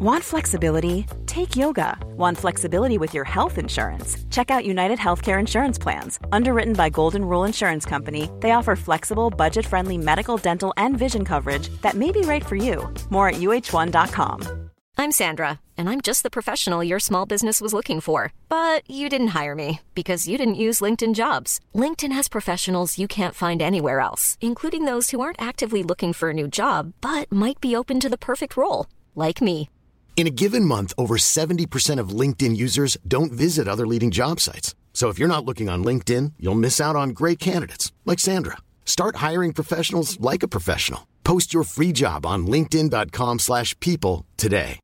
Want 0.00 0.22
flexibility? 0.22 1.06
Take 1.26 1.56
yoga. 1.56 1.98
Want 2.16 2.38
flexibility 2.38 2.98
with 2.98 3.14
your 3.14 3.24
health 3.24 3.58
insurance? 3.58 4.16
Check 4.30 4.48
out 4.48 4.64
United 4.64 4.96
Healthcare 4.96 5.40
Insurance 5.40 5.76
Plans. 5.76 6.20
Underwritten 6.30 6.74
by 6.74 6.88
Golden 6.88 7.24
Rule 7.24 7.42
Insurance 7.42 7.84
Company, 7.84 8.30
they 8.38 8.52
offer 8.52 8.76
flexible, 8.76 9.28
budget 9.28 9.66
friendly 9.66 9.98
medical, 9.98 10.36
dental, 10.36 10.72
and 10.76 10.96
vision 10.96 11.24
coverage 11.24 11.68
that 11.82 11.96
may 11.96 12.12
be 12.12 12.20
right 12.20 12.46
for 12.46 12.54
you. 12.54 12.88
More 13.10 13.30
at 13.30 13.40
uhone.com. 13.40 14.70
I'm 14.96 15.10
Sandra, 15.10 15.58
and 15.76 15.90
I'm 15.90 16.00
just 16.00 16.22
the 16.22 16.30
professional 16.30 16.84
your 16.84 17.00
small 17.00 17.26
business 17.26 17.60
was 17.60 17.74
looking 17.74 18.00
for. 18.00 18.32
But 18.48 18.88
you 18.88 19.08
didn't 19.08 19.34
hire 19.38 19.56
me 19.56 19.80
because 19.96 20.28
you 20.28 20.38
didn't 20.38 20.62
use 20.66 20.78
LinkedIn 20.78 21.16
jobs. 21.16 21.58
LinkedIn 21.74 22.12
has 22.12 22.28
professionals 22.28 22.98
you 22.98 23.08
can't 23.08 23.34
find 23.34 23.60
anywhere 23.60 23.98
else, 23.98 24.38
including 24.40 24.84
those 24.84 25.10
who 25.10 25.20
aren't 25.20 25.42
actively 25.42 25.82
looking 25.82 26.12
for 26.12 26.30
a 26.30 26.34
new 26.40 26.46
job 26.46 26.92
but 27.00 27.32
might 27.32 27.60
be 27.60 27.74
open 27.74 27.98
to 27.98 28.08
the 28.08 28.16
perfect 28.16 28.56
role, 28.56 28.86
like 29.16 29.42
me. 29.42 29.70
In 30.18 30.26
a 30.26 30.30
given 30.30 30.64
month, 30.64 30.92
over 30.98 31.16
70% 31.16 32.00
of 32.00 32.08
LinkedIn 32.08 32.56
users 32.56 32.96
don't 33.06 33.30
visit 33.30 33.68
other 33.68 33.86
leading 33.86 34.10
job 34.10 34.40
sites. 34.40 34.74
So 34.92 35.10
if 35.10 35.18
you're 35.20 35.28
not 35.28 35.44
looking 35.44 35.68
on 35.68 35.84
LinkedIn, 35.84 36.32
you'll 36.40 36.56
miss 36.56 36.80
out 36.80 36.96
on 36.96 37.10
great 37.10 37.38
candidates 37.38 37.92
like 38.04 38.18
Sandra. 38.18 38.56
Start 38.84 39.14
hiring 39.16 39.52
professionals 39.52 40.18
like 40.18 40.42
a 40.42 40.48
professional. 40.48 41.06
Post 41.22 41.54
your 41.54 41.62
free 41.62 41.92
job 41.92 42.26
on 42.26 42.48
linkedin.com/people 42.48 44.26
today. 44.36 44.80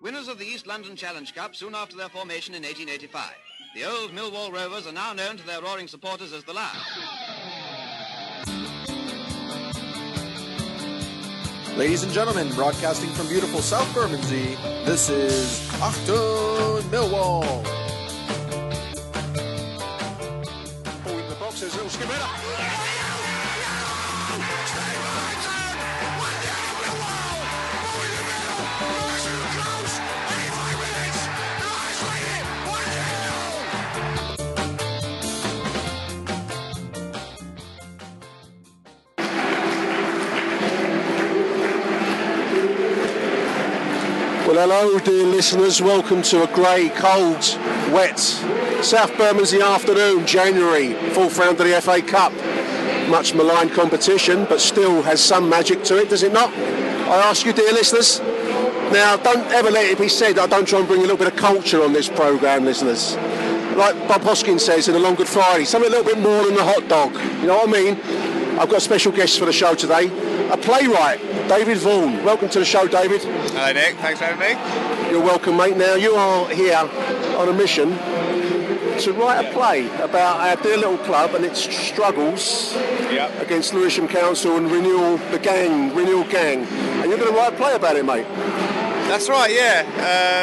Winners 0.00 0.28
of 0.28 0.38
the 0.38 0.46
East 0.46 0.66
London 0.66 0.96
Challenge 0.96 1.34
Cup 1.34 1.54
soon 1.54 1.74
after 1.74 1.98
their 1.98 2.08
formation 2.08 2.54
in 2.54 2.62
1885. 2.62 3.34
The 3.74 3.84
old 3.84 4.12
Millwall 4.12 4.50
Rovers 4.50 4.86
are 4.86 4.92
now 4.92 5.12
known 5.12 5.36
to 5.36 5.46
their 5.46 5.60
roaring 5.60 5.88
supporters 5.88 6.32
as 6.32 6.42
the 6.42 6.54
Lions. 6.54 6.78
Ladies 11.76 12.02
and 12.02 12.10
gentlemen, 12.12 12.48
broadcasting 12.54 13.10
from 13.10 13.28
beautiful 13.28 13.60
South 13.60 13.92
Bermondsey, 13.94 14.56
this 14.86 15.10
is 15.10 15.60
Achtung 15.80 16.80
Millwall. 16.84 17.44
Oh, 21.06 21.18
in 21.18 21.28
the 21.28 21.36
box, 21.38 21.60
there's 21.60 21.74
a 21.74 21.76
little 21.76 21.90
skimmer. 21.90 22.77
Hello, 44.60 44.98
dear 44.98 45.24
listeners. 45.24 45.80
Welcome 45.80 46.20
to 46.22 46.42
a 46.42 46.52
grey, 46.52 46.88
cold, 46.88 47.36
wet 47.92 48.18
South 48.18 49.16
Bermondsey 49.16 49.62
afternoon, 49.62 50.26
January, 50.26 50.94
fourth 51.12 51.38
round 51.38 51.60
of 51.60 51.68
the 51.68 51.80
FA 51.80 52.02
Cup. 52.02 52.32
Much 53.08 53.34
maligned 53.34 53.70
competition, 53.70 54.46
but 54.46 54.60
still 54.60 55.00
has 55.02 55.22
some 55.22 55.48
magic 55.48 55.84
to 55.84 55.98
it, 55.98 56.08
does 56.08 56.24
it 56.24 56.32
not? 56.32 56.52
I 56.52 57.18
ask 57.30 57.46
you, 57.46 57.52
dear 57.52 57.72
listeners. 57.72 58.18
Now, 58.90 59.16
don't 59.18 59.46
ever 59.52 59.70
let 59.70 59.92
it 59.92 59.96
be 59.96 60.08
said 60.08 60.34
that 60.34 60.42
I 60.42 60.46
don't 60.48 60.66
try 60.66 60.80
and 60.80 60.88
bring 60.88 61.02
a 61.02 61.02
little 61.02 61.16
bit 61.16 61.28
of 61.28 61.36
culture 61.36 61.84
on 61.84 61.92
this 61.92 62.08
programme, 62.08 62.64
listeners. 62.64 63.14
Like 63.76 63.96
Bob 64.08 64.22
Hoskins 64.22 64.64
says 64.64 64.88
in 64.88 64.96
A 64.96 64.98
Long 64.98 65.14
Good 65.14 65.28
Friday, 65.28 65.66
something 65.66 65.88
a 65.88 65.96
little 65.96 66.12
bit 66.12 66.18
more 66.20 66.44
than 66.44 66.58
a 66.58 66.64
hot 66.64 66.88
dog. 66.88 67.14
You 67.40 67.46
know 67.46 67.58
what 67.58 67.68
I 67.68 67.72
mean? 67.72 67.94
I've 68.58 68.68
got 68.68 68.78
a 68.78 68.80
special 68.80 69.12
guest 69.12 69.38
for 69.38 69.44
the 69.44 69.52
show 69.52 69.76
today, 69.76 70.06
a 70.50 70.56
playwright, 70.56 71.20
David 71.48 71.78
Vaughan. 71.78 72.24
Welcome 72.24 72.48
to 72.48 72.58
the 72.58 72.64
show, 72.64 72.88
David. 72.88 73.22
Hello, 73.22 73.72
Nick. 73.72 73.94
Thanks 73.98 74.18
for 74.18 74.24
having 74.24 74.40
me. 74.40 75.12
You're 75.12 75.22
welcome, 75.22 75.56
mate. 75.56 75.76
Now, 75.76 75.94
you 75.94 76.14
are 76.14 76.48
here 76.48 76.76
on 76.76 77.48
a 77.48 77.52
mission 77.52 77.90
to 78.98 79.12
write 79.12 79.46
a 79.46 79.52
play 79.52 79.86
about 80.02 80.40
our 80.40 80.56
dear 80.60 80.76
little 80.76 80.98
club 80.98 81.36
and 81.36 81.44
its 81.44 81.60
struggles 81.60 82.74
Yep. 83.12 83.40
against 83.40 83.74
Lewisham 83.74 84.08
Council 84.08 84.56
and 84.56 84.68
Renewal, 84.68 85.18
the 85.30 85.38
gang, 85.38 85.94
Renewal 85.94 86.24
Gang. 86.24 86.64
And 86.66 87.08
you're 87.08 87.18
going 87.18 87.32
to 87.32 87.38
write 87.38 87.52
a 87.52 87.56
play 87.56 87.74
about 87.76 87.94
it, 87.96 88.04
mate. 88.04 88.26
That's 89.06 89.28
right, 89.28 89.52
yeah. 89.54 89.84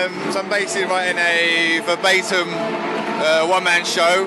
Um, 0.07 0.31
so 0.31 0.39
I'm 0.39 0.49
basically 0.49 0.85
writing 0.87 1.17
a 1.17 1.81
verbatim 1.85 2.47
uh, 2.49 3.45
one-man 3.45 3.83
show 3.83 4.25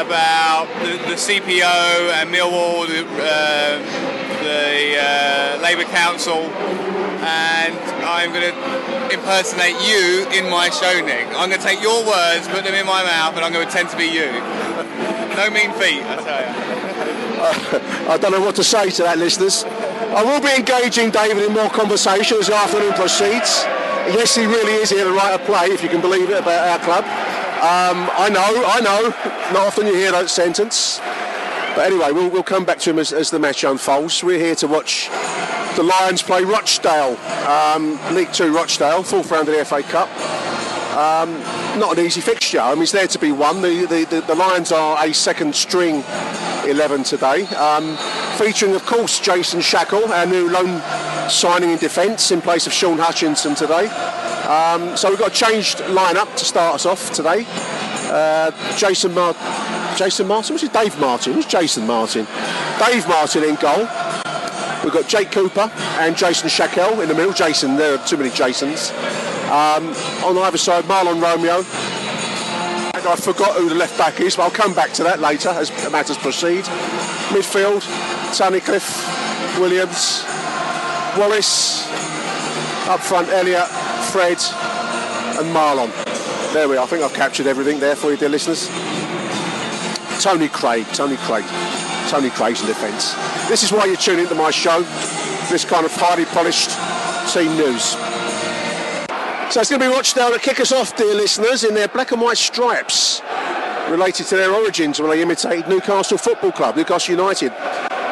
about 0.00 0.66
the, 0.80 0.96
the 1.08 1.16
CPO 1.16 2.12
and 2.16 2.32
Millwall, 2.32 2.86
the, 2.88 3.04
uh, 3.04 3.78
the 4.40 4.96
uh, 4.96 5.60
Labour 5.62 5.84
Council, 5.84 6.48
and 7.20 7.76
I'm 8.04 8.32
going 8.32 8.48
to 8.48 9.14
impersonate 9.14 9.76
you 9.84 10.26
in 10.32 10.50
my 10.50 10.70
show, 10.70 11.04
Nick. 11.04 11.26
I'm 11.36 11.50
going 11.50 11.60
to 11.60 11.66
take 11.66 11.82
your 11.82 12.04
words, 12.06 12.48
put 12.48 12.64
them 12.64 12.74
in 12.74 12.86
my 12.86 13.04
mouth, 13.04 13.36
and 13.36 13.44
I'm 13.44 13.52
going 13.52 13.66
to 13.66 13.70
pretend 13.70 13.90
to 13.90 13.96
be 13.96 14.08
you. 14.08 14.32
no 15.36 15.50
mean 15.50 15.70
feat, 15.76 16.02
I 16.02 16.16
tell 16.24 16.40
you. 16.40 18.08
I 18.08 18.16
don't 18.16 18.32
know 18.32 18.40
what 18.40 18.56
to 18.56 18.64
say 18.64 18.90
to 18.90 19.02
that, 19.02 19.18
listeners. 19.18 19.64
I 19.64 20.24
will 20.24 20.40
be 20.40 20.54
engaging 20.56 21.10
David 21.10 21.44
in 21.44 21.52
more 21.52 21.70
conversation 21.70 22.38
as 22.38 22.48
the 22.48 22.56
afternoon 22.56 22.94
proceeds. 22.94 23.64
Yes, 24.16 24.34
he 24.34 24.46
really 24.46 24.72
is 24.80 24.90
here 24.90 25.04
to 25.04 25.12
write 25.12 25.34
a 25.34 25.38
play, 25.38 25.66
if 25.66 25.82
you 25.82 25.88
can 25.88 26.00
believe 26.00 26.30
it, 26.30 26.40
about 26.40 26.68
our 26.68 26.78
club. 26.84 27.04
Um, 27.60 28.08
I 28.16 28.30
know, 28.32 28.64
I 28.66 28.80
know. 28.80 29.08
Not 29.52 29.66
often 29.66 29.86
you 29.86 29.94
hear 29.94 30.12
that 30.12 30.30
sentence. 30.30 30.98
But 31.76 31.92
anyway, 31.92 32.10
we'll, 32.10 32.30
we'll 32.30 32.42
come 32.42 32.64
back 32.64 32.78
to 32.78 32.90
him 32.90 32.98
as, 32.98 33.12
as 33.12 33.30
the 33.30 33.38
match 33.38 33.64
unfolds. 33.64 34.24
We're 34.24 34.38
here 34.38 34.54
to 34.56 34.66
watch 34.66 35.10
the 35.76 35.82
Lions 35.82 36.22
play 36.22 36.42
Rochdale, 36.42 37.18
um, 37.46 38.00
League 38.14 38.32
Two 38.32 38.54
Rochdale, 38.54 39.02
fourth 39.02 39.30
round 39.30 39.46
of 39.50 39.54
the 39.54 39.62
FA 39.66 39.82
Cup. 39.82 40.08
Um, 40.96 41.38
not 41.78 41.98
an 41.98 42.04
easy 42.04 42.22
fixture. 42.22 42.60
I 42.60 42.72
mean, 42.72 42.84
it's 42.84 42.92
there 42.92 43.06
to 43.06 43.18
be 43.18 43.30
won. 43.30 43.60
The, 43.60 43.84
the, 43.84 44.04
the, 44.06 44.20
the 44.22 44.34
Lions 44.34 44.72
are 44.72 44.96
a 45.04 45.12
second 45.12 45.54
string 45.54 46.02
11 46.66 47.04
today, 47.04 47.46
um, 47.56 47.96
featuring, 48.38 48.74
of 48.74 48.86
course, 48.86 49.20
Jason 49.20 49.60
Shackell, 49.60 50.08
our 50.08 50.24
new 50.24 50.48
loan 50.50 50.80
signing 51.28 51.70
in 51.70 51.78
defence 51.78 52.30
in 52.30 52.40
place 52.40 52.66
of 52.66 52.72
Shaun 52.72 52.96
Hutchinson 52.96 53.54
today. 53.54 53.88
Um, 54.50 54.96
so 54.96 55.08
we've 55.10 55.18
got 55.18 55.30
a 55.30 55.34
changed 55.34 55.78
lineup 55.94 56.34
to 56.34 56.44
start 56.44 56.74
us 56.74 56.84
off 56.84 57.12
today. 57.12 57.44
Uh, 58.10 58.50
Jason 58.76 59.14
Mar- 59.14 59.36
Jason 59.96 60.26
Martin, 60.26 60.54
was 60.54 60.64
it 60.64 60.72
Dave 60.72 60.98
Martin? 60.98 61.34
Who's 61.34 61.46
Jason 61.46 61.86
Martin? 61.86 62.26
Dave 62.84 63.06
Martin 63.06 63.44
in 63.44 63.54
goal. 63.54 63.86
We've 64.82 64.92
got 64.92 65.06
Jake 65.06 65.30
Cooper 65.30 65.70
and 66.00 66.16
Jason 66.16 66.48
Shackell 66.48 67.00
in 67.00 67.08
the 67.08 67.14
middle. 67.14 67.32
Jason, 67.32 67.76
there 67.76 67.94
are 67.94 68.04
too 68.04 68.16
many 68.16 68.30
Jasons. 68.30 68.90
Um, 69.52 69.86
on 70.26 70.36
either 70.38 70.58
side, 70.58 70.82
Mahlon 70.86 71.22
Romeo. 71.22 71.58
And 71.58 73.06
I 73.06 73.14
forgot 73.14 73.56
who 73.56 73.68
the 73.68 73.76
left 73.76 73.96
back 73.96 74.18
is, 74.18 74.34
but 74.34 74.42
I'll 74.42 74.50
come 74.50 74.74
back 74.74 74.92
to 74.94 75.04
that 75.04 75.20
later 75.20 75.50
as 75.50 75.70
matters 75.92 76.18
proceed. 76.18 76.64
Midfield, 77.30 77.82
Tunnicliffe, 78.34 79.60
Williams, 79.60 80.24
Wallace. 81.16 81.86
Up 82.88 82.98
front, 82.98 83.28
Elliott, 83.28 83.68
Fred, 84.10 84.42
and 85.38 85.54
Marlon. 85.54 85.88
There 86.52 86.68
we 86.68 86.76
are. 86.76 86.82
I 86.82 86.86
think 86.86 87.04
I've 87.04 87.14
captured 87.14 87.46
everything 87.46 87.78
there 87.78 87.94
for 87.94 88.10
you, 88.10 88.16
dear 88.16 88.28
listeners. 88.28 88.66
Tony 90.20 90.48
Craig, 90.48 90.84
Tony 90.88 91.16
Craig, 91.18 91.44
Tony 92.08 92.28
Craig's 92.30 92.60
in 92.60 92.66
defence. 92.66 93.14
This 93.48 93.62
is 93.62 93.70
why 93.70 93.84
you 93.84 93.94
tune 93.94 94.18
into 94.18 94.34
my 94.34 94.50
show, 94.50 94.82
this 95.48 95.64
kind 95.64 95.86
of 95.86 95.92
highly 95.94 96.24
polished 96.24 96.70
team 97.32 97.56
news. 97.56 97.92
So 99.52 99.60
it's 99.60 99.70
going 99.70 99.80
to 99.80 99.88
be 99.88 99.94
Rochdale 99.94 100.32
to 100.32 100.40
kick 100.40 100.58
us 100.58 100.72
off, 100.72 100.96
dear 100.96 101.14
listeners, 101.14 101.62
in 101.62 101.74
their 101.74 101.88
black 101.88 102.10
and 102.10 102.20
white 102.20 102.38
stripes, 102.38 103.22
related 103.88 104.26
to 104.26 104.36
their 104.36 104.52
origins 104.52 105.00
when 105.00 105.10
they 105.10 105.22
imitated 105.22 105.68
Newcastle 105.68 106.18
Football 106.18 106.50
Club, 106.50 106.74
Newcastle 106.74 107.14
United. 107.14 107.52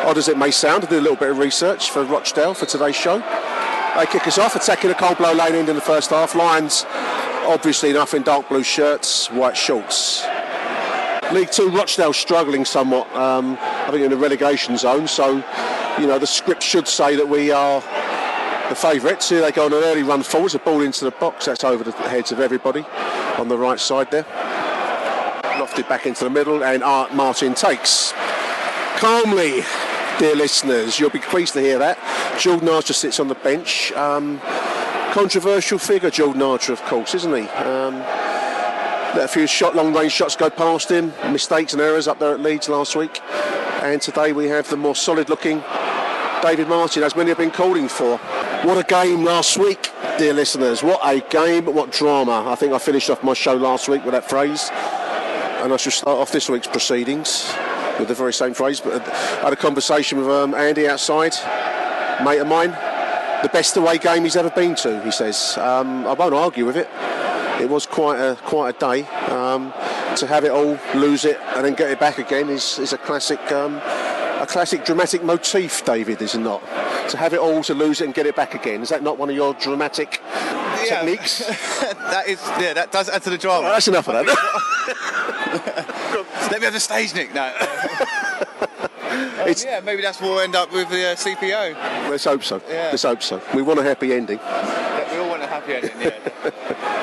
Odd 0.07 0.17
as 0.17 0.29
it 0.29 0.39
may 0.39 0.53
sound, 0.53 0.85
I 0.85 0.91
did 0.91 0.99
a 1.01 1.03
little 1.03 1.17
bit 1.17 1.31
of 1.31 1.39
research 1.39 1.91
for 1.91 2.05
Rochdale 2.05 2.55
for 2.55 2.67
today's 2.67 2.95
show. 2.95 3.21
They 3.99 4.07
kick 4.07 4.29
us 4.29 4.39
off, 4.39 4.55
attacking 4.55 4.91
the 4.91 4.95
cold 4.95 5.19
blow 5.19 5.33
lane 5.33 5.57
end 5.57 5.69
in 5.69 5.75
the 5.75 5.83
first 5.83 6.11
half. 6.11 6.37
Lions, 6.37 6.87
obviously 7.49 7.91
enough 7.91 8.15
in 8.15 8.23
dark 8.23 8.49
blue 8.49 8.63
shirts, 8.63 9.29
white 9.33 9.57
shorts. 9.57 10.25
League 11.33 11.51
Two, 11.51 11.69
Rochdale 11.71 12.13
struggling 12.13 12.65
somewhat, 12.65 13.13
um, 13.17 13.59
I 13.61 13.91
think 13.91 14.05
in 14.05 14.11
the 14.11 14.17
relegation 14.17 14.77
zone. 14.77 15.09
So, 15.09 15.43
you 15.99 16.07
know, 16.07 16.17
the 16.17 16.29
script 16.29 16.63
should 16.63 16.87
say 16.87 17.17
that 17.17 17.29
we 17.29 17.51
are 17.51 17.81
the 18.69 18.77
favourites. 18.77 19.31
Here 19.31 19.41
they 19.41 19.51
go 19.51 19.67
on 19.67 19.73
an 19.73 19.83
early 19.83 20.05
run 20.05 20.23
forwards, 20.23 20.55
a 20.55 20.61
ball 20.61 20.83
into 20.83 21.05
the 21.05 21.11
box. 21.11 21.47
That's 21.47 21.65
over 21.65 21.83
the 21.83 21.91
heads 21.91 22.31
of 22.31 22.39
everybody 22.39 22.87
on 23.37 23.49
the 23.49 23.59
right 23.59 23.81
side 23.81 24.13
there. 24.13 24.23
Lofted 25.59 25.89
back 25.89 26.07
into 26.07 26.23
the 26.23 26.31
middle, 26.31 26.63
and 26.63 26.85
Art 26.85 27.15
Martin 27.15 27.53
takes 27.53 28.13
calmly. 28.97 29.65
Dear 30.19 30.35
listeners, 30.35 30.99
you'll 30.99 31.11
be 31.11 31.21
pleased 31.21 31.53
to 31.53 31.61
hear 31.61 31.79
that. 31.79 31.97
Jordan 32.41 32.69
Archer 32.69 32.93
sits 32.93 33.21
on 33.21 33.29
the 33.29 33.37
bench. 33.37 33.93
Um, 33.93 34.41
controversial 35.13 35.79
figure, 35.79 36.11
Jordan 36.11 36.43
Archer, 36.43 36.73
of 36.73 36.83
course, 36.83 37.15
isn't 37.15 37.33
he? 37.33 37.49
Um, 37.51 38.01
let 39.15 39.21
a 39.21 39.29
few 39.29 39.47
shot, 39.47 39.77
long 39.77 39.95
range 39.95 40.11
shots 40.11 40.35
go 40.35 40.51
past 40.51 40.91
him. 40.91 41.13
Mistakes 41.31 41.73
and 41.73 41.81
errors 41.81 42.09
up 42.09 42.19
there 42.19 42.35
at 42.35 42.41
Leeds 42.41 42.69
last 42.69 42.97
week. 42.97 43.21
And 43.81 44.03
today 44.03 44.33
we 44.33 44.47
have 44.47 44.69
the 44.69 44.77
more 44.77 44.97
solid 44.97 45.31
looking 45.31 45.63
David 46.43 46.67
Martin, 46.69 47.05
as 47.05 47.15
many 47.15 47.29
have 47.29 47.39
been 47.39 47.53
calling 47.53 47.87
for. 47.87 48.17
What 48.67 48.77
a 48.77 48.83
game 48.83 49.23
last 49.23 49.57
week, 49.57 49.93
dear 50.19 50.33
listeners. 50.33 50.83
What 50.83 50.99
a 51.05 51.21
game, 51.31 51.67
what 51.67 51.93
drama. 51.93 52.43
I 52.45 52.57
think 52.57 52.73
I 52.73 52.79
finished 52.79 53.09
off 53.09 53.23
my 53.23 53.35
show 53.35 53.55
last 53.55 53.89
week 53.89 54.05
with 54.05 54.15
that 54.15 54.29
phrase. 54.29 54.69
And 55.63 55.73
I 55.73 55.77
should 55.77 55.93
start 55.93 56.19
off 56.19 56.33
this 56.33 56.49
week's 56.49 56.67
proceedings 56.67 57.55
with 57.99 58.09
the 58.09 58.15
very 58.15 58.33
same 58.33 58.55
phrase. 58.55 58.81
But 58.81 59.03
I 59.09 59.45
had 59.45 59.53
a 59.53 59.57
conversation 59.57 60.19
with 60.19 60.29
um, 60.29 60.55
Andy 60.55 60.89
outside, 60.89 61.35
mate 62.25 62.39
of 62.39 62.47
mine. 62.47 62.71
The 63.43 63.51
best 63.53 63.77
away 63.77 63.99
game 63.99 64.25
he's 64.25 64.37
ever 64.37 64.51
been 64.51 64.75
to, 64.77 65.01
he 65.03 65.11
says. 65.11 65.57
Um, 65.59 66.07
I 66.07 66.13
won't 66.15 66.35
argue 66.35 66.67
with 66.67 66.77
it. 66.77 66.89
It 67.61 67.69
was 67.69 67.87
quite 67.87 68.19
a 68.19 68.37
quite 68.37 68.77
a 68.77 68.79
day. 68.79 69.07
Um, 69.29 69.73
to 70.17 70.27
have 70.27 70.45
it 70.45 70.51
all, 70.51 70.79
lose 70.95 71.25
it, 71.25 71.39
and 71.55 71.65
then 71.65 71.75
get 71.75 71.91
it 71.91 72.01
back 72.01 72.19
again 72.19 72.49
is, 72.49 72.79
is 72.79 72.93
a 72.93 72.99
classic 72.99 73.41
um, 73.53 73.77
a 74.41 74.47
classic 74.49 74.85
dramatic 74.85 75.23
motif, 75.23 75.85
David, 75.85 76.23
is 76.23 76.35
it 76.35 76.39
not? 76.41 76.61
To 77.11 77.17
have 77.17 77.33
it 77.33 77.41
all, 77.41 77.63
to 77.65 77.75
lose 77.75 78.01
it, 78.01 78.05
and 78.07 78.15
get 78.15 78.27
it 78.27 78.37
back 78.37 78.55
again. 78.55 78.83
Is 78.83 78.89
that 78.91 79.03
not 79.03 79.19
one 79.19 79.29
of 79.31 79.37
your 79.37 79.55
dramatic 79.55 80.21
Yeah. 80.85 81.01
techniques? 81.01 81.39
that 82.13 82.25
is, 82.29 82.41
yeah, 82.61 82.73
that 82.75 82.93
does 82.93 83.09
add 83.09 83.23
to 83.25 83.31
the 83.31 83.39
drama. 83.39 83.65
Well, 83.65 83.73
that's 83.73 83.89
enough 83.89 84.09
of 84.09 84.15
that. 84.15 84.27
Let 85.53 86.59
me 86.61 86.65
have 86.65 86.73
the 86.73 86.81
stage, 86.81 87.15
Nick. 87.15 87.35
No. 87.35 87.53
It's- 89.41 89.65
yeah, 89.65 89.81
maybe 89.81 90.03
that's 90.03 90.21
what 90.21 90.31
we'll 90.31 90.41
end 90.41 90.55
up 90.55 90.71
with 90.73 90.91
the 90.91 91.13
uh, 91.13 91.15
CPO. 91.15 92.11
Let's 92.11 92.25
hope 92.25 92.45
so. 92.45 92.61
Yeah. 92.69 92.89
Let's 92.91 93.05
hope 93.05 93.23
so. 93.23 93.41
We 93.55 93.63
want 93.63 93.79
a 93.79 93.83
happy 93.83 94.13
ending. 94.13 94.39
Yeah, 94.39 95.13
we 95.13 95.19
all 95.21 95.31
want 95.31 95.43
a 95.43 95.47
happy 95.47 95.75
ending. 95.75 95.93
Yeah. 96.01 96.51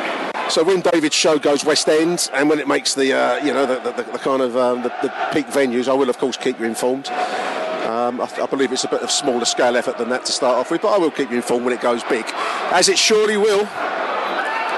So 0.48 0.64
when 0.64 0.82
David's 0.82 1.16
show 1.16 1.40
goes 1.40 1.66
West 1.66 1.90
End, 1.90 2.30
and 2.32 2.48
when 2.48 2.60
it 2.60 2.68
makes 2.68 2.94
the 2.94 3.12
uh, 3.14 3.44
you 3.44 3.52
know 3.52 3.66
the, 3.66 3.80
the, 3.80 4.04
the 4.04 4.20
kind 4.20 4.44
of 4.44 4.56
um, 4.56 4.84
the, 4.84 4.90
the 5.02 5.10
peak 5.34 5.48
venues, 5.48 5.88
I 5.88 5.94
will 5.94 6.08
of 6.08 6.20
course 6.20 6.38
keep 6.38 6.60
you 6.60 6.66
informed. 6.66 7.08
Um, 7.10 8.22
I, 8.22 8.30
I 8.40 8.46
believe 8.46 8.72
it's 8.72 8.84
a 8.84 8.88
bit 8.88 9.02
of 9.02 9.10
smaller 9.10 9.44
scale 9.46 9.76
effort 9.76 9.98
than 9.98 10.10
that 10.10 10.24
to 10.26 10.32
start 10.32 10.56
off 10.58 10.70
with, 10.70 10.84
but 10.84 10.94
I 10.94 11.00
will 11.00 11.10
keep 11.10 11.32
you 11.32 11.38
informed 11.38 11.66
when 11.66 11.74
it 11.74 11.82
goes 11.82 12.04
big, 12.04 12.26
as 12.72 12.90
it 12.90 12.98
surely 13.00 13.38
will. 13.38 13.64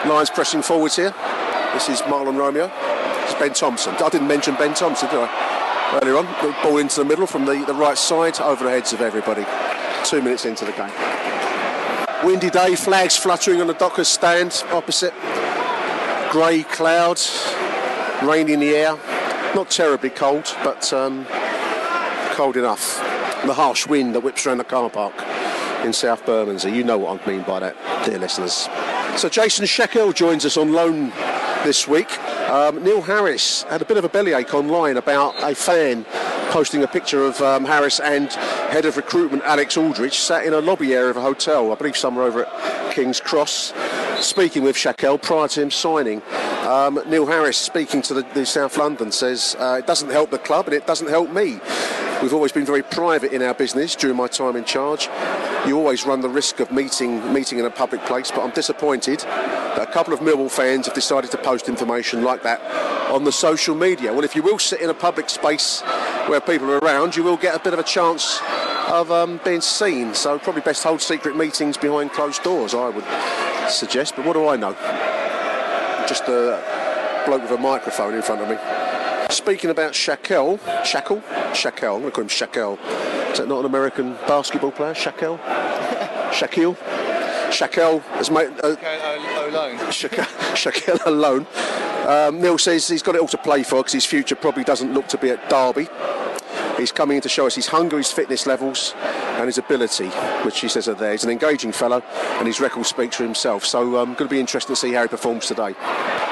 Lions 0.08 0.30
pressing 0.30 0.62
forwards 0.62 0.96
here. 0.96 1.14
This 1.74 1.90
is 1.90 2.02
Mahlon 2.04 2.38
Romeo. 2.38 2.72
Is 3.28 3.34
Ben 3.36 3.54
Thompson. 3.54 3.94
I 3.96 4.10
didn't 4.10 4.28
mention 4.28 4.56
Ben 4.56 4.74
Thompson, 4.74 5.10
did 5.10 5.20
I? 5.20 6.00
Earlier 6.02 6.18
on, 6.18 6.26
ball 6.64 6.78
into 6.78 7.00
the 7.00 7.06
middle 7.06 7.28
from 7.28 7.46
the, 7.46 7.64
the 7.66 7.74
right 7.74 7.98
side, 7.98 8.40
over 8.40 8.64
the 8.64 8.70
heads 8.70 8.94
of 8.94 9.02
everybody. 9.02 9.46
Two 10.04 10.22
minutes 10.22 10.46
into 10.46 10.66
the 10.66 10.72
game. 10.72 10.92
Windy 12.26 12.50
day, 12.50 12.76
flags 12.76 13.16
fluttering 13.16 13.62
on 13.62 13.68
the 13.68 13.74
Dockers 13.74 14.08
stand 14.08 14.64
opposite 14.72 15.14
grey 16.30 16.64
clouds, 16.64 17.54
rain 18.24 18.50
in 18.50 18.60
the 18.60 18.76
air. 18.76 18.98
Not 19.56 19.70
terribly 19.70 20.10
cold, 20.10 20.54
but 20.64 20.92
um, 20.94 21.26
cold 22.32 22.58
enough. 22.58 22.98
The 23.46 23.54
harsh 23.54 23.88
wind 23.88 24.16
that 24.16 24.22
whips 24.22 24.46
around 24.46 24.58
the 24.58 24.64
car 24.64 24.90
park 24.90 25.14
in 25.86 25.94
South 25.94 26.26
Bermondsey. 26.26 26.72
You 26.72 26.84
know 26.84 26.98
what 26.98 27.22
I 27.22 27.28
mean 27.28 27.44
by 27.44 27.60
that, 27.60 27.76
dear 28.06 28.20
listeners. 28.20 28.68
So 29.20 29.30
Jason 29.30 29.66
Shackell 29.66 30.14
joins 30.14 30.46
us 30.46 30.58
on 30.58 30.74
loan 30.74 31.12
this 31.64 31.88
week. 31.88 32.18
Um, 32.50 32.84
Neil 32.84 33.02
Harris 33.02 33.64
had 33.64 33.82
a 33.82 33.86
bit 33.86 33.98
of 33.98 34.04
a 34.04 34.10
bellyache 34.10 34.54
online 34.54 34.98
about 34.98 35.36
a 35.44 35.54
fan 35.54 36.06
posting 36.50 36.84
a 36.84 36.88
picture 36.88 37.24
of 37.24 37.40
um, 37.42 37.66
Harris 37.66 38.00
and 38.00 38.32
head 38.72 38.86
of 38.86 38.98
recruitment 38.98 39.44
Alex 39.44 39.78
Aldridge 39.78 40.18
sat 40.18 40.46
in 40.46 40.54
a 40.54 40.62
lobby 40.62 40.94
area 40.94 41.10
of 41.10 41.18
a 41.18 41.22
hotel, 41.22 41.72
I 41.72 41.76
believe 41.76 41.98
somewhere 41.98 42.26
over 42.26 42.46
at 42.46 42.94
King's 42.94 43.20
Cross, 43.20 43.74
speaking 44.20 44.64
with 44.64 44.76
Shaquille 44.76 45.22
prior 45.22 45.48
to 45.50 45.62
him 45.62 45.72
signing. 45.72 46.22
Um, 46.62 47.00
Neil 47.08 47.26
Harris, 47.26 47.58
speaking 47.58 48.02
to 48.04 48.14
the, 48.14 48.22
the 48.34 48.46
South 48.46 48.78
London, 48.78 49.12
says 49.12 49.56
uh, 49.60 49.78
it 49.80 49.88
doesn't 49.88 50.10
help 50.10 50.32
the 50.32 50.40
club 50.40 50.68
and 50.68 50.76
it 50.76 50.88
doesn't 50.88 51.10
help 51.10 51.32
me. 51.32 51.60
We've 52.22 52.34
always 52.34 52.52
been 52.52 52.66
very 52.66 52.84
private 52.84 53.32
in 53.34 53.42
our 53.42 53.54
business 53.54 53.96
during 53.96 54.18
my 54.18 54.28
time 54.28 54.56
in 54.56 54.66
charge. 54.66 55.10
You 55.68 55.78
always 55.78 56.06
run 56.06 56.22
the 56.22 56.30
risk 56.30 56.60
of 56.60 56.72
meeting 56.72 57.32
meeting 57.34 57.60
in 57.60 57.66
a 57.66 57.70
public 57.70 58.02
place, 58.06 58.32
but 58.32 58.42
I'm 58.42 58.52
disappointed 58.52 59.24
a 59.78 59.86
couple 59.86 60.14
of 60.14 60.20
Millwall 60.22 60.50
fans 60.50 60.86
have 60.88 60.96
decided 60.96 61.32
to 61.32 61.38
post 61.38 61.70
information 61.70 62.24
like 62.24 62.44
that 62.44 62.62
on 63.12 63.24
the 63.24 63.32
social 63.32 63.76
media. 63.76 64.12
Well, 64.12 64.24
if 64.24 64.36
you 64.36 64.42
will 64.42 64.60
sit 64.60 64.82
in 64.82 64.90
a 64.90 64.94
public 64.94 65.30
space 65.30 65.82
where 66.28 66.42
people 66.42 66.70
are 66.72 66.80
around, 66.80 67.16
you 67.16 67.24
will 67.24 67.38
get 67.38 67.56
a 67.56 67.60
bit 67.60 67.74
of 67.74 67.80
a 67.80 67.84
chance 67.84 68.40
of 68.90 69.12
um, 69.12 69.40
being 69.44 69.62
seen. 69.62 70.14
So 70.14 70.40
probably 70.40 70.62
best 70.62 70.84
hold 70.84 71.02
secret 71.02 71.36
meetings 71.36 71.78
behind 71.78 72.12
closed 72.12 72.44
doors, 72.44 72.74
I 72.74 72.90
would 72.90 73.06
suggest. 73.70 74.16
But 74.16 74.26
what 74.26 74.34
do 74.34 74.48
I 74.48 74.56
know? 74.56 74.74
Just 76.08 76.24
a 76.24 77.24
bloke 77.26 77.44
with 77.44 77.52
a 77.52 77.58
microphone 77.58 78.14
in 78.14 78.22
front 78.22 78.42
of 78.42 78.50
me. 78.50 78.58
Speaking 79.30 79.70
about 79.70 79.94
Shaquille, 79.94 80.60
Shackell, 80.84 81.22
Shaquille, 81.52 81.96
I'm 81.96 82.02
going 82.02 82.04
to 82.04 82.12
call 82.12 82.24
him 82.24 82.30
Shaquille. 82.30 83.32
Is 83.32 83.40
that 83.40 83.48
not 83.48 83.60
an 83.60 83.66
American 83.66 84.14
basketball 84.26 84.72
player? 84.72 84.94
Shaquille, 84.94 85.38
Shaquille, 86.32 86.78
Shaquille 87.50 88.02
has 88.16 88.32
made. 88.32 88.50
Uh, 88.64 88.76
Okay, 89.48 89.56
alone. 89.56 89.78
Shaquille, 89.92 90.26
Shaquille 90.56 91.06
alone. 91.06 91.48
Um, 92.08 92.42
Neil 92.42 92.58
says 92.58 92.88
he's 92.88 93.04
got 93.04 93.16
it 93.16 93.22
all 93.22 93.28
to 93.28 93.38
play 93.38 93.64
for 93.64 93.78
because 93.78 93.94
his 93.94 94.06
future 94.06 94.36
probably 94.36 94.64
doesn't 94.64 94.94
look 94.94 95.08
to 95.08 95.18
be 95.18 95.30
at 95.30 95.50
Derby. 95.50 95.88
He's 96.78 96.92
coming 96.92 97.18
in 97.18 97.22
to 97.24 97.30
show 97.30 97.48
us 97.48 97.56
his 97.56 97.68
hunger, 97.68 97.98
his 97.98 98.12
fitness 98.12 98.46
levels, 98.46 98.94
and 99.02 99.48
his 99.48 99.58
ability, 99.58 100.10
which 100.46 100.60
he 100.60 100.68
says 100.68 100.88
are 100.88 100.94
there. 100.94 101.14
He's 101.14 101.24
an 101.24 101.32
engaging 101.32 101.72
fellow, 101.72 102.04
and 102.38 102.48
his 102.48 102.60
record 102.60 102.86
speaks 102.86 103.16
for 103.16 103.24
himself. 103.24 103.66
So 103.66 103.98
um, 103.98 104.14
going 104.14 104.30
to 104.30 104.36
be 104.36 104.40
interesting 104.40 104.76
to 104.76 104.80
see 104.80 104.94
how 104.94 105.02
he 105.02 105.08
performs 105.08 105.48
today. 105.48 105.74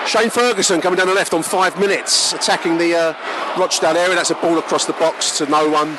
Shane 0.06 0.30
Ferguson 0.30 0.82
coming 0.82 0.98
down 0.98 1.08
the 1.08 1.16
left 1.16 1.34
on 1.34 1.42
five 1.42 1.80
minutes, 1.80 2.34
attacking 2.34 2.78
the 2.78 2.96
uh, 2.96 3.60
Rochdale 3.60 3.98
area. 3.98 4.16
That's 4.16 4.30
a 4.30 4.36
ball 4.36 4.60
across 4.60 4.86
the 4.86 4.94
box 4.94 5.38
to 5.40 5.48
no 5.48 5.68
one. 5.68 5.98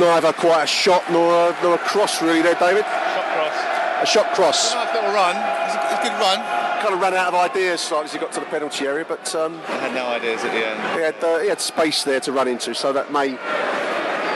Neither 0.00 0.32
quite 0.32 0.64
a 0.64 0.66
shot 0.66 1.04
nor 1.12 1.50
a, 1.50 1.56
nor 1.62 1.74
a 1.74 1.78
cross, 1.78 2.22
really, 2.22 2.40
there, 2.40 2.54
David. 2.54 2.84
Shot 2.86 3.26
cross. 3.34 4.02
A 4.02 4.06
shot 4.06 4.34
cross. 4.34 4.74
Nice 4.74 4.94
little 4.94 5.12
run. 5.12 5.61
It's 6.02 6.08
a, 6.08 6.08
it's 6.08 6.08
a 6.08 6.10
good 6.10 6.20
run. 6.20 6.38
Kind 6.82 6.94
of 6.94 7.00
ran 7.00 7.14
out 7.14 7.28
of 7.28 7.34
ideas 7.34 7.80
slightly 7.80 8.06
as 8.06 8.12
he 8.12 8.18
got 8.18 8.32
to 8.32 8.40
the 8.40 8.46
penalty 8.46 8.86
area, 8.86 9.04
but 9.08 9.34
um, 9.34 9.60
I 9.66 9.78
had 9.78 9.94
no 9.94 10.06
ideas 10.06 10.44
at 10.44 10.52
the 10.52 10.66
end. 10.66 10.98
he, 10.98 11.02
had, 11.02 11.22
uh, 11.22 11.38
he 11.40 11.48
had 11.48 11.60
space 11.60 12.04
there 12.04 12.20
to 12.20 12.32
run 12.32 12.48
into, 12.48 12.74
so 12.74 12.92
that 12.92 13.12
may 13.12 13.30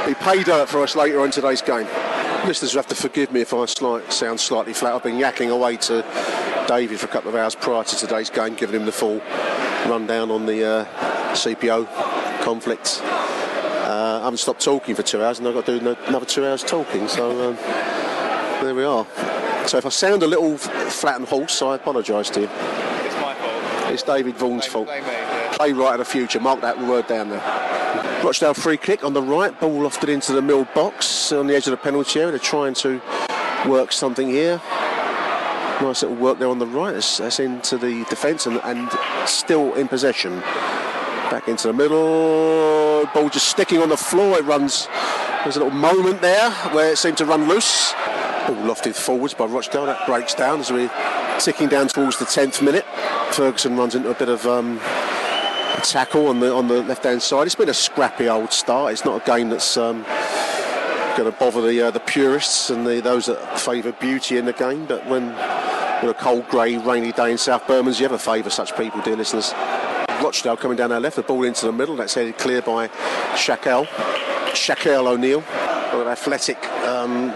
be 0.07 0.15
pay 0.15 0.43
dirt 0.45 0.69
for 0.69 0.83
us 0.83 0.95
later 0.95 1.21
on 1.21 1.31
today's 1.31 1.63
game. 1.63 1.87
Listeners 2.47 2.75
will 2.75 2.83
have 2.83 2.89
to 2.89 2.95
forgive 2.95 3.33
me 3.33 3.41
if 3.41 3.53
I 3.53 3.65
slight, 3.67 4.13
sound 4.13 4.39
slightly 4.39 4.73
flat. 4.73 4.95
I've 4.95 5.03
been 5.03 5.17
yakking 5.17 5.51
away 5.51 5.77
to 5.79 6.05
David 6.69 7.01
for 7.01 7.07
a 7.07 7.09
couple 7.09 7.31
of 7.31 7.35
hours 7.35 7.55
prior 7.57 7.83
to 7.83 7.97
today's 7.97 8.31
game, 8.31 8.55
giving 8.55 8.81
him 8.81 8.87
the 8.87 8.93
full 8.93 9.21
rundown 9.89 10.31
on 10.31 10.47
the 10.47 10.65
uh, 10.65 10.85
CPO 11.35 12.43
conflict. 12.43 13.01
Uh, 13.03 14.19
I 14.21 14.25
haven't 14.25 14.39
stopped 14.39 14.63
talking 14.63 14.95
for 14.95 15.03
two 15.03 15.23
hours, 15.23 15.39
and 15.39 15.49
I've 15.49 15.55
got 15.55 15.67
to 15.67 15.81
do 15.81 15.97
another 16.09 16.27
two 16.27 16.47
hours 16.47 16.63
talking, 16.63 17.09
so 17.09 17.51
um, 17.51 17.57
there 18.63 18.75
we 18.75 18.85
are. 18.85 19.05
So 19.67 19.79
if 19.79 19.85
I 19.85 19.89
sound 19.89 20.23
a 20.23 20.29
little 20.29 20.57
flat 20.57 21.17
and 21.17 21.27
hoarse, 21.27 21.61
I 21.61 21.75
apologise 21.75 22.31
to 22.31 22.43
you. 22.43 22.47
It's 22.47 23.15
my 23.17 23.35
fault. 23.35 23.93
It's 23.93 24.03
David 24.05 24.37
Vaughan's 24.37 24.65
fault. 24.65 24.87
blame 24.87 25.03
me. 25.03 25.11
Yeah. 25.11 25.57
Playwright 25.57 25.95
of 25.95 25.99
the 25.99 26.05
future. 26.05 26.39
Mark 26.39 26.61
that 26.61 26.81
word 26.81 27.09
down 27.09 27.31
there. 27.31 27.43
Rochdale 28.23 28.55
free 28.55 28.77
kick 28.77 29.03
on 29.03 29.13
the 29.13 29.23
right. 29.23 29.59
Ball 29.59 29.81
lofted 29.81 30.09
into 30.09 30.33
the 30.33 30.41
middle 30.41 30.67
box 30.67 31.33
on 31.33 31.49
the 31.49 31.57
edge 31.57 31.67
of 31.67 31.73
the 31.73 31.79
penalty 31.79 32.21
area. 32.21 32.31
They're 32.31 32.39
trying 32.39 32.75
to 32.75 33.03
work 33.67 33.91
something 33.91 34.29
here. 34.29 34.61
Nice 35.83 36.03
little 36.03 36.17
work 36.17 36.39
there 36.39 36.49
on 36.49 36.61
the 36.61 36.67
right. 36.67 36.95
That's, 36.95 37.19
that's 37.19 37.41
into 37.41 37.77
the 37.77 38.05
defence 38.05 38.47
and, 38.47 38.61
and 38.63 38.89
still 39.29 39.75
in 39.75 39.89
possession. 39.89 40.39
Back 41.29 41.49
into 41.49 41.67
the 41.67 41.73
middle. 41.73 43.05
Ball 43.13 43.29
just 43.31 43.49
sticking 43.49 43.83
on 43.83 43.89
the 43.89 43.97
floor. 43.97 44.39
It 44.39 44.45
runs. 44.45 44.87
There's 45.43 45.57
a 45.57 45.65
little 45.65 45.77
moment 45.77 46.21
there 46.21 46.53
where 46.71 46.93
it 46.93 46.99
seemed 46.99 47.19
to 47.19 47.25
run 47.25 47.49
loose. 47.49 47.93
Ball 48.47 48.57
lofted 48.57 48.95
forwards 48.95 49.35
by 49.35 49.45
Rochdale. 49.47 49.87
That 49.87 50.07
breaks 50.07 50.35
down 50.35 50.61
as 50.61 50.71
we're 50.71 50.91
ticking 51.41 51.69
down 51.69 51.89
towards 51.89 52.19
the 52.19 52.25
10th 52.25 52.63
minute. 52.63 52.85
Ferguson 53.33 53.77
runs 53.77 53.95
into 53.95 54.11
a 54.11 54.15
bit 54.15 54.29
of 54.29 54.47
um, 54.47 54.79
a 54.79 55.81
tackle 55.83 56.29
on 56.29 56.41
the 56.41 56.53
on 56.53 56.69
the 56.69 56.83
left 56.83 57.05
hand 57.05 57.23
side. 57.23 57.47
It's 57.47 57.55
been 57.55 57.69
a 57.69 57.75
scrappy 57.75 58.29
old 58.29 58.53
start. 58.53 58.93
It's 58.93 59.05
not 59.05 59.23
a 59.23 59.27
game 59.27 59.51
that's 59.51 59.77
um, 59.77 60.05
going 61.17 61.31
to 61.31 61.37
bother 61.39 61.61
the 61.61 61.83
uh, 61.83 61.91
the 61.91 62.01
purists 62.01 62.71
and 62.71 62.87
the, 62.87 63.01
those 63.01 63.27
that 63.27 63.59
favour 63.59 63.93
beauty 63.93 64.37
in 64.37 64.45
the 64.45 64.53
game. 64.53 64.87
But 64.87 65.07
when 65.07 65.31
on 65.33 66.09
a 66.09 66.15
cold, 66.15 66.49
grey, 66.49 66.77
rainy 66.77 67.13
day 67.13 67.33
in 67.33 67.39
South 67.39 67.67
Bermondsey, 67.67 68.01
you 68.01 68.07
ever 68.07 68.19
favour 68.19 68.51
such 68.51 68.77
people, 68.77 69.01
dear 69.01 69.17
listeners? 69.17 69.53
Rochdale 70.23 70.57
coming 70.57 70.77
down 70.77 70.93
our 70.93 71.01
left, 71.01 71.17
the 71.17 71.23
ball 71.23 71.45
into 71.45 71.67
the 71.67 71.73
middle. 71.73 71.97
That's 71.97 72.15
headed 72.15 72.39
clear 72.39 72.63
by. 72.63 72.89
Shaquille 74.57 75.07
O'Neal. 75.07 75.41
Got 75.41 76.03
an 76.03 76.09
athletic, 76.09 76.63
um, 76.83 77.31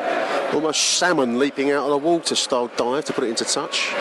almost 0.53 0.81
salmon 0.99 1.39
leaping 1.39 1.71
out 1.71 1.85
of 1.85 1.91
the 1.91 1.99
water 1.99 2.35
style 2.35 2.71
dive 2.77 3.05
to 3.05 3.13
put 3.13 3.25
it 3.25 3.29
into 3.31 3.45
touch. 3.45 3.93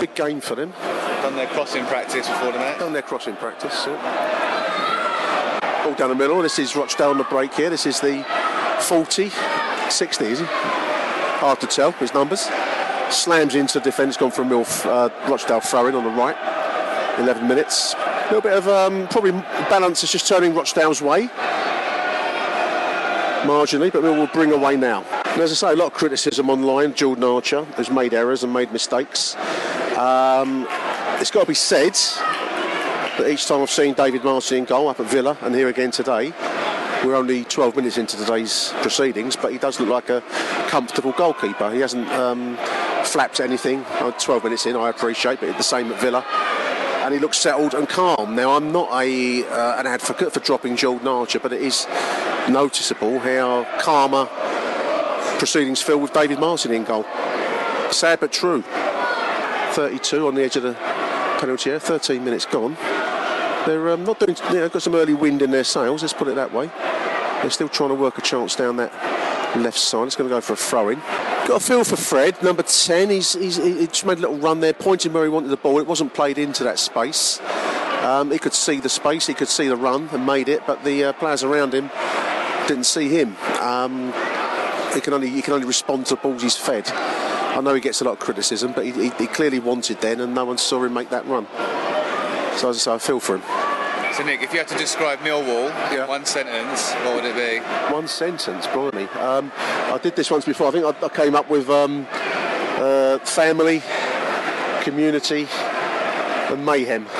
Big 0.00 0.14
game 0.14 0.40
for 0.40 0.54
them. 0.54 0.72
Done 1.22 1.36
their 1.36 1.46
crossing 1.48 1.84
practice 1.86 2.28
before 2.28 2.52
the 2.52 2.58
match. 2.58 2.78
Done 2.78 2.92
their 2.92 3.02
crossing 3.02 3.36
practice. 3.36 3.84
yeah. 3.86 5.82
All 5.86 5.94
down 5.94 6.08
the 6.08 6.14
middle. 6.14 6.40
This 6.42 6.58
is 6.58 6.74
Rochdale 6.74 7.10
on 7.10 7.18
the 7.18 7.24
break 7.24 7.54
here. 7.54 7.70
This 7.70 7.86
is 7.86 8.00
the 8.00 8.24
40, 8.80 9.30
60, 9.90 10.24
is 10.24 10.38
he? 10.40 10.44
Hard 10.46 11.60
to 11.60 11.66
tell, 11.66 11.92
his 11.92 12.14
numbers. 12.14 12.48
Slams 13.10 13.54
into 13.54 13.80
defence, 13.80 14.16
gone 14.16 14.30
from 14.30 14.48
Milf, 14.48 14.86
uh, 14.86 15.10
Rochdale 15.30 15.60
throwing 15.60 15.94
on 15.94 16.04
the 16.04 16.10
right. 16.10 16.36
11 17.18 17.46
minutes. 17.46 17.94
A 17.94 18.24
little 18.26 18.40
bit 18.40 18.54
of 18.54 18.66
um, 18.68 19.06
probably 19.08 19.32
balance 19.68 20.02
is 20.02 20.10
just 20.10 20.26
turning 20.26 20.54
Rochdale's 20.54 21.02
way 21.02 21.28
marginally, 23.42 23.92
but 23.92 24.02
we 24.02 24.08
will 24.08 24.28
bring 24.28 24.52
away 24.52 24.76
now. 24.76 25.21
And 25.32 25.40
as 25.40 25.50
I 25.50 25.54
say, 25.54 25.72
a 25.72 25.76
lot 25.76 25.86
of 25.86 25.94
criticism 25.94 26.50
online. 26.50 26.92
Jordan 26.92 27.24
Archer 27.24 27.64
has 27.76 27.90
made 27.90 28.12
errors 28.12 28.44
and 28.44 28.52
made 28.52 28.70
mistakes. 28.70 29.34
Um, 29.96 30.66
it's 31.20 31.30
got 31.30 31.40
to 31.40 31.46
be 31.46 31.54
said 31.54 31.94
that 33.16 33.26
each 33.30 33.46
time 33.46 33.62
I've 33.62 33.70
seen 33.70 33.94
David 33.94 34.24
Martin 34.24 34.58
in 34.58 34.64
goal 34.66 34.88
up 34.88 35.00
at 35.00 35.06
Villa 35.06 35.38
and 35.40 35.54
here 35.54 35.68
again 35.68 35.90
today, 35.90 36.34
we're 37.02 37.14
only 37.14 37.44
12 37.44 37.76
minutes 37.76 37.96
into 37.96 38.18
today's 38.18 38.74
proceedings, 38.82 39.34
but 39.34 39.52
he 39.52 39.58
does 39.58 39.80
look 39.80 39.88
like 39.88 40.10
a 40.10 40.20
comfortable 40.68 41.12
goalkeeper. 41.12 41.70
He 41.70 41.80
hasn't 41.80 42.10
um, 42.10 42.58
flapped 43.02 43.40
anything. 43.40 43.86
Uh, 44.00 44.10
12 44.10 44.44
minutes 44.44 44.66
in, 44.66 44.76
I 44.76 44.90
appreciate, 44.90 45.40
but 45.40 45.56
the 45.56 45.62
same 45.62 45.90
at 45.92 45.98
Villa. 45.98 46.22
And 47.06 47.14
he 47.14 47.18
looks 47.18 47.38
settled 47.38 47.72
and 47.72 47.88
calm. 47.88 48.36
Now, 48.36 48.54
I'm 48.54 48.70
not 48.70 48.90
a, 48.92 49.46
uh, 49.46 49.80
an 49.80 49.86
advocate 49.86 50.30
for 50.34 50.40
dropping 50.40 50.76
Jordan 50.76 51.08
Archer, 51.08 51.40
but 51.40 51.54
it 51.54 51.62
is 51.62 51.86
noticeable 52.50 53.18
how 53.18 53.64
calmer 53.80 54.28
proceedings 55.38 55.82
feel 55.82 55.98
with 55.98 56.12
David 56.12 56.38
Martin 56.38 56.72
in 56.72 56.84
goal. 56.84 57.04
Sad 57.90 58.20
but 58.20 58.32
true. 58.32 58.62
32 59.72 60.26
on 60.26 60.34
the 60.34 60.42
edge 60.42 60.56
of 60.56 60.62
the 60.62 60.74
penalty 61.38 61.70
area, 61.70 61.80
13 61.80 62.24
minutes 62.24 62.44
gone. 62.44 62.74
They're 63.66 63.90
um, 63.90 64.04
not 64.04 64.18
doing, 64.18 64.36
you 64.50 64.60
know, 64.60 64.68
got 64.68 64.82
some 64.82 64.94
early 64.94 65.14
wind 65.14 65.42
in 65.42 65.50
their 65.50 65.64
sails, 65.64 66.02
let's 66.02 66.14
put 66.14 66.28
it 66.28 66.34
that 66.34 66.52
way. 66.52 66.66
They're 67.40 67.50
still 67.50 67.68
trying 67.68 67.90
to 67.90 67.94
work 67.94 68.18
a 68.18 68.20
chance 68.20 68.54
down 68.54 68.76
that 68.76 68.92
left 69.56 69.78
side. 69.78 70.06
It's 70.06 70.16
going 70.16 70.28
to 70.28 70.34
go 70.34 70.40
for 70.40 70.52
a 70.52 70.56
throw 70.56 70.88
in. 70.88 70.98
Got 70.98 71.56
a 71.56 71.60
feel 71.60 71.84
for 71.84 71.96
Fred, 71.96 72.40
number 72.42 72.62
10. 72.62 73.10
He's, 73.10 73.32
he's, 73.32 73.56
he 73.56 73.86
just 73.86 74.06
made 74.06 74.18
a 74.18 74.20
little 74.20 74.38
run 74.38 74.60
there, 74.60 74.72
pointing 74.72 75.12
where 75.12 75.24
he 75.24 75.28
wanted 75.28 75.48
the 75.48 75.56
ball. 75.56 75.78
It 75.78 75.86
wasn't 75.86 76.14
played 76.14 76.38
into 76.38 76.64
that 76.64 76.78
space. 76.78 77.40
Um, 78.02 78.30
he 78.30 78.38
could 78.38 78.52
see 78.52 78.80
the 78.80 78.88
space, 78.88 79.26
he 79.26 79.34
could 79.34 79.48
see 79.48 79.68
the 79.68 79.76
run 79.76 80.08
and 80.12 80.26
made 80.26 80.48
it, 80.48 80.62
but 80.66 80.82
the 80.84 81.04
uh, 81.04 81.12
players 81.12 81.44
around 81.44 81.72
him 81.72 81.90
didn't 82.66 82.84
see 82.84 83.08
him. 83.08 83.36
Um, 83.60 84.12
he 84.94 85.00
can 85.00 85.12
only 85.14 85.28
he 85.28 85.42
can 85.42 85.54
only 85.54 85.66
respond 85.66 86.06
to 86.06 86.16
balls 86.16 86.42
he's 86.42 86.56
fed. 86.56 86.88
I 86.90 87.60
know 87.60 87.74
he 87.74 87.80
gets 87.80 88.00
a 88.00 88.04
lot 88.04 88.12
of 88.12 88.18
criticism, 88.18 88.72
but 88.72 88.84
he, 88.84 88.92
he, 88.92 89.10
he 89.10 89.26
clearly 89.26 89.58
wanted 89.58 90.00
then, 90.00 90.20
and 90.20 90.34
no 90.34 90.44
one 90.44 90.58
saw 90.58 90.82
him 90.82 90.94
make 90.94 91.10
that 91.10 91.26
run. 91.26 91.46
So 92.56 92.70
as 92.70 92.76
I 92.76 92.80
say, 92.80 92.94
I 92.94 92.98
feel 92.98 93.20
for 93.20 93.36
him. 93.36 93.42
So 94.14 94.24
Nick, 94.24 94.42
if 94.42 94.52
you 94.52 94.58
had 94.58 94.68
to 94.68 94.76
describe 94.76 95.18
Millwall 95.20 95.70
in 95.92 96.06
one 96.08 96.24
sentence, 96.24 96.92
what 97.04 97.16
would 97.16 97.24
it 97.24 97.34
be? 97.34 97.60
One 97.92 98.08
sentence, 98.08 98.66
blimey. 98.66 99.08
Um, 99.16 99.50
I 99.56 99.98
did 100.02 100.16
this 100.16 100.30
once 100.30 100.44
before. 100.44 100.68
I 100.68 100.70
think 100.70 100.84
I, 100.84 100.94
I 101.06 101.08
came 101.08 101.34
up 101.34 101.48
with 101.48 101.70
um, 101.70 102.06
uh, 102.10 103.18
family, 103.20 103.82
community, 104.82 105.48
and 106.50 106.64
mayhem. 106.64 107.06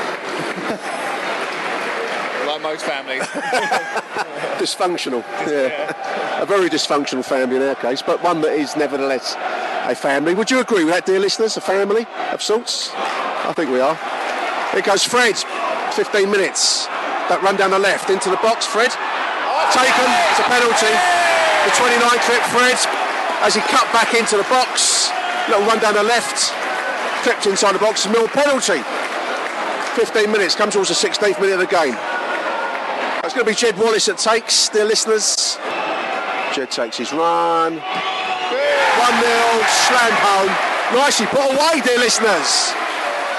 like 2.47 2.63
most 2.63 2.85
families. 2.85 3.23
dysfunctional. 4.63 5.25
Yeah. 5.53 5.92
A 6.43 6.47
very 6.47 6.69
dysfunctional 6.69 7.25
family 7.25 7.55
in 7.55 7.63
our 7.63 7.77
case, 7.77 8.03
but 8.03 8.21
one 8.21 8.41
that 8.41 8.51
is 8.51 8.75
nevertheless 8.75 9.37
a 9.87 9.95
family. 9.95 10.35
Would 10.35 10.51
you 10.51 10.59
agree 10.59 10.83
with 10.83 10.93
that, 10.93 11.07
dear 11.07 11.21
listeners? 11.21 11.57
A 11.57 11.61
family 11.61 12.05
of 12.35 12.43
sorts? 12.43 12.91
I 13.47 13.55
think 13.55 13.71
we 13.71 13.79
are. 13.79 13.95
Here 14.75 14.83
goes 14.83 15.07
Fred. 15.07 15.39
15 15.95 16.27
minutes. 16.27 16.91
That 17.31 17.39
run 17.47 17.55
down 17.55 17.71
the 17.71 17.79
left 17.79 18.11
into 18.11 18.27
the 18.27 18.43
box. 18.43 18.67
Fred 18.67 18.91
taken. 19.71 20.09
It's 20.35 20.43
a 20.43 20.49
penalty. 20.51 20.91
The 21.63 21.73
29 21.79 22.11
clip 22.27 22.43
Fred 22.51 22.79
as 23.47 23.55
he 23.55 23.63
cut 23.71 23.87
back 23.95 24.11
into 24.19 24.35
the 24.35 24.49
box. 24.51 25.15
Little 25.47 25.63
run 25.63 25.79
down 25.79 25.95
the 25.95 26.03
left. 26.03 26.51
Clipped 27.23 27.47
inside 27.47 27.79
the 27.79 27.85
box. 27.85 28.03
Mill 28.11 28.27
penalty. 28.27 28.83
15 29.95 30.27
minutes. 30.27 30.59
Comes 30.59 30.75
towards 30.75 30.91
the 30.91 30.99
16th 30.99 31.39
minute 31.39 31.55
of 31.55 31.63
the 31.63 31.71
game. 31.71 31.95
It's 33.23 33.31
going 33.31 33.47
to 33.47 33.53
be 33.53 33.55
Jed 33.55 33.79
Wallace 33.79 34.11
that 34.11 34.19
takes, 34.19 34.69
dear 34.75 34.85
listeners. 34.85 35.55
Jed 36.53 36.71
takes 36.71 36.99
his 36.99 37.13
run. 37.15 37.73
1 37.73 37.81
0, 37.81 37.83
slammed 39.89 40.21
home. 40.21 40.53
Nicely 40.93 41.25
put 41.33 41.49
away, 41.49 41.81
dear 41.81 41.97
listeners. 41.97 42.77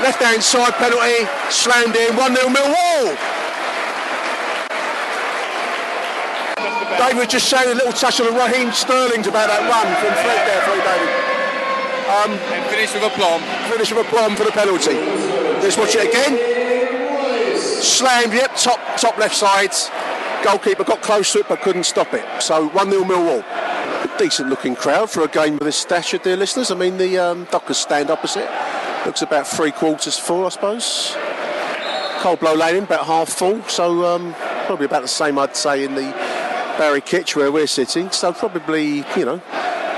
Left 0.02 0.18
hand 0.18 0.42
side 0.42 0.74
penalty, 0.82 1.30
slammed 1.54 1.96
in, 1.96 2.16
1 2.18 2.36
0 2.36 2.50
Millwall. 2.50 3.14
David 6.98 7.30
just 7.30 7.50
saying 7.50 7.70
a 7.70 7.76
little 7.76 7.94
touch 7.94 8.20
on 8.20 8.34
the 8.34 8.34
Raheem 8.34 8.72
Sterling's 8.72 9.28
about 9.28 9.46
that 9.46 9.62
run 9.70 9.86
from 10.02 10.14
Fred 10.26 10.42
there 10.50 10.62
for 10.66 10.74
you, 10.74 10.82
David. 10.82 11.14
Um, 12.10 12.32
and 12.50 12.66
finish 12.74 12.94
with 12.96 13.04
a 13.04 13.14
plum. 13.14 13.42
Finish 13.70 13.92
with 13.94 14.08
a 14.08 14.10
plum 14.10 14.36
for 14.36 14.44
the 14.44 14.52
penalty. 14.52 14.98
Let's 15.62 15.78
watch 15.78 15.94
it 15.94 16.10
again. 16.10 16.34
Slammed, 17.62 18.34
yep, 18.34 18.56
top 18.56 18.80
top 18.98 19.18
left 19.20 19.36
side. 19.36 19.72
Goalkeeper 20.44 20.84
got 20.84 21.02
close 21.02 21.32
to 21.34 21.40
it 21.40 21.48
but 21.48 21.62
couldn't 21.62 21.86
stop 21.86 22.14
it. 22.14 22.26
So 22.42 22.68
1 22.70 22.92
0 22.92 23.04
Millwall. 23.04 23.44
Decent 24.18 24.50
looking 24.50 24.76
crowd 24.76 25.10
for 25.10 25.24
a 25.24 25.28
game 25.28 25.54
of 25.54 25.62
this 25.62 25.78
stature, 25.78 26.18
dear 26.18 26.36
listeners. 26.36 26.70
I 26.70 26.76
mean, 26.76 26.98
the 26.98 27.18
um, 27.18 27.46
Dockers 27.46 27.78
stand 27.78 28.10
opposite. 28.10 28.50
Looks 29.06 29.22
about 29.22 29.48
three 29.48 29.72
quarters 29.72 30.20
full, 30.20 30.46
I 30.46 30.50
suppose. 30.50 31.16
Cold 32.20 32.40
Blow 32.40 32.54
Lane 32.54 32.84
about 32.84 33.06
half 33.06 33.30
full, 33.30 33.62
so 33.64 34.06
um, 34.06 34.34
probably 34.66 34.86
about 34.86 35.02
the 35.02 35.08
same, 35.08 35.40
I'd 35.40 35.56
say, 35.56 35.84
in 35.84 35.96
the 35.96 36.12
Barry 36.78 37.02
Kitch 37.02 37.36
where 37.36 37.52
we're 37.52 37.68
sitting. 37.68 38.12
So 38.12 38.32
probably, 38.34 39.06
you 39.18 39.26
know, 39.26 39.42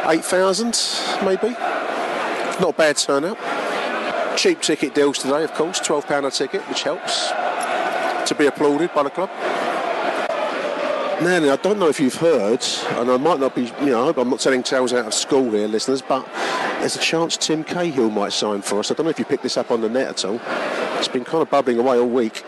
8,000 0.06 0.78
maybe. 1.24 1.50
Not 2.60 2.70
a 2.70 2.74
bad 2.74 2.98
turnout. 2.98 3.38
Cheap 4.38 4.62
ticket 4.62 4.96
deals 4.96 5.18
today, 5.20 5.44
of 5.44 5.54
course, 5.54 5.80
£12 5.80 6.28
a 6.28 6.32
ticket, 6.32 6.62
which 6.70 6.84
helps 6.84 7.30
to 8.28 8.36
be 8.38 8.46
applauded 8.48 8.94
by 8.94 9.04
the 9.04 9.10
club. 9.10 9.30
Nanny, 11.22 11.50
I 11.50 11.56
don't 11.56 11.80
know 11.80 11.88
if 11.88 12.00
you've 12.00 12.16
heard, 12.16 12.62
and 12.90 13.10
I 13.10 13.16
might 13.16 13.40
not 13.40 13.56
be, 13.56 13.72
you 13.80 13.86
know, 13.88 14.02
I 14.02 14.06
hope 14.06 14.18
I'm 14.18 14.30
not 14.30 14.42
telling 14.42 14.62
tales 14.64 14.92
out 14.92 15.06
of 15.06 15.14
school 15.14 15.50
here, 15.52 15.66
listeners, 15.68 16.02
but 16.02 16.28
there's 16.80 16.98
a 16.98 17.00
chance 17.00 17.38
Tim 17.38 17.64
Cahill 17.64 18.10
might 18.10 18.34
sign 18.34 18.62
for 18.62 18.80
us. 18.80 18.92
I 18.92 18.96
don't 18.96 19.06
know 19.06 19.12
if 19.12 19.18
you 19.20 19.24
picked 19.24 19.44
this 19.44 19.56
up 19.56 19.72
on 19.72 19.80
the 19.80 19.88
net 19.88 20.10
at 20.10 20.26
all. 20.26 20.42
It's 20.98 21.08
been 21.08 21.24
kind 21.24 21.42
of 21.42 21.50
bubbling 21.50 21.80
away 21.80 21.98
all 21.98 22.10
week. 22.10 22.44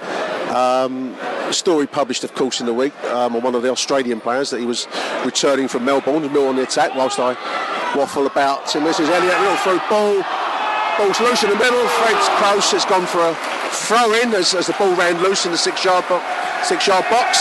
Um, 0.51 1.15
story 1.51 1.87
published, 1.87 2.25
of 2.25 2.35
course, 2.35 2.59
in 2.59 2.65
the 2.65 2.73
week 2.73 2.93
um, 3.05 3.37
on 3.37 3.41
one 3.41 3.55
of 3.55 3.63
the 3.63 3.71
Australian 3.71 4.19
players 4.19 4.49
that 4.49 4.59
he 4.59 4.65
was 4.65 4.85
returning 5.23 5.69
from 5.69 5.85
Melbourne, 5.85 6.31
Mill 6.33 6.47
on 6.47 6.57
the 6.57 6.63
attack, 6.63 6.93
whilst 6.93 7.19
I 7.19 7.33
waffle 7.95 8.27
about 8.27 8.67
Tim. 8.67 8.83
This 8.83 8.99
is 8.99 9.07
Elliott, 9.07 9.39
little 9.39 9.57
through 9.57 9.79
ball. 9.89 10.21
Ball's 10.97 11.19
loose 11.21 11.43
in 11.43 11.51
the 11.51 11.55
middle. 11.55 11.87
Fred's 11.87 12.27
close. 12.39 12.73
It's 12.73 12.85
gone 12.85 13.05
for 13.05 13.19
a 13.19 13.33
throw 13.71 14.13
in 14.13 14.33
as, 14.33 14.53
as 14.53 14.67
the 14.67 14.73
ball 14.73 14.93
ran 14.95 15.23
loose 15.23 15.45
in 15.45 15.53
the 15.53 15.57
six 15.57 15.85
yard, 15.85 16.03
bo- 16.09 16.23
six 16.63 16.85
yard 16.85 17.05
box. 17.09 17.39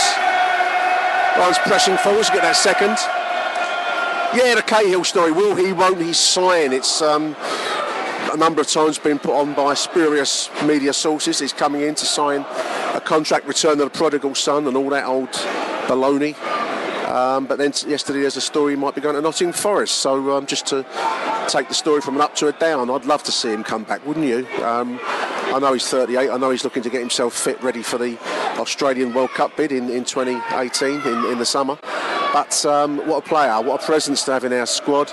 Ryan's 1.37 1.59
pressing 1.59 1.97
forward 1.97 2.25
to 2.25 2.31
get 2.31 2.41
that 2.41 2.55
second. 2.55 2.97
Yeah, 4.35 4.55
the 4.55 4.63
Cahill 4.63 5.03
story. 5.03 5.31
Will 5.31 5.55
he, 5.55 5.71
won't 5.71 6.01
he 6.01 6.11
sign? 6.11 6.73
It's 6.73 7.01
um, 7.01 7.35
a 8.33 8.37
number 8.37 8.59
of 8.59 8.67
times 8.67 8.97
been 8.97 9.19
put 9.19 9.39
on 9.39 9.53
by 9.53 9.75
spurious 9.75 10.49
media 10.63 10.93
sources. 10.93 11.39
He's 11.39 11.53
coming 11.53 11.81
in 11.81 11.93
to 11.95 12.05
sign 12.05 12.41
a 12.95 13.01
contract, 13.03 13.45
return 13.45 13.73
of 13.73 13.77
the 13.79 13.89
prodigal 13.89 14.33
son, 14.33 14.67
and 14.67 14.75
all 14.75 14.89
that 14.89 15.05
old 15.05 15.29
baloney. 15.87 16.35
Um, 17.07 17.45
but 17.45 17.57
then 17.57 17.71
yesterday 17.85 18.21
there's 18.21 18.35
a 18.35 18.41
story 18.41 18.73
he 18.73 18.75
might 18.75 18.95
be 18.95 19.01
going 19.01 19.15
to 19.15 19.21
Nottingham 19.21 19.53
Forest. 19.53 19.97
So 19.99 20.35
um, 20.35 20.45
just 20.47 20.65
to 20.67 20.85
take 21.47 21.69
the 21.69 21.75
story 21.75 22.01
from 22.01 22.15
an 22.15 22.21
up 22.21 22.35
to 22.37 22.47
a 22.47 22.51
down, 22.51 22.89
I'd 22.89 23.05
love 23.05 23.23
to 23.23 23.31
see 23.31 23.53
him 23.53 23.63
come 23.63 23.83
back, 23.83 24.05
wouldn't 24.05 24.25
you? 24.25 24.47
Um, 24.63 24.99
I 25.53 25.59
know 25.59 25.73
he's 25.73 25.87
38. 25.87 26.29
I 26.29 26.37
know 26.37 26.51
he's 26.51 26.63
looking 26.63 26.83
to 26.83 26.89
get 26.89 26.99
himself 26.99 27.33
fit, 27.33 27.61
ready 27.63 27.81
for 27.81 27.97
the 27.97 28.17
Australian 28.59 29.13
World 29.13 29.29
Cup 29.31 29.55
bid 29.55 29.71
in, 29.71 29.89
in 29.89 30.03
2018 30.03 31.01
in, 31.01 31.25
in 31.31 31.37
the 31.39 31.45
summer. 31.45 31.77
But 32.33 32.65
um, 32.65 32.97
what 33.07 33.25
a 33.25 33.27
player, 33.27 33.61
what 33.61 33.81
a 33.81 33.85
presence 33.85 34.23
to 34.25 34.33
have 34.33 34.43
in 34.43 34.51
our 34.51 34.65
squad, 34.65 35.09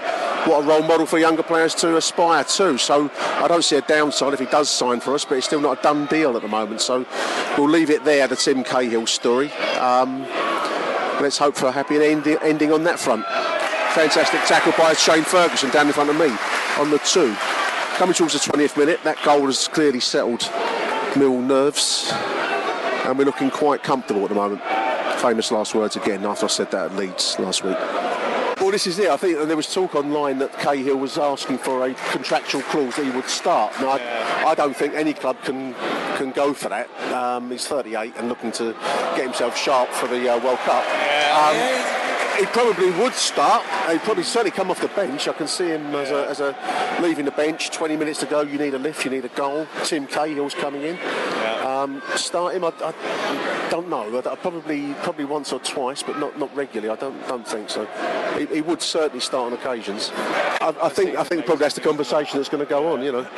what 0.46 0.64
a 0.64 0.66
role 0.66 0.82
model 0.82 1.06
for 1.06 1.18
younger 1.18 1.44
players 1.44 1.74
to 1.76 1.96
aspire 1.96 2.44
to. 2.44 2.76
So 2.76 3.10
I 3.16 3.46
don't 3.48 3.62
see 3.62 3.76
a 3.76 3.82
downside 3.82 4.34
if 4.34 4.40
he 4.40 4.46
does 4.46 4.68
sign 4.68 5.00
for 5.00 5.14
us, 5.14 5.24
but 5.24 5.38
it's 5.38 5.46
still 5.46 5.60
not 5.60 5.78
a 5.78 5.82
done 5.82 6.06
deal 6.06 6.36
at 6.36 6.42
the 6.42 6.48
moment. 6.48 6.80
So 6.80 7.06
we'll 7.56 7.70
leave 7.70 7.90
it 7.90 8.04
there, 8.04 8.26
the 8.26 8.36
Tim 8.36 8.64
Cahill 8.64 9.06
story. 9.06 9.52
Um, 9.78 10.22
let's 11.22 11.38
hope 11.38 11.54
for 11.54 11.66
a 11.66 11.72
happy 11.72 11.96
ending, 11.96 12.38
ending 12.42 12.72
on 12.72 12.82
that 12.84 12.98
front. 12.98 13.24
Fantastic 13.94 14.40
tackle 14.42 14.72
by 14.76 14.92
Shane 14.94 15.22
Ferguson 15.22 15.70
down 15.70 15.86
in 15.86 15.92
front 15.92 16.10
of 16.10 16.16
me 16.16 16.26
on 16.78 16.90
the 16.90 16.98
two. 16.98 17.34
Coming 17.96 18.14
towards 18.14 18.32
the 18.32 18.40
20th 18.40 18.76
minute, 18.76 19.00
that 19.04 19.22
goal 19.22 19.46
has 19.46 19.68
clearly 19.68 20.00
settled 20.00 20.50
Mill 21.16 21.40
nerves, 21.40 22.10
and 22.12 23.16
we're 23.16 23.24
looking 23.24 23.52
quite 23.52 23.84
comfortable 23.84 24.24
at 24.24 24.30
the 24.30 24.34
moment. 24.34 24.60
Famous 25.20 25.52
last 25.52 25.76
words 25.76 25.94
again 25.94 26.26
after 26.26 26.46
I 26.46 26.48
said 26.48 26.72
that 26.72 26.90
at 26.90 26.96
Leeds 26.96 27.38
last 27.38 27.62
week. 27.62 27.78
Well, 28.60 28.72
this 28.72 28.88
is 28.88 28.98
it. 28.98 29.10
I 29.10 29.16
think 29.16 29.38
there 29.46 29.56
was 29.56 29.72
talk 29.72 29.94
online 29.94 30.38
that 30.38 30.52
Cahill 30.54 30.96
was 30.96 31.18
asking 31.18 31.58
for 31.58 31.86
a 31.86 31.94
contractual 32.10 32.62
clause 32.62 32.96
that 32.96 33.04
he 33.04 33.12
would 33.12 33.28
start. 33.28 33.72
Now, 33.80 33.94
yeah. 33.94 34.42
I, 34.44 34.50
I, 34.50 34.54
don't 34.56 34.76
think 34.76 34.94
any 34.94 35.12
club 35.12 35.40
can 35.44 35.72
can 36.16 36.32
go 36.32 36.52
for 36.52 36.70
that. 36.70 36.90
Um, 37.12 37.48
he's 37.48 37.68
38 37.68 38.14
and 38.16 38.28
looking 38.28 38.50
to 38.52 38.72
get 39.14 39.22
himself 39.22 39.56
sharp 39.56 39.88
for 39.90 40.08
the 40.08 40.34
uh, 40.34 40.42
World 40.42 40.58
Cup. 40.58 40.84
Yeah. 40.84 41.46
Um, 41.48 41.56
yeah 41.56 42.03
he 42.38 42.46
probably 42.46 42.90
would 42.90 43.14
start. 43.14 43.64
He'd 43.90 44.00
probably 44.00 44.24
certainly 44.24 44.50
come 44.50 44.70
off 44.70 44.80
the 44.80 44.88
bench. 44.88 45.28
I 45.28 45.32
can 45.32 45.46
see 45.46 45.68
him 45.68 45.94
as 45.94 46.10
a, 46.10 46.28
as 46.28 46.40
a 46.40 46.98
leaving 47.00 47.24
the 47.24 47.30
bench. 47.30 47.70
20 47.70 47.96
minutes 47.96 48.20
to 48.20 48.26
go. 48.26 48.42
You 48.42 48.58
need 48.58 48.74
a 48.74 48.78
lift. 48.78 49.04
You 49.04 49.10
need 49.10 49.24
a 49.24 49.28
goal. 49.28 49.66
Tim 49.84 50.06
Cahill's 50.06 50.54
coming 50.54 50.82
in. 50.82 50.96
Yeah. 50.96 51.82
Um, 51.82 52.02
start 52.16 52.54
him, 52.54 52.64
I, 52.64 52.72
I 52.80 53.68
don't 53.70 53.88
know. 53.88 54.16
I, 54.16 54.30
I 54.30 54.36
probably 54.36 54.94
probably 55.02 55.24
once 55.24 55.52
or 55.52 55.60
twice, 55.60 56.02
but 56.02 56.18
not, 56.18 56.38
not 56.38 56.54
regularly. 56.54 56.90
I 56.90 56.96
don't 56.96 57.26
don't 57.26 57.46
think 57.46 57.70
so. 57.70 57.86
He, 58.38 58.46
he 58.46 58.60
would 58.60 58.82
certainly 58.82 59.20
start 59.20 59.52
on 59.52 59.58
occasions. 59.58 60.10
I, 60.14 60.74
I 60.82 60.88
think 60.88 61.16
I 61.16 61.24
think 61.24 61.46
probably 61.46 61.62
that's 61.62 61.74
the 61.74 61.80
conversation 61.80 62.38
that's 62.38 62.48
going 62.48 62.64
to 62.64 62.68
go 62.68 62.92
on. 62.92 63.02
You 63.02 63.12
know, 63.12 63.28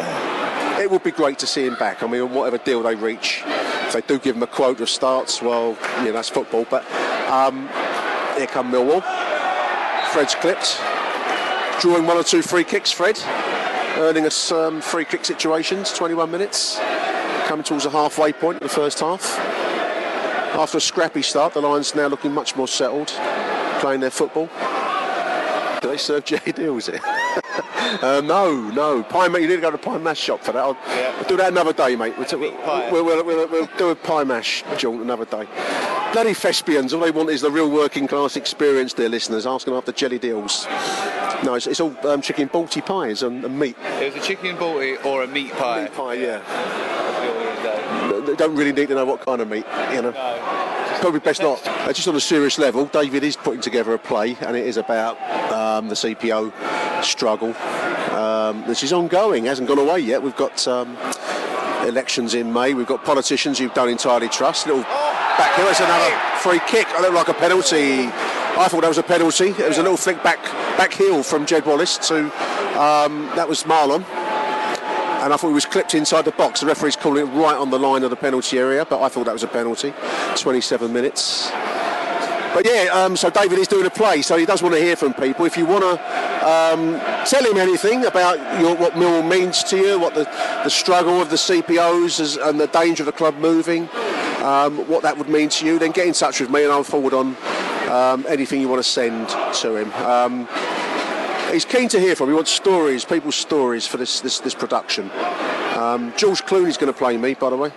it 0.81 0.91
would 0.91 1.03
be 1.03 1.11
great 1.11 1.39
to 1.41 1.47
see 1.47 1.67
him 1.67 1.77
back. 1.77 2.03
I 2.03 2.07
mean, 2.07 2.33
whatever 2.33 2.59
deal 2.59 2.83
they 2.83 2.95
reach, 2.95 3.43
if 3.47 3.93
they 3.93 4.01
do 4.03 4.19
give 4.19 4.37
him 4.37 4.43
a 4.43 4.47
quota 4.47 4.83
of 4.83 4.91
starts, 4.91 5.41
well, 5.41 5.77
you 5.99 6.07
know, 6.07 6.13
that's 6.13 6.29
football. 6.29 6.67
But 6.69 6.85
um, 7.31 7.69
here 8.37 8.47
come 8.47 8.71
Millwall. 8.71 9.03
Fred's 10.13 10.35
clipped, 10.35 10.81
drawing 11.81 12.07
one 12.07 12.17
or 12.17 12.25
two 12.25 12.43
free 12.43 12.65
kicks. 12.65 12.93
Fred 12.93 13.19
earning 13.99 14.27
us 14.27 14.53
um, 14.53 14.81
free 14.81 15.05
kick 15.05 15.25
situations. 15.25 15.93
21 15.93 16.31
minutes, 16.31 16.79
coming 17.47 17.65
towards 17.65 17.85
the 17.85 17.91
halfway 17.91 18.33
point 18.33 18.61
in 18.61 18.63
the 18.63 18.73
first 18.73 19.01
half. 19.01 19.39
After 20.55 20.79
a 20.79 20.81
scrappy 20.81 21.23
start, 21.23 21.55
the 21.55 21.61
Lions 21.61 21.95
now 21.95 22.07
looking 22.07 22.33
much 22.33 22.57
more 22.57 22.69
settled, 22.69 23.09
playing 23.81 24.01
their 24.01 24.11
football. 24.11 24.49
Do 25.81 25.89
they 25.89 25.97
serve 25.97 26.25
jellied 26.25 26.59
eels 26.59 26.87
here? 26.87 27.01
uh, 28.03 28.21
no, 28.21 28.53
no. 28.71 29.03
Pie, 29.03 29.29
mate, 29.29 29.43
you 29.43 29.49
need 29.49 29.57
to 29.57 29.61
go 29.61 29.71
to 29.71 29.79
pie 29.79 29.99
mash 29.99 30.19
shop 30.19 30.43
for 30.43 30.53
that. 30.53 30.63
I'll, 30.63 30.77
Yeah. 30.89 31.15
we'll 31.17 31.29
do 31.29 31.37
that 31.37 31.53
another 31.53 31.73
day, 31.73 31.97
mate. 31.97 32.15
We'll, 32.17 32.27
t- 32.27 32.37
we'll, 32.37 32.53
we'll, 33.05 33.25
we'll, 33.25 33.69
do 33.79 33.91
a 33.91 33.95
pie 33.95 34.25
mash 34.25 34.63
jaunt 34.77 35.03
another 35.03 35.25
day. 35.25 35.47
Bloody 36.13 36.35
thespians, 36.35 36.93
all 36.95 37.01
they 37.01 37.11
want 37.11 37.31
is 37.31 37.41
the 37.41 37.51
real 37.51 37.71
working 37.71 38.07
class 38.07 38.37
experience, 38.37 38.93
dear 38.93 39.09
listeners, 39.09 39.47
asking 39.47 39.75
after 39.75 39.93
jellied 39.93 40.25
eels. 40.25 40.67
No, 41.45 41.55
it's, 41.55 41.67
it's 41.67 41.81
all 41.81 41.95
um, 42.07 42.23
chicken 42.23 42.49
balti 42.49 42.85
pies 42.85 43.23
and, 43.23 43.45
and 43.45 43.59
meat. 43.59 43.77
It 44.01 44.15
was 44.15 44.23
a 44.23 44.27
chicken 44.27 44.57
balti 44.57 45.05
or 45.05 45.23
a 45.25 45.27
meat 45.27 45.53
pie. 45.53 45.83
Meat 45.85 45.93
pie, 45.95 46.15
yeah. 46.15 46.39
That's 46.47 47.21
the 47.21 47.35
order 47.35 47.51
of 47.51 47.57
the 47.57 48.21
day. 48.23 48.33
They 48.33 48.37
don't 48.37 48.57
really 48.57 48.73
need 48.73 48.89
to 48.89 48.95
know 48.95 49.05
what 49.05 49.21
kind 49.21 49.41
of 49.41 49.49
meat, 49.49 49.67
you 49.93 50.03
know. 50.03 50.13
Probably 51.01 51.21
best 51.21 51.43
not. 51.43 51.61
Uh, 51.87 51.93
just 51.93 52.09
on 52.09 52.17
a 52.17 52.21
serious 52.21 52.59
level, 52.59 52.87
David 52.87 53.23
is 53.23 53.37
putting 53.37 53.61
together 53.61 53.95
a 53.95 53.99
play, 53.99 54.37
and 54.41 54.57
it 54.57 54.67
is 54.67 54.77
about 54.77 55.17
um, 55.53 55.87
the 55.87 55.95
CPO 55.95 56.53
struggle, 57.05 57.55
um, 58.13 58.67
which 58.67 58.83
is 58.83 58.93
ongoing, 58.93 59.45
hasn't 59.45 59.69
gone 59.69 59.79
away 59.79 60.01
yet. 60.01 60.21
We've 60.21 60.35
got 60.35 60.67
um, 60.67 60.97
elections 61.87 62.35
in 62.35 62.53
May. 62.53 62.75
We've 62.75 62.89
got 62.89 63.05
politicians 63.05 63.61
who 63.61 63.69
don't 63.69 63.89
entirely 63.89 64.29
trust. 64.29 64.67
Little 64.67 64.83
back 64.83 65.55
here, 65.55 65.67
it's 65.69 65.79
another 65.79 66.11
free 66.39 66.59
kick. 66.67 66.89
I 66.89 67.03
look 67.03 67.15
like 67.15 67.29
a 67.29 67.35
penalty. 67.35 68.07
I 68.09 68.67
thought 68.69 68.81
that 68.81 68.89
was 68.89 68.99
a 68.99 69.05
penalty. 69.05 69.51
It 69.51 69.69
was 69.69 69.79
a 69.79 69.83
little 69.83 69.97
flick 69.97 70.21
back 70.25 70.43
back 70.77 70.93
heel 70.93 71.23
from 71.23 71.47
Jed 71.47 71.67
Wallace 71.67 71.99
to 72.09 72.25
um, 72.77 73.31
that 73.37 73.49
was 73.49 73.63
Mahlon 73.63 74.05
and 75.27 75.33
I 75.35 75.37
thought 75.37 75.49
he 75.49 75.55
was 75.55 75.67
clipped 75.67 75.95
inside 75.97 76.25
the 76.25 76.31
box. 76.31 76.61
The 76.61 76.67
referee's 76.67 76.95
calling 76.95 77.27
it 77.27 77.31
right 77.31 77.57
on 77.57 77.71
the 77.71 77.79
line 77.81 78.05
of 78.05 78.11
the 78.11 78.17
penalty 78.17 78.61
area, 78.61 78.85
but 78.85 79.03
I 79.03 79.09
thought 79.09 79.25
that 79.25 79.33
was 79.33 79.43
a 79.43 79.49
penalty. 79.49 79.93
27 80.37 80.93
minutes. 80.93 81.51
But 82.57 82.65
yeah, 82.65 82.89
um, 82.91 83.19
so 83.19 83.29
David 83.29 83.59
is 83.59 83.69
doing 83.69 83.85
a 83.85 83.91
play, 83.91 84.23
so 84.23 84.39
he 84.39 84.47
does 84.47 84.63
want 84.63 84.75
to 84.75 84.81
hear 84.81 84.97
from 84.97 85.13
people. 85.13 85.45
If 85.45 85.59
you 85.59 85.67
want 85.67 85.85
to 85.85 85.91
um, 86.43 86.99
tell 87.27 87.45
him 87.45 87.59
anything 87.59 88.07
about 88.07 88.39
your, 88.59 88.75
what 88.77 88.95
Millwall 88.95 89.29
means 89.29 89.63
to 89.65 89.77
you, 89.77 89.99
what 89.99 90.15
the, 90.15 90.25
the 90.65 90.71
struggle 90.71 91.21
of 91.21 91.29
the 91.29 91.37
CPOs 91.37 92.19
is, 92.19 92.39
and 92.39 92.59
the 92.59 92.69
danger 92.69 93.03
of 93.03 93.07
the 93.09 93.13
club 93.13 93.37
moving, 93.37 93.91
um, 94.43 94.89
what 94.89 95.03
that 95.03 95.19
would 95.19 95.29
mean 95.29 95.51
to 95.51 95.67
you, 95.67 95.79
then 95.79 95.91
get 95.91 96.07
in 96.07 96.15
touch 96.15 96.41
with 96.41 96.49
me 96.49 96.63
and 96.63 96.73
I'll 96.73 96.83
forward 96.83 97.13
on 97.13 97.37
um, 97.91 98.25
anything 98.27 98.63
you 98.63 98.69
want 98.69 98.83
to 98.83 98.89
send 98.89 99.29
to 99.29 99.77
him. 99.77 99.93
Um, 99.93 100.49
he's 101.53 101.67
keen 101.67 101.91
to 101.91 102.01
hear 102.01 102.17
from. 102.17 102.31
He 102.31 102.35
wants 102.35 102.53
stories, 102.53 103.05
people's 103.05 103.37
stories 103.37 103.87
for 103.87 103.99
this 103.99 104.21
this, 104.21 104.39
this 104.39 104.55
production. 104.55 105.11
Um, 105.77 106.15
George 106.17 106.43
Clooney's 106.43 106.79
going 106.79 106.91
to 106.91 106.99
play 106.99 107.19
me, 107.19 107.35
by 107.35 107.51
the 107.51 107.57
way. 107.59 107.71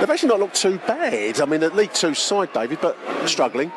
They've 0.00 0.08
actually 0.10 0.30
not 0.30 0.40
looked 0.40 0.54
too 0.56 0.78
bad. 0.86 1.40
I 1.40 1.44
mean, 1.44 1.62
at 1.62 1.76
League 1.76 1.92
Two 1.92 2.14
side, 2.14 2.52
David, 2.54 2.78
but 2.80 2.96
struggling. 3.28 3.70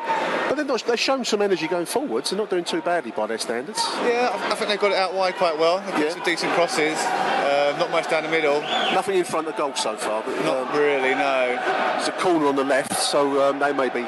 But 0.48 0.56
they're 0.56 0.64
not, 0.64 0.82
they've 0.86 0.98
shown 0.98 1.24
some 1.24 1.42
energy 1.42 1.68
going 1.68 1.86
forwards. 1.86 2.30
They're 2.30 2.38
not 2.38 2.48
doing 2.50 2.64
too 2.64 2.80
badly 2.80 3.10
by 3.10 3.26
their 3.26 3.38
standards. 3.38 3.78
Yeah, 4.02 4.30
I 4.32 4.52
I 4.52 4.54
think 4.54 4.68
they 4.70 4.76
got 4.76 4.92
it 4.92 4.96
out 4.98 5.14
wide 5.14 5.34
quite 5.36 5.58
well. 5.58 5.80
They 5.80 5.90
got 5.92 6.00
Yeah. 6.00 6.10
some 6.10 6.22
decent 6.22 6.52
crosses. 6.52 6.96
Uh, 6.98 7.76
not 7.78 7.90
much 7.90 8.08
down 8.10 8.22
the 8.22 8.28
middle. 8.30 8.60
Nothing 8.92 9.16
in 9.18 9.24
front 9.24 9.48
of 9.48 9.56
goal 9.56 9.74
so 9.74 9.96
far. 9.96 10.22
But, 10.22 10.34
Not 10.44 10.68
um, 10.68 10.78
really, 10.78 11.14
no. 11.14 11.58
It's 11.98 12.08
a 12.08 12.12
corner 12.12 12.46
on 12.46 12.56
the 12.56 12.64
left, 12.64 12.94
so 12.94 13.42
um, 13.48 13.58
they 13.58 13.72
may 13.72 13.88
be 13.90 14.04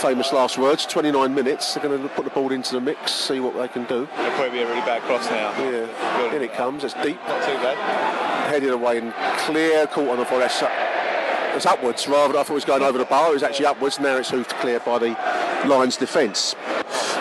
famous 0.00 0.32
last 0.32 0.56
words. 0.58 0.86
29 0.86 1.34
minutes. 1.34 1.74
They're 1.74 1.82
going 1.82 2.00
to 2.02 2.08
put 2.10 2.24
the 2.24 2.30
ball 2.30 2.52
into 2.52 2.72
the 2.74 2.80
mix, 2.80 3.12
see 3.12 3.40
what 3.40 3.56
they 3.56 3.68
can 3.68 3.84
do. 3.84 4.08
It'll 4.18 4.30
probably 4.32 4.50
be 4.50 4.62
a 4.62 4.68
really 4.68 4.80
bad 4.82 5.02
cross 5.02 5.28
now. 5.30 5.50
Yeah, 5.58 6.34
in 6.34 6.42
it 6.42 6.52
comes. 6.54 6.84
It's 6.84 6.94
deep. 6.94 7.18
Not 7.26 7.42
too 7.44 7.54
bad. 7.54 7.76
headed 8.48 8.70
away 8.70 8.98
and 8.98 9.12
clear, 9.38 9.86
caught 9.86 10.08
on 10.10 10.18
the 10.18 10.24
ball. 10.24 10.40
That's, 11.52 11.64
it's 11.64 11.66
upwards 11.66 12.06
rather. 12.06 12.38
I 12.38 12.42
thought 12.42 12.52
it 12.52 12.54
was 12.54 12.64
going 12.64 12.82
over 12.82 12.98
the 12.98 13.04
bar. 13.04 13.30
It 13.30 13.34
was 13.34 13.42
actually 13.42 13.66
upwards. 13.66 13.98
Now 13.98 14.16
it's 14.16 14.30
hoofed 14.30 14.50
clear 14.56 14.80
by 14.80 14.98
the 14.98 15.08
Lions 15.66 15.96
defence. 15.96 16.54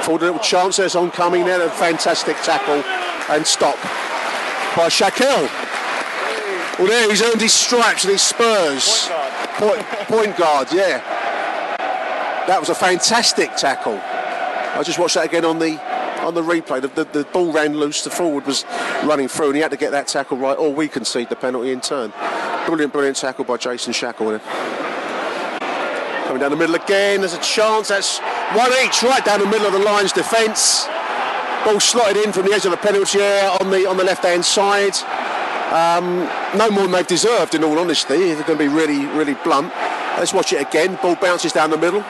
Forward 0.03 0.21
a 0.21 0.25
little 0.25 0.39
chance. 0.39 0.77
There's 0.77 0.95
oncoming 0.95 1.45
there. 1.45 1.65
A 1.65 1.69
fantastic 1.69 2.35
tackle 2.37 2.83
and 3.33 3.45
stop 3.45 3.75
by 4.75 4.87
Shaquille. 4.87 5.49
Well, 6.77 6.87
there 6.87 7.09
he's 7.09 7.21
earned 7.21 7.41
his 7.41 7.53
stripes 7.53 8.03
and 8.03 8.11
his 8.11 8.21
spurs. 8.21 9.09
Point, 9.57 9.81
point 10.07 10.37
guard, 10.37 10.69
yeah. 10.71 10.99
That 12.47 12.59
was 12.59 12.69
a 12.69 12.75
fantastic 12.75 13.55
tackle. 13.55 13.99
I 13.99 14.81
just 14.83 14.97
watched 14.99 15.15
that 15.15 15.25
again 15.25 15.43
on 15.43 15.59
the 15.59 15.79
on 16.19 16.34
the 16.34 16.41
replay. 16.41 16.82
The, 16.82 16.88
the, 16.89 17.03
the 17.05 17.23
ball 17.25 17.51
ran 17.51 17.77
loose. 17.77 18.03
The 18.03 18.10
forward 18.10 18.45
was 18.45 18.65
running 19.03 19.27
through, 19.27 19.47
and 19.47 19.55
he 19.55 19.62
had 19.62 19.71
to 19.71 19.77
get 19.77 19.91
that 19.91 20.08
tackle 20.08 20.38
right, 20.38 20.58
or 20.58 20.73
we 20.73 20.88
concede 20.88 21.29
the 21.29 21.36
penalty 21.36 21.71
in 21.71 21.82
turn. 21.82 22.13
Brilliant, 22.65 22.93
brilliant 22.93 23.17
tackle 23.17 23.45
by 23.45 23.58
Jason 23.58 23.93
Shackell. 23.93 24.39
Coming 26.25 26.39
down 26.39 26.51
the 26.51 26.58
middle 26.58 26.75
again. 26.75 27.21
There's 27.21 27.34
a 27.34 27.41
chance. 27.41 27.88
That's 27.88 28.19
one 28.53 28.71
each, 28.86 29.01
right 29.03 29.23
down 29.25 29.39
the 29.39 29.47
middle 29.47 29.67
of 29.67 29.73
the 29.73 29.79
Lions' 29.79 30.12
defence. 30.12 30.88
Ball 31.65 31.79
slotted 31.79 32.17
in 32.17 32.32
from 32.32 32.45
the 32.45 32.53
edge 32.53 32.65
of 32.65 32.71
the 32.71 32.77
penalty 32.77 33.19
area 33.19 33.49
on 33.60 33.71
the 33.71 33.88
on 33.89 33.97
the 33.97 34.03
left-hand 34.03 34.45
side. 34.45 34.95
Um, 35.73 36.29
no 36.58 36.69
more 36.71 36.84
than 36.84 36.91
they've 36.91 37.08
deserved, 37.08 37.53
in 37.53 37.63
all 37.63 37.77
honesty. 37.77 38.34
They're 38.34 38.43
going 38.43 38.58
to 38.58 38.63
be 38.63 38.67
really, 38.67 39.05
really 39.08 39.36
blunt. 39.43 39.73
Let's 40.17 40.34
watch 40.34 40.53
it 40.53 40.62
again. 40.62 40.97
Ball 41.01 41.15
bounces 41.15 41.51
down 41.51 41.69
the 41.69 41.77
middle 41.77 42.03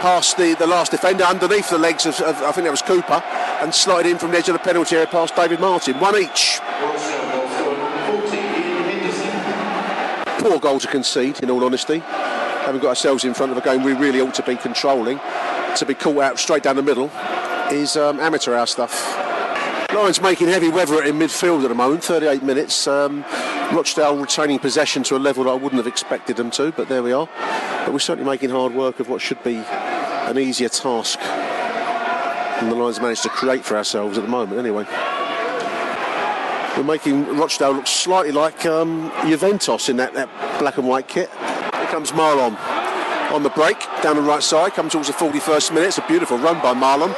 past 0.00 0.38
the, 0.38 0.54
the 0.54 0.66
last 0.66 0.92
defender 0.92 1.24
underneath 1.24 1.68
the 1.68 1.78
legs 1.78 2.06
of, 2.06 2.18
of 2.22 2.34
I 2.42 2.52
think 2.52 2.64
that 2.64 2.70
was 2.70 2.80
Cooper 2.80 3.22
and 3.60 3.74
slotted 3.74 4.10
in 4.10 4.18
from 4.18 4.30
the 4.30 4.38
edge 4.38 4.48
of 4.48 4.54
the 4.54 4.58
penalty 4.58 4.96
area 4.96 5.06
past 5.06 5.36
David 5.36 5.60
Martin. 5.60 6.00
One 6.00 6.16
each. 6.16 6.58
Poor 10.40 10.58
goal 10.58 10.80
to 10.80 10.88
concede, 10.88 11.40
in 11.42 11.50
all 11.50 11.62
honesty. 11.62 11.98
Having 11.98 12.80
got 12.80 12.88
ourselves 12.88 13.24
in 13.24 13.34
front 13.34 13.52
of 13.52 13.58
a 13.58 13.60
game 13.60 13.82
we 13.82 13.92
really 13.92 14.22
ought 14.22 14.34
to 14.34 14.42
be 14.42 14.56
controlling. 14.56 15.20
To 15.76 15.84
be 15.86 15.94
caught 15.94 16.22
out 16.22 16.38
straight 16.38 16.62
down 16.62 16.76
the 16.76 16.82
middle 16.82 17.10
is 17.70 17.96
um, 17.96 18.18
amateur 18.20 18.54
hour 18.54 18.66
stuff. 18.66 19.16
Lions 19.92 20.22
making 20.22 20.48
heavy 20.48 20.70
weather 20.70 21.02
in 21.04 21.18
midfield 21.18 21.62
at 21.62 21.68
the 21.68 21.74
moment, 21.74 22.02
38 22.02 22.42
minutes. 22.42 22.86
Um, 22.86 23.22
Rochdale 23.72 24.16
retaining 24.16 24.58
possession 24.58 25.02
to 25.04 25.16
a 25.16 25.18
level 25.18 25.44
that 25.44 25.50
I 25.50 25.54
wouldn't 25.54 25.78
have 25.78 25.86
expected 25.86 26.36
them 26.36 26.50
to, 26.52 26.72
but 26.72 26.88
there 26.88 27.02
we 27.02 27.12
are. 27.12 27.28
But 27.84 27.92
we're 27.92 27.98
certainly 27.98 28.28
making 28.28 28.50
hard 28.50 28.74
work 28.74 28.98
of 28.98 29.08
what 29.08 29.20
should 29.20 29.42
be 29.44 29.62
an 30.30 30.38
easier 30.38 30.68
task 30.68 31.18
than 31.18 32.68
the 32.68 32.74
Lions 32.74 33.00
managed 33.00 33.24
to 33.24 33.28
create 33.28 33.64
for 33.64 33.76
ourselves 33.76 34.16
at 34.16 34.22
the 34.22 34.30
moment, 34.30 34.58
anyway. 34.58 34.86
We're 36.76 36.84
making 36.84 37.36
Rochdale 37.36 37.72
look 37.72 37.88
slightly 37.88 38.30
like 38.30 38.64
um, 38.64 39.10
Juventus 39.26 39.88
in 39.88 39.96
that, 39.96 40.14
that 40.14 40.28
black 40.60 40.78
and 40.78 40.86
white 40.86 41.08
kit. 41.08 41.28
Here 41.30 41.86
comes 41.86 42.12
Mahlon 42.12 42.56
on 43.32 43.42
the 43.42 43.50
break, 43.50 43.80
down 44.02 44.16
the 44.16 44.22
right 44.22 44.42
side, 44.42 44.72
comes 44.72 44.92
towards 44.92 45.08
the 45.08 45.14
41st 45.14 45.74
minute. 45.74 45.88
It's 45.88 45.98
a 45.98 46.06
beautiful 46.06 46.38
run 46.38 46.60
by 46.62 46.74
Mahlon 46.74 47.14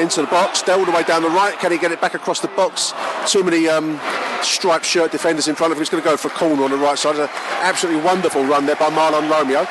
into 0.00 0.22
the 0.22 0.28
box, 0.28 0.66
all 0.68 0.84
the 0.84 0.92
way 0.92 1.02
down 1.02 1.22
the 1.22 1.30
right. 1.30 1.58
Can 1.58 1.72
he 1.72 1.78
get 1.78 1.90
it 1.90 2.00
back 2.00 2.14
across 2.14 2.40
the 2.40 2.48
box? 2.48 2.94
Too 3.26 3.42
many 3.42 3.68
um, 3.68 4.00
striped 4.42 4.86
shirt 4.86 5.10
defenders 5.10 5.48
in 5.48 5.56
front 5.56 5.72
of 5.72 5.78
him. 5.78 5.82
He's 5.82 5.90
going 5.90 6.02
to 6.02 6.08
go 6.08 6.16
for 6.16 6.28
a 6.28 6.30
corner 6.30 6.62
on 6.62 6.70
the 6.70 6.76
right 6.76 6.98
side. 6.98 7.16
It's 7.16 7.20
an 7.20 7.28
absolutely 7.60 8.02
wonderful 8.02 8.44
run 8.44 8.66
there 8.66 8.76
by 8.76 8.88
Mahlon 8.90 9.28
Romeo. 9.28 9.66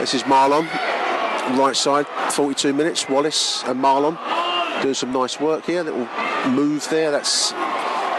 This 0.00 0.14
is 0.14 0.22
Mahlon, 0.22 0.68
right 1.52 1.76
side, 1.76 2.06
42 2.32 2.72
minutes. 2.72 3.08
Wallace 3.08 3.62
and 3.64 3.80
Mahlon 3.80 4.18
doing 4.82 4.94
some 4.94 5.12
nice 5.12 5.40
work 5.40 5.64
here. 5.66 5.82
Little 5.82 6.08
move 6.50 6.88
there. 6.90 7.10
That's 7.10 7.52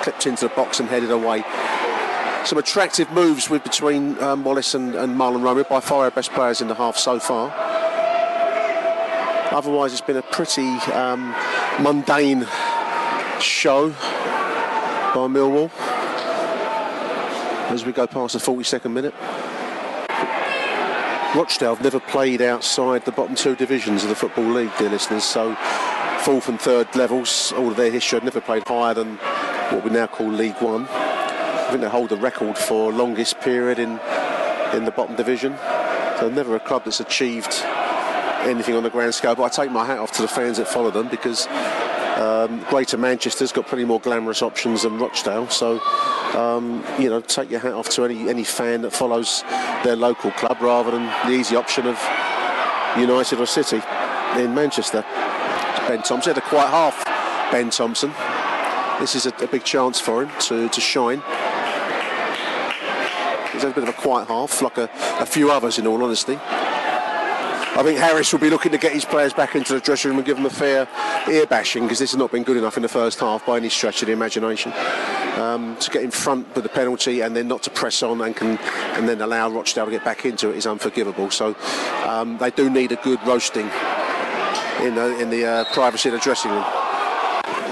clipped 0.01 0.27
into 0.27 0.47
the 0.47 0.55
box 0.55 0.79
and 0.79 0.89
headed 0.89 1.11
away. 1.11 1.43
Some 2.45 2.57
attractive 2.57 3.11
moves 3.11 3.49
with 3.49 3.63
between 3.63 4.21
um, 4.21 4.43
Wallace 4.43 4.75
and, 4.75 4.93
and 4.95 5.15
Mahlon 5.17 5.43
Romeo. 5.43 5.63
By 5.63 5.79
far 5.79 6.03
our 6.05 6.11
best 6.11 6.31
players 6.31 6.61
in 6.61 6.67
the 6.67 6.75
half 6.75 6.97
so 6.97 7.19
far. 7.19 7.53
Otherwise, 9.51 9.93
it's 9.93 10.01
been 10.01 10.17
a 10.17 10.21
pretty 10.21 10.67
um, 10.91 11.33
mundane 11.81 12.47
show 13.39 13.89
by 13.89 15.27
Millwall 15.27 15.71
as 17.71 17.85
we 17.85 17.91
go 17.91 18.05
past 18.05 18.33
the 18.33 18.39
42nd 18.39 18.91
minute. 18.91 19.13
Rochdale 21.36 21.76
have 21.76 21.84
never 21.84 22.00
played 22.00 22.41
outside 22.41 23.04
the 23.04 23.12
bottom 23.12 23.36
two 23.36 23.58
divisions 23.58 24.04
of 24.04 24.10
the 24.10 24.15
Football 24.15 24.52
League, 24.52 24.71
dear 24.80 24.89
listeners, 24.89 25.26
so 25.26 25.54
fourth 26.21 26.48
and 26.48 26.58
third 26.62 26.95
levels, 26.95 27.52
all 27.58 27.71
of 27.71 27.76
their 27.76 27.91
history, 27.91 28.15
have 28.15 28.24
never 28.24 28.39
played 28.39 28.63
higher 28.65 28.93
than 28.93 29.17
what 29.67 29.84
we 29.84 29.89
now 29.89 30.08
call 30.08 30.30
League 30.30 30.56
One. 30.62 30.88
I 30.89 31.67
think 31.69 31.82
they 31.82 31.89
hold 31.89 32.08
the 32.08 32.15
record 32.15 32.58
for 32.58 32.93
longest 32.93 33.41
period 33.41 33.80
in 33.80 34.00
in 34.74 34.86
the 34.86 34.93
bottom 34.95 35.17
division. 35.17 35.58
So 36.19 36.32
never 36.34 36.56
a 36.56 36.60
club 36.60 36.86
that's 36.86 37.02
achieved 37.02 37.54
anything 38.48 38.76
on 38.76 38.84
the 38.84 38.89
grand 38.89 39.13
scale. 39.13 39.36
But 39.36 39.43
I 39.43 39.50
take 39.50 39.71
my 39.71 39.86
hat 39.86 40.00
off 40.00 40.13
to 40.13 40.21
the 40.21 40.30
fans 40.30 40.56
that 40.56 40.69
follow 40.69 40.89
them 40.89 41.10
because 41.10 41.48
um, 42.15 42.63
Greater 42.69 42.97
Manchester's 42.97 43.51
got 43.51 43.67
plenty 43.67 43.86
more 43.86 43.99
glamorous 43.99 44.41
options 44.41 44.84
than 44.84 44.97
Rochdale. 44.97 45.49
So 45.49 45.80
um, 46.36 46.84
you 46.99 47.10
know, 47.10 47.21
take 47.21 47.49
your 47.49 47.60
hat 47.60 47.73
off 47.73 47.89
to 47.89 48.04
any 48.06 48.30
any 48.30 48.43
fan 48.43 48.82
that 48.82 48.91
follows 48.91 49.43
their 49.84 49.95
local 49.95 50.32
club 50.32 50.62
rather 50.62 50.91
than 50.91 51.06
the 51.30 51.38
easy 51.38 51.56
option 51.56 51.86
of 51.88 51.97
United 52.97 53.39
or 53.39 53.45
City 53.45 53.82
in 54.38 54.54
Manchester. 54.54 55.04
Ben 55.88 56.01
Thompson 56.01 56.34
had 56.34 56.38
a 56.38 56.47
quiet 56.47 56.69
half. 56.69 57.06
Ben 57.51 57.69
Thompson. 57.69 58.12
This 58.99 59.15
is 59.15 59.25
a, 59.25 59.43
a 59.43 59.47
big 59.47 59.63
chance 59.63 59.99
for 59.99 60.23
him 60.23 60.32
to, 60.41 60.67
to 60.69 60.82
shine. 60.82 61.21
He's 63.51 63.62
had 63.62 63.71
a 63.71 63.75
bit 63.75 63.84
of 63.84 63.89
a 63.89 63.93
quiet 63.93 64.28
half, 64.28 64.62
like 64.62 64.78
a, 64.78 64.89
a 65.19 65.25
few 65.25 65.51
others, 65.51 65.78
in 65.78 65.86
all 65.88 66.01
honesty. 66.04 66.39
I 67.77 67.83
think 67.83 67.99
Harris 67.99 68.31
will 68.31 68.39
be 68.39 68.49
looking 68.49 68.71
to 68.71 68.77
get 68.77 68.93
his 68.93 69.03
players 69.03 69.33
back 69.33 69.53
into 69.53 69.73
the 69.73 69.81
dressing 69.81 70.09
room 70.09 70.19
and 70.19 70.25
give 70.25 70.38
them 70.38 70.45
a 70.45 70.49
fair 70.49 70.88
ear 71.29 71.45
bashing 71.45 71.83
because 71.83 71.99
this 71.99 72.11
has 72.11 72.17
not 72.17 72.31
been 72.31 72.43
good 72.43 72.55
enough 72.55 72.77
in 72.77 72.83
the 72.83 72.88
first 72.88 73.19
half 73.19 73.45
by 73.45 73.57
any 73.57 73.67
stretch 73.67 74.01
of 74.01 74.05
the 74.05 74.13
imagination. 74.13 74.71
Um, 75.35 75.75
to 75.81 75.91
get 75.91 76.01
in 76.01 76.09
front 76.09 76.55
with 76.55 76.63
the 76.63 76.69
penalty 76.69 77.19
and 77.19 77.35
then 77.35 77.49
not 77.49 77.63
to 77.63 77.69
press 77.69 78.01
on 78.01 78.21
and 78.21 78.33
can 78.33 78.57
and 78.95 79.09
then 79.09 79.19
allow 79.19 79.49
Rochdale 79.49 79.85
to 79.85 79.91
get 79.91 80.05
back 80.05 80.23
into 80.25 80.51
it 80.51 80.55
is 80.55 80.65
unforgivable. 80.65 81.29
So 81.31 81.53
um, 82.05 82.38
they 82.38 82.49
do 82.49 82.69
need 82.69 82.93
a 82.93 82.95
good 82.95 83.19
roasting 83.27 83.69
in 84.81 84.95
the, 84.95 85.17
in 85.19 85.29
the 85.29 85.45
uh, 85.45 85.65
privacy 85.73 86.07
of 86.07 86.13
the 86.13 86.19
dressing 86.19 86.51
room. 86.51 86.65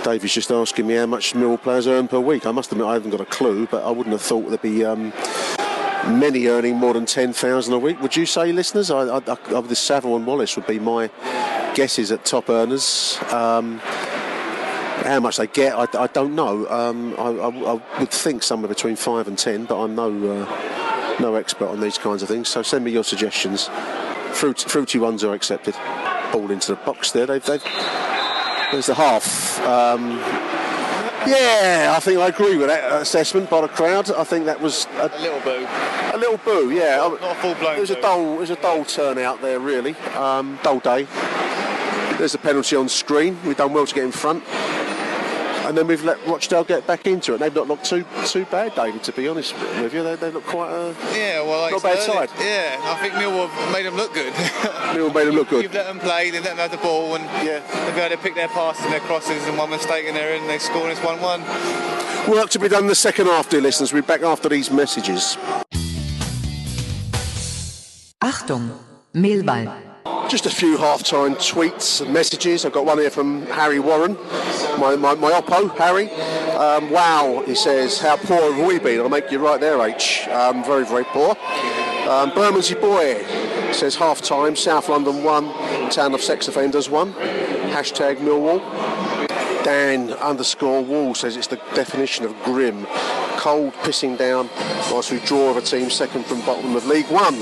Davy's 0.04 0.34
just 0.34 0.52
asking 0.52 0.86
me 0.86 0.96
how 0.96 1.06
much 1.06 1.34
Mill 1.34 1.58
players 1.58 1.88
earn 1.88 2.10
per 2.10 2.20
week. 2.20 2.46
I 2.46 2.52
must 2.52 2.74
admit 2.74 2.88
I 2.88 2.94
haven't 2.96 3.12
got 3.12 3.22
a 3.22 3.26
clue, 3.26 3.68
but 3.68 3.86
I 3.86 3.90
wouldn't 3.90 4.12
have 4.12 4.22
thought 4.22 4.50
there'd 4.50 4.62
be 4.62 4.84
um, 4.84 5.14
many 6.08 6.48
earning 6.48 6.76
more 6.76 6.94
than 6.94 7.06
10,000 7.06 7.74
a 7.74 7.80
week. 7.80 8.02
Would 8.02 8.16
you 8.16 8.26
say, 8.26 8.52
listeners? 8.52 8.92
I, 8.92 9.18
I, 9.18 9.18
I, 9.18 9.62
the 9.62 9.76
Saville 9.76 10.16
and 10.16 10.26
Wallace 10.26 10.56
would 10.56 10.68
be 10.68 10.80
my 10.80 11.10
guesses 11.76 12.12
at 12.12 12.26
top 12.26 12.50
earners. 12.50 13.18
Um, 13.32 13.80
how 13.80 15.20
much 15.20 15.38
they 15.38 15.48
get, 15.48 15.76
I, 15.76 15.88
I 15.98 16.08
don't 16.08 16.36
know. 16.36 16.68
Um, 16.70 17.16
I, 17.18 17.30
I, 17.30 18.00
would 18.00 18.12
think 18.12 18.44
somewhere 18.44 18.70
between 18.70 18.96
five 18.96 19.28
and 19.28 19.38
ten, 19.38 19.66
but 19.66 19.82
I'm 19.82 19.96
no 19.96 20.08
uh, 20.08 21.18
no 21.20 21.36
expert 21.36 21.68
on 21.68 21.80
these 21.80 21.98
kinds 21.98 22.22
of 22.22 22.30
things. 22.30 22.48
So 22.48 22.62
send 22.62 22.86
me 22.86 22.92
your 22.92 23.04
suggestions. 23.04 23.70
Fruit, 24.32 24.60
fruity 24.60 25.00
ones 25.00 25.24
are 25.24 25.34
accepted. 25.34 25.76
Ball 26.32 26.52
into 26.52 26.74
the 26.74 26.82
box 26.86 27.12
there. 27.12 27.26
They've, 27.26 27.44
they've 27.44 27.64
there's 28.72 28.88
the 28.88 28.96
half. 28.96 29.60
Um, 29.62 30.20
yeah, 31.28 31.94
I 31.96 32.00
think 32.00 32.20
I 32.20 32.28
agree 32.28 32.58
with 32.58 32.68
that 32.68 33.02
assessment 33.02 33.50
by 33.50 33.62
the 33.62 33.68
crowd. 33.68 34.12
I 34.12 34.24
think 34.24 34.46
that 34.46 34.60
was 34.60 34.86
a, 34.98 35.10
a 35.14 35.20
little 35.20 35.40
boo. 35.42 35.68
A 36.14 36.18
little 36.18 36.38
boo, 36.38 36.72
yeah. 36.72 36.98
Not, 36.98 37.22
not 37.22 37.38
a 37.38 37.40
full 37.40 37.56
blown. 37.56 37.78
It 37.78 37.82
was 37.82 37.90
boo. 37.90 37.98
a 37.98 38.02
dull, 38.02 38.34
it 38.34 38.40
was 38.40 38.50
a 38.50 38.56
dull 38.56 38.86
turnout 38.86 39.42
there, 39.42 39.60
really. 39.60 39.96
Um, 40.16 40.60
dull 40.64 40.80
day. 40.80 41.08
There's 42.18 42.36
a 42.36 42.38
penalty 42.40 42.76
on 42.76 42.90
screen. 42.90 43.38
We've 43.46 43.58
done 43.58 43.74
well 43.74 43.86
to 43.86 43.96
get 43.96 44.04
in 44.04 44.12
front 44.12 44.44
and 45.64 45.78
then 45.78 45.88
we've 45.88 46.04
let 46.04 46.26
Rochdale 46.28 46.64
get 46.64 46.86
back 46.86 47.08
into 47.08 47.34
it. 47.34 47.40
They've 47.40 47.54
not 47.54 47.68
looked 47.68 47.86
too 47.86 48.06
too 48.26 48.46
bad, 48.46 48.76
David. 48.76 49.04
To 49.04 49.12
be 49.12 49.28
honest 49.28 49.54
with 49.82 49.94
you, 49.94 50.04
they, 50.04 50.16
they 50.16 50.32
look 50.32 50.44
quite 50.44 50.72
a 50.72 50.96
yeah, 51.16 51.42
well, 51.42 51.62
like 51.62 51.72
not 51.72 51.84
bad 51.84 51.98
earlier, 51.98 52.28
side. 52.28 52.30
Yeah, 52.40 52.80
I 52.84 52.96
think 53.02 53.14
Millwall 53.14 53.50
made 53.72 53.86
them 53.86 53.96
look 53.96 54.14
good. 54.14 54.34
Millwall 54.94 55.14
made 55.14 55.28
them 55.28 55.36
look 55.36 55.50
good. 55.50 55.64
You've 55.64 55.74
let 55.74 55.88
them 55.88 56.00
play, 56.00 56.32
they 56.32 56.40
let 56.40 56.50
them 56.50 56.58
have 56.58 56.72
the 56.72 56.78
ball, 56.78 57.16
and 57.16 57.24
yeah. 57.46 57.60
they've 57.86 57.98
able 57.98 58.16
to 58.16 58.22
pick 58.22 58.36
their 58.36 58.50
passes 58.50 58.84
and 58.84 58.94
their 58.94 59.00
crosses, 59.02 59.44
and 59.48 59.58
one 59.58 59.70
mistake 59.70 60.06
and 60.06 60.16
they're 60.16 60.36
in, 60.36 60.46
they 60.48 60.60
score, 60.60 60.84
and 60.84 60.92
it's 60.92 61.04
one-one. 61.04 61.42
Work 62.30 62.50
to 62.52 62.60
be 62.60 62.68
done 62.68 62.88
the 62.88 62.96
second 62.96 63.28
half, 63.28 63.50
dear 63.50 63.62
listeners. 63.62 63.94
We'll 63.94 64.02
be 64.02 64.08
back 64.08 64.22
after 64.22 64.50
these 64.50 64.72
messages. 64.72 65.38
Achtung, 68.22 68.78
Millwall. 69.14 69.83
Just 70.30 70.46
a 70.46 70.50
few 70.50 70.78
half-time 70.78 71.36
tweets 71.36 72.02
and 72.02 72.14
messages. 72.14 72.66
I've 72.66 72.72
got 72.72 72.86
one 72.86 72.98
here 72.98 73.10
from 73.10 73.46
Harry 73.48 73.80
Warren, 73.80 74.16
my, 74.80 74.96
my, 74.96 75.14
my 75.16 75.32
oppo, 75.32 75.76
Harry. 75.78 76.10
Um, 76.56 76.90
wow, 76.90 77.44
he 77.46 77.56
says, 77.56 78.00
how 78.00 78.18
poor 78.18 78.54
have 78.54 78.66
we 78.66 78.80
been? 78.80 79.00
I'll 79.02 79.10
make 79.10 79.32
you 79.32 79.40
right 79.40 79.60
there, 79.60 79.82
H. 79.82 80.28
Um, 80.30 80.64
very, 80.64 80.86
very 80.86 81.04
poor. 81.06 81.36
Um, 82.10 82.32
Bermondsey 82.34 82.76
Boy 82.76 83.24
says 83.74 83.96
half-time, 83.96 84.56
South 84.56 84.90
London 84.90 85.24
1, 85.24 85.90
Town 85.90 86.14
of 86.14 86.22
Sex 86.22 86.48
Offenders 86.48 86.90
1. 86.90 87.14
Hashtag 87.14 88.18
Millwall. 88.18 88.60
Dan 89.64 90.12
underscore 90.14 90.82
Wall 90.84 91.16
says 91.16 91.38
it's 91.38 91.48
the 91.48 91.62
definition 91.74 92.26
of 92.26 92.36
grim. 92.44 92.86
Cold 93.38 93.74
pissing 93.76 94.18
down 94.18 94.50
whilst 94.92 95.12
we 95.12 95.20
draw 95.20 95.52
of 95.52 95.58
a 95.58 95.62
team 95.62 95.90
second 95.90 96.26
from 96.26 96.42
bottom 96.42 96.76
of 96.76 96.86
League 96.86 97.10
One. 97.10 97.40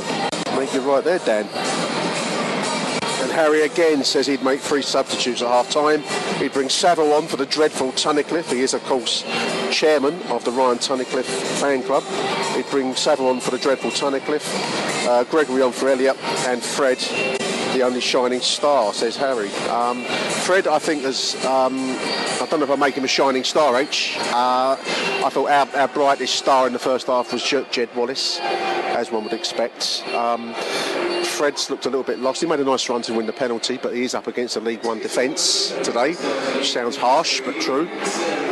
Make 0.58 0.74
you 0.74 0.82
right 0.82 1.04
there, 1.04 1.20
Dan. 1.20 2.01
And 3.22 3.32
Harry 3.32 3.62
again 3.62 4.04
says 4.04 4.28
he'd 4.28 4.44
make 4.44 4.60
three 4.60 4.82
substitutes 4.82 5.42
at 5.42 5.48
half 5.48 5.70
time. 5.70 6.02
He'd 6.40 6.54
bring 6.54 6.70
Saville 6.70 7.14
on 7.14 7.28
for 7.28 7.38
the 7.38 7.46
dreadful 7.46 7.92
Tunnicliffe. 7.92 8.52
He 8.52 8.62
is, 8.62 8.74
of 8.74 8.84
course, 8.84 9.24
chairman 9.72 10.22
of 10.24 10.44
the 10.44 10.52
Ryan 10.52 10.80
Tunnicliffe 10.80 11.60
fan 11.60 11.84
club. 11.84 12.04
He'd 12.56 12.70
bring 12.72 12.96
Saville 12.96 13.28
on 13.28 13.40
for 13.40 13.52
the 13.52 13.60
dreadful 13.60 13.92
Tunnicliffe. 13.92 15.08
Uh, 15.08 15.24
Gregory 15.26 15.62
on 15.62 15.72
for 15.72 15.90
Elliott, 15.90 16.18
and 16.48 16.62
Fred 16.62 16.98
the 17.74 17.84
only 17.84 18.02
shining 18.02 18.42
star, 18.42 18.94
says 18.94 19.16
Harry. 19.16 19.50
Um, 19.70 20.04
Fred, 20.04 20.68
I 20.68 20.78
think 20.78 21.04
there's, 21.04 21.36
um, 21.46 21.78
I 22.42 22.48
don't 22.50 22.60
know 22.60 22.66
if 22.66 22.72
I 22.72 22.76
make 22.76 22.96
him 22.96 23.06
a 23.06 23.08
shining 23.08 23.44
star, 23.44 23.78
H. 23.78 24.18
Uh, 24.18 24.76
I 25.24 25.30
thought 25.32 25.50
our, 25.50 25.82
our, 25.82 25.88
brightest 25.88 26.36
star 26.36 26.68
in 26.68 26.74
the 26.74 26.80
first 26.80 27.08
half 27.08 27.32
was 27.32 27.44
Jed 27.44 27.90
Wallace, 27.96 28.40
as 28.42 29.12
one 29.12 29.24
would 29.24 29.34
expect. 29.34 30.04
Um, 30.14 30.54
Fred's 31.42 31.72
looked 31.72 31.88
a 31.88 31.90
little 31.90 32.04
bit 32.04 32.20
lost. 32.20 32.42
He 32.42 32.46
made 32.46 32.60
a 32.60 32.64
nice 32.64 32.88
run 32.88 33.02
to 33.02 33.16
win 33.16 33.26
the 33.26 33.34
penalty, 33.34 33.80
but 33.82 33.96
he 33.96 34.04
is 34.04 34.14
up 34.14 34.28
against 34.28 34.58
a 34.58 34.60
League 34.60 34.84
One 34.84 35.00
defence 35.00 35.72
today, 35.84 36.14
which 36.14 36.72
sounds 36.72 36.96
harsh 36.96 37.42
but 37.42 37.60
true. 37.60 37.90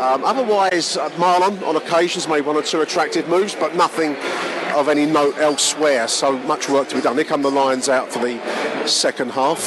Um, 0.02 0.23
otherwise, 0.23 0.97
uh, 0.97 1.08
Mahlon 1.12 1.62
on 1.67 1.75
occasions 1.75 2.28
made 2.28 2.47
one 2.47 2.56
or 2.56 2.63
two 2.63 2.82
attractive 2.82 3.28
moves, 3.28 3.54
but 3.54 3.75
nothing 3.75 4.15
of 4.73 4.89
any 4.89 5.06
note 5.06 5.38
elsewhere. 5.38 6.08
So 6.08 6.36
much 6.39 6.67
work 6.67 6.89
to 6.89 6.95
be 6.95 7.02
done. 7.02 7.13
Here 7.15 7.25
come 7.25 7.43
the 7.43 7.52
Lions 7.52 7.89
out 7.89 8.12
for 8.12 8.25
the 8.25 8.39
second 8.88 9.34
half. 9.34 9.62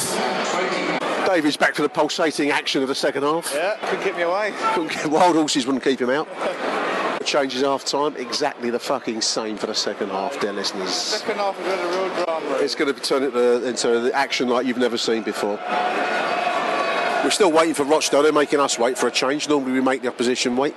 David's 1.25 1.55
back 1.55 1.75
for 1.75 1.81
the 1.81 1.87
pulsating 1.87 2.51
action 2.51 2.81
of 2.81 2.89
the 2.89 2.95
second 2.95 3.23
half. 3.23 3.53
Yeah, 3.55 3.77
couldn't 3.83 4.03
keep 4.03 4.17
me 4.17 4.23
away. 4.23 4.51
Wild 5.05 5.37
horses 5.37 5.65
wouldn't 5.65 5.85
keep 5.85 6.01
him 6.01 6.09
out. 6.09 6.27
changes 7.23 7.61
half 7.61 7.85
time, 7.85 8.15
exactly 8.17 8.69
the 8.69 8.79
fucking 8.79 9.21
same 9.21 9.57
for 9.57 9.67
the 9.67 9.75
second 9.75 10.09
half, 10.09 10.39
dear 10.39 10.53
listeners. 10.53 10.93
Second 10.93 11.37
half 11.37 11.59
is 11.59 11.67
a 11.67 11.87
real 11.87 12.25
drama. 12.25 12.57
It's 12.61 12.75
going 12.75 12.93
to 12.93 12.99
turn 12.99 13.23
it 13.23 13.33
into 13.63 13.99
the 13.99 14.13
action 14.13 14.49
like 14.49 14.65
you've 14.65 14.77
never 14.77 14.97
seen 14.97 15.23
before. 15.23 15.59
We're 17.23 17.31
still 17.31 17.51
waiting 17.51 17.73
for 17.73 17.83
Rochdale. 17.83 18.21
They're 18.21 18.33
making 18.33 18.59
us 18.59 18.77
wait 18.77 18.97
for 18.97 19.07
a 19.07 19.11
change. 19.11 19.47
Normally 19.47 19.71
we 19.71 19.81
make 19.81 20.01
the 20.01 20.09
opposition 20.09 20.55
wait. 20.57 20.75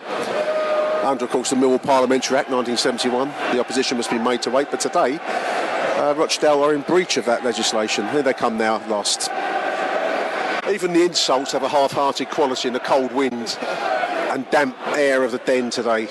Under, 1.03 1.25
of 1.25 1.31
course, 1.31 1.51
the 1.51 1.57
Millwall 1.57 1.83
Parliamentary 1.83 2.39
Act 2.39 2.51
1971, 2.51 3.29
the 3.53 3.61
opposition 3.61 3.97
must 3.97 4.11
be 4.11 4.19
made 4.19 4.43
to 4.43 4.51
wait. 4.51 4.71
But 4.71 4.81
today, 4.81 5.19
uh, 5.21 6.15
Rochdale 6.17 6.63
are 6.63 6.75
in 6.75 6.83
breach 6.83 7.17
of 7.17 7.25
that 7.27 7.45
legislation. 7.45 8.09
Here 8.09 8.23
they 8.23 8.33
come 8.33 8.57
now, 8.57 8.87
lost. 8.89 9.29
Even 10.71 10.93
the 10.93 11.05
insults 11.05 11.53
have 11.53 11.63
a 11.63 11.69
half-hearted 11.69 12.31
quality 12.31 12.69
in 12.69 12.75
the 12.75 12.81
cold 12.81 13.13
wind 13.13 13.57
and 14.37 14.51
damp 14.51 14.77
air 14.89 15.25
of 15.25 15.33
the 15.33 15.39
den 15.39 15.71
today. 15.71 16.07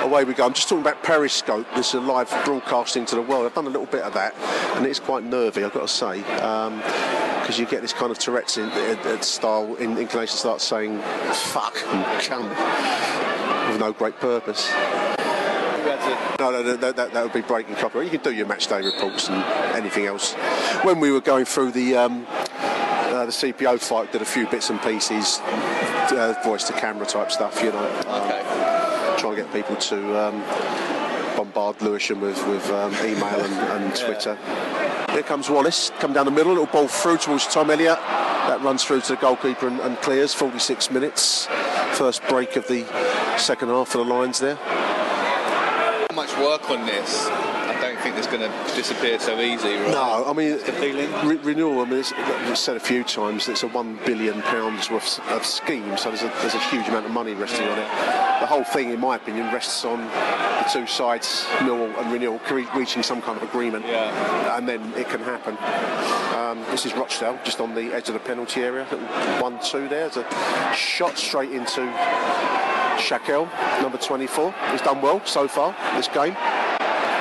Away 0.00 0.24
we 0.24 0.32
go. 0.32 0.46
I'm 0.46 0.54
just 0.54 0.66
talking 0.66 0.80
about 0.80 1.02
Periscope. 1.02 1.66
This 1.76 1.88
is 1.88 1.94
a 1.94 2.00
live 2.00 2.30
broadcasting 2.46 3.04
to 3.04 3.16
the 3.16 3.22
world. 3.22 3.44
I've 3.44 3.54
done 3.54 3.66
a 3.66 3.70
little 3.70 3.84
bit 3.84 4.00
of 4.00 4.14
that, 4.14 4.34
and 4.76 4.86
it's 4.86 4.98
quite 4.98 5.24
nervy, 5.24 5.62
I've 5.62 5.74
got 5.74 5.82
to 5.82 5.88
say, 5.88 6.20
because 6.20 6.68
um, 6.68 7.60
you 7.60 7.66
get 7.66 7.82
this 7.82 7.92
kind 7.92 8.10
of 8.10 8.18
Tourette's 8.18 8.56
in, 8.56 8.70
uh, 8.70 9.20
style 9.20 9.74
in, 9.74 9.98
inclination 9.98 10.32
to 10.32 10.38
start 10.38 10.62
saying 10.62 11.00
"fuck" 11.32 11.76
and 11.88 12.22
"cunt" 12.22 12.48
with 13.70 13.78
no 13.78 13.92
great 13.92 14.18
purpose. 14.20 14.70
No, 16.38 16.50
no, 16.50 16.62
that, 16.62 16.96
that, 16.96 17.12
that 17.12 17.22
would 17.22 17.34
be 17.34 17.42
breaking 17.42 17.74
copyright. 17.74 18.10
You 18.10 18.18
can 18.18 18.22
do 18.22 18.34
your 18.34 18.46
match 18.46 18.68
day 18.68 18.80
reports 18.80 19.28
and 19.28 19.44
anything 19.76 20.06
else. 20.06 20.32
When 20.82 20.98
we 20.98 21.12
were 21.12 21.20
going 21.20 21.44
through 21.44 21.72
the 21.72 21.96
um, 21.96 22.26
uh, 22.30 23.26
the 23.26 23.32
CPO 23.32 23.80
fight, 23.80 24.12
did 24.12 24.22
a 24.22 24.24
few 24.24 24.46
bits 24.46 24.70
and 24.70 24.80
pieces, 24.80 25.40
uh, 26.12 26.34
voice 26.44 26.64
to 26.64 26.72
camera 26.72 27.06
type 27.06 27.30
stuff, 27.30 27.62
you 27.62 27.72
know. 27.72 28.02
Um, 28.06 28.22
okay. 28.22 29.16
Trying 29.18 29.36
to 29.36 29.42
get 29.42 29.52
people 29.52 29.76
to 29.76 30.26
um, 30.26 30.42
bombard 31.36 31.80
Lewisham 31.82 32.20
with, 32.20 32.44
with 32.46 32.68
um, 32.70 32.92
email 33.04 33.24
and, 33.24 33.84
and 33.84 33.96
Twitter. 33.96 34.36
Yeah. 34.42 35.12
Here 35.12 35.22
comes 35.22 35.50
Wallace, 35.50 35.90
come 35.98 36.12
down 36.12 36.26
the 36.26 36.30
middle, 36.30 36.52
little 36.52 36.66
ball 36.66 36.88
through 36.88 37.18
towards 37.18 37.46
Tom 37.46 37.70
Elliott. 37.70 37.98
That 37.98 38.62
runs 38.62 38.84
through 38.84 39.02
to 39.02 39.14
the 39.14 39.20
goalkeeper 39.20 39.68
and, 39.68 39.80
and 39.80 39.96
clears. 39.98 40.32
46 40.34 40.90
minutes. 40.90 41.46
First 41.92 42.22
break 42.28 42.56
of 42.56 42.66
the 42.68 42.84
second 43.36 43.68
half 43.68 43.88
for 43.88 43.98
the 43.98 44.04
Lions 44.04 44.38
there. 44.38 44.56
How 44.56 46.14
Much 46.14 46.36
work 46.38 46.70
on 46.70 46.86
this. 46.86 47.28
I 47.80 47.92
don't 47.94 48.00
think 48.02 48.16
it's 48.18 48.26
going 48.26 48.42
to 48.42 48.74
disappear 48.76 49.18
so 49.18 49.40
easy. 49.40 49.74
Right? 49.74 49.90
No, 49.92 50.24
I 50.26 50.32
mean. 50.34 50.58
Re- 51.26 51.36
renewal. 51.42 51.80
I 51.80 51.84
mean, 51.88 52.00
it's, 52.00 52.12
it's 52.16 52.60
said 52.60 52.76
a 52.76 52.80
few 52.80 53.02
times. 53.02 53.48
It's 53.48 53.62
a 53.62 53.68
one 53.68 53.98
billion 54.04 54.42
pounds 54.42 54.90
worth 54.90 55.18
of 55.30 55.46
scheme, 55.46 55.96
so 55.96 56.10
there's 56.10 56.22
a, 56.22 56.28
there's 56.42 56.54
a 56.54 56.58
huge 56.68 56.86
amount 56.88 57.06
of 57.06 57.12
money 57.12 57.32
resting 57.32 57.66
on 57.66 57.78
it. 57.78 57.88
The 58.40 58.46
whole 58.46 58.64
thing, 58.64 58.90
in 58.90 59.00
my 59.00 59.16
opinion, 59.16 59.46
rests 59.52 59.84
on 59.86 59.98
the 59.98 60.68
two 60.70 60.86
sides, 60.86 61.44
Millwall 61.60 61.96
and 62.02 62.12
Renewal, 62.12 62.38
re- 62.50 62.68
reaching 62.76 63.02
some 63.02 63.22
kind 63.22 63.38
of 63.40 63.48
agreement, 63.48 63.86
Yeah. 63.86 64.58
and 64.58 64.68
then 64.68 64.80
it 64.94 65.08
can 65.08 65.20
happen. 65.20 65.56
Um, 66.38 66.58
this 66.70 66.84
is 66.84 66.92
Rochdale, 66.94 67.38
just 67.44 67.60
on 67.60 67.74
the 67.74 67.94
edge 67.94 68.08
of 68.08 68.14
the 68.14 68.20
penalty 68.20 68.60
area. 68.60 68.84
One-two 69.40 69.88
there. 69.88 70.08
There's 70.10 70.18
a 70.18 70.74
shot 70.74 71.16
straight 71.16 71.50
into 71.52 71.80
Shaquille, 72.98 73.48
number 73.80 73.96
24. 73.98 74.54
He's 74.70 74.82
done 74.82 75.00
well 75.00 75.24
so 75.24 75.48
far 75.48 75.74
this 75.96 76.08
game. 76.08 76.36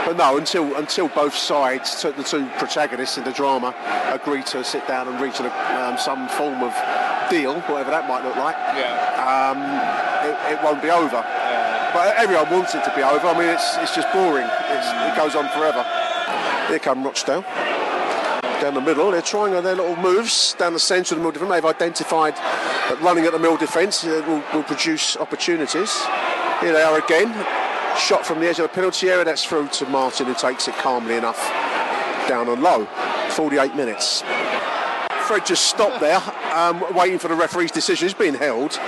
But 0.09 0.17
no, 0.17 0.37
until 0.37 0.75
until 0.75 1.07
both 1.09 1.35
sides, 1.35 2.01
the 2.01 2.23
two 2.23 2.49
protagonists 2.57 3.19
in 3.19 3.23
the 3.23 3.31
drama, 3.31 3.75
agree 4.11 4.41
to 4.45 4.63
sit 4.63 4.87
down 4.87 5.07
and 5.07 5.21
reach 5.21 5.39
an, 5.39 5.45
um, 5.77 5.99
some 5.99 6.27
form 6.29 6.63
of 6.63 6.73
deal, 7.29 7.61
whatever 7.69 7.91
that 7.91 8.07
might 8.07 8.23
look 8.25 8.35
like, 8.35 8.55
Yeah. 8.73 8.89
um, 9.21 9.61
it, 10.25 10.53
it 10.57 10.63
won't 10.63 10.81
be 10.81 10.89
over. 10.89 11.21
Yeah. 11.21 11.91
But 11.93 12.17
everyone 12.17 12.49
wants 12.49 12.73
it 12.73 12.83
to 12.85 12.93
be 12.95 13.03
over. 13.03 13.27
I 13.27 13.37
mean, 13.37 13.49
it's 13.49 13.77
it's 13.77 13.93
just 13.93 14.11
boring. 14.11 14.49
It's, 14.49 14.87
it 14.89 15.15
goes 15.15 15.35
on 15.35 15.47
forever. 15.49 15.85
Here 16.69 16.79
come 16.79 17.03
Rochdale. 17.03 17.43
Down 18.61 18.73
the 18.73 18.81
middle, 18.81 19.11
they're 19.11 19.21
trying 19.21 19.51
their 19.51 19.61
little 19.61 19.95
moves 19.97 20.55
down 20.57 20.73
the 20.73 20.79
centre 20.79 21.13
of 21.13 21.21
the 21.21 21.23
middle 21.27 21.33
defence. 21.33 21.51
They've 21.51 21.65
identified 21.69 22.35
that 22.35 22.99
running 23.03 23.25
at 23.25 23.31
the 23.31 23.37
middle 23.37 23.57
defence 23.57 24.03
uh, 24.03 24.23
will, 24.25 24.41
will 24.55 24.63
produce 24.63 25.17
opportunities. 25.17 25.93
Here 26.61 26.73
they 26.73 26.81
are 26.81 26.97
again. 26.97 27.29
Shot 27.97 28.25
from 28.25 28.39
the 28.39 28.47
edge 28.47 28.59
of 28.59 28.63
the 28.63 28.69
penalty 28.69 29.09
area. 29.09 29.25
That's 29.25 29.43
through 29.43 29.67
to 29.69 29.85
Martin, 29.87 30.25
who 30.27 30.33
takes 30.33 30.67
it 30.67 30.75
calmly 30.75 31.15
enough 31.15 31.37
down 32.27 32.47
on 32.49 32.61
low. 32.61 32.85
48 33.31 33.75
minutes. 33.75 34.21
Fred 35.27 35.45
just 35.45 35.65
stopped 35.65 35.99
there, 35.99 36.21
um, 36.53 36.83
waiting 36.95 37.19
for 37.19 37.27
the 37.27 37.35
referee's 37.35 37.71
decision. 37.71 38.07
He's 38.07 38.13
being 38.15 38.33
held, 38.33 38.79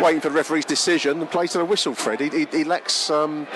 waiting 0.00 0.20
for 0.20 0.28
the 0.28 0.34
referee's 0.36 0.64
decision, 0.64 1.20
and 1.20 1.30
plays 1.30 1.52
to 1.52 1.58
the 1.58 1.64
whistle. 1.64 1.94
Fred, 1.94 2.20
he, 2.20 2.28
he, 2.28 2.46
he 2.58 2.64
lacks. 2.64 3.10
Um, 3.10 3.46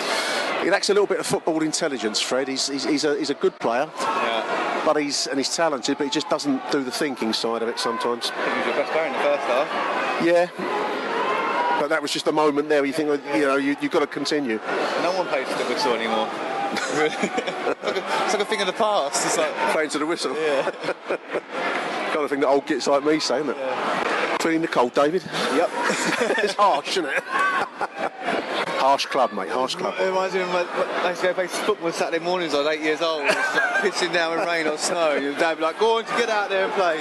he 0.63 0.71
lacks 0.71 0.89
a 0.89 0.95
little 0.95 1.07
bit 1.07 1.21
of 1.21 1.27
football 1.27 1.63
intelligence, 1.63 2.21
Fred. 2.21 2.49
He's, 2.49 2.67
he's, 2.69 2.85
he's, 2.85 3.05
a, 3.05 3.17
he's 3.19 3.31
a 3.31 3.35
good 3.35 3.57
player, 3.61 3.89
Yeah. 4.01 4.83
but 4.87 4.97
he's 4.97 5.27
and 5.27 5.39
he's 5.39 5.55
talented, 5.55 5.99
but 5.99 6.05
he 6.05 6.11
just 6.11 6.29
doesn't 6.31 6.61
do 6.73 6.83
the 6.83 6.91
thinking 6.91 7.33
side 7.35 7.63
of 7.63 7.69
it 7.69 7.79
sometimes. 7.79 8.33
I 8.35 8.45
think 8.45 8.53
he 8.53 8.59
was 8.59 8.67
your 8.67 8.77
best 8.77 8.93
player 8.93 9.07
in 9.07 9.13
the 9.13 9.19
first 9.19 9.43
half. 9.45 10.25
Yeah, 10.25 10.47
but 11.85 11.91
that 11.91 12.01
was 12.01 12.11
just 12.11 12.27
a 12.29 12.33
moment 12.33 12.71
there. 12.71 12.83
You 12.83 12.95
think, 12.95 13.11
you 13.35 13.43
know, 13.43 13.57
you, 13.57 13.77
you've 13.79 13.93
got 13.93 14.01
to 14.01 14.07
continue. 14.07 14.57
No 15.03 15.13
one 15.19 15.27
plays 15.27 15.47
to 15.49 15.55
the 15.59 15.65
whistle 15.65 15.93
anymore. 15.93 16.31
It's, 16.73 16.97
like 16.97 17.23
a, 17.97 18.25
it's 18.25 18.33
like 18.33 18.41
a 18.41 18.45
thing 18.47 18.63
of 18.63 18.67
the 18.67 18.73
past. 18.73 19.23
It's 19.27 19.37
like, 19.37 19.55
Playing 19.73 19.91
to 19.91 19.99
the 19.99 20.07
whistle. 20.07 20.35
yeah. 20.35 20.71
kind 22.07 22.25
of 22.25 22.31
thing 22.31 22.41
that 22.41 22.49
old 22.49 22.65
gits 22.65 22.87
like 22.87 23.05
me 23.05 23.21
say, 23.21 23.39
isn't 23.41 23.51
it? 23.51 24.41
Feeling 24.41 24.63
the 24.63 24.69
cold, 24.69 24.95
David? 24.95 25.25
Yep. 25.25 25.71
it's 26.39 26.55
harsh, 26.55 26.97
isn't 26.97 27.05
it? 27.05 27.23
harsh 28.85 29.07
club, 29.07 29.33
mate. 29.33 29.49
Harsh 29.49 29.77
club. 29.77 29.95
It 29.99 30.05
reminds 30.05 30.35
me 30.35 30.43
of 30.43 30.53
when 30.53 30.67
I 30.67 31.09
used 31.09 31.23
to 31.23 31.29
go 31.29 31.35
play 31.35 31.47
football 31.47 31.87
on 31.87 31.93
Saturday 31.95 32.23
mornings. 32.23 32.55
I 32.55 32.59
was 32.59 32.67
eight 32.67 32.83
years 32.83 33.01
old. 33.01 33.23
It 33.23 33.29
was 33.29 33.37
like 33.37 33.75
pissing 33.83 34.13
down 34.13 34.37
with 34.37 34.47
rain 34.47 34.67
or 34.67 34.77
snow. 34.77 35.15
Your 35.15 35.33
dad 35.35 35.51
would 35.51 35.59
be 35.59 35.63
like, 35.65 35.79
"Go 35.79 35.99
on, 35.99 36.05
get 36.19 36.29
out 36.29 36.51
there 36.51 36.65
and 36.65 36.73
play." 36.75 36.99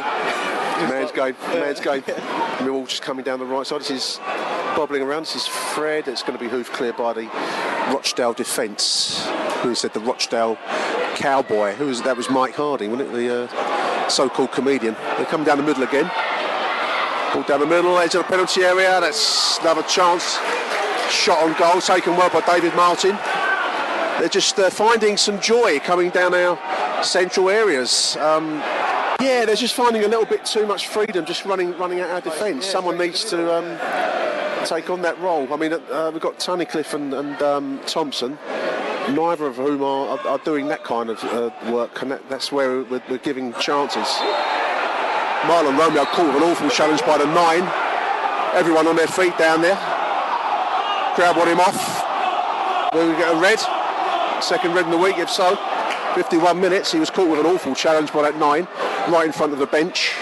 Man's 0.89 1.11
game, 1.11 1.35
man's 1.53 1.79
game. 1.79 2.03
And 2.07 2.67
we're 2.67 2.73
all 2.73 2.85
just 2.85 3.01
coming 3.01 3.23
down 3.23 3.39
the 3.39 3.45
right 3.45 3.65
side. 3.65 3.81
This 3.81 3.91
is 3.91 4.19
bobbling 4.75 5.01
around. 5.01 5.23
This 5.23 5.35
is 5.35 5.47
Fred. 5.47 6.07
It's 6.07 6.23
going 6.23 6.37
to 6.37 6.43
be 6.43 6.49
hoofed 6.49 6.73
clear 6.73 6.93
by 6.93 7.13
the 7.13 7.25
Rochdale 7.93 8.33
defence. 8.33 9.27
Who 9.61 9.75
said 9.75 9.93
the 9.93 9.99
Rochdale 9.99 10.57
cowboy? 11.15 11.73
Who 11.73 11.87
was 11.87 12.01
that? 12.01 12.17
Was 12.17 12.29
Mike 12.29 12.55
Harding, 12.55 12.91
wasn't 12.91 13.09
it? 13.09 13.13
The 13.13 13.43
uh, 13.43 14.09
so-called 14.09 14.51
comedian. 14.51 14.95
They 15.17 15.25
come 15.25 15.43
down 15.43 15.57
the 15.57 15.63
middle 15.63 15.83
again. 15.83 16.09
Ball 17.33 17.43
down 17.43 17.59
the 17.61 17.65
middle, 17.65 17.97
edge 17.97 18.15
of 18.15 18.23
the 18.23 18.29
penalty 18.29 18.61
area. 18.63 18.99
That's 18.99 19.57
another 19.59 19.83
chance. 19.83 20.37
Shot 21.09 21.43
on 21.43 21.53
goal, 21.59 21.79
taken 21.81 22.17
well 22.17 22.29
by 22.29 22.41
David 22.41 22.75
Martin. 22.75 23.17
They're 24.19 24.29
just 24.29 24.59
uh, 24.59 24.69
finding 24.69 25.17
some 25.17 25.39
joy 25.39 25.79
coming 25.79 26.09
down 26.09 26.33
our 26.33 26.57
central 27.03 27.49
areas. 27.49 28.15
Um, 28.17 28.61
yeah, 29.19 29.45
they're 29.45 29.55
just 29.55 29.73
finding 29.75 30.03
a 30.03 30.07
little 30.07 30.25
bit 30.25 30.45
too 30.45 30.65
much 30.65 30.87
freedom, 30.87 31.25
just 31.25 31.45
running, 31.45 31.77
running 31.77 31.99
at 31.99 32.09
our 32.09 32.21
defence. 32.21 32.65
Someone 32.65 32.97
needs 32.97 33.23
to 33.25 33.53
um, 33.53 34.65
take 34.65 34.89
on 34.89 35.01
that 35.01 35.19
role. 35.19 35.51
I 35.53 35.57
mean, 35.57 35.73
uh, 35.73 36.09
we've 36.11 36.21
got 36.21 36.39
Tunnicliffe 36.39 36.93
and, 36.93 37.13
and 37.13 37.41
um, 37.41 37.79
Thompson, 37.85 38.37
neither 39.09 39.47
of 39.47 39.55
whom 39.57 39.81
are, 39.81 40.17
are, 40.17 40.27
are 40.27 40.39
doing 40.39 40.67
that 40.67 40.83
kind 40.83 41.09
of 41.09 41.23
uh, 41.25 41.49
work, 41.71 42.01
and 42.01 42.11
that, 42.11 42.29
that's 42.29 42.51
where 42.51 42.83
we're, 42.83 43.01
we're 43.09 43.17
giving 43.17 43.53
chances. 43.53 44.07
Mahlon 45.43 45.77
Romeo 45.77 46.05
caught 46.05 46.35
an 46.35 46.43
awful 46.43 46.69
challenge 46.69 47.01
by 47.01 47.17
the 47.17 47.25
nine. 47.25 47.63
Everyone 48.55 48.87
on 48.87 48.95
their 48.95 49.07
feet 49.07 49.37
down 49.37 49.61
there. 49.61 49.92
Crowd 51.15 51.37
want 51.37 51.49
him 51.49 51.59
off. 51.59 52.93
Will 52.93 53.07
we 53.07 53.15
get 53.17 53.35
a 53.35 53.39
red? 53.39 53.59
Second 54.43 54.73
red 54.73 54.85
in 54.85 54.91
the 54.91 54.97
week, 54.97 55.17
if 55.19 55.29
so. 55.29 55.55
51 56.15 56.59
minutes. 56.59 56.91
He 56.91 56.99
was 56.99 57.09
caught 57.09 57.29
with 57.29 57.39
an 57.39 57.45
awful 57.45 57.75
challenge 57.75 58.11
by 58.11 58.23
that 58.23 58.37
nine, 58.37 58.67
right 59.13 59.25
in 59.25 59.31
front 59.31 59.53
of 59.53 59.59
the 59.59 59.67
bench. 59.67 60.15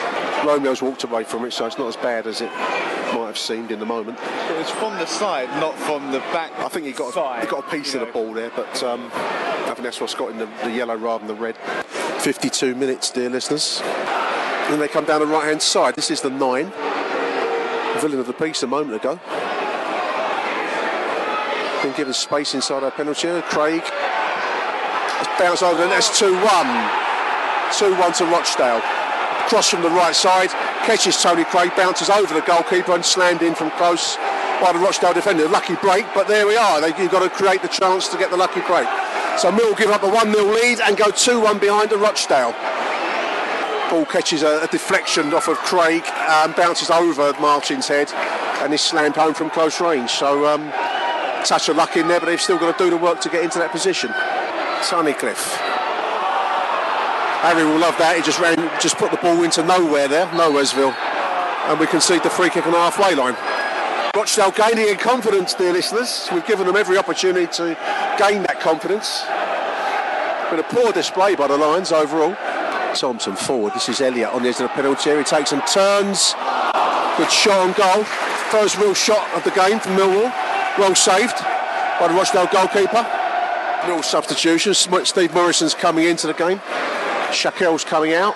Romeo's 0.43 0.81
walked 0.81 1.03
away 1.03 1.23
from 1.23 1.45
it, 1.45 1.53
so 1.53 1.65
it's 1.65 1.77
not 1.77 1.87
as 1.87 1.95
bad 1.95 2.27
as 2.27 2.41
it 2.41 2.51
might 3.13 3.27
have 3.27 3.37
seemed 3.37 3.71
in 3.71 3.79
the 3.79 3.85
moment. 3.85 4.19
It 4.49 4.57
was 4.57 4.69
from 4.69 4.93
the 4.97 5.05
side, 5.05 5.47
not 5.61 5.77
from 5.79 6.11
the 6.11 6.19
back. 6.31 6.51
I 6.59 6.67
think 6.67 6.85
he 6.85 6.91
got 6.91 7.15
a, 7.15 7.41
he 7.41 7.47
got 7.47 7.65
a 7.65 7.69
piece 7.69 7.93
of 7.93 8.01
the 8.01 8.07
ball 8.07 8.33
there, 8.33 8.51
but 8.55 8.83
um, 8.83 9.09
I 9.13 9.71
think 9.73 9.83
that's 9.83 10.01
what's 10.01 10.15
got 10.15 10.31
in 10.31 10.39
the, 10.39 10.49
the 10.63 10.71
yellow 10.71 10.95
rather 10.95 11.25
than 11.25 11.35
the 11.35 11.41
red. 11.41 11.55
52 12.21 12.75
minutes, 12.75 13.11
dear 13.11 13.29
listeners. 13.29 13.79
Then 13.79 14.79
they 14.79 14.87
come 14.87 15.05
down 15.05 15.21
the 15.21 15.27
right 15.27 15.47
hand 15.47 15.61
side. 15.61 15.95
This 15.95 16.11
is 16.11 16.21
the 16.21 16.29
nine. 16.29 16.71
Villain 18.01 18.19
of 18.19 18.27
the 18.27 18.33
piece 18.33 18.63
a 18.63 18.67
moment 18.67 18.95
ago. 18.95 19.19
Been 21.83 21.93
given 21.93 22.13
space 22.13 22.53
inside 22.53 22.83
our 22.83 22.91
penalty 22.91 23.27
area. 23.27 23.41
Craig. 23.41 23.81
It's 23.81 25.39
bounced 25.39 25.63
over, 25.63 25.81
and 25.81 25.91
that's 25.91 26.19
2 26.19 26.31
1. 26.31 26.41
2 27.73 27.95
1 27.97 28.13
to 28.13 28.25
Rochdale. 28.25 28.81
Cross 29.49 29.69
from 29.69 29.81
the 29.81 29.89
right 29.89 30.15
side. 30.15 30.49
Catches 30.85 31.21
Tony 31.21 31.43
Craig, 31.43 31.71
bounces 31.75 32.09
over 32.09 32.33
the 32.33 32.41
goalkeeper 32.41 32.93
and 32.93 33.03
slammed 33.03 33.41
in 33.41 33.55
from 33.55 33.71
close 33.71 34.17
by 34.61 34.71
the 34.71 34.79
Rochdale 34.79 35.13
defender. 35.13 35.47
Lucky 35.47 35.75
break, 35.75 36.05
but 36.13 36.27
there 36.27 36.45
we 36.45 36.55
are. 36.55 36.79
They, 36.81 36.89
you've 37.01 37.11
got 37.11 37.23
to 37.23 37.29
create 37.29 37.63
the 37.63 37.67
chance 37.67 38.07
to 38.09 38.17
get 38.17 38.29
the 38.29 38.37
lucky 38.37 38.61
break. 38.61 38.87
So 39.39 39.51
Mill 39.51 39.73
give 39.73 39.89
up 39.89 40.03
a 40.03 40.07
1 40.09 40.31
0 40.31 40.45
lead 40.53 40.81
and 40.81 40.95
go 40.95 41.09
2 41.09 41.41
1 41.41 41.57
behind 41.57 41.89
to 41.89 41.97
Rochdale. 41.97 42.53
Ball 43.89 44.05
catches 44.05 44.43
a, 44.43 44.61
a 44.61 44.67
deflection 44.67 45.33
off 45.33 45.47
of 45.47 45.57
Craig, 45.57 46.03
um, 46.29 46.53
bounces 46.53 46.91
over 46.91 47.33
Martin's 47.41 47.87
head, 47.87 48.11
and 48.61 48.71
is 48.71 48.81
slammed 48.81 49.15
home 49.15 49.33
from 49.33 49.49
close 49.49 49.81
range. 49.81 50.11
So, 50.11 50.45
um, 50.45 50.71
touch 51.45 51.69
of 51.69 51.77
luck 51.77 51.97
in 51.97 52.07
there, 52.07 52.19
but 52.19 52.27
they've 52.27 52.41
still 52.41 52.57
got 52.57 52.77
to 52.77 52.83
do 52.83 52.89
the 52.89 52.97
work 52.97 53.21
to 53.21 53.29
get 53.29 53.43
into 53.43 53.59
that 53.59 53.71
position. 53.71 54.09
Tunnicliffe. 54.81 55.57
Harry 57.41 57.63
will 57.63 57.79
love 57.79 57.97
that. 57.97 58.15
He 58.15 58.21
just 58.21 58.39
ran, 58.39 58.57
just 58.79 58.97
put 58.97 59.11
the 59.11 59.17
ball 59.17 59.43
into 59.43 59.63
nowhere 59.63 60.07
there, 60.07 60.27
Nowheresville, 60.27 60.93
and 60.93 61.79
we 61.79 61.87
concede 61.87 62.23
the 62.23 62.29
free 62.29 62.49
kick 62.49 62.65
on 62.65 62.71
the 62.71 62.77
halfway 62.77 63.15
line. 63.15 63.35
Rochdale 64.15 64.51
gaining 64.51 64.89
in 64.89 64.97
confidence, 64.97 65.53
dear 65.53 65.73
listeners. 65.73 66.29
We've 66.31 66.45
given 66.45 66.67
them 66.67 66.75
every 66.75 66.97
opportunity 66.97 67.47
to 67.57 67.77
gain 68.19 68.43
that 68.43 68.59
confidence. 68.59 69.23
Been 70.51 70.59
a 70.59 70.63
poor 70.63 70.91
display 70.91 71.33
by 71.33 71.47
the 71.47 71.57
Lions 71.57 71.91
overall. 71.91 72.35
Thompson 72.93 73.35
forward. 73.35 73.73
This 73.73 73.87
is 73.87 74.01
Elliott 74.01 74.33
on 74.33 74.43
the 74.43 74.49
edge 74.49 74.55
of 74.55 74.63
the 74.63 74.69
penalty 74.69 75.09
area. 75.09 75.23
He 75.23 75.29
takes 75.29 75.53
and 75.53 75.65
turns. 75.65 76.35
Good 77.17 77.31
shot 77.31 77.65
on 77.65 77.71
goal. 77.73 78.03
First 78.51 78.77
real 78.77 78.93
shot 78.93 79.27
of 79.33 79.43
the 79.45 79.51
game 79.51 79.79
from 79.79 79.95
Millwall. 79.95 80.29
Well 80.77 80.95
saved 80.95 81.37
by 81.99 82.07
the 82.07 82.13
Rochdale 82.13 82.47
goalkeeper. 82.47 83.05
Little 83.85 84.03
substitution. 84.03 84.73
Steve 84.73 85.33
Morison's 85.33 85.73
coming 85.73 86.05
into 86.05 86.27
the 86.27 86.33
game. 86.33 86.61
Shaquille's 87.31 87.83
coming 87.83 88.13
out. 88.13 88.35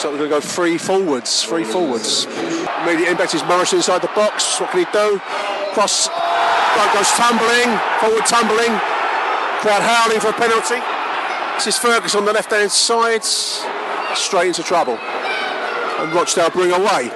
So 0.00 0.10
we're 0.10 0.18
going 0.18 0.30
to 0.30 0.36
go 0.36 0.40
three 0.40 0.78
forwards. 0.78 1.44
Three 1.44 1.64
forwards. 1.64 2.24
Immediate 2.82 3.10
impact 3.10 3.34
is 3.34 3.42
Morison 3.44 3.78
inside 3.78 4.02
the 4.02 4.08
box. 4.08 4.60
What 4.60 4.70
can 4.70 4.80
he 4.80 4.86
do? 4.92 5.18
Cross. 5.74 6.08
Right 6.08 6.90
goes 6.94 7.10
tumbling. 7.12 7.78
Forward 8.00 8.26
tumbling. 8.26 8.80
Crowd 9.60 9.82
howling 9.82 10.20
for 10.20 10.28
a 10.28 10.32
penalty. 10.32 10.80
This 11.56 11.66
is 11.66 11.78
Fergus 11.78 12.14
on 12.14 12.24
the 12.24 12.32
left 12.32 12.50
hand 12.50 12.70
side. 12.70 13.24
Straight 13.24 14.48
into 14.48 14.62
trouble. 14.62 14.98
And 15.98 16.12
Rochdale 16.12 16.50
bring 16.50 16.72
away. 16.72 17.10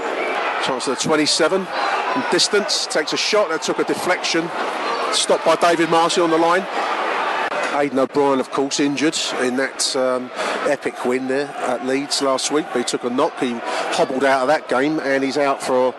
Chance 0.62 0.88
of 0.88 0.96
the 0.98 1.02
27. 1.02 1.66
From 2.12 2.24
distance. 2.30 2.86
Takes 2.86 3.12
a 3.12 3.16
shot. 3.16 3.50
That 3.50 3.62
took 3.62 3.78
a 3.78 3.84
deflection. 3.84 4.48
Stopped 5.12 5.44
by 5.44 5.56
David 5.56 5.90
Marshall 5.90 6.24
on 6.24 6.30
the 6.30 6.38
line. 6.38 6.62
Aiden 7.70 7.98
O'Brien, 7.98 8.40
of 8.40 8.50
course, 8.50 8.80
injured 8.80 9.16
in 9.42 9.56
that 9.56 9.94
um, 9.94 10.30
epic 10.68 11.04
win 11.04 11.28
there 11.28 11.46
at 11.46 11.86
Leeds 11.86 12.20
last 12.20 12.50
week. 12.50 12.66
But 12.72 12.78
he 12.78 12.84
took 12.84 13.04
a 13.04 13.10
knock. 13.10 13.38
He 13.38 13.52
hobbled 13.94 14.24
out 14.24 14.42
of 14.42 14.48
that 14.48 14.68
game, 14.68 14.98
and 15.00 15.22
he's 15.22 15.38
out 15.38 15.62
for 15.62 15.94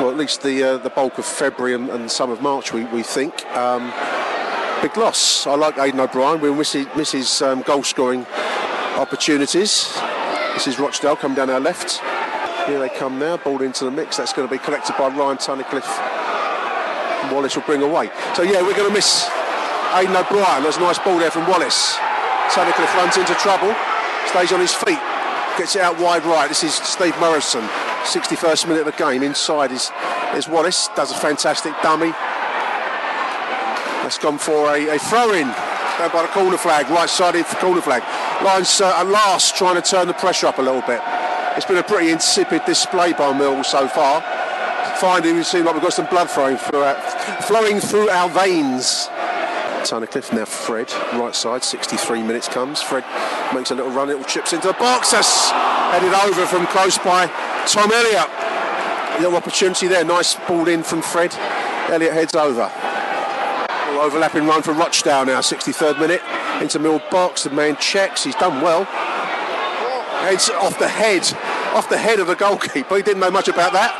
well, 0.00 0.10
at 0.10 0.16
least 0.16 0.42
the 0.42 0.62
uh, 0.62 0.76
the 0.78 0.90
bulk 0.90 1.18
of 1.18 1.24
February 1.24 1.74
and, 1.74 1.88
and 1.90 2.10
some 2.10 2.30
of 2.30 2.42
March. 2.42 2.72
We, 2.72 2.84
we 2.86 3.02
think. 3.04 3.46
Um, 3.56 3.92
big 4.82 4.96
loss. 4.96 5.46
I 5.46 5.54
like 5.54 5.76
Aiden 5.76 6.00
O'Brien. 6.00 6.40
We'll 6.40 6.56
miss 6.56 6.72
his, 6.72 6.86
miss 6.96 7.12
his 7.12 7.40
um, 7.40 7.62
goal 7.62 7.84
scoring 7.84 8.26
opportunities. 8.96 9.92
This 10.54 10.66
is 10.66 10.78
Rochdale 10.78 11.16
coming 11.16 11.36
down 11.36 11.50
our 11.50 11.60
left. 11.60 12.00
Here 12.66 12.78
they 12.78 12.88
come 12.88 13.18
now, 13.18 13.36
ball 13.38 13.60
into 13.62 13.84
the 13.84 13.90
mix. 13.90 14.16
That's 14.16 14.32
going 14.32 14.46
to 14.46 14.52
be 14.52 14.58
collected 14.58 14.94
by 14.96 15.08
Ryan 15.08 15.36
Tunnicliffe. 15.36 15.90
Wallace 17.32 17.56
will 17.56 17.64
bring 17.64 17.82
away. 17.82 18.10
So 18.34 18.42
yeah, 18.42 18.62
we're 18.62 18.76
going 18.76 18.88
to 18.88 18.94
miss 18.94 19.28
Aiden 19.90 20.14
O'Brien. 20.14 20.62
There's 20.62 20.76
a 20.76 20.80
nice 20.80 20.98
ball 20.98 21.18
there 21.18 21.30
from 21.30 21.48
Wallace. 21.48 21.96
Tunnicliffe 22.50 22.94
runs 22.94 23.16
into 23.16 23.34
trouble, 23.34 23.74
stays 24.26 24.52
on 24.52 24.60
his 24.60 24.72
feet, 24.72 25.00
gets 25.58 25.74
it 25.74 25.82
out 25.82 25.98
wide 25.98 26.24
right. 26.24 26.48
This 26.48 26.62
is 26.62 26.74
Steve 26.74 27.18
Morison, 27.18 27.62
61st 28.04 28.68
minute 28.68 28.86
of 28.86 28.92
the 28.94 28.98
game. 28.98 29.22
Inside 29.22 29.72
is, 29.72 29.90
is 30.34 30.48
Wallace, 30.48 30.88
does 30.94 31.10
a 31.10 31.16
fantastic 31.16 31.72
dummy. 31.82 32.12
That's 34.02 34.18
gone 34.18 34.38
for 34.38 34.74
a, 34.74 34.94
a 34.94 34.98
throw 34.98 35.32
in 35.32 35.48
down 35.98 36.12
by 36.12 36.22
the 36.22 36.28
corner 36.28 36.58
flag, 36.58 36.88
right 36.90 37.08
sided 37.08 37.44
corner 37.46 37.80
flag. 37.80 38.02
Lions 38.44 38.80
uh, 38.80 38.92
at 38.96 39.06
last 39.08 39.56
trying 39.56 39.80
to 39.80 39.82
turn 39.82 40.06
the 40.06 40.14
pressure 40.14 40.46
up 40.46 40.58
a 40.58 40.62
little 40.62 40.82
bit. 40.82 41.00
It's 41.54 41.66
been 41.66 41.76
a 41.76 41.82
pretty 41.82 42.10
insipid 42.10 42.64
display 42.64 43.12
by 43.12 43.30
Millwall 43.32 43.64
so 43.64 43.86
far. 43.86 44.22
Finally, 44.96 45.34
we 45.34 45.42
seem 45.42 45.66
like 45.66 45.74
we've 45.74 45.82
got 45.82 45.92
some 45.92 46.06
blood 46.06 46.30
flowing 46.30 46.56
through 46.56 46.80
our, 46.80 46.94
flowing 47.42 47.78
through 47.78 48.08
our 48.08 48.30
veins. 48.30 49.08
Tunnicliffe 49.82 50.32
now 50.32 50.46
Fred, 50.46 50.90
right 51.14 51.34
side, 51.34 51.62
63 51.62 52.22
minutes 52.22 52.48
comes. 52.48 52.80
Fred 52.80 53.04
makes 53.54 53.70
a 53.70 53.74
little 53.74 53.90
run, 53.92 54.08
little 54.08 54.24
chips 54.24 54.54
into 54.54 54.68
the 54.68 54.72
box. 54.74 55.10
That's 55.10 55.50
headed 55.50 56.14
over 56.14 56.46
from 56.46 56.66
close 56.68 56.96
by 56.96 57.26
Tom 57.66 57.92
Elliott. 57.92 58.30
Little 59.20 59.36
opportunity 59.36 59.88
there, 59.88 60.04
nice 60.04 60.34
ball 60.48 60.68
in 60.68 60.82
from 60.82 61.02
Fred. 61.02 61.34
Elliott 61.90 62.14
heads 62.14 62.34
over. 62.34 62.72
Little 63.88 64.02
overlapping 64.02 64.46
run 64.46 64.62
for 64.62 64.72
Rochdale 64.72 65.26
now, 65.26 65.40
63rd 65.40 66.00
minute. 66.00 66.22
Into 66.62 66.78
Mill 66.78 67.02
box, 67.10 67.44
the 67.44 67.50
man 67.50 67.76
checks, 67.76 68.24
he's 68.24 68.36
done 68.36 68.62
well. 68.62 68.88
Heads 70.22 70.50
off 70.50 70.78
the 70.78 70.88
head, 70.88 71.22
off 71.74 71.88
the 71.90 71.98
head 71.98 72.20
of 72.20 72.28
the 72.28 72.36
goalkeeper. 72.36 72.96
He 72.96 73.02
didn't 73.02 73.18
know 73.18 73.30
much 73.30 73.48
about 73.48 73.72
that. 73.72 73.90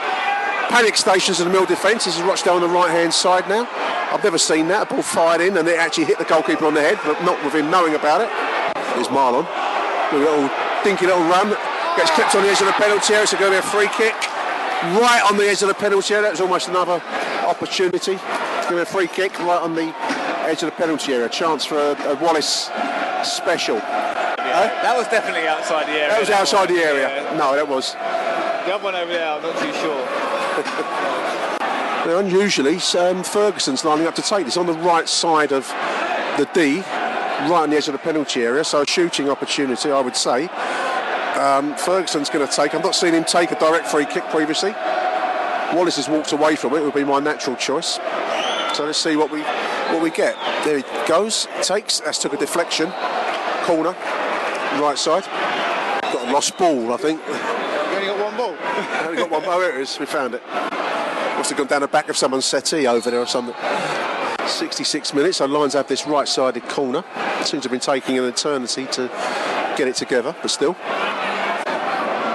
Panic 0.71 0.97
stations 0.97 1.41
in 1.41 1.49
the 1.49 1.53
Mill 1.53 1.67
defence. 1.67 2.05
This 2.05 2.17
is 2.17 2.23
Rochdale 2.23 2.55
on 2.55 2.61
the 2.63 2.69
right 2.69 2.91
hand 2.91 3.13
side 3.13 3.49
now. 3.49 3.69
I've 4.13 4.23
never 4.23 4.39
seen 4.39 4.69
that. 4.69 4.87
A 4.87 4.95
ball 4.95 5.03
fired 5.03 5.41
in 5.41 5.57
and 5.57 5.67
it 5.67 5.77
actually 5.77 6.05
hit 6.05 6.19
the 6.19 6.25
goalkeeper 6.25 6.65
on 6.65 6.75
the 6.75 6.81
head, 6.81 6.99
but 7.05 7.21
not 7.25 7.43
with 7.45 7.55
him 7.55 7.71
knowing 7.71 7.97
about 7.97 8.21
it. 8.23 8.31
There's 8.95 9.09
Mahlon. 9.09 9.45
A 9.45 10.17
little 10.17 10.49
dinky 10.85 11.07
little 11.07 11.27
run. 11.27 11.51
Gets 11.97 12.13
clipped 12.13 12.35
on 12.37 12.43
the 12.45 12.51
edge 12.51 12.61
of 12.61 12.67
the 12.67 12.79
penalty 12.79 13.13
area. 13.13 13.25
It's 13.25 13.35
going 13.35 13.51
to 13.51 13.59
be 13.59 13.59
a 13.59 13.71
free 13.75 13.91
kick. 13.91 14.15
Right 15.03 15.27
on 15.29 15.37
the 15.37 15.45
edge 15.45 15.63
of 15.63 15.69
the 15.69 15.75
penalty 15.75 16.15
area. 16.15 16.23
That 16.23 16.39
was 16.39 16.41
almost 16.41 16.69
another 16.69 17.03
opportunity. 17.45 18.15
It's 18.15 18.71
going 18.71 18.79
to 18.79 18.87
be 18.87 18.87
a 18.87 18.87
free 18.87 19.09
kick 19.09 19.37
right 19.41 19.61
on 19.61 19.75
the 19.75 19.93
edge 20.47 20.63
of 20.63 20.71
the 20.71 20.77
penalty 20.79 21.13
area. 21.13 21.27
A 21.27 21.29
chance 21.29 21.65
for 21.65 21.79
a, 21.79 21.99
a 22.09 22.15
Wallace 22.23 22.71
special. 23.25 23.83
That 24.53 24.97
was 24.97 25.09
definitely 25.09 25.49
outside 25.49 25.87
the 25.87 25.93
area. 25.93 26.09
That 26.09 26.21
was 26.21 26.31
outside 26.31 26.69
the 26.69 26.83
area. 26.83 27.09
Yeah. 27.09 27.37
No, 27.37 27.55
that 27.55 27.67
was. 27.67 27.93
The 27.93 28.75
other 28.75 28.85
one 28.85 28.95
over 28.95 29.11
there, 29.11 29.29
I'm 29.29 29.43
not 29.43 29.59
too 29.59 29.73
sure. 29.81 31.19
Now, 32.05 32.19
unusually, 32.19 32.79
um, 32.99 33.23
Ferguson's 33.23 33.85
lining 33.85 34.09
up 34.09 34.17
to 34.17 34.23
take 34.23 34.45
this 34.45 34.57
on 34.57 34.67
the 34.67 34.73
right 34.73 35.09
side 35.09 35.53
of 35.53 35.69
the 36.37 36.49
D, 36.53 36.81
right 36.81 37.63
on 37.63 37.71
the 37.71 37.77
edge 37.77 37.87
of 37.87 37.93
the 37.93 37.99
penalty 37.99 38.43
area. 38.43 38.65
So 38.65 38.83
a 38.83 38.87
shooting 38.87 39.29
opportunity, 39.29 39.89
I 39.89 40.01
would 40.01 40.17
say. 40.17 40.49
Um, 41.39 41.77
Ferguson's 41.77 42.29
going 42.29 42.45
to 42.45 42.53
take. 42.53 42.75
I've 42.75 42.83
not 42.83 42.97
seen 42.97 43.15
him 43.15 43.23
take 43.23 43.53
a 43.53 43.59
direct 43.61 43.87
free 43.87 44.05
kick 44.05 44.25
previously. 44.31 44.73
Wallace 45.75 45.95
has 45.95 46.09
walked 46.09 46.33
away 46.33 46.57
from 46.57 46.73
it. 46.73 46.79
It 46.79 46.83
would 46.83 46.95
be 46.95 47.05
my 47.05 47.21
natural 47.21 47.55
choice. 47.55 48.01
So 48.75 48.85
let's 48.85 48.99
see 48.99 49.15
what 49.15 49.31
we 49.31 49.43
what 49.93 50.03
we 50.03 50.11
get. 50.11 50.35
There 50.65 50.79
he 50.79 50.85
goes. 51.07 51.47
Takes. 51.63 52.01
That's 52.01 52.19
took 52.19 52.33
a 52.33 52.37
deflection. 52.37 52.93
Corner. 53.63 53.95
Right 54.81 54.99
side. 54.99 55.25
Got 56.13 56.29
a 56.29 56.33
lost 56.33 56.57
ball, 56.59 56.93
I 56.93 56.97
think. 56.97 57.21
You 57.27 57.35
only 57.35 58.07
got 58.07 58.19
one 58.19 58.37
ball. 58.37 58.57
Only 59.07 59.17
got 59.17 59.31
one. 59.31 59.43
Oh, 59.45 59.61
here 59.61 59.71
it 59.71 59.81
is. 59.81 59.99
We 59.99 60.07
found 60.07 60.35
it. 60.35 60.43
Must 60.47 61.51
have 61.51 61.59
gone 61.59 61.67
down 61.67 61.83
the 61.83 61.89
back 61.89 62.09
of 62.09 62.17
someone's 62.17 62.47
settee 62.47 62.87
over 62.87 63.11
there 63.11 63.21
or 63.21 63.27
something. 63.27 63.55
66 64.47 65.15
minutes. 65.15 65.39
So 65.39 65.47
Lions 65.47 65.75
have 65.75 65.87
this 65.89 66.07
right-sided 66.07 66.69
corner. 66.69 67.05
Seems 67.45 67.63
to 67.63 67.69
have 67.69 67.71
been 67.71 67.81
taking 67.81 68.19
an 68.19 68.25
eternity 68.25 68.87
to 68.87 69.09
get 69.77 69.89
it 69.89 69.95
together, 69.95 70.35
but 70.41 70.51
still. 70.51 70.75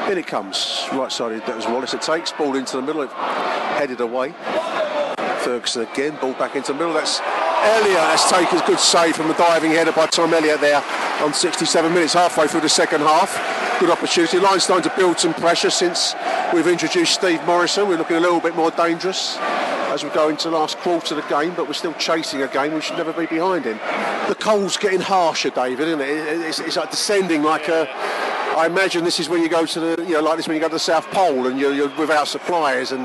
In 0.10 0.18
it 0.18 0.28
comes. 0.28 0.88
Right-sided. 0.94 1.46
That 1.46 1.56
was 1.56 1.66
Wallace. 1.66 1.94
It 1.94 2.02
takes 2.02 2.32
ball 2.32 2.56
into 2.56 2.78
the 2.78 2.84
middle. 2.84 3.02
It 3.02 3.10
headed 3.12 4.00
away. 4.00 4.34
Ferguson 5.40 5.82
again. 5.82 6.18
Ball 6.22 6.34
back 6.34 6.56
into 6.56 6.72
the 6.72 6.78
middle. 6.78 6.94
That's 6.94 7.20
Elliott. 7.20 7.98
That's 7.98 8.30
taken 8.30 8.60
a 8.60 8.66
good 8.66 8.80
save 8.80 9.16
from 9.16 9.28
the 9.28 9.34
diving 9.34 9.72
header 9.72 9.92
by 9.92 10.06
Tom 10.06 10.34
Elliott 10.34 10.62
there 10.62 10.84
on 11.22 11.34
67 11.34 11.94
minutes, 11.94 12.14
halfway 12.14 12.48
through 12.48 12.62
the 12.62 12.70
second 12.70 13.02
half. 13.02 13.80
Good 13.80 13.90
opportunity. 13.90 14.40
Lions 14.40 14.64
starting 14.64 14.90
to 14.90 14.96
build 14.98 15.20
some 15.20 15.34
pressure 15.34 15.70
since 15.70 16.16
we've 16.54 16.68
introduced 16.68 17.14
Steve 17.16 17.44
Morison. 17.46 17.88
We're 17.88 17.98
looking 17.98 18.18
a 18.18 18.20
little 18.20 18.40
bit 18.40 18.56
more 18.56 18.72
dangerous 18.72 19.38
as 19.40 20.04
we 20.04 20.10
go 20.12 20.30
into 20.30 20.50
last 20.50 20.78
quarter 20.80 21.16
of 21.16 21.24
the 21.24 21.30
game, 21.30 21.54
but 21.56 21.66
we're 21.68 21.74
still 21.74 21.94
chasing 21.94 22.42
a 22.44 22.48
game. 22.48 22.74
We 22.74 22.82
should 22.82 22.98
never 22.98 23.14
be 23.14 23.26
behind 23.26 23.66
him. 23.66 23.78
The 24.28 24.36
cold's 24.40 24.78
getting 24.78 25.00
harsher, 25.02 25.50
David, 25.50 25.88
isn't? 25.88 26.02
It- 26.02 26.42
It's, 26.48 26.60
it's 26.60 26.76
like 26.78 26.92
descending 26.92 27.44
like 27.44 27.68
a. 27.68 27.88
I 28.58 28.66
imagine 28.66 29.04
this 29.04 29.20
is 29.20 29.30
when 29.30 29.44
you 29.44 29.50
go 29.50 29.66
to 29.68 29.80
the, 29.80 30.04
you 30.04 30.14
know, 30.14 30.22
like 30.22 30.38
this 30.38 30.48
when 30.48 30.56
you 30.56 30.62
go 30.62 30.68
to 30.68 30.74
the 30.74 30.80
South 30.80 31.06
Pole 31.12 31.46
and 31.46 31.60
you're, 31.60 31.74
you're 31.74 31.96
without 31.96 32.28
supplies 32.28 32.92
and, 32.92 33.04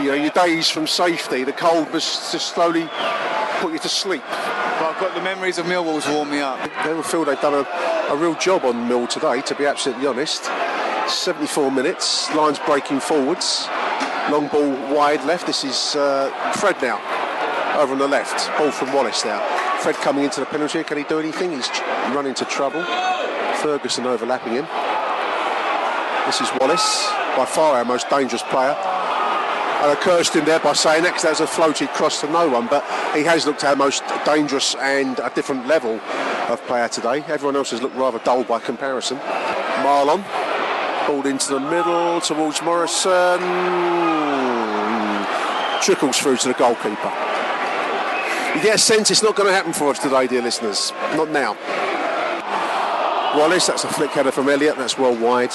you 0.00 0.10
know, 0.10 0.14
your 0.14 0.30
days 0.30 0.68
from 0.68 0.86
safety. 0.86 1.42
The 1.42 1.52
cold 1.52 1.92
must 1.92 2.30
just 2.32 2.54
slowly 2.54 2.88
put 3.60 3.72
you 3.72 3.80
to 3.80 3.88
sleep. 3.88 4.22
But 4.98 5.08
got 5.08 5.14
the 5.14 5.20
memories 5.20 5.58
of 5.58 5.66
Millwall 5.66 6.00
Millwall's 6.00 6.08
warm 6.08 6.30
me 6.30 6.40
up. 6.40 6.58
They 6.82 6.94
will 6.94 7.02
feel 7.02 7.22
they've 7.26 7.38
done 7.38 7.52
a, 7.52 8.12
a 8.14 8.16
real 8.16 8.34
job 8.36 8.64
on 8.64 8.88
Mill 8.88 9.06
today, 9.06 9.42
to 9.42 9.54
be 9.54 9.66
absolutely 9.66 10.06
honest. 10.06 10.44
74 11.06 11.70
minutes, 11.70 12.34
lines 12.34 12.58
breaking 12.60 13.00
forwards. 13.00 13.66
Long 14.30 14.48
ball 14.48 14.70
wide 14.94 15.22
left. 15.26 15.46
This 15.46 15.64
is 15.64 15.96
uh, 15.96 16.30
Fred 16.54 16.80
now, 16.80 16.96
over 17.78 17.92
on 17.92 17.98
the 17.98 18.08
left. 18.08 18.48
Ball 18.56 18.70
from 18.70 18.90
Wallace 18.94 19.22
now. 19.22 19.40
Fred 19.80 19.96
coming 19.96 20.24
into 20.24 20.40
the 20.40 20.46
penalty. 20.46 20.82
Can 20.82 20.96
he 20.96 21.04
do 21.04 21.18
anything? 21.18 21.52
He's 21.52 21.68
run 22.14 22.24
into 22.24 22.46
trouble. 22.46 22.82
Ferguson 23.56 24.06
overlapping 24.06 24.54
him. 24.54 24.66
This 26.24 26.40
is 26.40 26.48
Wallace, 26.58 27.06
by 27.36 27.44
far 27.44 27.76
our 27.76 27.84
most 27.84 28.08
dangerous 28.08 28.42
player. 28.44 28.74
I 29.78 29.94
cursed 29.94 30.34
him 30.34 30.44
there 30.44 30.58
by 30.58 30.72
saying 30.72 31.04
that 31.04 31.12
'cause 31.12 31.22
that 31.22 31.30
was 31.30 31.40
a 31.40 31.46
floated 31.46 31.92
cross 31.92 32.20
to 32.20 32.26
no 32.30 32.48
one, 32.48 32.66
but 32.66 32.84
he 33.14 33.22
has 33.24 33.46
looked 33.46 33.62
our 33.64 33.76
most 33.76 34.02
dangerous 34.24 34.74
and 34.80 35.18
a 35.20 35.30
different 35.30 35.66
level 35.66 36.00
of 36.48 36.64
player 36.66 36.88
today. 36.88 37.22
Everyone 37.28 37.56
else 37.56 37.70
has 37.70 37.82
looked 37.82 37.96
rather 37.96 38.18
dull 38.20 38.42
by 38.42 38.58
comparison. 38.58 39.20
Mahlon, 39.82 40.24
balled 41.06 41.26
into 41.26 41.50
the 41.50 41.60
middle 41.60 42.20
towards 42.20 42.62
Morison. 42.62 43.40
Trickles 45.82 46.18
through 46.18 46.38
to 46.38 46.48
the 46.48 46.54
goalkeeper. 46.54 47.12
You 48.54 48.62
get 48.62 48.74
a 48.76 48.78
sense 48.78 49.10
it's 49.10 49.22
not 49.22 49.36
going 49.36 49.48
to 49.48 49.54
happen 49.54 49.72
for 49.72 49.90
us 49.90 49.98
today, 49.98 50.26
dear 50.26 50.42
listeners. 50.42 50.92
Not 51.14 51.28
now. 51.28 51.54
Wallace, 53.36 53.66
that's 53.66 53.84
a 53.84 53.88
flick 53.88 54.10
header 54.10 54.32
from 54.32 54.48
Elliott, 54.48 54.78
that's 54.78 54.96
well 54.98 55.14
wide. 55.14 55.52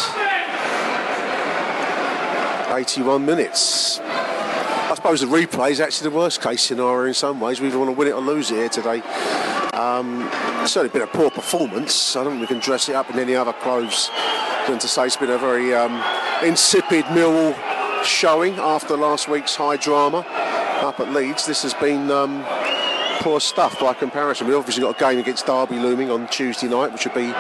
81 2.72 3.26
minutes. 3.26 4.00
I 5.02 5.16
suppose 5.16 5.22
the 5.22 5.36
replay 5.36 5.72
is 5.72 5.80
actually 5.80 6.12
the 6.12 6.16
worst 6.16 6.44
case 6.44 6.62
scenario 6.62 7.08
in 7.08 7.16
some 7.16 7.40
ways. 7.40 7.60
We 7.60 7.76
want 7.76 7.90
to 7.90 7.92
win 7.92 8.10
it 8.10 8.12
or 8.12 8.22
lose 8.22 8.52
it 8.52 8.58
here 8.58 8.70
today. 8.70 9.02
Um, 9.74 10.30
it's 10.62 10.74
certainly 10.74 10.90
been 10.94 11.02
a 11.02 11.08
poor 11.08 11.32
performance. 11.32 12.16
I 12.16 12.24
don't 12.24 12.34
think 12.34 12.42
we 12.42 12.46
can 12.46 12.60
dress 12.60 12.88
it 12.88 12.94
up 12.94 13.10
in 13.10 13.18
any 13.18 13.34
other 13.34 13.52
clothes 13.52 14.12
than 14.68 14.78
to 14.78 14.88
say 14.88 15.08
it's 15.08 15.18
been 15.18 15.32
a 15.32 15.40
very 15.40 15.74
um, 15.74 16.04
insipid 16.44 17.06
Millwall 17.06 17.56
showing 18.04 18.54
after 18.60 18.96
last 18.96 19.28
week's 19.28 19.56
high 19.56 19.76
drama 19.76 20.20
up 20.84 21.00
at 21.00 21.12
Leeds. 21.12 21.48
This 21.48 21.64
has 21.64 21.74
been 21.74 22.12
um, 22.12 22.46
poor 23.22 23.40
stuff 23.40 23.80
by 23.80 23.96
comparison. 23.96 24.46
We've 24.46 24.56
obviously 24.56 24.84
got 24.84 24.96
a 24.96 25.00
game 25.00 25.18
against 25.18 25.48
Derby 25.48 25.80
looming 25.80 26.12
on 26.12 26.28
Tuesday 26.28 26.68
night, 26.68 26.94
which 26.94 27.06
would 27.06 27.16
be 27.16 27.34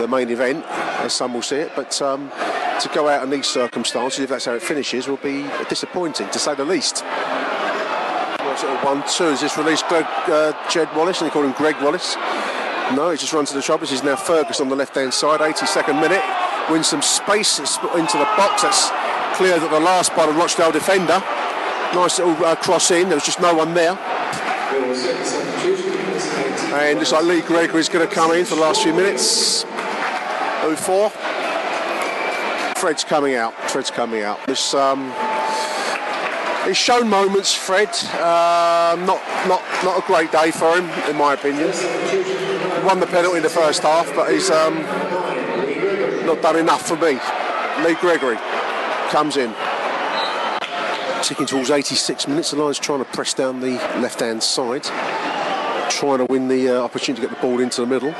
the 0.00 0.08
main 0.08 0.30
event, 0.30 0.64
as 0.98 1.12
some 1.12 1.32
will 1.32 1.42
see 1.42 1.58
it. 1.58 1.70
But 1.76 2.02
um, 2.02 2.32
to 2.80 2.88
go 2.94 3.08
out 3.08 3.22
in 3.22 3.30
these 3.30 3.46
circumstances, 3.46 4.20
if 4.20 4.30
that's 4.30 4.44
how 4.44 4.54
it 4.54 4.62
finishes, 4.62 5.08
will 5.08 5.16
be 5.18 5.46
disappointing, 5.68 6.28
to 6.30 6.38
say 6.38 6.54
the 6.54 6.64
least. 6.64 7.02
Well, 7.04 8.56
sort 8.56 8.72
of 8.76 8.84
one-two. 8.84 9.24
Is 9.24 9.40
this 9.40 9.56
released 9.56 9.86
Greg, 9.88 10.06
uh, 10.26 10.52
Jed 10.70 10.94
Wallace, 10.96 11.20
and 11.20 11.30
they 11.30 11.32
call 11.32 11.44
him 11.44 11.52
Greg 11.52 11.76
Wallace? 11.80 12.16
No, 12.92 13.10
he 13.10 13.16
just 13.16 13.32
runs 13.32 13.50
to 13.50 13.54
the. 13.58 13.78
This 13.78 13.92
is 13.92 14.02
now 14.02 14.16
Ferguson 14.16 14.68
the 14.68 14.76
left-hand 14.76 15.14
side, 15.14 15.40
82nd 15.40 16.00
minute. 16.00 16.22
Wins 16.70 16.88
some 16.88 17.02
space 17.02 17.58
into 17.58 18.18
the 18.18 18.28
box. 18.36 18.62
That's 18.62 18.90
cleared 19.36 19.62
at 19.62 19.70
the 19.70 19.80
last 19.80 20.14
by 20.14 20.26
the 20.26 20.32
Rochdale 20.32 20.72
defender. 20.72 21.22
Nice 21.94 22.18
little 22.18 22.44
uh, 22.44 22.56
cross 22.56 22.90
in. 22.90 23.08
There 23.08 23.16
was 23.16 23.24
just 23.24 23.40
no 23.40 23.54
one 23.54 23.72
there. 23.74 23.96
And 26.74 26.98
looks 26.98 27.12
like 27.12 27.24
Lee 27.24 27.40
Gregory's 27.40 27.88
going 27.88 28.06
to 28.06 28.12
come 28.12 28.32
in 28.32 28.44
for 28.44 28.56
the 28.56 28.60
last 28.60 28.82
few 28.82 28.92
minutes. 28.92 29.64
04. 30.64 31.12
Fred's 32.84 33.02
coming 33.02 33.34
out. 33.34 33.54
Fred's 33.70 33.90
coming 33.90 34.20
out. 34.20 34.38
Um, 34.74 35.10
He's 36.66 36.76
shown 36.76 37.08
moments, 37.08 37.54
Fred. 37.54 37.88
Um, 38.20 39.06
not 39.06 39.22
not 39.48 39.62
not 39.82 40.04
a 40.04 40.06
great 40.06 40.30
day 40.30 40.50
for 40.50 40.76
him, 40.76 40.84
in 41.08 41.16
my 41.16 41.32
opinion. 41.32 41.68
Won 42.84 43.00
the 43.00 43.06
penalty 43.06 43.38
in 43.38 43.42
the 43.42 43.48
first 43.48 43.84
half, 43.84 44.14
but 44.14 44.30
he's 44.30 44.50
um, 44.50 44.82
not 46.26 46.42
done 46.42 46.56
enough 46.56 46.86
for 46.86 46.96
me. 46.96 47.18
Lee 47.82 47.94
Gregory 48.02 48.36
comes 49.08 49.38
in. 49.38 49.54
Ticking 51.22 51.46
towards 51.46 51.70
86 51.70 52.28
minutes, 52.28 52.50
the 52.50 52.58
Lions 52.58 52.78
trying 52.78 53.02
to 53.02 53.10
press 53.12 53.32
down 53.32 53.60
the 53.60 53.76
left-hand 53.96 54.42
side, 54.42 54.84
trying 55.88 56.18
to 56.18 56.26
win 56.26 56.48
the 56.48 56.68
uh, 56.68 56.82
opportunity 56.82 57.22
to 57.22 57.28
get 57.28 57.34
the 57.34 57.40
ball 57.40 57.60
into 57.60 57.80
the 57.80 57.86
middle. 57.86 58.14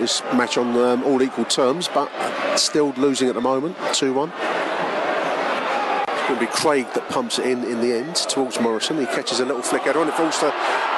This 0.00 0.22
match 0.32 0.56
on 0.56 0.74
um, 0.78 1.04
all 1.04 1.20
equal 1.20 1.44
terms, 1.44 1.86
but 1.86 2.08
still 2.56 2.94
losing 2.96 3.28
at 3.28 3.34
the 3.34 3.40
moment, 3.42 3.76
2-1. 3.76 4.32
It's 6.08 6.26
going 6.26 6.40
to 6.40 6.40
be 6.40 6.46
Craig 6.46 6.86
that 6.94 7.06
pumps 7.10 7.38
it 7.38 7.44
in 7.44 7.64
in 7.64 7.82
the 7.82 7.92
end 7.92 8.16
towards 8.16 8.58
Morison. 8.58 8.96
He 8.96 9.04
catches 9.04 9.40
a 9.40 9.44
little 9.44 9.60
flick 9.60 9.84
and 9.84 10.08
it 10.08 10.14
falls 10.14 10.38
to 10.38 10.46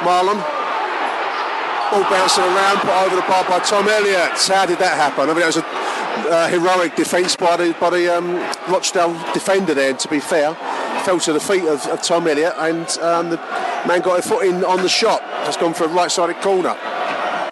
Mahlon. 0.06 0.38
Ball 1.90 2.08
bouncing 2.08 2.44
around, 2.44 2.78
put 2.78 2.90
over 2.90 3.16
the 3.16 3.22
bar 3.22 3.42
by 3.48 3.58
Tom 3.58 3.88
Elliott. 3.88 4.38
How 4.46 4.66
did 4.66 4.78
that 4.78 4.96
happen? 4.96 5.28
I 5.28 5.32
mean, 5.34 5.42
it 5.42 5.46
was 5.46 5.56
a 5.56 5.66
uh, 6.30 6.48
heroic 6.48 6.94
defence 6.94 7.34
by 7.34 7.56
the, 7.56 7.74
by 7.80 7.90
the 7.90 8.16
um, 8.16 8.36
Rochdale 8.72 9.14
defender 9.34 9.74
there, 9.74 9.94
to 9.94 10.08
be 10.08 10.20
fair. 10.20 10.54
Fell 11.02 11.18
to 11.18 11.32
the 11.32 11.40
feet 11.40 11.64
of, 11.64 11.84
of 11.88 12.00
Tom 12.02 12.28
Elliott 12.28 12.54
and 12.58 12.86
um, 12.98 13.30
the 13.30 13.36
man 13.88 14.00
got 14.00 14.20
a 14.20 14.22
foot 14.22 14.46
in 14.46 14.64
on 14.64 14.80
the 14.80 14.88
shot. 14.88 15.22
Has 15.42 15.56
gone 15.56 15.74
for 15.74 15.86
a 15.86 15.88
right-sided 15.88 16.40
corner. 16.40 16.76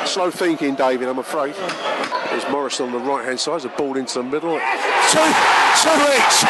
Slow 0.07 0.31
thinking, 0.31 0.75
David, 0.75 1.09
I'm 1.09 1.19
afraid. 1.19 1.55
There's 2.33 2.47
Morison 2.49 2.87
on 2.87 2.93
the 2.93 3.05
right-hand 3.05 3.39
side. 3.39 3.61
There's 3.61 3.69
a 3.69 3.77
ball 3.77 3.97
into 3.97 4.19
the 4.19 4.25
middle. 4.25 4.57
Two, 5.13 5.29
two 5.77 5.99
each. 6.17 6.39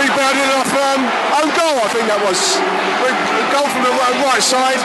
Rebounded 0.00 0.48
off 0.56 0.72
um, 0.72 1.04
own 1.36 1.52
goal, 1.52 1.76
I 1.84 1.88
think 1.92 2.08
that 2.08 2.16
was. 2.24 2.56
Goal 3.52 3.68
from 3.68 3.84
the 3.84 3.92
right, 3.92 4.16
right 4.24 4.40
side. 4.40 4.80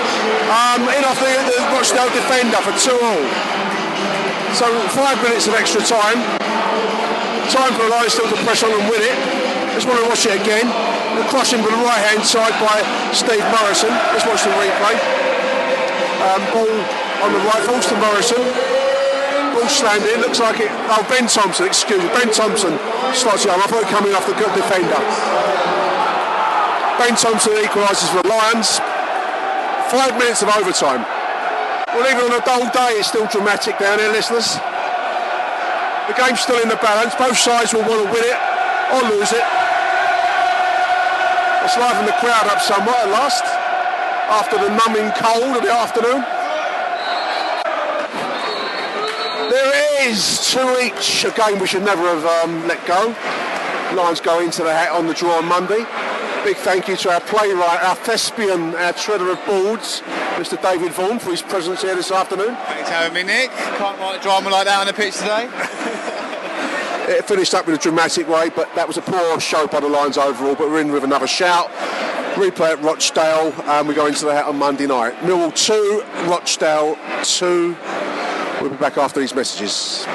Um, 0.52 0.84
in 0.92 1.08
off 1.08 1.16
the, 1.24 1.32
the 1.48 1.58
Rochdale 1.72 2.12
defender 2.12 2.60
for 2.60 2.76
two 2.76 3.00
all. 3.00 3.26
So 4.52 4.68
five 4.92 5.16
minutes 5.24 5.48
of 5.48 5.56
extra 5.56 5.80
time. 5.80 6.20
Time 7.48 7.72
for 7.80 7.88
still 8.12 8.28
to 8.28 8.38
press 8.44 8.62
on 8.68 8.76
and 8.76 8.84
win 8.92 9.00
it. 9.00 9.16
Just 9.74 9.88
want 9.88 10.04
to 10.04 10.08
watch 10.12 10.28
it 10.28 10.36
again. 10.36 10.68
The 11.16 11.24
crossing 11.32 11.64
from 11.64 11.72
the 11.72 11.84
right 11.88 12.04
hand 12.12 12.22
side 12.28 12.54
by 12.60 12.84
Steve 13.16 13.48
Morison. 13.56 13.90
Let's 14.12 14.28
watch 14.28 14.44
the 14.44 14.52
replay. 14.60 15.27
Um, 16.18 16.42
ball 16.50 16.74
on 17.22 17.30
the 17.30 17.42
right, 17.46 17.62
falls 17.70 17.86
to 17.94 17.96
Morison. 18.02 18.42
Ball 19.54 19.70
slammed 19.70 20.06
in, 20.10 20.22
looks 20.26 20.42
like 20.42 20.58
it. 20.58 20.70
Oh, 20.90 21.06
Ben 21.06 21.30
Thompson, 21.30 21.70
excuse 21.70 22.02
me. 22.02 22.10
Ben 22.10 22.34
Thompson 22.34 22.74
slots 23.14 23.46
it. 23.46 23.54
I 23.54 23.62
thought 23.70 23.86
it 23.86 23.90
coming 23.94 24.18
off 24.18 24.26
the 24.26 24.34
good 24.34 24.50
defender. 24.58 24.98
Ben 26.98 27.14
Thompson 27.14 27.54
equalises 27.62 28.10
for 28.10 28.26
the 28.26 28.30
Lions. 28.30 28.82
Five 29.94 30.18
minutes 30.18 30.42
of 30.42 30.50
overtime. 30.50 31.06
Well, 31.94 32.06
even 32.10 32.34
on 32.34 32.42
a 32.42 32.44
dull 32.44 32.66
day, 32.74 32.98
it's 32.98 33.10
still 33.14 33.30
dramatic 33.30 33.78
down 33.78 34.00
here, 34.00 34.10
listeners. 34.10 34.58
The 36.10 36.18
game's 36.18 36.42
still 36.42 36.62
in 36.62 36.70
the 36.70 36.82
balance. 36.82 37.14
Both 37.14 37.38
sides 37.38 37.74
will 37.74 37.86
want 37.86 38.06
to 38.06 38.10
win 38.10 38.26
it 38.26 38.40
or 38.94 39.02
lose 39.14 39.32
it. 39.34 39.46
Let's 41.62 41.78
liven 41.78 42.06
the 42.06 42.18
crowd 42.18 42.48
up 42.50 42.62
somewhat 42.62 43.06
at 43.06 43.10
last 43.14 43.57
after 44.30 44.58
the 44.58 44.70
numbing 44.70 45.12
cold 45.16 45.56
of 45.56 45.64
the 45.64 45.72
afternoon. 45.72 46.22
There 49.50 50.10
is 50.10 50.52
two 50.52 50.80
each, 50.84 51.24
a 51.24 51.32
game 51.32 51.60
we 51.60 51.68
should 51.68 51.84
never 51.84 52.04
have 52.04 52.26
um, 52.26 52.68
let 52.68 52.86
go. 52.86 53.16
Lions 53.96 54.20
go 54.20 54.42
into 54.42 54.64
the 54.64 54.74
hat 54.74 54.92
on 54.92 55.08
the 55.08 55.14
draw 55.14 55.38
on 55.38 55.46
Monday. 55.46 55.86
Big 56.44 56.58
thank 56.58 56.88
you 56.88 56.98
to 56.98 57.12
our 57.12 57.22
playwright, 57.22 57.82
our 57.84 57.96
thespian, 57.96 58.76
our 58.76 58.94
treader 58.94 59.32
of 59.32 59.44
boards, 59.46 60.02
Mr. 60.36 60.62
David 60.62 60.92
Vaughan, 60.92 61.20
for 61.20 61.32
his 61.32 61.42
presence 61.42 61.82
here 61.82 61.96
this 61.96 62.12
afternoon. 62.12 62.56
Thanks 62.56 62.90
for 62.90 62.96
having 62.96 63.14
me, 63.14 63.24
Nick. 63.24 63.50
Can't 63.50 63.98
write 64.00 64.22
drama 64.22 64.50
like 64.50 64.66
that 64.66 64.80
on 64.80 64.88
the 64.88 64.94
pitch 64.94 65.16
today. 65.18 66.14
It 67.08 67.26
finished 67.26 67.54
up 67.54 67.66
in 67.70 67.74
a 67.74 67.78
dramatic 67.78 68.28
way, 68.28 68.50
but 68.50 68.74
that 68.76 68.86
was 68.86 68.98
a 68.98 69.02
poor 69.02 69.40
show 69.40 69.66
by 69.66 69.80
the 69.80 69.88
Lions 69.88 70.18
overall. 70.18 70.56
But 70.56 70.70
we're 70.70 70.82
in 70.82 70.92
with 70.92 71.06
another 71.06 71.26
shout. 71.26 71.70
Replay 72.36 72.74
at 72.74 72.84
Rochdale, 72.84 73.54
and 73.64 73.88
we 73.88 73.96
go 73.96 74.08
into 74.08 74.26
that 74.26 74.46
on 74.46 74.58
Monday 74.58 74.88
night. 74.88 75.14
Millwall 75.20 75.56
2, 75.56 76.04
Rochdale 76.30 76.98
2. 77.24 77.78
We'll 78.62 78.72
be 78.72 78.76
back 78.76 78.98
after 78.98 79.22
these 79.22 79.34
messages. 79.34 80.06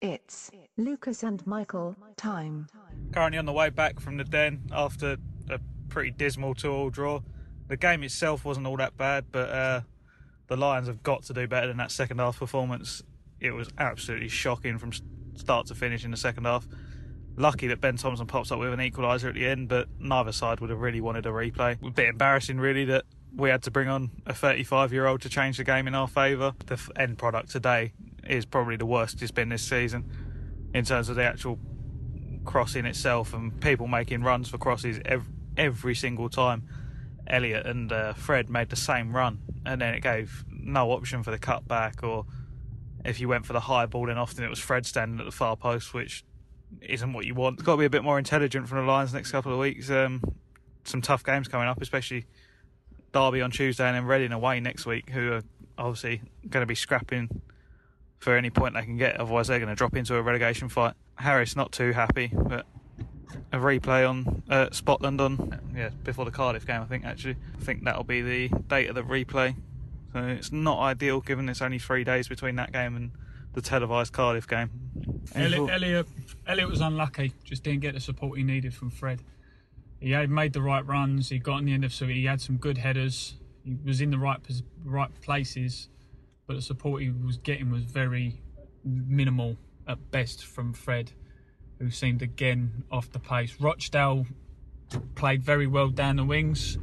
It's 0.00 0.50
Lucas 0.78 1.22
and 1.22 1.46
Michael 1.46 1.96
time. 2.16 2.68
Currently 3.12 3.38
on 3.38 3.46
the 3.46 3.52
way 3.52 3.70
back 3.70 4.00
from 4.00 4.16
the 4.16 4.24
den 4.24 4.68
after 4.72 5.16
a 5.48 5.58
pretty 5.88 6.10
dismal 6.10 6.54
two-all 6.54 6.90
draw. 6.90 7.20
The 7.68 7.76
game 7.76 8.02
itself 8.02 8.44
wasn't 8.44 8.66
all 8.66 8.76
that 8.76 8.96
bad, 8.96 9.26
but 9.32 9.50
uh, 9.50 9.80
the 10.46 10.56
Lions 10.56 10.86
have 10.86 11.02
got 11.02 11.24
to 11.24 11.32
do 11.32 11.46
better 11.46 11.66
than 11.66 11.78
that 11.78 11.90
second 11.90 12.18
half 12.18 12.38
performance. 12.38 13.02
It 13.40 13.50
was 13.50 13.68
absolutely 13.78 14.28
shocking 14.28 14.78
from 14.78 14.92
start 15.34 15.66
to 15.66 15.74
finish 15.74 16.04
in 16.04 16.10
the 16.10 16.16
second 16.16 16.44
half. 16.44 16.66
Lucky 17.36 17.66
that 17.66 17.80
Ben 17.80 17.96
Thompson 17.96 18.26
pops 18.26 18.50
up 18.50 18.58
with 18.58 18.72
an 18.72 18.80
equaliser 18.80 19.28
at 19.28 19.34
the 19.34 19.46
end, 19.46 19.68
but 19.68 19.88
neither 19.98 20.32
side 20.32 20.60
would 20.60 20.70
have 20.70 20.80
really 20.80 21.00
wanted 21.00 21.26
a 21.26 21.30
replay. 21.30 21.82
A 21.86 21.90
bit 21.90 22.08
embarrassing, 22.08 22.58
really, 22.58 22.86
that 22.86 23.04
we 23.34 23.50
had 23.50 23.62
to 23.64 23.70
bring 23.70 23.88
on 23.88 24.10
a 24.24 24.32
35-year-old 24.32 25.20
to 25.20 25.28
change 25.28 25.58
the 25.58 25.64
game 25.64 25.86
in 25.86 25.94
our 25.94 26.08
favour. 26.08 26.54
The 26.64 26.80
end 26.96 27.18
product 27.18 27.50
today 27.50 27.92
is 28.26 28.46
probably 28.46 28.76
the 28.76 28.86
worst 28.86 29.20
it's 29.20 29.30
been 29.30 29.50
this 29.50 29.62
season 29.62 30.10
in 30.74 30.84
terms 30.84 31.08
of 31.08 31.16
the 31.16 31.24
actual 31.24 31.58
crossing 32.46 32.86
itself 32.86 33.34
and 33.34 33.60
people 33.60 33.86
making 33.86 34.22
runs 34.22 34.48
for 34.48 34.58
crosses 34.58 35.00
every, 35.04 35.32
every 35.56 35.94
single 35.94 36.28
time. 36.28 36.68
Elliott 37.26 37.66
and 37.66 37.90
uh, 37.92 38.12
Fred 38.12 38.48
made 38.48 38.68
the 38.68 38.76
same 38.76 39.14
run, 39.14 39.40
and 39.64 39.80
then 39.80 39.94
it 39.94 40.00
gave 40.00 40.44
no 40.48 40.92
option 40.92 41.22
for 41.22 41.32
the 41.32 41.38
cutback, 41.38 42.02
or 42.02 42.24
if 43.04 43.20
you 43.20 43.28
went 43.28 43.44
for 43.44 43.52
the 43.52 43.60
high 43.60 43.86
ball, 43.86 44.06
then 44.06 44.16
often 44.16 44.44
it 44.44 44.48
was 44.48 44.60
Fred 44.60 44.86
standing 44.86 45.18
at 45.18 45.26
the 45.26 45.32
far 45.32 45.56
post, 45.56 45.92
which 45.92 46.24
isn't 46.80 47.12
what 47.12 47.24
you 47.26 47.34
want. 47.34 47.54
It's 47.54 47.62
got 47.64 47.72
to 47.72 47.78
be 47.78 47.84
a 47.84 47.90
bit 47.90 48.04
more 48.04 48.18
intelligent 48.18 48.68
from 48.68 48.78
the 48.78 48.84
Lions 48.84 49.12
next 49.12 49.32
couple 49.32 49.52
of 49.52 49.58
weeks. 49.58 49.90
Um, 49.90 50.22
some 50.84 51.02
tough 51.02 51.24
games 51.24 51.48
coming 51.48 51.66
up, 51.66 51.82
especially 51.82 52.26
Derby 53.12 53.40
on 53.40 53.50
Tuesday 53.50 53.86
and 53.86 53.96
then 53.96 54.04
Reading 54.04 54.32
away 54.32 54.60
next 54.60 54.86
week, 54.86 55.10
who 55.10 55.32
are 55.32 55.42
obviously 55.78 56.22
going 56.48 56.62
to 56.62 56.66
be 56.66 56.74
scrapping 56.74 57.42
for 58.26 58.36
any 58.36 58.50
point 58.50 58.74
they 58.74 58.82
can 58.82 58.96
get. 58.96 59.20
Otherwise, 59.20 59.46
they're 59.46 59.60
going 59.60 59.68
to 59.68 59.76
drop 59.76 59.94
into 59.94 60.16
a 60.16 60.20
relegation 60.20 60.68
fight. 60.68 60.94
Harris 61.14 61.54
not 61.54 61.70
too 61.70 61.92
happy, 61.92 62.32
but 62.34 62.66
a 63.52 63.56
replay 63.56 64.08
on 64.08 64.42
uh, 64.50 64.68
Scotland 64.72 65.20
on 65.20 65.60
yeah 65.76 65.90
before 66.02 66.24
the 66.24 66.32
Cardiff 66.32 66.66
game. 66.66 66.82
I 66.82 66.86
think 66.86 67.04
actually, 67.04 67.36
I 67.56 67.64
think 67.64 67.84
that'll 67.84 68.02
be 68.02 68.22
the 68.22 68.48
date 68.66 68.88
of 68.88 68.96
the 68.96 69.04
replay. 69.04 69.54
So 70.12 70.24
it's 70.24 70.50
not 70.50 70.80
ideal 70.80 71.20
given 71.20 71.48
it's 71.48 71.62
only 71.62 71.78
three 71.78 72.02
days 72.02 72.26
between 72.26 72.56
that 72.56 72.72
game 72.72 72.96
and 72.96 73.12
the 73.54 73.62
televised 73.62 74.12
Cardiff 74.12 74.48
game. 74.48 74.70
Elliott, 75.36 75.70
Elliott, 75.70 76.08
Elliott 76.48 76.68
was 76.68 76.80
unlucky. 76.80 77.32
Just 77.44 77.62
didn't 77.62 77.82
get 77.82 77.94
the 77.94 78.00
support 78.00 78.38
he 78.38 78.42
needed 78.42 78.74
from 78.74 78.90
Fred. 78.90 79.20
He 80.00 80.10
had 80.10 80.30
made 80.30 80.52
the 80.52 80.62
right 80.62 80.84
runs. 80.84 81.28
He 81.28 81.38
got 81.38 81.58
in 81.60 81.66
the 81.66 81.72
end 81.72 81.84
of 81.84 81.94
so 81.94 82.06
he 82.06 82.24
had 82.24 82.40
some 82.40 82.56
good 82.56 82.78
headers. 82.78 83.34
He 83.64 83.76
was 83.84 84.00
in 84.00 84.10
the 84.10 84.18
right 84.18 84.40
right 84.84 85.10
places, 85.20 85.90
but 86.46 86.54
the 86.54 86.62
support 86.62 87.02
he 87.02 87.10
was 87.10 87.38
getting 87.38 87.70
was 87.70 87.84
very 87.84 88.40
minimal 88.84 89.56
at 89.88 90.10
best 90.10 90.44
from 90.44 90.72
Fred, 90.72 91.12
who 91.78 91.90
seemed 91.90 92.22
again 92.22 92.84
off 92.90 93.10
the 93.10 93.18
pace. 93.18 93.56
Rochdale 93.60 94.26
played 95.14 95.42
very 95.42 95.66
well 95.66 95.88
down 95.88 96.16
the 96.16 96.24
wings. 96.24 96.78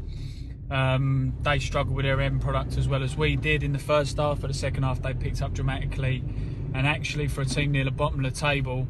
Um, 0.70 1.34
they 1.42 1.60
struggled 1.60 1.96
with 1.96 2.06
their 2.06 2.20
end 2.22 2.42
product 2.42 2.78
as 2.78 2.88
well 2.88 3.04
as 3.04 3.16
we 3.16 3.36
did 3.36 3.64
in 3.64 3.74
the 3.74 3.80
first 3.80 4.18
half, 4.18 4.42
but 4.42 4.48
the 4.48 4.54
second 4.54 4.84
half 4.84 5.02
they 5.02 5.14
picked 5.14 5.42
up 5.42 5.54
dramatically. 5.54 6.24
And 6.74 6.88
actually, 6.88 7.28
for 7.28 7.42
a 7.42 7.46
team 7.46 7.72
near 7.72 7.84
the 7.84 7.92
bottom 7.92 8.24
of 8.24 8.34
the 8.34 8.40
table, 8.40 8.88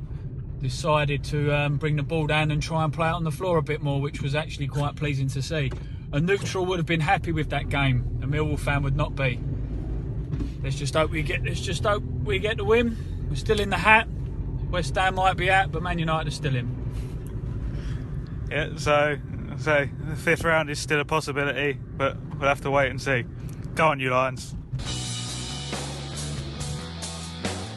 decided 0.61 1.23
to 1.25 1.53
um, 1.53 1.77
bring 1.77 1.97
the 1.97 2.03
ball 2.03 2.25
down 2.25 2.49
and 2.49 2.61
try 2.63 2.83
and 2.83 2.93
play 2.93 3.09
it 3.09 3.11
on 3.11 3.25
the 3.25 3.31
floor 3.31 3.57
a 3.57 3.61
bit 3.61 3.81
more, 3.81 3.99
which 3.99 4.21
was 4.21 4.33
actually 4.33 4.67
quite 4.67 4.95
pleasing 4.95 5.27
to 5.27 5.41
see. 5.41 5.69
A 6.13 6.21
neutral 6.21 6.65
would 6.67 6.79
have 6.79 6.85
been 6.85 7.01
happy 7.01 7.31
with 7.31 7.49
that 7.49 7.69
game. 7.69 8.19
A 8.23 8.27
Millwall 8.27 8.57
fan 8.57 8.83
would 8.83 8.95
not 8.95 9.15
be. 9.15 9.39
Let's 10.63 10.77
just 10.77 10.93
hope 10.93 11.11
we 11.11 11.23
get. 11.23 11.43
Let's 11.43 11.59
just 11.59 11.83
hope 11.83 12.03
we 12.23 12.39
get 12.39 12.57
the 12.57 12.63
win. 12.63 12.97
We're 13.29 13.35
still 13.35 13.59
in 13.59 13.69
the 13.69 13.77
hat. 13.77 14.07
West 14.71 14.95
Ham 14.95 15.15
might 15.15 15.37
be 15.37 15.51
out, 15.51 15.71
but 15.71 15.83
Man 15.83 15.99
United 15.99 16.29
are 16.29 16.31
still 16.31 16.55
in. 16.55 16.83
Yeah, 18.49 18.69
so 18.77 19.17
so 19.59 19.87
the 20.07 20.15
fifth 20.15 20.43
round 20.43 20.69
is 20.69 20.79
still 20.79 20.99
a 20.99 21.05
possibility, 21.05 21.73
but 21.97 22.17
we'll 22.39 22.47
have 22.47 22.61
to 22.61 22.71
wait 22.71 22.89
and 22.89 23.01
see. 23.01 23.25
Go 23.75 23.87
on, 23.87 23.99
you 23.99 24.11
Lions. 24.11 24.55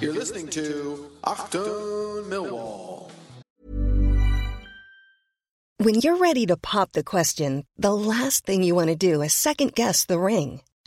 You're 0.01 0.15
listening 0.15 0.49
to 0.49 1.11
Achtung 1.25 2.29
Millwall. 2.29 3.11
When 5.79 5.95
you're 5.97 6.19
ready 6.19 6.47
to 6.47 6.57
pop 6.57 6.93
the 6.93 7.03
question, 7.03 7.65
the 7.77 7.95
last 7.95 8.45
thing 8.45 8.63
you 8.63 8.75
want 8.75 8.89
to 8.89 8.97
do 8.97 9.23
is 9.23 9.33
second 9.33 9.75
guess 9.75 10.05
the 10.05 10.19
ring. 10.19 10.61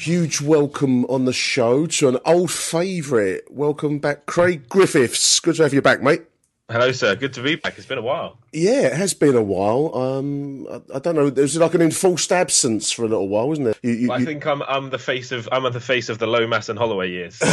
Huge 0.00 0.40
welcome 0.40 1.04
on 1.10 1.26
the 1.26 1.32
show 1.34 1.84
to 1.84 2.08
an 2.08 2.16
old 2.24 2.50
favourite. 2.50 3.42
Welcome 3.50 3.98
back, 3.98 4.24
Craig 4.24 4.66
Griffiths. 4.66 5.38
Good 5.40 5.56
to 5.56 5.62
have 5.64 5.74
you 5.74 5.82
back, 5.82 6.00
mate. 6.02 6.22
Hello, 6.70 6.90
sir. 6.90 7.14
Good 7.16 7.34
to 7.34 7.42
be 7.42 7.56
back. 7.56 7.76
It's 7.76 7.86
been 7.86 7.98
a 7.98 8.02
while. 8.02 8.38
Yeah, 8.50 8.86
it 8.86 8.92
has 8.94 9.12
been 9.12 9.36
a 9.36 9.42
while. 9.42 9.94
Um, 9.94 10.66
I, 10.68 10.96
I 10.96 10.98
don't 11.00 11.16
know. 11.16 11.28
There 11.28 11.42
was 11.42 11.54
like 11.58 11.74
an 11.74 11.82
enforced 11.82 12.32
absence 12.32 12.90
for 12.90 13.04
a 13.04 13.08
little 13.08 13.28
while, 13.28 13.48
wasn't 13.48 13.68
it? 13.68 13.78
You, 13.82 13.92
you, 13.92 14.10
I 14.10 14.24
think 14.24 14.46
I'm 14.46 14.62
I'm 14.62 14.88
the 14.88 14.98
face 14.98 15.32
of 15.32 15.46
I'm 15.52 15.70
the 15.70 15.80
face 15.80 16.08
of 16.08 16.18
the 16.18 16.26
Lomas 16.26 16.70
and 16.70 16.78
Holloway 16.78 17.10
years. 17.10 17.34
So 17.34 17.46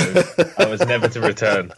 I 0.58 0.68
was 0.68 0.80
never 0.86 1.10
to 1.10 1.20
return. 1.20 1.74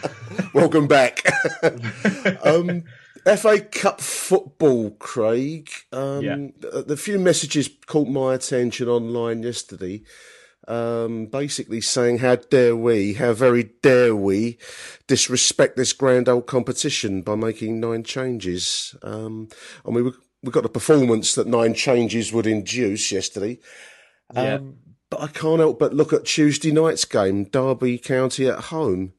Welcome 0.54 0.86
back. 0.86 1.22
um, 2.46 2.84
FA 3.24 3.60
Cup 3.60 4.00
football, 4.00 4.90
Craig. 4.92 5.70
Um, 5.92 6.22
Yeah. 6.22 6.36
the, 6.58 6.84
the 6.88 6.96
few 6.96 7.18
messages 7.18 7.68
caught 7.86 8.08
my 8.08 8.34
attention 8.34 8.88
online 8.88 9.42
yesterday. 9.42 10.02
Um, 10.66 11.26
basically 11.26 11.82
saying, 11.82 12.18
"How 12.18 12.36
dare 12.36 12.74
we? 12.74 13.14
How 13.14 13.34
very 13.34 13.64
dare 13.82 14.16
we 14.16 14.56
disrespect 15.06 15.76
this 15.76 15.92
grand 15.92 16.26
old 16.28 16.46
competition 16.46 17.20
by 17.20 17.34
making 17.34 17.80
nine 17.80 18.02
changes?" 18.02 18.94
Um, 19.02 19.48
and 19.84 19.94
we 19.94 20.00
were, 20.02 20.14
we 20.42 20.50
got 20.50 20.64
a 20.64 20.70
performance 20.70 21.34
that 21.34 21.46
nine 21.46 21.74
changes 21.74 22.32
would 22.32 22.46
induce 22.46 23.12
yesterday. 23.12 23.58
Yeah. 24.34 24.54
Um, 24.54 24.76
but 25.10 25.20
I 25.20 25.26
can't 25.26 25.60
help 25.60 25.78
but 25.78 25.92
look 25.92 26.14
at 26.14 26.24
Tuesday 26.24 26.72
night's 26.72 27.04
game, 27.04 27.44
Derby 27.44 27.98
County 27.98 28.48
at 28.48 28.64
home. 28.64 29.12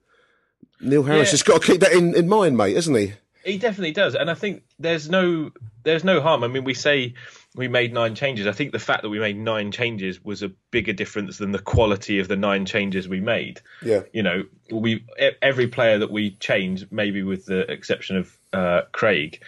Neil 0.81 1.03
Harris 1.03 1.27
Yeah. 1.29 1.31
has 1.31 1.43
got 1.43 1.61
to 1.61 1.71
keep 1.71 1.81
that 1.81 1.93
in, 1.93 2.15
in 2.15 2.27
mind, 2.27 2.57
mate, 2.57 2.75
hasn't 2.75 2.97
he? 2.97 3.13
He 3.45 3.59
definitely 3.59 3.91
does, 3.91 4.15
and 4.15 4.29
I 4.29 4.33
think 4.33 4.63
there's 4.79 5.07
no 5.07 5.51
there's 5.83 6.03
no 6.03 6.19
harm. 6.19 6.43
I 6.43 6.47
mean, 6.47 6.63
we 6.63 6.73
say 6.73 7.13
we 7.55 7.67
made 7.67 7.93
nine 7.93 8.15
changes. 8.15 8.47
I 8.47 8.53
think 8.53 8.71
the 8.71 8.79
fact 8.79 9.03
that 9.03 9.09
we 9.09 9.19
made 9.19 9.37
nine 9.37 9.71
changes 9.71 10.23
was 10.23 10.41
a 10.41 10.49
bigger 10.71 10.93
difference 10.93 11.37
than 11.37 11.51
the 11.51 11.59
quality 11.59 12.19
of 12.19 12.27
the 12.27 12.35
nine 12.35 12.65
changes 12.65 13.07
we 13.07 13.21
made. 13.21 13.61
Yeah. 13.83 14.01
You 14.11 14.23
know, 14.23 14.43
we 14.71 15.05
every 15.43 15.67
player 15.67 15.99
that 15.99 16.09
we 16.09 16.31
changed, 16.31 16.91
maybe 16.91 17.21
with 17.21 17.45
the 17.45 17.71
exception 17.71 18.17
of 18.17 18.37
uh, 18.51 18.81
Craig, 18.91 19.43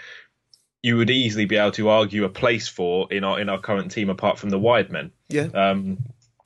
you 0.84 0.98
would 0.98 1.10
easily 1.10 1.46
be 1.46 1.58
able 1.58 1.72
to 1.72 1.90
argue 1.90 2.24
a 2.24 2.30
place 2.30 2.68
for 2.68 3.12
in 3.12 3.24
our 3.24 3.40
in 3.40 3.50
our 3.50 3.60
current 3.60 3.92
team 3.92 4.12
apart 4.12 4.38
from 4.38 4.52
the 4.52 4.60
wide 4.60 4.92
men. 4.92 5.12
Yeah. 5.28 5.48
Um, 5.54 5.98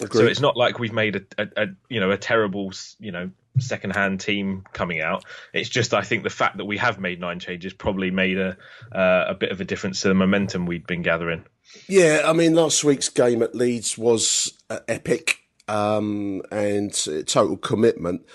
so 0.10 0.26
it's 0.26 0.40
not 0.40 0.58
like 0.58 0.80
we've 0.80 0.94
made 0.94 1.18
a, 1.18 1.22
a, 1.38 1.64
a 1.64 1.68
you 1.90 2.00
know 2.00 2.12
a 2.12 2.18
terrible 2.18 2.72
you 2.98 3.12
know 3.12 3.30
second 3.60 3.92
hand 3.92 4.20
team 4.20 4.64
coming 4.74 5.02
out. 5.02 5.26
It's 5.54 5.70
just 5.70 5.94
I 5.94 6.02
think 6.02 6.24
the 6.24 6.30
fact 6.30 6.58
that 6.58 6.66
we 6.66 6.78
have 6.78 7.00
made 7.00 7.20
nine 7.20 7.40
changes 7.40 7.74
probably 7.74 8.12
made 8.12 8.38
a 8.38 8.58
uh, 8.92 9.26
a 9.30 9.36
bit 9.36 9.52
of 9.52 9.62
a 9.62 9.66
difference 9.66 10.02
to 10.02 10.08
the 10.08 10.14
momentum 10.14 10.66
we'd 10.66 10.88
been 10.88 11.02
gathering. 11.02 11.44
Yeah, 11.88 12.24
I 12.26 12.34
mean, 12.34 12.54
last 12.54 12.84
week's 12.84 13.10
game 13.10 13.42
at 13.42 13.56
Leeds 13.56 13.98
was 13.98 14.54
uh, 14.70 14.80
epic 14.88 15.40
um, 15.68 16.42
and 16.52 16.94
total 17.28 17.58
commitment. 17.58 18.26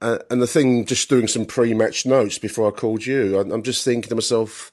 Uh, 0.00 0.18
and 0.30 0.42
the 0.42 0.48
thing, 0.48 0.84
just 0.84 1.08
doing 1.08 1.28
some 1.28 1.46
pre-match 1.46 2.04
notes 2.04 2.36
before 2.36 2.66
I 2.66 2.72
called 2.72 3.06
you, 3.06 3.38
I, 3.38 3.42
I'm 3.42 3.62
just 3.62 3.84
thinking 3.84 4.08
to 4.08 4.16
myself, 4.16 4.72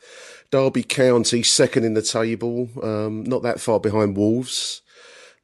Derby 0.50 0.82
County 0.82 1.44
second 1.44 1.86
in 1.86 1.94
the 1.94 2.02
table, 2.02 2.68
um, 2.82 3.24
not 3.24 3.44
that 3.44 3.60
far 3.60 3.80
behind 3.80 4.18
Wolves. 4.18 4.82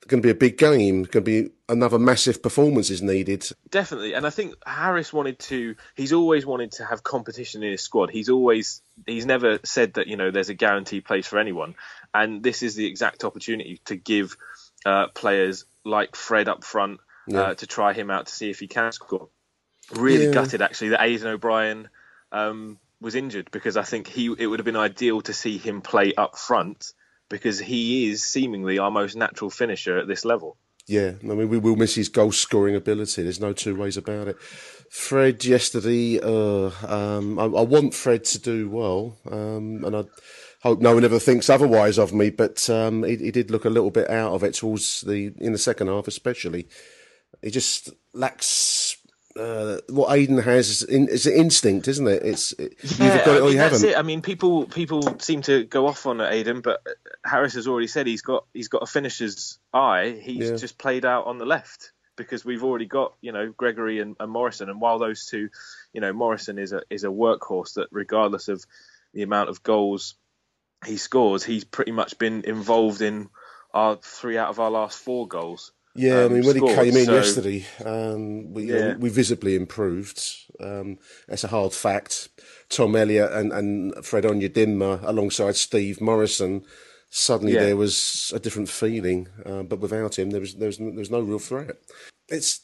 Going 0.08 0.22
to 0.22 0.26
be 0.28 0.32
a 0.32 0.36
big 0.36 0.58
game. 0.58 1.03
Going 1.03 1.10
to 1.12 1.22
be 1.22 1.49
another 1.68 1.97
massive 1.97 2.43
performance 2.43 2.91
is 2.91 3.01
needed. 3.01 3.47
Definitely, 3.72 4.14
and 4.14 4.26
I 4.26 4.30
think 4.30 4.53
Harris 4.66 5.12
wanted 5.12 5.39
to. 5.39 5.76
He's 5.95 6.14
always 6.14 6.45
wanted 6.45 6.74
to 6.74 6.86
have 6.86 7.01
competition 7.03 7.64
in 7.64 7.72
his 7.72 7.82
squad. 7.82 8.12
He's 8.12 8.30
always 8.30 8.82
he's 9.08 9.26
never 9.26 9.60
said 9.64 9.95
that 9.95 10.06
you 10.08 10.16
know 10.16 10.30
there's 10.30 10.49
a 10.49 10.53
guaranteed 10.53 11.06
place 11.06 11.26
for 11.26 11.39
anyone, 11.39 11.74
and 12.14 12.43
this 12.43 12.62
is 12.62 12.76
the 12.76 12.86
exact 12.86 13.24
opportunity 13.24 13.82
to 13.86 13.95
give 13.95 14.38
uh, 14.86 15.08
players 15.08 15.66
like 15.84 16.16
Fred 16.16 16.47
up 16.49 16.64
front 16.64 16.99
Yeah. 17.28 17.41
uh, 17.41 17.53
to 17.56 17.66
try 17.66 17.93
him 17.93 18.12
out 18.12 18.28
to 18.28 18.34
see 18.34 18.51
if 18.51 18.60
he 18.60 18.68
can 18.68 18.91
score. 18.91 19.30
Really 19.91 20.26
Yeah. 20.28 20.32
gutted 20.34 20.62
actually 20.62 20.89
that 20.89 20.99
Aiden 20.99 21.26
O'Brien 21.26 21.89
um, 22.32 22.78
was 23.01 23.16
injured 23.16 23.49
because 23.51 23.76
I 23.76 23.84
think 23.84 24.08
he 24.08 24.34
it 24.38 24.45
would 24.45 24.60
have 24.60 24.66
been 24.66 24.76
ideal 24.76 25.22
to 25.22 25.34
see 25.34 25.58
him 25.58 25.82
play 25.82 26.14
up 26.14 26.38
front 26.38 26.93
because 27.30 27.59
he 27.59 28.09
is 28.09 28.23
seemingly 28.23 28.78
our 28.80 28.91
most 28.91 29.15
natural 29.15 29.49
finisher 29.49 29.97
at 29.97 30.07
this 30.07 30.26
level. 30.26 30.57
Yeah, 30.88 31.13
I 31.23 31.26
mean, 31.26 31.49
we 31.49 31.57
will 31.57 31.76
miss 31.76 31.95
his 31.95 32.09
goal 32.09 32.32
scoring 32.32 32.76
ability. 32.76 33.23
There's 33.23 33.39
no 33.39 33.53
two 33.53 33.76
ways 33.76 33.97
about 33.97 34.28
it. 34.28 34.39
Fred 34.91 35.43
yesterday, 35.43 36.19
uh, 36.21 36.69
um, 36.88 37.39
I, 37.39 37.45
I 37.45 37.61
want 37.61 37.95
Fred 37.95 38.23
to 38.26 38.39
do 38.39 38.69
well, 38.69 39.17
um, 39.32 39.84
and 39.84 39.95
I 39.95 40.03
hope 40.61 40.82
no 40.82 40.93
one 40.93 41.03
ever 41.03 41.17
thinks 41.17 41.49
otherwise 41.49 41.97
of 41.97 42.13
me. 42.13 42.30
But 42.30 42.69
um, 42.69 43.03
he, 43.03 43.15
he 43.15 43.32
did 43.32 43.49
look 43.49 43.65
a 43.65 43.69
little 43.71 43.89
bit 43.89 44.11
out 44.11 44.34
of 44.34 44.43
it 44.43 44.53
towards 44.53 45.01
the 45.01 45.34
in 45.39 45.53
the 45.53 45.57
second 45.57 45.88
half, 45.88 46.07
especially. 46.07 46.67
He 47.41 47.49
just 47.49 47.89
lacks 48.13 48.84
uh, 49.38 49.77
what 49.89 50.09
Aiden 50.09 50.43
has. 50.43 50.69
Is, 50.69 50.83
in, 50.83 51.07
is 51.09 51.25
an 51.27 51.33
instinct, 51.33 51.88
isn't 51.88 52.07
it? 52.07 52.23
It's 52.23 52.51
it, 52.53 52.75
you've 52.81 52.97
got 52.99 53.27
I 53.27 53.36
it 53.36 53.39
or 53.39 53.43
mean, 53.43 53.51
you 53.53 53.57
that's 53.57 53.81
haven't. 53.81 53.89
it. 53.89 53.97
I 53.97 54.01
mean, 54.01 54.21
people 54.21 54.65
people 54.65 55.19
seem 55.19 55.41
to 55.43 55.63
go 55.65 55.88
off 55.88 56.05
on 56.05 56.17
Aiden, 56.17 56.61
but 56.63 56.81
Harris 57.25 57.53
has 57.53 57.67
already 57.67 57.88
said 57.88 58.07
he's 58.07 58.21
got 58.21 58.45
he's 58.53 58.67
got 58.69 58.83
a 58.83 58.86
finisher's 58.86 59.59
eye. 59.73 60.17
He's 60.21 60.49
Yeah. 60.51 60.55
just 60.55 60.77
played 60.77 61.05
out 61.05 61.25
on 61.27 61.38
the 61.38 61.45
left 61.45 61.91
because 62.17 62.45
we've 62.45 62.63
already 62.63 62.86
got 62.86 63.13
you 63.21 63.31
know 63.33 63.51
Gregory 63.55 63.99
and, 63.99 64.15
and 64.19 64.31
Morison, 64.31 64.69
and 64.69 64.79
while 64.79 64.99
those 64.99 65.25
two, 65.25 65.49
you 65.93 66.01
know, 66.01 66.13
Morison 66.13 66.57
is 66.57 66.71
a 66.73 66.81
is 66.89 67.03
a 67.03 67.07
workhorse 67.07 67.73
that 67.75 67.88
regardless 67.91 68.47
of 68.47 68.65
the 69.13 69.23
amount 69.23 69.49
of 69.49 69.63
goals 69.63 70.15
he 70.86 70.97
scores, 70.97 71.43
he's 71.43 71.63
pretty 71.63 71.91
much 71.91 72.17
been 72.19 72.43
involved 72.45 73.01
in 73.01 73.29
our 73.73 73.97
three 73.97 74.38
out 74.38 74.49
of 74.49 74.59
our 74.59 74.71
last 74.71 74.97
four 74.99 75.27
goals. 75.27 75.71
Yeah, 75.95 76.19
I 76.19 76.23
um, 76.25 76.33
mean, 76.33 76.45
when 76.45 76.57
scored. 76.57 76.71
he 76.71 76.91
came 76.91 76.97
in 76.97 77.05
So- 77.05 77.15
yesterday, 77.15 77.65
um, 77.85 78.53
we, 78.53 78.65
Yeah. 78.65 78.95
we 78.97 79.09
visibly 79.09 79.55
improved. 79.55 80.21
Um, 80.59 80.97
that's 81.27 81.43
a 81.43 81.47
hard 81.49 81.73
fact. 81.73 82.29
Tom 82.69 82.95
Elliott 82.95 83.31
and, 83.31 83.53
and 83.53 84.05
Fred 84.05 84.25
Onyedinma 84.25 85.01
alongside 85.03 85.55
Steve 85.55 86.01
Morison, 86.01 86.63
suddenly 87.09 87.53
Yeah. 87.53 87.63
there 87.65 87.77
was 87.77 88.31
a 88.35 88.39
different 88.39 88.69
feeling. 88.69 89.29
Uh, 89.45 89.63
but 89.63 89.79
without 89.79 90.17
him, 90.19 90.31
there 90.31 90.41
was 90.41 90.55
there 90.55 90.67
was, 90.67 90.77
there 90.77 90.91
was 90.91 91.11
no 91.11 91.21
real 91.21 91.39
threat. 91.39 91.77
It's 92.27 92.61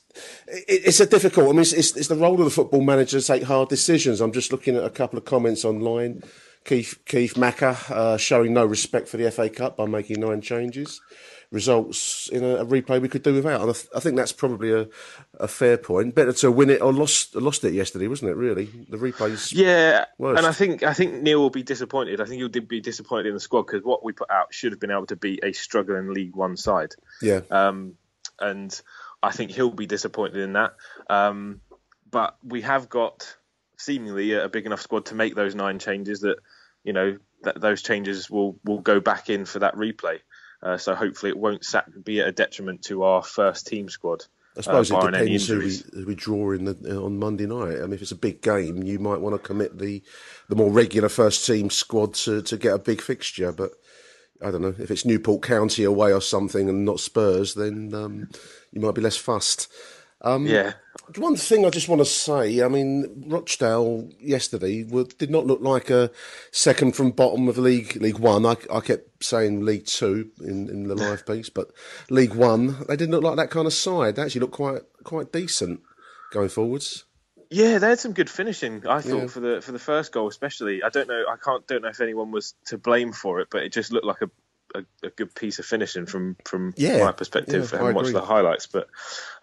it, 0.47 0.81
it's 0.87 0.99
a 0.99 1.05
difficult. 1.05 1.47
I 1.47 1.51
mean, 1.51 1.61
it's, 1.61 1.73
it's, 1.73 1.95
it's 1.95 2.07
the 2.07 2.15
role 2.15 2.39
of 2.39 2.45
the 2.45 2.49
football 2.51 2.81
manager 2.81 3.19
to 3.21 3.25
take 3.25 3.43
hard 3.43 3.69
decisions. 3.69 4.19
I'm 4.19 4.31
just 4.33 4.51
looking 4.51 4.75
at 4.75 4.83
a 4.83 4.89
couple 4.89 5.17
of 5.17 5.25
comments 5.25 5.63
online. 5.63 6.23
Keith 6.65 6.99
Keith 7.05 7.37
Macker 7.37 7.77
uh, 7.89 8.17
showing 8.17 8.53
no 8.53 8.65
respect 8.65 9.07
for 9.07 9.17
the 9.17 9.31
FA 9.31 9.49
Cup 9.49 9.77
by 9.77 9.85
making 9.85 10.19
nine 10.19 10.41
changes 10.41 10.99
results 11.51 12.29
in 12.29 12.43
a, 12.43 12.57
a 12.57 12.65
replay 12.65 13.01
we 13.01 13.09
could 13.09 13.23
do 13.23 13.33
without. 13.33 13.61
And 13.61 13.69
I, 13.69 13.73
th- 13.73 13.87
I, 13.95 13.99
think 13.99 14.15
that's 14.15 14.31
probably 14.31 14.71
a, 14.71 14.87
a 15.39 15.47
fair 15.47 15.77
point. 15.77 16.15
Better 16.15 16.33
to 16.33 16.51
win 16.51 16.69
it 16.69 16.81
or 16.81 16.93
lost 16.93 17.35
lost 17.35 17.63
it 17.63 17.73
yesterday, 17.73 18.07
wasn't 18.07 18.31
it? 18.31 18.35
Really, 18.35 18.65
the 18.89 18.97
replays. 18.97 19.53
Yeah, 19.53 20.05
worst. 20.17 20.37
and 20.37 20.47
I 20.47 20.53
think 20.53 20.83
I 20.83 20.93
think 20.93 21.21
Neil 21.21 21.39
will 21.39 21.49
be 21.49 21.63
disappointed. 21.63 22.21
I 22.21 22.25
think 22.25 22.39
he'll 22.39 22.61
be 22.61 22.81
disappointed 22.81 23.27
in 23.27 23.33
the 23.33 23.39
squad 23.39 23.63
because 23.63 23.83
what 23.83 24.03
we 24.03 24.13
put 24.13 24.31
out 24.31 24.53
should 24.53 24.71
have 24.71 24.79
been 24.79 24.91
able 24.91 25.07
to 25.07 25.15
beat 25.15 25.43
a 25.43 25.51
struggling 25.51 26.13
League 26.13 26.35
One 26.35 26.57
side. 26.57 26.95
Yeah. 27.21 27.41
Um, 27.51 27.95
and 28.39 28.81
I 29.21 29.31
think 29.31 29.51
he'll 29.51 29.69
be 29.69 29.85
disappointed 29.85 30.37
in 30.37 30.53
that. 30.53 30.73
Um, 31.09 31.61
but 32.09 32.37
we 32.43 32.61
have 32.61 32.89
got 32.89 33.35
seemingly 33.77 34.33
a 34.33 34.49
big 34.49 34.65
enough 34.65 34.81
squad 34.81 35.07
to 35.07 35.15
make 35.15 35.35
those 35.35 35.55
nine 35.55 35.79
changes 35.79 36.21
that 36.21 36.37
you 36.83 36.93
know 36.93 37.17
that 37.43 37.59
those 37.59 37.81
changes 37.81 38.29
will 38.29 38.57
will 38.63 38.79
go 38.79 38.99
back 38.99 39.29
in 39.29 39.45
for 39.45 39.59
that 39.59 39.75
replay. 39.75 40.19
Uh, 40.63 40.77
so 40.77 40.93
hopefully 40.93 41.31
it 41.31 41.37
won't 41.37 41.65
be 42.03 42.21
at 42.21 42.27
a 42.27 42.31
detriment 42.31 42.83
to 42.83 43.03
our 43.03 43.23
first 43.23 43.67
team 43.67 43.89
squad. 43.89 44.25
I 44.57 44.61
suppose 44.61 44.91
uh, 44.91 44.97
it 44.97 45.11
depends 45.11 45.47
who 45.47 45.59
we, 45.59 45.81
who 45.93 46.05
we, 46.07 46.15
draw 46.15 46.51
in 46.51 46.65
the, 46.65 46.77
uh, 46.85 47.05
on 47.05 47.17
Monday 47.17 47.45
night. 47.45 47.77
I 47.77 47.83
mean, 47.83 47.93
if 47.93 48.01
it's 48.01 48.11
a 48.11 48.17
big 48.17 48.41
game, 48.41 48.83
you 48.83 48.99
might 48.99 49.21
want 49.21 49.33
to 49.33 49.39
commit 49.39 49.79
the 49.79 50.03
the 50.49 50.55
more 50.55 50.69
regular 50.69 51.07
first 51.07 51.45
team 51.47 51.69
squad 51.69 52.13
to, 52.15 52.41
to 52.41 52.57
get 52.57 52.73
a 52.73 52.79
big 52.79 53.01
fixture. 53.01 53.53
But 53.53 53.71
I 54.41 54.51
don't 54.51 54.61
know 54.61 54.75
if 54.77 54.91
it's 54.91 55.05
Newport 55.05 55.41
County 55.41 55.85
away 55.85 56.11
or 56.11 56.21
something 56.21 56.67
and 56.67 56.83
not 56.83 56.99
Spurs, 56.99 57.53
then 57.53 57.93
um, 57.93 58.29
you 58.71 58.81
might 58.81 58.95
be 58.95 59.01
less 59.01 59.17
fussed. 59.17 59.71
Um, 60.23 60.45
yeah. 60.45 60.73
One 61.17 61.35
thing 61.35 61.65
I 61.65 61.69
just 61.69 61.89
want 61.89 61.99
to 61.99 62.05
say, 62.05 62.61
I 62.61 62.67
mean, 62.67 63.25
Rochdale 63.27 64.09
yesterday 64.19 64.83
did 64.83 65.31
not 65.31 65.47
look 65.47 65.61
like 65.61 65.89
a 65.89 66.11
second 66.51 66.95
from 66.95 67.11
bottom 67.11 67.47
of 67.49 67.57
League 67.57 67.95
League 67.95 68.19
One. 68.19 68.45
I, 68.45 68.55
I 68.71 68.81
kept 68.81 69.23
saying 69.23 69.65
League 69.65 69.87
Two 69.87 70.31
in, 70.39 70.69
in 70.69 70.87
the 70.87 70.95
live 71.09 71.25
piece, 71.25 71.49
but 71.49 71.71
League 72.09 72.35
One, 72.35 72.85
they 72.87 72.95
didn't 72.95 73.11
look 73.11 73.23
like 73.23 73.37
that 73.37 73.49
kind 73.49 73.65
of 73.65 73.73
side. 73.73 74.15
They 74.15 74.21
actually 74.21 74.41
looked 74.41 74.53
quite 74.53 74.81
quite 75.03 75.31
decent 75.31 75.81
going 76.31 76.49
forwards. 76.49 77.05
Yeah, 77.49 77.79
they 77.79 77.89
had 77.89 77.99
some 77.99 78.13
good 78.13 78.29
finishing. 78.29 78.87
I 78.87 79.01
thought 79.01 79.21
yeah. 79.23 79.27
for 79.27 79.39
the 79.39 79.61
for 79.61 79.71
the 79.71 79.79
first 79.79 80.11
goal, 80.11 80.27
especially. 80.27 80.83
I 80.83 80.89
don't 80.89 81.09
know. 81.09 81.25
I 81.29 81.35
can't 81.43 81.65
don't 81.67 81.81
know 81.81 81.89
if 81.89 81.99
anyone 81.99 82.31
was 82.31 82.53
to 82.67 82.77
blame 82.77 83.11
for 83.11 83.41
it, 83.41 83.49
but 83.51 83.63
it 83.63 83.73
just 83.73 83.91
looked 83.91 84.05
like 84.05 84.21
a 84.21 84.29
a, 84.75 84.83
a 85.03 85.09
good 85.09 85.33
piece 85.35 85.59
of 85.59 85.65
finishing 85.65 86.05
from 86.05 86.37
from 86.45 86.73
yeah. 86.77 87.03
my 87.03 87.11
perspective. 87.11 87.69
Yeah, 87.71 87.79
I 87.79 87.81
haven't 87.81 87.95
watched 87.95 88.13
the 88.13 88.21
highlights, 88.21 88.67
but 88.67 88.87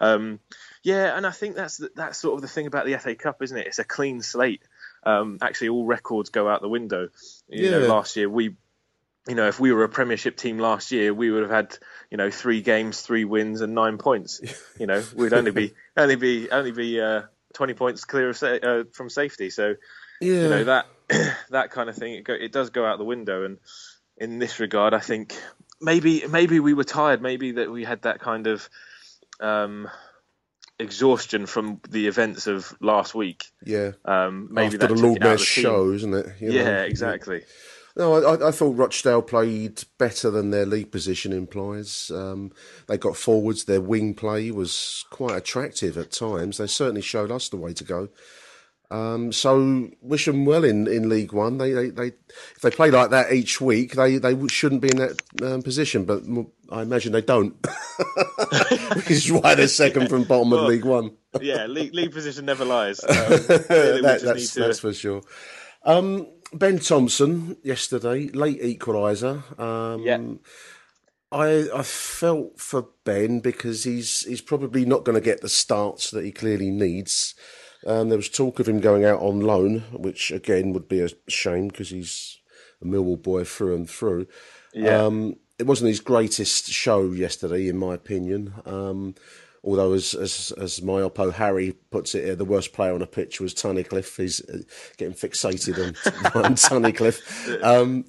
um, 0.01 0.39
yeah, 0.83 1.15
and 1.15 1.25
I 1.27 1.31
think 1.31 1.55
that's 1.55 1.81
that's 1.95 2.17
sort 2.17 2.35
of 2.35 2.41
the 2.41 2.47
thing 2.47 2.67
about 2.67 2.85
the 2.85 2.97
FA 2.97 3.15
Cup, 3.15 3.41
isn't 3.41 3.57
it? 3.57 3.67
It's 3.67 3.79
a 3.79 3.83
clean 3.83 4.21
slate. 4.21 4.61
Um, 5.03 5.37
actually, 5.41 5.69
all 5.69 5.85
records 5.85 6.29
go 6.29 6.47
out 6.47 6.61
the 6.61 6.69
window. 6.69 7.09
You 7.47 7.65
yeah. 7.65 7.71
know, 7.71 7.87
last 7.87 8.15
year 8.15 8.29
we, 8.29 8.55
you 9.27 9.35
know, 9.35 9.47
if 9.47 9.59
we 9.59 9.73
were 9.73 9.83
a 9.83 9.89
Premiership 9.89 10.37
team 10.37 10.57
last 10.57 10.91
year, 10.91 11.13
we 11.13 11.31
would 11.31 11.41
have 11.41 11.51
had 11.51 11.77
you 12.09 12.17
know 12.17 12.31
three 12.31 12.61
games, 12.61 13.01
three 13.01 13.25
wins, 13.25 13.59
and 13.61 13.75
nine 13.75 13.97
points. 13.97 14.41
You 14.79 14.87
know, 14.87 15.03
we'd 15.15 15.33
only 15.33 15.51
be 15.51 15.73
only 15.97 16.15
be 16.15 16.49
only 16.49 16.71
be 16.71 17.01
uh, 17.01 17.23
twenty 17.53 17.73
points 17.73 18.05
clear 18.05 18.29
of 18.29 18.37
sa- 18.37 18.47
uh, 18.47 18.83
from 18.93 19.09
safety. 19.09 19.49
So 19.49 19.75
yeah. 20.21 20.43
you 20.43 20.49
know 20.49 20.63
that 20.63 20.85
that 21.49 21.71
kind 21.71 21.89
of 21.89 21.95
thing 21.97 22.13
it, 22.13 22.23
go, 22.23 22.33
it 22.33 22.53
does 22.53 22.69
go 22.69 22.85
out 22.85 22.99
the 22.99 23.05
window. 23.05 23.43
And 23.43 23.57
in 24.17 24.39
this 24.39 24.61
regard, 24.61 24.93
I 24.93 24.99
think 24.99 25.37
maybe 25.81 26.25
maybe 26.25 26.61
we 26.61 26.73
were 26.73 26.85
tired. 26.85 27.21
Maybe 27.21 27.53
that 27.53 27.69
we 27.69 27.83
had 27.83 28.03
that 28.03 28.21
kind 28.21 28.47
of. 28.47 28.69
Um, 29.41 29.89
exhaustion 30.79 31.45
from 31.45 31.81
the 31.89 32.07
events 32.07 32.47
of 32.47 32.73
last 32.79 33.13
week. 33.13 33.45
Yeah. 33.65 33.91
Um, 34.05 34.47
maybe 34.51 34.75
After 34.75 34.87
the 34.87 34.95
Lord 34.95 35.21
Mayor's 35.21 35.41
show, 35.41 35.91
isn't 35.91 36.13
it? 36.13 36.27
You 36.39 36.51
yeah, 36.51 36.63
know? 36.63 36.83
exactly. 36.83 37.43
No, 37.95 38.13
I, 38.13 38.47
I, 38.47 38.51
thought 38.51 38.77
Rochdale 38.77 39.21
played 39.21 39.83
better 39.97 40.29
than 40.29 40.51
their 40.51 40.65
league 40.65 40.91
position 40.91 41.33
implies. 41.33 42.11
Um, 42.13 42.51
they 42.87 42.97
got 42.97 43.17
forwards. 43.17 43.65
Their 43.65 43.81
wing 43.81 44.13
play 44.13 44.51
was 44.51 45.05
quite 45.09 45.35
attractive 45.35 45.97
at 45.97 46.11
times. 46.11 46.57
They 46.57 46.67
certainly 46.67 47.01
showed 47.01 47.31
us 47.31 47.49
the 47.49 47.57
way 47.57 47.73
to 47.73 47.83
go. 47.83 48.09
Um, 48.91 49.31
so 49.31 49.89
wish 50.01 50.25
them 50.25 50.45
well 50.45 50.63
in, 50.63 50.87
in 50.87 51.09
League 51.09 51.33
One. 51.33 51.57
They, 51.57 51.73
they, 51.73 51.89
they 51.89 52.07
if 52.55 52.61
they 52.61 52.71
play 52.71 52.89
like 52.89 53.09
that 53.09 53.33
each 53.33 53.59
week, 53.59 53.93
they, 53.93 54.17
they 54.17 54.47
shouldn't 54.47 54.81
be 54.81 54.89
in 54.89 54.97
that 54.97 55.21
um, 55.43 55.61
position. 55.61 56.05
But 56.05 56.23
I 56.71 56.83
imagine 56.83 57.11
they 57.13 57.21
don't, 57.21 57.55
which 58.95 59.11
is 59.11 59.31
why 59.31 59.55
they're 59.55 59.67
second 59.67 60.09
from 60.09 60.23
bottom 60.23 60.51
well, 60.51 60.61
of 60.61 60.67
League 60.67 60.85
One. 60.85 61.11
yeah, 61.41 61.65
league, 61.65 61.93
league 61.93 62.11
position 62.11 62.45
never 62.45 62.65
lies. 62.65 62.99
Um, 63.09 63.15
that, 64.03 64.21
that's, 64.23 64.53
to... 64.53 64.59
that's 64.59 64.79
for 64.79 64.93
sure. 64.93 65.21
Um, 65.83 66.27
ben 66.53 66.79
Thompson 66.79 67.57
yesterday, 67.63 68.29
late 68.29 68.61
equaliser. 68.61 69.59
Um, 69.59 70.01
yeah. 70.01 70.19
I 71.31 71.69
I 71.73 71.83
felt 71.83 72.59
for 72.59 72.87
Ben 73.03 73.39
because 73.39 73.83
he's 73.83 74.21
he's 74.21 74.41
probably 74.41 74.85
not 74.85 75.03
going 75.03 75.15
to 75.15 75.21
get 75.21 75.41
the 75.41 75.49
starts 75.49 76.11
that 76.11 76.25
he 76.25 76.31
clearly 76.31 76.71
needs. 76.71 77.35
Um, 77.85 78.09
there 78.09 78.17
was 78.17 78.29
talk 78.29 78.59
of 78.59 78.67
him 78.67 78.79
going 78.79 79.05
out 79.05 79.21
on 79.21 79.41
loan, 79.41 79.83
which 79.91 80.31
again 80.31 80.73
would 80.73 80.87
be 80.87 81.01
a 81.01 81.09
shame 81.27 81.67
because 81.67 81.89
he's 81.89 82.39
a 82.81 82.85
Millwall 82.85 83.21
boy 83.21 83.43
through 83.43 83.75
and 83.75 83.89
through. 83.89 84.27
Yeah. 84.73 85.05
Um, 85.05 85.35
it 85.59 85.67
wasn't 85.67 85.89
his 85.89 85.99
greatest 85.99 86.67
show 86.67 87.11
yesterday, 87.11 87.67
in 87.67 87.77
my 87.77 87.93
opinion. 87.93 88.53
Um, 88.65 89.15
although, 89.63 89.93
as, 89.93 90.13
as 90.15 90.51
as 90.57 90.81
my 90.81 91.01
oppo 91.01 91.33
Harry 91.33 91.73
puts 91.91 92.15
it, 92.15 92.23
here, 92.23 92.35
the 92.35 92.45
worst 92.45 92.73
player 92.73 92.93
on 92.93 93.01
a 93.01 93.07
pitch 93.07 93.41
was 93.41 93.53
Tunnicliffe. 93.53 94.17
He's 94.17 94.41
uh, 94.49 94.59
getting 94.97 95.13
fixated 95.13 95.77
on, 95.77 96.43
on 96.43 96.55
Tunnicliffe. 96.55 97.63
Um, 97.63 98.05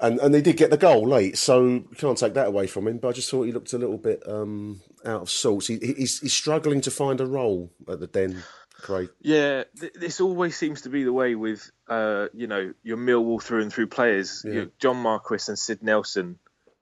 and 0.00 0.18
and 0.20 0.34
they 0.34 0.42
did 0.42 0.56
get 0.56 0.70
the 0.70 0.76
goal 0.76 1.08
late, 1.08 1.38
so 1.38 1.64
you 1.64 1.88
can't 1.96 2.18
take 2.18 2.34
that 2.34 2.48
away 2.48 2.66
from 2.66 2.86
him. 2.88 2.98
But 2.98 3.08
I 3.08 3.12
just 3.12 3.30
thought 3.30 3.44
he 3.44 3.52
looked 3.52 3.72
a 3.72 3.78
little 3.78 3.98
bit 3.98 4.22
um, 4.28 4.80
out 5.04 5.22
of 5.22 5.30
sorts. 5.30 5.68
He, 5.68 5.78
he's, 5.78 6.20
he's 6.20 6.34
struggling 6.34 6.80
to 6.82 6.90
find 6.90 7.20
a 7.20 7.26
role 7.26 7.70
at 7.88 8.00
the 8.00 8.06
Den. 8.06 8.42
Craig. 8.80 9.08
Yeah, 9.20 9.64
th- 9.80 9.94
this 9.94 10.20
always 10.20 10.56
seems 10.56 10.82
to 10.82 10.88
be 10.88 11.02
the 11.02 11.12
way 11.12 11.34
with 11.34 11.68
uh, 11.88 12.28
you 12.32 12.46
know 12.46 12.72
your 12.84 12.96
Millwall 12.96 13.42
through 13.42 13.62
and 13.62 13.72
through 13.72 13.88
players. 13.88 14.42
Yeah. 14.44 14.52
You 14.52 14.60
know, 14.60 14.70
John 14.78 14.98
Marquis 14.98 15.48
and 15.48 15.58
Sid 15.58 15.82
Nelson 15.82 16.38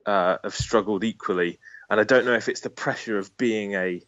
uh, 0.07 0.39
have 0.43 0.55
struggled 0.55 1.05
equally, 1.05 1.59
and 1.91 2.01
I 2.01 2.05
don't 2.05 2.25
know 2.25 2.35
if 2.35 2.49
it's 2.49 2.61
the 2.61 2.71
pressure 2.71 3.19
of 3.19 3.37
being 3.37 3.75
a 3.75 4.03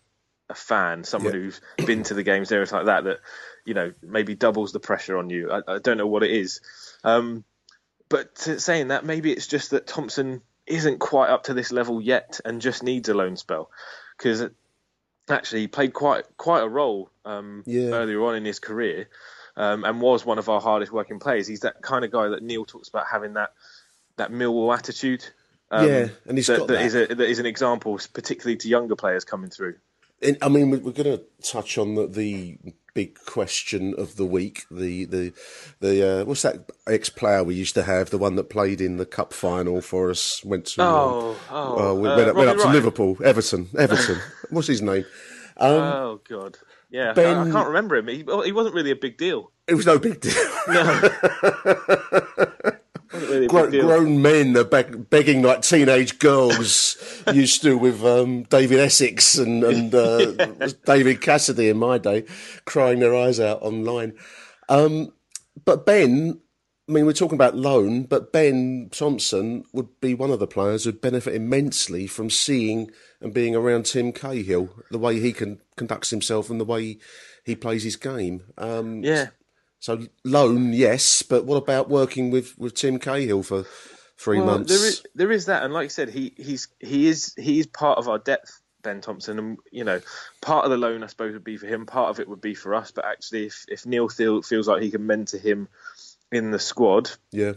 a 0.51 0.55
fan, 0.55 1.05
someone 1.05 1.35
Yeah. 1.35 1.41
who's 1.41 1.61
been 1.85 2.05
to 2.05 2.15
the 2.15 2.23
games, 2.23 2.51
areas 2.51 2.73
like 2.73 2.87
that, 2.87 3.05
that 3.05 3.19
you 3.67 3.75
know 3.75 3.93
maybe 4.03 4.35
doubles 4.35 4.73
the 4.73 4.81
pressure 4.81 5.19
on 5.19 5.29
you. 5.29 5.51
I, 5.51 5.75
I 5.75 5.79
don't 5.79 5.99
know 5.99 6.07
what 6.07 6.23
it 6.23 6.31
is, 6.31 6.61
um, 7.05 7.45
but 8.09 8.35
to, 8.37 8.59
saying 8.59 8.89
that, 8.89 9.05
maybe 9.05 9.31
it's 9.31 9.47
just 9.47 9.73
that 9.73 9.87
Thompson 9.87 10.41
isn't 10.67 10.99
quite 11.01 11.29
up 11.29 11.45
to 11.45 11.55
this 11.55 11.71
level 11.73 12.01
yet, 12.01 12.41
and 12.45 12.63
just 12.63 12.83
needs 12.83 13.09
a 13.11 13.15
loan 13.15 13.37
spell 13.37 13.71
because 14.17 14.49
actually 15.29 15.61
he 15.63 15.69
played 15.69 15.93
quite 15.93 16.25
quite 16.39 16.63
a 16.63 16.69
role 16.69 17.11
um, 17.25 17.63
Yeah. 17.67 17.91
earlier 17.91 18.25
on 18.25 18.37
in 18.37 18.45
his 18.47 18.59
career, 18.59 19.09
um, 19.57 19.85
and 19.85 20.01
was 20.01 20.25
one 20.25 20.39
of 20.39 20.49
our 20.49 20.61
hardest 20.63 20.93
working 20.93 21.19
players. 21.19 21.47
He's 21.47 21.61
that 21.61 21.83
kind 21.83 22.05
of 22.05 22.11
guy 22.11 22.29
that 22.29 22.43
Neil 22.43 22.65
talks 22.65 22.89
about 22.89 23.07
having 23.11 23.35
that 23.35 23.53
that 24.17 24.31
Millwall 24.33 24.75
attitude. 24.77 25.25
Um, 25.71 25.87
Yeah, 25.89 26.09
and 26.27 26.39
he's 26.39 26.47
that, 26.47 26.59
got 26.59 26.69
that 26.69 26.75
that. 26.75 26.85
is 26.85 26.95
a, 26.95 27.07
that 27.07 27.21
is 27.29 27.39
an 27.39 27.47
example, 27.47 27.99
particularly 28.12 28.57
to 28.59 28.69
younger 28.69 28.97
players 28.97 29.25
coming 29.25 29.51
through. 29.51 29.75
And, 30.23 30.37
I 30.43 30.49
mean, 30.49 30.71
we- 30.71 30.79
we're 30.79 30.93
going 30.93 31.16
to 31.19 31.23
touch 31.43 31.79
on 31.79 31.95
the, 31.95 32.07
the 32.07 32.59
big 32.95 33.16
question 33.27 33.95
of 33.97 34.16
the 34.16 34.25
week. 34.25 34.64
The 34.71 35.05
the 35.05 35.33
the 35.79 36.09
uh, 36.09 36.25
what's 36.25 36.43
that 36.43 36.69
ex 36.89 37.09
player 37.09 37.45
we 37.45 37.55
used 37.55 37.75
to 37.75 37.85
have? 37.85 38.11
The 38.11 38.19
one 38.19 38.35
that 38.37 38.51
played 38.51 38.81
in 38.81 38.97
the 38.97 39.07
cup 39.07 39.33
final 39.33 39.81
for 39.81 40.11
us. 40.11 40.43
Went 40.45 40.66
to 40.66 40.83
Oh, 40.83 41.31
um, 41.31 41.37
oh, 41.51 41.91
uh, 41.91 41.95
we 41.95 42.09
uh, 42.09 42.16
went, 42.16 42.29
up- 42.31 42.37
went 42.37 42.49
up 42.51 42.57
to 42.57 42.62
Wright. 42.64 42.75
Liverpool. 42.75 43.16
Everton. 43.23 43.69
Everton. 43.79 44.19
what's 44.51 44.66
his 44.66 44.83
name? 44.83 45.05
Um, 45.57 45.71
oh 45.71 46.21
God, 46.29 46.57
yeah, 46.91 47.12
I- 47.16 47.21
I, 47.43 47.51
can't 47.51 47.69
remember 47.69 47.95
him. 47.97 48.09
He, 48.09 48.25
he 48.45 48.53
wasn't 48.53 48.75
really 48.75 48.91
a 48.91 48.97
big 48.97 49.19
deal. 49.19 49.53
It 49.69 49.75
was 49.75 49.87
no 49.87 49.99
big 49.99 50.21
deal. 50.21 50.33
No, 50.69 51.11
really 53.12 53.45
a 53.47 53.49
Gro- 53.49 53.71
deal. 53.71 53.87
grown 53.87 54.21
men 54.23 54.57
are 54.57 54.64
beg- 54.64 55.09
begging 55.11 55.43
like 55.43 55.62
teenage 55.62 56.19
girls 56.19 56.97
used 57.33 57.62
to 57.62 57.77
with 57.79 58.05
um, 58.05 58.43
David 58.45 58.81
Essex 58.81 59.37
and, 59.39 59.64
and 59.64 59.95
uh, 59.95 60.33
David 60.87 61.21
Cassidy 61.21 61.69
in 61.69 61.79
my 61.79 61.99
day, 61.99 62.25
crying 62.64 62.99
their 63.01 63.14
eyes 63.14 63.41
out 63.41 63.62
online. 63.62 64.14
Um, 64.69 65.12
but 65.64 65.87
Ben, 65.87 66.41
I 66.89 66.93
mean, 66.93 67.07
we're 67.07 67.12
talking 67.12 67.37
about 67.37 67.57
loan, 67.57 68.05
but 68.05 68.33
Ben 68.33 68.89
Thompson 68.91 69.64
would 69.73 69.89
be 70.01 70.14
one 70.14 70.31
of 70.31 70.39
the 70.39 70.47
players 70.47 70.85
who'd 70.85 71.01
benefit 71.01 71.35
immensely 71.35 72.07
from 72.07 72.31
seeing 72.31 72.91
and 73.21 73.35
being 73.35 73.55
around 73.55 73.85
Tim 73.87 74.12
Cahill, 74.12 74.71
the 74.91 74.99
way 74.99 75.19
he 75.21 75.33
can 75.33 75.61
conducts 75.77 76.11
himself 76.11 76.51
and 76.51 76.61
the 76.61 76.64
way 76.64 76.99
he 77.45 77.55
plays 77.57 77.83
his 77.85 77.97
game. 77.97 78.43
Um, 78.57 79.03
Yeah. 79.03 79.29
So 79.81 80.07
loan, 80.24 80.72
yes, 80.72 81.22
but 81.22 81.45
what 81.45 81.57
about 81.57 81.89
working 81.89 82.31
with, 82.31 82.59
with 82.59 82.74
Tim 82.74 82.99
Cahill 82.99 83.43
for 83.43 83.64
three 84.16 84.39
Well, 84.39 84.47
months? 84.47 84.76
There 84.76 84.89
is, 84.89 85.03
there 85.14 85.33
is 85.33 85.47
that, 85.47 85.62
and 85.62 85.72
like 85.72 85.85
I 85.85 85.89
said, 85.89 86.11
he 86.11 86.33
he's 86.37 86.68
he 86.81 87.07
is 87.07 87.35
he 87.37 87.61
is 87.61 87.66
part 87.66 87.99
of 87.99 88.09
our 88.09 88.18
depth, 88.18 88.61
Ben 88.83 89.01
Thompson, 89.01 89.39
and 89.39 89.59
you 89.70 89.85
know, 89.85 90.01
part 90.41 90.64
of 90.64 90.70
the 90.70 90.76
loan 90.76 91.05
I 91.05 91.07
suppose 91.07 91.33
would 91.33 91.45
be 91.45 91.57
for 91.57 91.66
him, 91.66 91.87
part 91.87 92.11
of 92.11 92.20
it 92.20 92.29
would 92.29 92.41
be 92.41 92.55
for 92.55 92.74
us. 92.74 92.91
But 92.91 93.05
actually, 93.05 93.47
if 93.47 93.64
if 93.68 93.87
Neil 93.87 94.09
feel, 94.09 94.43
feels 94.43 94.66
like 94.66 94.83
he 94.83 94.91
can 94.91 95.07
mentor 95.07 95.39
him 95.39 95.68
in 96.33 96.51
the 96.51 96.59
squad, 96.59 97.11
yeah, 97.31 97.53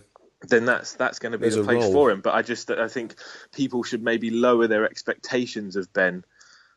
then 0.48 0.66
that's 0.66 0.94
that's 0.94 1.20
going 1.20 1.32
to 1.32 1.38
be 1.38 1.44
There's 1.44 1.56
the 1.56 1.64
place 1.64 1.92
for 1.92 2.12
him. 2.12 2.22
But 2.22 2.36
I 2.36 2.44
just 2.44 2.70
I 2.70 2.88
think 2.88 3.16
people 3.54 3.84
should 3.84 4.04
maybe 4.04 4.30
lower 4.30 4.68
their 4.68 4.86
expectations 4.86 5.76
of 5.76 5.92
Ben. 5.92 6.24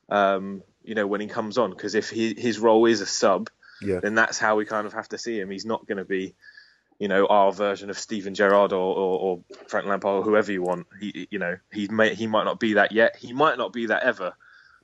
Um, 0.09 0.63
you 0.83 0.95
know, 0.95 1.07
when 1.07 1.21
he 1.21 1.29
comes 1.29 1.57
on, 1.57 1.71
because 1.71 1.95
if 1.95 2.11
he, 2.11 2.35
his 2.35 2.59
role 2.59 2.85
is 2.85 3.01
a 3.01 3.07
sub, 3.07 3.49
yeah. 3.81 4.01
then 4.01 4.15
that's 4.15 4.39
how 4.39 4.57
we 4.57 4.65
kind 4.65 4.87
of 4.87 4.93
have 4.93 5.09
to 5.09 5.19
see 5.19 5.39
him. 5.39 5.51
He's 5.51 5.67
not 5.67 5.87
going 5.87 5.99
to 5.99 6.05
be, 6.05 6.35
you 6.99 7.09
know, 7.09 7.27
our 7.27 7.53
version 7.53 7.91
of 7.91 7.99
Steven 7.99 8.35
Gerrard 8.35 8.73
or, 8.73 8.97
or, 8.97 9.19
or 9.19 9.41
Frank 9.69 9.87
Lampard 9.87 10.21
or 10.21 10.23
whoever 10.23 10.53
you 10.53 10.63
want. 10.63 10.87
He, 11.01 11.29
you 11.31 11.39
know, 11.39 11.57
he 11.73 11.89
may 11.89 12.15
he 12.15 12.27
might 12.27 12.45
not 12.45 12.61
be 12.61 12.75
that 12.75 12.93
yet. 12.93 13.17
He 13.17 13.33
might 13.33 13.59
not 13.59 13.73
be 13.73 13.87
that 13.87 14.03
ever. 14.03 14.35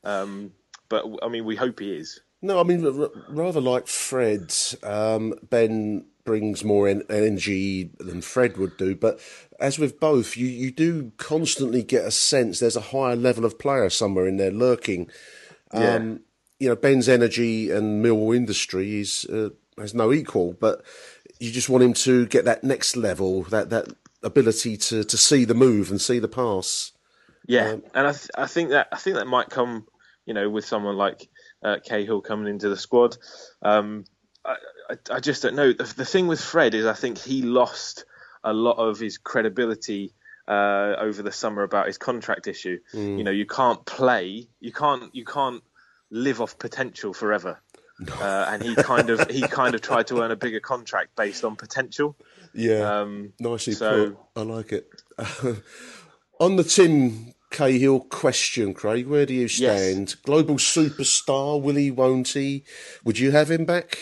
Um, 0.05 0.53
but 0.89 1.05
I 1.23 1.29
mean, 1.29 1.45
we 1.45 1.57
hope 1.57 1.81
he 1.81 1.93
is. 1.93 2.21
No, 2.43 2.59
I 2.59 2.63
mean, 2.63 2.85
r- 2.87 3.11
rather 3.29 3.61
like 3.61 3.87
Fred, 3.87 4.55
um, 4.83 5.35
Ben 5.51 6.07
brings 6.25 6.65
more 6.65 6.89
en- 6.89 7.03
energy 7.11 7.91
than 7.99 8.23
Fred 8.23 8.57
would 8.57 8.77
do. 8.77 8.95
But 8.95 9.21
as 9.59 9.79
with 9.79 10.01
both, 10.01 10.37
you, 10.37 10.47
you 10.47 10.71
do 10.71 11.13
constantly 11.17 11.83
get 11.83 12.05
a 12.05 12.11
sense 12.11 12.61
there's 12.61 12.77
a 12.77 12.81
higher 12.81 13.17
level 13.17 13.45
of 13.45 13.59
player 13.59 13.91
somewhere 13.91 14.27
in 14.27 14.37
there 14.37 14.51
lurking. 14.51 15.11
Yeah. 15.75 15.95
Um, 15.95 16.21
you 16.61 16.69
know, 16.69 16.77
Ben's 16.77 17.09
energy 17.09 17.71
and 17.71 18.05
Millwall 18.05 18.37
industry 18.37 19.01
is 19.01 19.25
uh, 19.25 19.49
has 19.79 19.95
no 19.95 20.13
equal, 20.13 20.53
but 20.53 20.83
you 21.41 21.51
just 21.51 21.71
want 21.71 21.83
him 21.83 21.95
to 21.95 22.27
get 22.27 22.45
that 22.45 22.63
next 22.63 22.97
level, 22.97 23.43
that 23.45 23.71
that 23.71 23.89
ability 24.23 24.77
to, 24.77 25.03
to 25.03 25.17
see 25.17 25.45
the 25.47 25.55
move 25.55 25.91
and 25.91 26.01
see 26.01 26.19
the 26.19 26.29
pass. 26.29 26.93
Yeah, 27.47 27.77
and 27.95 28.07
I, 28.07 28.13
th- 28.13 28.31
I 28.37 28.47
think 28.47 28.71
that 28.71 28.89
I 28.93 28.97
think 28.97 29.17
that 29.17 29.27
might 29.27 29.49
come, 29.49 29.87
you 30.27 30.35
know, 30.35 30.49
with 30.49 30.67
someone 30.67 30.97
like 30.97 31.29
uh, 31.65 31.79
Cahill 31.85 32.21
coming 32.21 32.47
into 32.47 32.69
the 32.69 32.77
squad. 32.77 33.17
Um, 33.63 34.05
I, 34.45 34.57
I, 34.91 35.15
I 35.17 35.21
just 35.21 35.43
don't 35.43 35.57
know. 35.57 35.73
The, 35.73 35.85
the 35.97 36.05
thing 36.05 36.29
with 36.29 36.41
Fred 36.41 36.75
is, 36.75 36.87
I 36.87 36.93
think 36.93 37.19
he 37.19 37.43
lost 37.43 38.05
a 38.45 38.53
lot 38.53 38.77
of 38.77 39.01
his 39.01 39.19
credibility 39.19 40.13
uh, 40.47 40.97
over 40.99 41.23
the 41.23 41.33
summer 41.33 41.63
about 41.63 41.87
his 41.87 41.99
contract 41.99 42.47
issue. 42.47 42.79
Mm. 42.93 43.19
You 43.19 43.25
know, 43.25 43.31
you 43.31 43.47
can't 43.47 43.85
play, 43.87 44.49
you 44.61 44.73
can't, 44.73 45.15
you 45.15 45.25
can't 45.25 45.63
live 46.11 46.41
off 46.41 46.59
potential 46.59 47.13
forever. 47.15 47.61
Uh, 48.21 48.47
and 48.49 48.63
he 48.63 48.75
kind 48.75 49.11
of 49.11 49.31
he 49.31 49.43
kind 49.43 49.75
of 49.75 49.83
tried 49.83 50.07
to 50.07 50.23
earn 50.23 50.31
a 50.31 50.37
bigger 50.37 50.61
contract 50.61 51.15
based 51.17 51.45
on 51.45 51.55
potential. 51.57 52.17
Yeah, 52.55 53.01
Um, 53.01 53.33
nicely 53.39 53.75
so- 53.75 54.13
put. 54.13 54.19
I 54.37 54.43
like 54.45 54.73
it. 54.73 54.89
On 56.41 56.57
the 56.57 56.65
Tim 56.65 57.35
Cahill 57.51 58.01
question, 58.01 58.73
Craig, 58.73 59.07
where 59.07 59.27
do 59.27 59.35
you 59.35 59.49
stand? 59.49 60.15
Global 60.25 60.55
superstar, 60.55 61.61
will 61.61 61.75
he, 61.75 61.91
won't 61.91 62.29
he? 62.29 62.65
Would 63.05 63.19
you 63.19 63.31
have 63.33 63.51
him 63.51 63.67
back? 63.67 63.99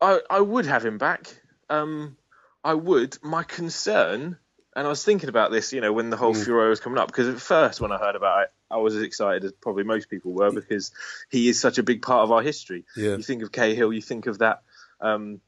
I, 0.00 0.20
I 0.30 0.40
would 0.40 0.64
have 0.66 0.84
him 0.84 0.96
back. 0.96 1.26
Um, 1.68 2.16
I 2.64 2.72
would. 2.74 3.18
My 3.22 3.42
concern, 3.42 4.38
and 4.74 4.86
I 4.86 4.88
was 4.88 5.04
thinking 5.04 5.28
about 5.28 5.50
this, 5.50 5.72
you 5.74 5.82
know, 5.82 5.92
when 5.92 6.08
the 6.08 6.16
whole 6.16 6.34
Mm. 6.34 6.44
furore 6.44 6.68
was 6.70 6.80
coming 6.80 6.98
up, 6.98 7.08
because 7.08 7.28
at 7.28 7.40
first 7.40 7.80
when 7.82 7.92
I 7.92 7.98
heard 7.98 8.16
about 8.16 8.44
it, 8.44 8.52
I 8.72 8.78
was 8.78 8.96
as 8.96 9.02
excited 9.02 9.44
as 9.44 9.52
probably 9.52 9.84
most 9.84 10.08
people 10.08 10.32
were 10.32 10.50
because 10.52 10.90
he 11.30 11.48
is 11.48 11.60
such 11.60 11.78
a 11.78 11.82
big 11.82 12.02
part 12.02 12.22
of 12.24 12.32
our 12.32 12.42
history. 12.42 12.84
Yeah. 12.96 13.16
You 13.16 13.22
think 13.22 13.42
of 13.42 13.52
Cahill, 13.52 13.92
you 13.92 14.02
think 14.02 14.26
of 14.26 14.38
that, 14.38 14.62
um, 15.00 15.40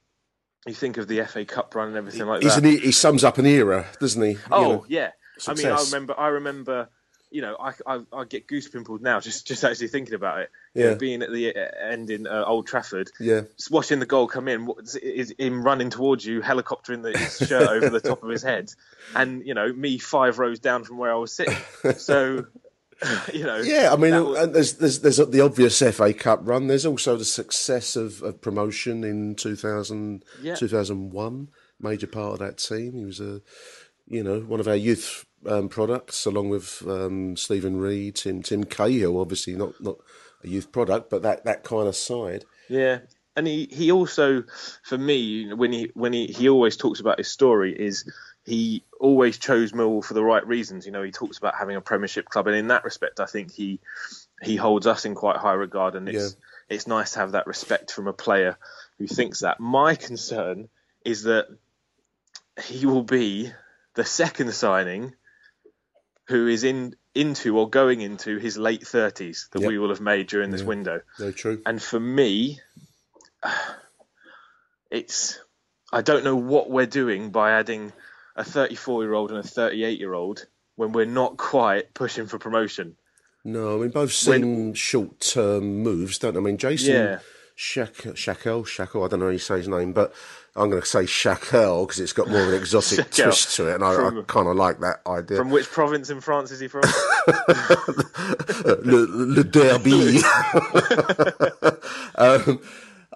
you 0.66 0.74
think 0.74 0.96
of 0.98 1.08
the 1.08 1.22
FA 1.24 1.44
Cup 1.44 1.74
run 1.74 1.88
and 1.88 1.96
everything 1.96 2.26
like 2.26 2.42
He's 2.42 2.54
that. 2.54 2.64
an, 2.64 2.70
he 2.78 2.92
sums 2.92 3.24
up 3.24 3.38
an 3.38 3.46
era, 3.46 3.86
doesn't 4.00 4.22
he? 4.22 4.30
You 4.32 4.38
Oh 4.52 4.60
know, 4.60 4.86
yeah, 4.88 5.10
I 5.46 5.54
mean, 5.54 5.66
I 5.66 5.80
remember, 5.82 6.18
I 6.18 6.28
remember, 6.28 6.88
you 7.30 7.42
know, 7.42 7.56
I, 7.58 7.72
I, 7.86 8.00
I 8.12 8.24
get 8.24 8.46
goose 8.46 8.68
pimples 8.68 9.00
now 9.00 9.20
just 9.20 9.46
just 9.46 9.64
actually 9.64 9.88
thinking 9.88 10.14
about 10.14 10.40
it. 10.40 10.50
You 10.74 10.84
Yeah. 10.84 10.90
know, 10.90 10.96
being 10.96 11.22
at 11.22 11.30
the 11.32 11.54
end 11.82 12.10
in 12.10 12.26
uh, 12.26 12.44
Old 12.46 12.66
Trafford, 12.66 13.10
Yeah. 13.20 13.42
watching 13.70 13.98
the 14.00 14.06
goal 14.06 14.26
come 14.26 14.48
in, 14.48 14.68
is 15.02 15.34
him 15.38 15.62
running 15.62 15.90
towards 15.90 16.24
you, 16.24 16.40
helicoptering 16.40 17.02
the, 17.02 17.10
his 17.18 17.38
shirt 17.46 17.68
over 17.70 17.90
the 17.90 18.00
top 18.00 18.22
of 18.22 18.30
his 18.30 18.42
head, 18.42 18.72
and 19.14 19.46
you 19.46 19.54
know, 19.54 19.72
me 19.72 19.98
five 19.98 20.38
rows 20.38 20.60
down 20.60 20.84
from 20.84 20.96
where 20.98 21.12
I 21.12 21.16
was 21.16 21.32
sitting. 21.32 21.56
So, 21.98 22.46
you 23.34 23.44
know, 23.44 23.56
Yeah, 23.58 23.92
I 23.92 23.96
mean, 23.96 24.12
was- 24.14 24.38
and 24.38 24.54
there's, 24.54 24.74
there's 24.74 25.00
there's 25.00 25.16
the 25.16 25.40
obvious 25.40 25.78
FA 25.80 26.12
Cup 26.14 26.40
run. 26.42 26.66
There's 26.66 26.86
also 26.86 27.16
the 27.16 27.24
success 27.24 27.96
of, 27.96 28.22
of 28.22 28.40
promotion 28.40 29.04
in 29.04 29.34
2000, 29.34 30.24
Yeah. 30.42 30.54
2001. 30.54 31.48
Major 31.80 32.06
part 32.06 32.34
of 32.34 32.38
that 32.38 32.58
team. 32.58 32.94
He 32.94 33.04
was 33.04 33.20
a, 33.20 33.42
you 34.06 34.22
know, 34.22 34.40
one 34.40 34.60
of 34.60 34.68
our 34.68 34.76
youth 34.76 35.26
um, 35.46 35.68
products, 35.68 36.24
along 36.24 36.48
with 36.48 36.82
um, 36.86 37.36
Steven 37.36 37.76
Reid, 37.76 38.14
Tim 38.14 38.42
Tim 38.42 38.64
Cahill. 38.64 39.18
Obviously, 39.20 39.54
not 39.54 39.72
not 39.80 39.96
a 40.44 40.48
youth 40.48 40.70
product, 40.70 41.10
but 41.10 41.22
that, 41.22 41.44
that 41.44 41.64
kind 41.64 41.88
of 41.88 41.96
side. 41.96 42.44
Yeah, 42.68 43.00
and 43.36 43.46
he, 43.46 43.68
he 43.70 43.90
also, 43.90 44.44
for 44.84 44.96
me, 44.96 45.52
when 45.52 45.72
he 45.72 45.90
when 45.94 46.12
he, 46.12 46.26
he 46.28 46.48
always 46.48 46.76
talks 46.76 47.00
about 47.00 47.18
his 47.18 47.28
story, 47.28 47.74
is 47.74 48.10
he 48.44 48.84
always 49.00 49.38
chose 49.38 49.72
Millwall 49.72 50.04
for 50.04 50.14
the 50.14 50.22
right 50.22 50.46
reasons. 50.46 50.84
You 50.86 50.92
know, 50.92 51.02
he 51.02 51.10
talks 51.10 51.38
about 51.38 51.54
having 51.56 51.76
a 51.76 51.80
Premiership 51.80 52.28
club, 52.28 52.46
and 52.46 52.56
in 52.56 52.68
that 52.68 52.84
respect, 52.84 53.20
I 53.20 53.26
think 53.26 53.52
he 53.52 53.80
he 54.42 54.56
holds 54.56 54.86
us 54.86 55.04
in 55.04 55.14
quite 55.14 55.36
high 55.36 55.54
regard, 55.54 55.94
and 55.94 56.08
it's 56.08 56.36
it's 56.68 56.86
nice 56.86 57.12
to 57.12 57.20
have 57.20 57.32
that 57.32 57.46
respect 57.46 57.90
from 57.92 58.06
a 58.06 58.12
player 58.12 58.58
who 58.98 59.06
thinks 59.06 59.40
that. 59.40 59.60
My 59.60 59.94
concern 59.94 60.68
is 61.04 61.22
that 61.24 61.46
he 62.62 62.86
will 62.86 63.02
be 63.02 63.52
the 63.94 64.04
second 64.04 64.52
signing 64.52 65.14
who 66.26 66.46
is 66.46 66.64
in 66.64 66.96
into 67.14 67.56
or 67.58 67.68
going 67.70 68.00
into 68.00 68.38
his 68.38 68.56
late 68.58 68.82
30s 68.82 69.50
that 69.50 69.60
Yep. 69.60 69.68
we 69.68 69.78
will 69.78 69.90
have 69.90 70.00
made 70.00 70.26
during 70.26 70.50
this 70.50 70.62
Yeah. 70.62 70.66
window. 70.66 71.00
Very 71.18 71.32
true. 71.32 71.62
And 71.64 71.80
for 71.82 72.00
me, 72.00 72.60
it's 74.90 75.38
I 75.92 76.02
don't 76.02 76.24
know 76.24 76.36
what 76.36 76.70
we're 76.70 76.86
doing 76.86 77.30
by 77.30 77.52
adding 77.52 77.92
a 78.36 78.44
34 78.44 79.02
year 79.02 79.14
old 79.14 79.30
and 79.30 79.38
a 79.38 79.42
38 79.42 79.98
year 79.98 80.14
old 80.14 80.46
when 80.76 80.92
we're 80.92 81.04
not 81.06 81.36
quite 81.36 81.94
pushing 81.94 82.26
for 82.26 82.38
promotion. 82.38 82.96
No, 83.44 83.76
I 83.76 83.82
mean 83.82 83.90
both 83.90 84.12
seem 84.12 84.74
short 84.74 85.20
term 85.20 85.82
moves, 85.82 86.18
don't 86.18 86.34
they? 86.34 86.40
I 86.40 86.42
mean 86.42 86.58
Jason 86.58 86.94
Yeah. 86.94 87.18
Shak- 87.56 88.16
Shackle, 88.16 88.64
Shackle, 88.64 89.04
I 89.04 89.08
don't 89.08 89.20
know 89.20 89.26
how 89.26 89.32
you 89.32 89.38
say 89.38 89.58
his 89.58 89.68
name, 89.68 89.92
but 89.92 90.12
I'm 90.56 90.70
going 90.70 90.82
to 90.82 90.88
say 90.88 91.06
Shackle 91.06 91.86
because 91.86 92.00
it's 92.00 92.12
got 92.12 92.28
more 92.28 92.40
of 92.42 92.48
an 92.48 92.54
exotic 92.54 93.10
twist 93.12 93.54
to 93.56 93.68
it, 93.68 93.76
and 93.76 93.84
I, 93.84 93.92
I 93.92 94.22
kind 94.26 94.48
of 94.48 94.56
like 94.56 94.80
that 94.80 95.00
idea. 95.06 95.36
From 95.38 95.50
which 95.50 95.66
province 95.70 96.10
in 96.10 96.20
France 96.20 96.50
is 96.50 96.58
he 96.58 96.66
from? 96.66 96.82
le, 98.64 99.06
le 99.06 99.44
derby. 99.44 100.18
um, 102.16 102.60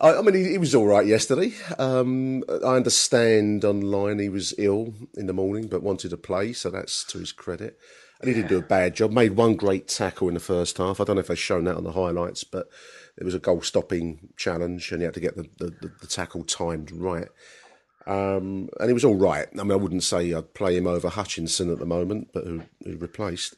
I, 0.01 0.14
I 0.14 0.22
mean, 0.22 0.34
he, 0.34 0.51
he 0.51 0.59
was 0.59 0.74
all 0.74 0.86
right 0.86 1.07
yesterday. 1.07 1.53
Um, 1.78 2.44
I 2.64 2.76
understand 2.76 3.64
online 3.64 4.18
he 4.18 4.28
was 4.28 4.55
ill 4.59 4.94
in 5.16 5.26
the 5.26 5.32
morning, 5.32 5.66
but 5.66 5.82
wanted 5.82 6.11
to 6.11 6.16
play, 6.16 6.53
so 6.53 6.70
that's 6.70 7.05
to 7.05 7.18
his 7.18 7.32
credit. 7.32 7.78
And 8.20 8.28
he 8.28 8.34
didn't 8.34 8.49
do 8.49 8.59
a 8.59 8.62
bad 8.62 8.96
job. 8.96 9.12
Made 9.12 9.36
one 9.36 9.55
great 9.55 9.86
tackle 9.86 10.26
in 10.28 10.34
the 10.34 10.40
first 10.40 10.78
half. 10.78 11.01
I 11.01 11.05
don't 11.05 11.16
know 11.16 11.20
if 11.20 11.28
they've 11.28 11.38
shown 11.38 11.64
that 11.64 11.76
on 11.76 11.84
the 11.84 11.92
highlights, 11.92 12.42
but 12.42 12.68
it 13.16 13.24
was 13.24 13.34
a 13.34 13.38
goal-stopping 13.38 14.30
challenge, 14.36 14.90
and 14.90 15.01
he 15.01 15.05
had 15.05 15.14
to 15.14 15.20
get 15.20 15.36
the, 15.36 15.49
the, 15.59 15.66
the, 15.80 15.92
the 16.01 16.07
tackle 16.07 16.42
timed 16.42 16.90
right. 16.90 17.28
Um, 18.07 18.70
and 18.80 18.88
he 18.88 18.94
was 18.94 19.05
all 19.05 19.16
right. 19.16 19.46
I 19.53 19.62
mean, 19.62 19.72
I 19.72 19.76
wouldn't 19.76 20.03
say 20.03 20.32
I'd 20.32 20.55
play 20.55 20.76
him 20.76 20.86
over 20.86 21.09
Hutchinson 21.09 21.70
at 21.70 21.78
the 21.78 21.86
moment, 21.86 22.28
but 22.32 22.44
who, 22.44 22.62
who 22.84 22.96
replaced. 22.96 23.55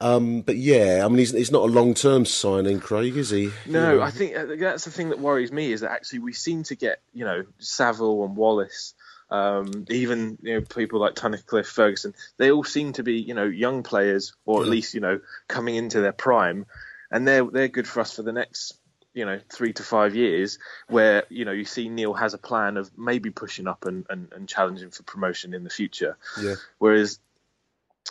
Um, 0.00 0.40
but 0.40 0.56
yeah, 0.56 1.02
I 1.04 1.08
mean, 1.08 1.18
he's, 1.18 1.32
he's 1.32 1.52
not 1.52 1.62
a 1.62 1.72
long 1.72 1.94
term 1.94 2.24
signing, 2.24 2.80
Craig, 2.80 3.16
is 3.16 3.30
he? 3.30 3.50
No, 3.66 3.96
know, 3.96 4.02
I 4.02 4.10
think 4.10 4.34
uh, 4.34 4.46
that's 4.58 4.84
the 4.84 4.90
thing 4.90 5.10
that 5.10 5.18
worries 5.18 5.52
me 5.52 5.72
is 5.72 5.82
that 5.82 5.90
actually 5.90 6.20
we 6.20 6.32
seem 6.32 6.62
to 6.64 6.74
get, 6.74 7.02
you 7.12 7.24
know, 7.24 7.44
Saville 7.58 8.24
and 8.24 8.34
Wallace, 8.34 8.94
um, 9.30 9.84
even 9.90 10.38
you 10.42 10.54
know 10.54 10.60
people 10.62 11.00
like 11.00 11.14
Tunnicliffe, 11.14 11.66
Ferguson. 11.66 12.14
They 12.38 12.50
all 12.50 12.64
seem 12.64 12.94
to 12.94 13.02
be, 13.02 13.14
you 13.20 13.34
know, 13.34 13.44
young 13.44 13.82
players 13.82 14.32
or 14.46 14.62
at 14.62 14.66
Yeah. 14.66 14.70
least 14.70 14.94
you 14.94 15.00
know 15.00 15.20
coming 15.48 15.76
into 15.76 16.00
their 16.00 16.12
prime, 16.12 16.64
and 17.10 17.28
they're 17.28 17.44
they're 17.44 17.68
good 17.68 17.86
for 17.86 18.00
us 18.00 18.16
for 18.16 18.22
the 18.22 18.32
next, 18.32 18.78
you 19.12 19.26
know, 19.26 19.38
three 19.50 19.72
to 19.74 19.82
five 19.82 20.16
years. 20.16 20.58
Where 20.88 21.24
you 21.28 21.44
know 21.44 21.52
you 21.52 21.64
see 21.66 21.88
Neil 21.90 22.14
has 22.14 22.32
a 22.34 22.38
plan 22.38 22.76
of 22.78 22.90
maybe 22.98 23.30
pushing 23.30 23.68
up 23.68 23.84
and, 23.84 24.06
and, 24.08 24.32
and 24.32 24.48
challenging 24.48 24.90
for 24.90 25.02
promotion 25.02 25.52
in 25.54 25.62
the 25.62 25.70
future. 25.70 26.16
Yeah. 26.40 26.54
Whereas 26.78 27.20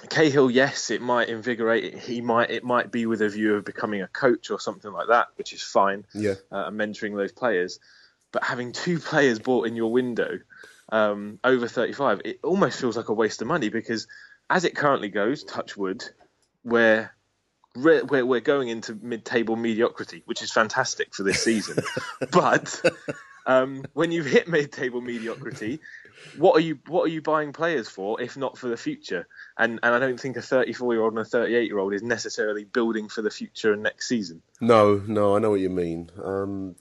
Cahill, 0.10 0.50
yes, 0.50 0.92
it 0.92 1.02
might 1.02 1.30
invigorate. 1.30 1.98
He 1.98 2.22
might 2.22 2.52
it 2.52 2.64
might 2.64 2.92
be 2.92 3.06
with 3.06 3.22
a 3.22 3.30
view 3.30 3.56
of 3.56 3.66
becoming 3.66 4.02
a 4.02 4.08
coach 4.08 4.50
or 4.50 4.60
something 4.60 4.92
like 4.92 5.08
that, 5.08 5.28
which 5.36 5.52
is 5.52 5.62
fine. 5.62 6.06
Yeah. 6.14 6.36
uh, 6.52 6.66
and 6.68 6.80
mentoring 6.80 7.16
those 7.18 7.32
players. 7.32 7.80
But 8.32 8.44
having 8.44 8.72
two 8.72 9.00
players 9.10 9.40
bought 9.40 9.68
in 9.68 9.76
your 9.76 9.92
window 9.92 10.40
um, 10.92 11.40
over 11.44 11.68
35, 11.68 12.22
it 12.26 12.40
almost 12.44 12.80
feels 12.80 12.96
like 12.96 13.10
a 13.10 13.14
waste 13.14 13.42
of 13.42 13.48
money 13.48 13.70
because 13.70 14.08
as 14.50 14.64
it 14.64 14.76
currently 14.76 15.10
goes, 15.10 15.44
touch 15.44 15.76
wood, 15.78 16.04
we're 16.64 17.02
re- 17.02 17.10
we're, 17.76 18.26
we're 18.26 18.39
going 18.39 18.70
into 18.70 18.97
mid-table 19.01 19.55
mediocrity, 19.55 20.24
which 20.26 20.41
is 20.41 20.51
fantastic 20.51 21.13
for 21.13 21.24
this 21.24 21.43
season. 21.43 21.84
but 22.32 22.82
um, 23.45 23.84
when 23.93 24.11
you've 24.11 24.26
hit 24.26 24.47
mid-table 24.47 25.01
mediocrity, 25.01 25.80
what 26.38 26.55
are 26.55 26.59
you 26.59 26.80
what 26.88 27.03
are 27.03 27.09
you 27.09 27.22
buying 27.22 27.53
players 27.53 27.88
for 27.88 28.22
if 28.22 28.36
not 28.36 28.57
for 28.57 28.67
the 28.67 28.78
future? 28.78 29.28
And 29.57 29.80
and 29.84 29.95
I 29.95 29.99
don't 29.99 30.20
think 30.20 30.38
a 30.38 30.41
34 30.41 30.93
year 30.93 31.01
old 31.01 31.13
and 31.13 31.22
a 31.22 31.26
38 31.26 31.65
year 31.65 31.80
old 31.80 31.93
is 31.93 32.03
necessarily 32.03 32.65
building 32.65 33.07
for 33.07 33.22
the 33.22 33.30
future 33.30 33.74
and 33.74 33.84
next 33.84 34.07
season. 34.07 34.41
No, 34.59 35.01
no, 35.07 35.36
I 35.36 35.39
know 35.39 35.51
what 35.51 35.61
you 35.61 35.70
mean. 35.70 36.09
Um, 36.24 36.76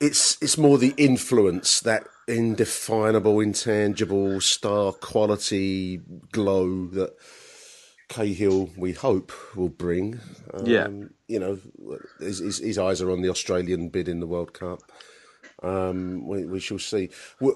it's 0.00 0.36
it's 0.42 0.58
more 0.58 0.78
the 0.78 0.94
influence 0.96 1.80
that 1.80 2.04
indefinable, 2.26 3.40
intangible 3.40 4.40
star 4.40 4.92
quality 4.92 6.00
glow 6.32 6.86
that 6.88 7.14
Cahill, 8.14 8.70
we 8.76 8.92
hope, 8.92 9.32
will 9.56 9.68
bring. 9.68 10.20
Um, 10.52 10.66
Yeah. 10.66 10.88
You 11.26 11.40
know, 11.40 11.58
his, 12.20 12.38
his, 12.38 12.58
his 12.58 12.78
eyes 12.78 13.02
are 13.02 13.10
on 13.10 13.22
the 13.22 13.30
Australian 13.30 13.88
bid 13.88 14.08
in 14.08 14.20
the 14.20 14.26
World 14.26 14.52
Cup. 14.52 14.82
Um, 15.62 16.28
we, 16.28 16.44
we 16.44 16.60
shall 16.60 16.78
see. 16.78 17.10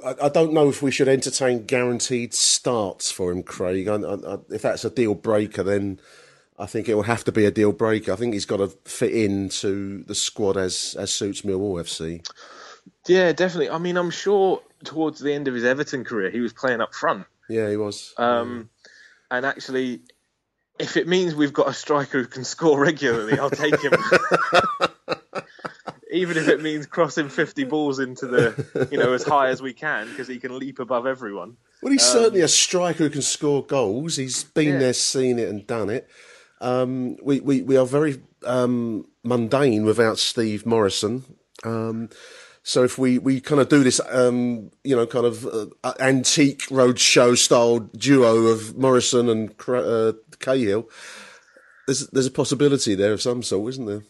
I, 0.04 0.14
I 0.22 0.28
don't 0.28 0.52
know 0.52 0.68
if 0.68 0.82
we 0.82 0.90
should 0.90 1.08
entertain 1.08 1.64
guaranteed 1.66 2.34
starts 2.34 3.10
for 3.10 3.30
him, 3.30 3.42
Craig. 3.42 3.86
I, 3.86 3.96
I, 3.96 4.38
if 4.50 4.62
that's 4.62 4.84
a 4.84 4.90
deal 4.90 5.14
breaker, 5.14 5.62
then 5.62 6.00
I 6.58 6.66
think 6.66 6.88
it 6.88 6.94
will 6.94 7.02
have 7.02 7.24
to 7.24 7.32
be 7.32 7.44
a 7.44 7.50
deal 7.50 7.72
breaker. 7.72 8.12
I 8.12 8.16
think 8.16 8.34
he's 8.34 8.46
got 8.46 8.56
to 8.56 8.68
fit 8.84 9.12
into 9.12 10.02
the 10.04 10.14
squad 10.14 10.56
as 10.56 10.96
as 10.98 11.12
suits 11.12 11.42
Millwall 11.42 11.80
FC. 11.80 12.26
Yeah, 13.06 13.32
definitely. 13.32 13.70
I 13.70 13.78
mean, 13.78 13.96
I'm 13.96 14.10
sure 14.10 14.62
towards 14.84 15.20
the 15.20 15.32
end 15.32 15.46
of 15.46 15.54
his 15.54 15.64
Everton 15.64 16.04
career, 16.04 16.30
he 16.30 16.40
was 16.40 16.52
playing 16.52 16.80
up 16.80 16.94
front. 16.94 17.26
Yeah, 17.48 17.70
he 17.70 17.76
was. 17.76 18.14
Um, 18.16 18.70
and 19.30 19.44
actually, 19.44 20.00
if 20.78 20.96
it 20.96 21.06
means 21.08 21.34
we've 21.34 21.52
got 21.52 21.68
a 21.68 21.72
striker 21.74 22.18
who 22.22 22.26
can 22.26 22.44
score 22.44 22.80
regularly, 22.80 23.38
I'll 23.38 23.50
take 23.50 23.80
him. 23.80 23.92
Even 26.10 26.38
if 26.38 26.48
it 26.48 26.62
means 26.62 26.86
crossing 26.86 27.28
50 27.28 27.64
balls 27.64 27.98
into 27.98 28.26
the, 28.26 28.88
you 28.90 28.96
know, 28.96 29.12
as 29.12 29.24
high 29.24 29.48
as 29.48 29.60
we 29.60 29.74
can, 29.74 30.08
because 30.08 30.26
he 30.26 30.38
can 30.38 30.58
leap 30.58 30.78
above 30.78 31.06
everyone. 31.06 31.56
Well, 31.82 31.92
he's 31.92 32.02
Um, 32.14 32.22
certainly 32.22 32.40
a 32.40 32.48
striker 32.48 33.04
who 33.04 33.10
can 33.10 33.20
score 33.22 33.62
goals. 33.62 34.16
He's 34.16 34.42
been 34.44 34.74
Yeah. 34.74 34.78
there, 34.78 34.92
seen 34.94 35.38
it, 35.38 35.48
and 35.50 35.66
done 35.66 35.90
it. 35.90 36.08
Um, 36.62 37.18
we, 37.22 37.40
we, 37.40 37.60
we 37.60 37.76
are 37.76 37.84
very 37.86 38.22
um, 38.44 39.06
mundane 39.22 39.84
without 39.84 40.18
Steve 40.18 40.64
Morison. 40.64 41.24
Um, 41.62 42.08
so 42.68 42.84
if 42.84 42.98
we, 42.98 43.16
we 43.16 43.40
kind 43.40 43.62
of 43.62 43.70
do 43.70 43.82
this, 43.82 43.98
um, 44.10 44.70
you 44.84 44.94
know, 44.94 45.06
kind 45.06 45.24
of 45.24 45.46
uh, 45.46 45.94
antique 46.00 46.64
roadshow 46.68 47.34
style 47.34 47.78
duo 47.78 48.48
of 48.48 48.76
Morison 48.76 49.30
and 49.30 49.54
uh, 49.68 50.12
Cahill, 50.38 50.86
there's 51.86 52.08
there's 52.08 52.26
a 52.26 52.30
possibility 52.30 52.94
there 52.94 53.14
of 53.14 53.22
some 53.22 53.42
sort, 53.42 53.70
isn't 53.70 53.86
there? 53.86 54.02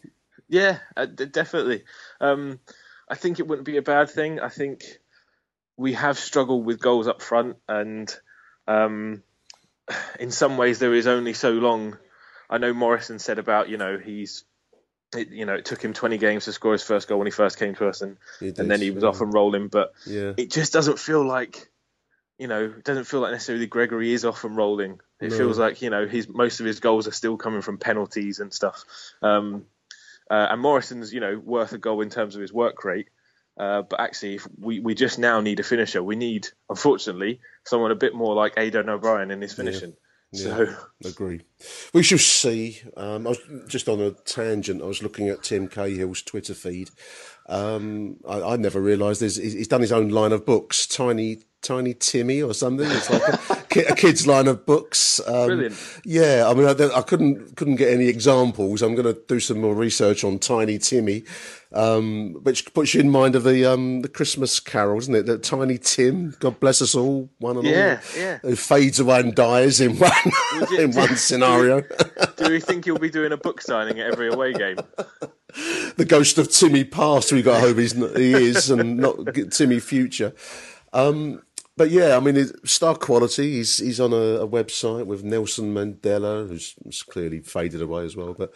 Yeah, 0.49 0.79
uh, 0.97 1.07
definitely. 1.07 1.85
Um, 2.21 2.59
I 3.09 3.15
think 3.15 3.39
it 3.39 3.47
wouldn't 3.47 3.65
be 3.65 3.77
a 3.77 3.83
bad 3.83 4.11
thing. 4.11 4.41
I 4.41 4.49
think 4.49 4.83
we 5.77 5.93
have 5.93 6.19
struggled 6.19 6.67
with 6.67 6.81
goals 6.81 7.07
up 7.07 7.23
front, 7.23 7.59
and 7.69 8.13
um, 8.67 9.23
in 10.19 10.33
some 10.33 10.57
ways 10.57 10.81
there 10.81 10.95
is 10.95 11.07
only 11.07 11.33
so 11.33 11.51
long. 11.53 11.97
I 12.51 12.59
know 12.59 12.75
Morison 12.75 13.21
said 13.21 13.39
about 13.39 13.69
you 13.69 13.77
know 13.77 13.99
he's. 13.99 14.43
It, 15.17 15.31
you 15.31 15.47
know, 15.47 15.55
it 15.55 15.65
took 15.65 15.83
him 15.83 15.95
20 15.95 16.19
games 16.19 16.45
to 16.45 16.53
score 16.53 16.73
his 16.73 16.83
first 16.83 17.09
goal 17.09 17.19
when 17.19 17.27
he 17.27 17.31
first 17.31 17.59
came 17.59 17.75
to 17.77 17.89
us, 17.89 18.03
and 18.03 18.19
did, 18.41 18.59
and 18.59 18.71
then 18.71 18.81
he 18.81 18.91
was 18.91 19.03
yeah. 19.03 19.09
off 19.09 19.21
and 19.23 19.33
rolling. 19.33 19.69
But 19.69 19.93
Yeah. 20.07 20.35
it 20.37 20.51
just 20.51 20.73
doesn't 20.73 20.99
feel 20.99 21.25
like, 21.25 21.71
you 22.39 22.47
know, 22.47 22.65
it 22.65 22.85
doesn't 22.85 23.05
feel 23.05 23.21
like 23.21 23.33
necessarily 23.33 23.67
Gregory 23.67 24.13
is 24.13 24.27
off 24.27 24.45
and 24.45 24.55
rolling. 24.55 25.01
It 25.21 25.31
No. 25.31 25.37
feels 25.39 25.59
like 25.59 25.81
you 25.81 25.91
know 25.91 26.07
his 26.07 26.29
most 26.29 26.61
of 26.61 26.67
his 26.67 26.81
goals 26.81 27.09
are 27.09 27.13
still 27.13 27.37
coming 27.39 27.63
from 27.63 27.79
penalties 27.79 28.39
and 28.39 28.53
stuff. 28.53 28.85
Um, 29.23 29.65
uh, 30.31 30.49
and 30.51 30.61
Morison's 30.61 31.13
you 31.13 31.21
know 31.21 31.39
worth 31.43 31.73
a 31.73 31.79
goal 31.79 32.03
in 32.03 32.11
terms 32.11 32.35
of 32.35 32.43
his 32.43 32.53
work 32.53 32.85
rate. 32.85 33.09
Uh, 33.59 33.83
but 33.83 33.99
actually, 33.99 34.37
if 34.37 34.47
we 34.61 34.79
we 34.79 34.95
just 34.95 35.19
now 35.19 35.41
need 35.41 35.59
a 35.59 35.65
finisher. 35.65 36.03
We 36.03 36.15
need, 36.17 36.47
unfortunately, 36.71 37.41
someone 37.65 37.91
a 37.91 37.97
bit 37.97 38.15
more 38.15 38.35
like 38.35 38.55
Aiden 38.55 38.89
O'Brien 38.89 39.31
in 39.33 39.41
his 39.41 39.55
finishing. 39.55 39.97
So 40.35 40.63
Yeah, 40.63 41.09
agree. 41.09 41.43
We 41.95 42.03
shall 42.03 42.19
see. 42.19 42.81
Um, 42.97 43.27
I 43.27 43.31
was 43.31 43.39
just 43.67 43.89
on 43.89 44.01
a 44.01 44.11
tangent. 44.11 44.83
I 44.83 44.87
was 44.87 45.03
looking 45.03 45.29
at 45.29 45.43
Tim 45.43 45.69
Cahill's 45.69 46.23
Twitter 46.23 46.55
feed. 46.55 46.91
Um, 47.49 48.17
I, 48.29 48.43
I 48.43 48.57
never 48.57 48.81
realised 48.81 49.23
he's 49.23 49.37
he's 49.37 49.69
done 49.69 49.81
his 49.81 49.93
own 49.93 50.09
line 50.11 50.33
of 50.33 50.45
books, 50.45 50.87
Tiny 50.87 51.39
Tiny 51.63 51.95
Timmy 51.95 52.43
or 52.43 52.53
something. 52.55 52.87
It's 52.91 53.11
like 53.11 53.23
a, 53.51 53.65
ki- 53.71 53.81
a 53.89 53.95
kid's 53.97 54.27
line 54.27 54.47
of 54.49 54.65
books. 54.67 55.19
Um, 55.27 55.47
Brilliant. 55.47 56.01
Yeah, 56.05 56.45
I 56.49 56.55
mean, 56.55 56.67
I, 56.67 56.95
I 56.97 57.03
couldn't 57.03 57.57
couldn't 57.57 57.77
get 57.77 57.93
any 57.93 58.07
examples. 58.09 58.83
I'm 58.83 58.95
going 58.95 59.13
to 59.13 59.21
do 59.29 59.41
some 59.41 59.61
more 59.61 59.75
research 59.75 60.25
on 60.25 60.39
Tiny 60.39 60.77
Timmy, 60.79 61.25
um, 61.73 62.35
which 62.43 62.73
puts 62.75 62.93
you 62.95 63.01
in 63.01 63.11
mind 63.11 63.35
of 63.35 63.45
the 63.45 63.65
um, 63.65 64.03
the 64.03 64.09
Christmas 64.09 64.61
Carol, 64.61 64.99
isn't 64.99 65.15
it? 65.15 65.25
That 65.27 65.43
Tiny 65.43 65.79
Tim, 65.79 66.37
God 66.41 66.61
bless 66.61 66.83
us 66.83 66.95
all, 66.95 67.31
one 67.39 67.57
and 67.57 67.67
Yeah, 67.67 68.01
all, 68.15 68.21
yeah. 68.21 68.39
who 68.43 68.57
fades 68.57 69.01
away 69.01 69.21
and 69.21 69.35
dies 69.35 69.81
in 69.81 69.97
one 69.99 70.13
in 70.79 70.93
one 70.93 71.17
scenario. 71.17 71.81
do 72.37 72.51
we 72.51 72.61
think 72.61 72.87
you'll 72.87 72.99
be 72.99 73.11
doing 73.11 73.33
a 73.33 73.37
book 73.39 73.63
signing 73.63 73.99
at 74.01 74.13
every 74.13 74.29
away 74.29 74.53
game? 74.53 74.77
the 75.97 76.07
ghost 76.07 76.39
of 76.39 76.51
Timmy 76.51 76.85
past. 76.85 77.33
we've 77.33 77.45
got 77.45 77.61
to 77.61 77.67
hope 77.67 77.79
he's 77.79 77.93
he 77.93 78.33
is, 78.33 78.71
and 78.71 78.99
not 78.99 79.35
Timmy 79.51 79.81
future. 79.81 80.35
Um, 80.93 81.43
but 81.79 81.91
yeah, 81.91 82.17
I 82.17 82.21
mean, 82.21 82.51
star 82.67 82.97
quality. 82.97 83.53
He's 83.55 83.79
he's 83.79 84.01
on 84.01 84.13
a, 84.13 84.43
a 84.43 84.49
website 84.49 85.07
with 85.07 85.23
Nelson 85.23 85.73
Mandela, 85.73 86.49
who's, 86.49 87.03
clearly 87.05 87.39
faded 87.41 87.81
away 87.81 88.05
as 88.05 88.17
well, 88.17 88.35
but 88.35 88.53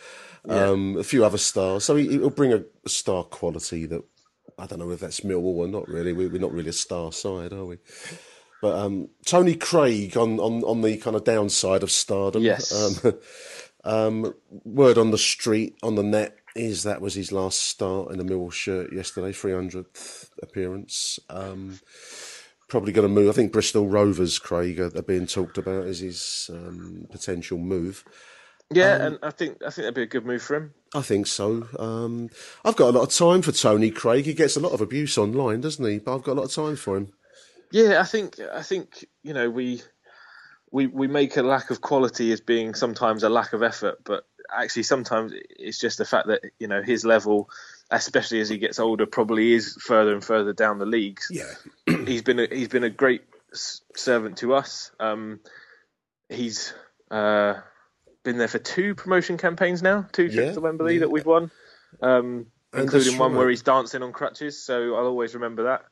um, 0.49 0.97
a 0.99 1.05
few 1.05 1.25
other 1.25 1.39
stars. 1.39 1.85
So 1.85 1.97
he, 1.97 2.09
he'll 2.09 2.31
bring 2.31 2.53
a, 2.53 2.65
star 2.87 3.23
quality 3.23 3.87
that 3.87 4.03
I 4.59 4.67
don't 4.67 4.81
know 4.81 4.91
if 4.91 5.01
that's 5.01 5.21
Millwall 5.21 5.59
or 5.59 5.69
not. 5.69 5.89
Really, 5.89 6.13
we, 6.13 6.27
we're 6.27 6.41
not 6.41 6.53
really 6.53 6.71
a 6.71 6.75
star 6.75 7.13
side, 7.13 7.53
are 7.53 7.65
we? 7.65 7.79
But 8.61 8.79
um, 8.79 9.09
Tony 9.25 9.55
Craig 9.55 10.17
on, 10.17 10.39
on, 10.39 10.63
on 10.63 10.83
the 10.83 10.97
kind 10.97 11.17
of 11.17 11.25
downside 11.25 11.83
of 11.83 11.91
stardom. 11.91 12.43
Yes. 12.43 13.05
Um, 13.05 13.15
um, 13.85 14.35
word 14.65 14.99
on 14.99 15.11
the 15.11 15.19
street, 15.19 15.77
on 15.83 15.97
the 15.97 16.03
net, 16.05 16.39
is 16.55 16.83
that 16.83 17.01
was 17.01 17.15
his 17.15 17.33
last 17.33 17.61
start 17.61 18.13
in 18.13 18.21
a 18.21 18.25
Millwall 18.25 18.53
shirt 18.53 18.93
yesterday, 18.93 19.33
300th 19.33 20.29
appearance. 20.43 21.19
Um, 21.31 21.81
probably 22.69 22.93
going 22.93 23.07
to 23.09 23.13
move. 23.13 23.29
I 23.29 23.33
think 23.33 23.53
Bristol 23.53 23.89
Rovers, 23.89 24.39
Craig, 24.39 24.81
are, 24.81 24.97
are 24.97 25.03
being 25.03 25.27
talked 25.27 25.59
about 25.59 25.87
as 25.87 26.01
his 26.01 26.51
um, 26.53 27.07
potential 27.11 27.59
move. 27.59 28.05
Yeah, 28.73 28.95
Um, 28.95 29.03
and 29.03 29.19
I 29.23 29.31
think 29.31 29.59
I 29.63 29.71
think 29.71 29.85
that'd 29.85 29.95
be 29.95 30.03
a 30.03 30.07
good 30.07 30.25
move 30.25 30.43
for 30.43 30.57
him. 30.57 30.75
I 30.95 31.03
think 31.03 31.27
so. 31.27 31.69
Um, 31.79 32.31
I've 32.65 32.77
got 32.77 32.95
a 32.95 32.99
lot 32.99 33.03
of 33.03 33.15
time 33.15 33.43
for 33.43 33.53
Tony 33.53 33.91
Craig. 33.91 34.25
He 34.25 34.35
gets 34.35 34.57
a 34.57 34.61
lot 34.61 34.73
of 34.73 34.81
abuse 34.81 35.19
online, 35.19 35.61
doesn't 35.61 35.85
he? 35.85 35.99
But 35.99 36.15
I've 36.15 36.23
got 36.23 36.33
a 36.33 36.41
lot 36.41 36.45
of 36.45 36.55
time 36.55 36.77
for 36.77 36.97
him. 36.97 37.13
Yeah, 37.71 38.01
I 38.01 38.05
think 38.05 38.39
I 38.53 38.63
think 38.63 39.05
you 39.23 39.35
know 39.35 39.51
we 39.51 39.83
we 40.71 40.87
we 40.87 41.07
make 41.07 41.37
a 41.37 41.43
lack 41.43 41.71
of 41.71 41.81
quality 41.81 42.33
as 42.33 42.41
being 42.41 42.75
sometimes 42.75 43.23
a 43.23 43.29
lack 43.29 43.53
of 43.53 43.63
effort, 43.63 43.99
but 44.05 44.25
actually 44.57 44.83
sometimes 44.85 45.33
it's 45.59 45.79
just 45.79 45.99
the 45.99 46.05
fact 46.05 46.29
that 46.29 46.43
you 46.59 46.67
know 46.69 46.83
his 46.83 47.05
level, 47.05 47.49
especially 47.91 48.41
as 48.41 48.49
he 48.49 48.59
gets 48.59 48.79
older, 48.79 49.07
probably 49.07 49.53
is 49.53 49.77
further 49.81 50.13
and 50.13 50.25
further 50.25 50.53
down 50.53 50.79
the 50.79 50.87
leagues. 50.87 51.29
Yeah, 51.31 51.53
he's 52.07 52.23
been 52.23 52.39
a, 52.41 52.47
he's 52.51 52.69
been 52.69 52.85
a 52.85 52.91
great 52.91 53.23
servant 53.95 54.39
to 54.39 54.55
us. 54.55 54.91
Um, 55.01 55.41
he's 56.29 56.73
uh, 57.11 57.55
been 58.25 58.39
there 58.39 58.49
for 58.49 58.59
two 58.59 58.95
promotion 58.95 59.37
campaigns 59.37 59.83
now, 59.83 60.07
two 60.13 60.29
trips 60.29 60.47
Yeah, 60.49 60.53
to 60.53 60.61
Wembley 60.61 60.95
yeah. 60.95 61.01
that 61.01 61.11
we've 61.11 61.27
won, 61.27 61.51
um, 62.01 62.47
including 62.75 63.19
one 63.19 63.33
right. 63.33 63.39
where 63.39 63.49
he's 63.51 63.63
dancing 63.63 64.03
on 64.03 64.13
crutches. 64.13 64.63
So 64.63 64.95
I'll 64.95 65.07
always 65.07 65.35
remember 65.35 65.65
that. 65.65 65.85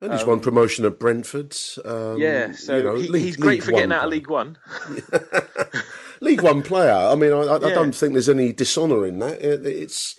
And 0.00 0.12
he's 0.12 0.22
Um, 0.22 0.28
won 0.28 0.40
promotion 0.40 0.84
at 0.84 0.98
Brentford. 1.00 1.56
Um, 1.84 2.18
yeah, 2.18 2.52
so 2.52 2.76
you 2.76 2.82
know, 2.84 2.94
he, 2.94 3.08
League- 3.08 3.22
he's 3.24 3.36
great 3.36 3.64
for 3.64 3.72
getting 3.72 3.90
out 3.92 4.04
of 4.04 4.10
League 4.10 4.30
One. 4.30 4.56
League 6.20 6.42
One 6.42 6.62
player. 6.62 6.92
I 6.92 7.14
mean, 7.14 7.32
I, 7.32 7.42
I, 7.42 7.56
I 7.56 7.74
don't 7.74 7.94
think 7.94 8.12
there's 8.12 8.28
any 8.28 8.52
dishonour 8.52 9.06
in 9.06 9.18
that. 9.20 9.40
It, 9.40 9.66
it's, 9.66 10.16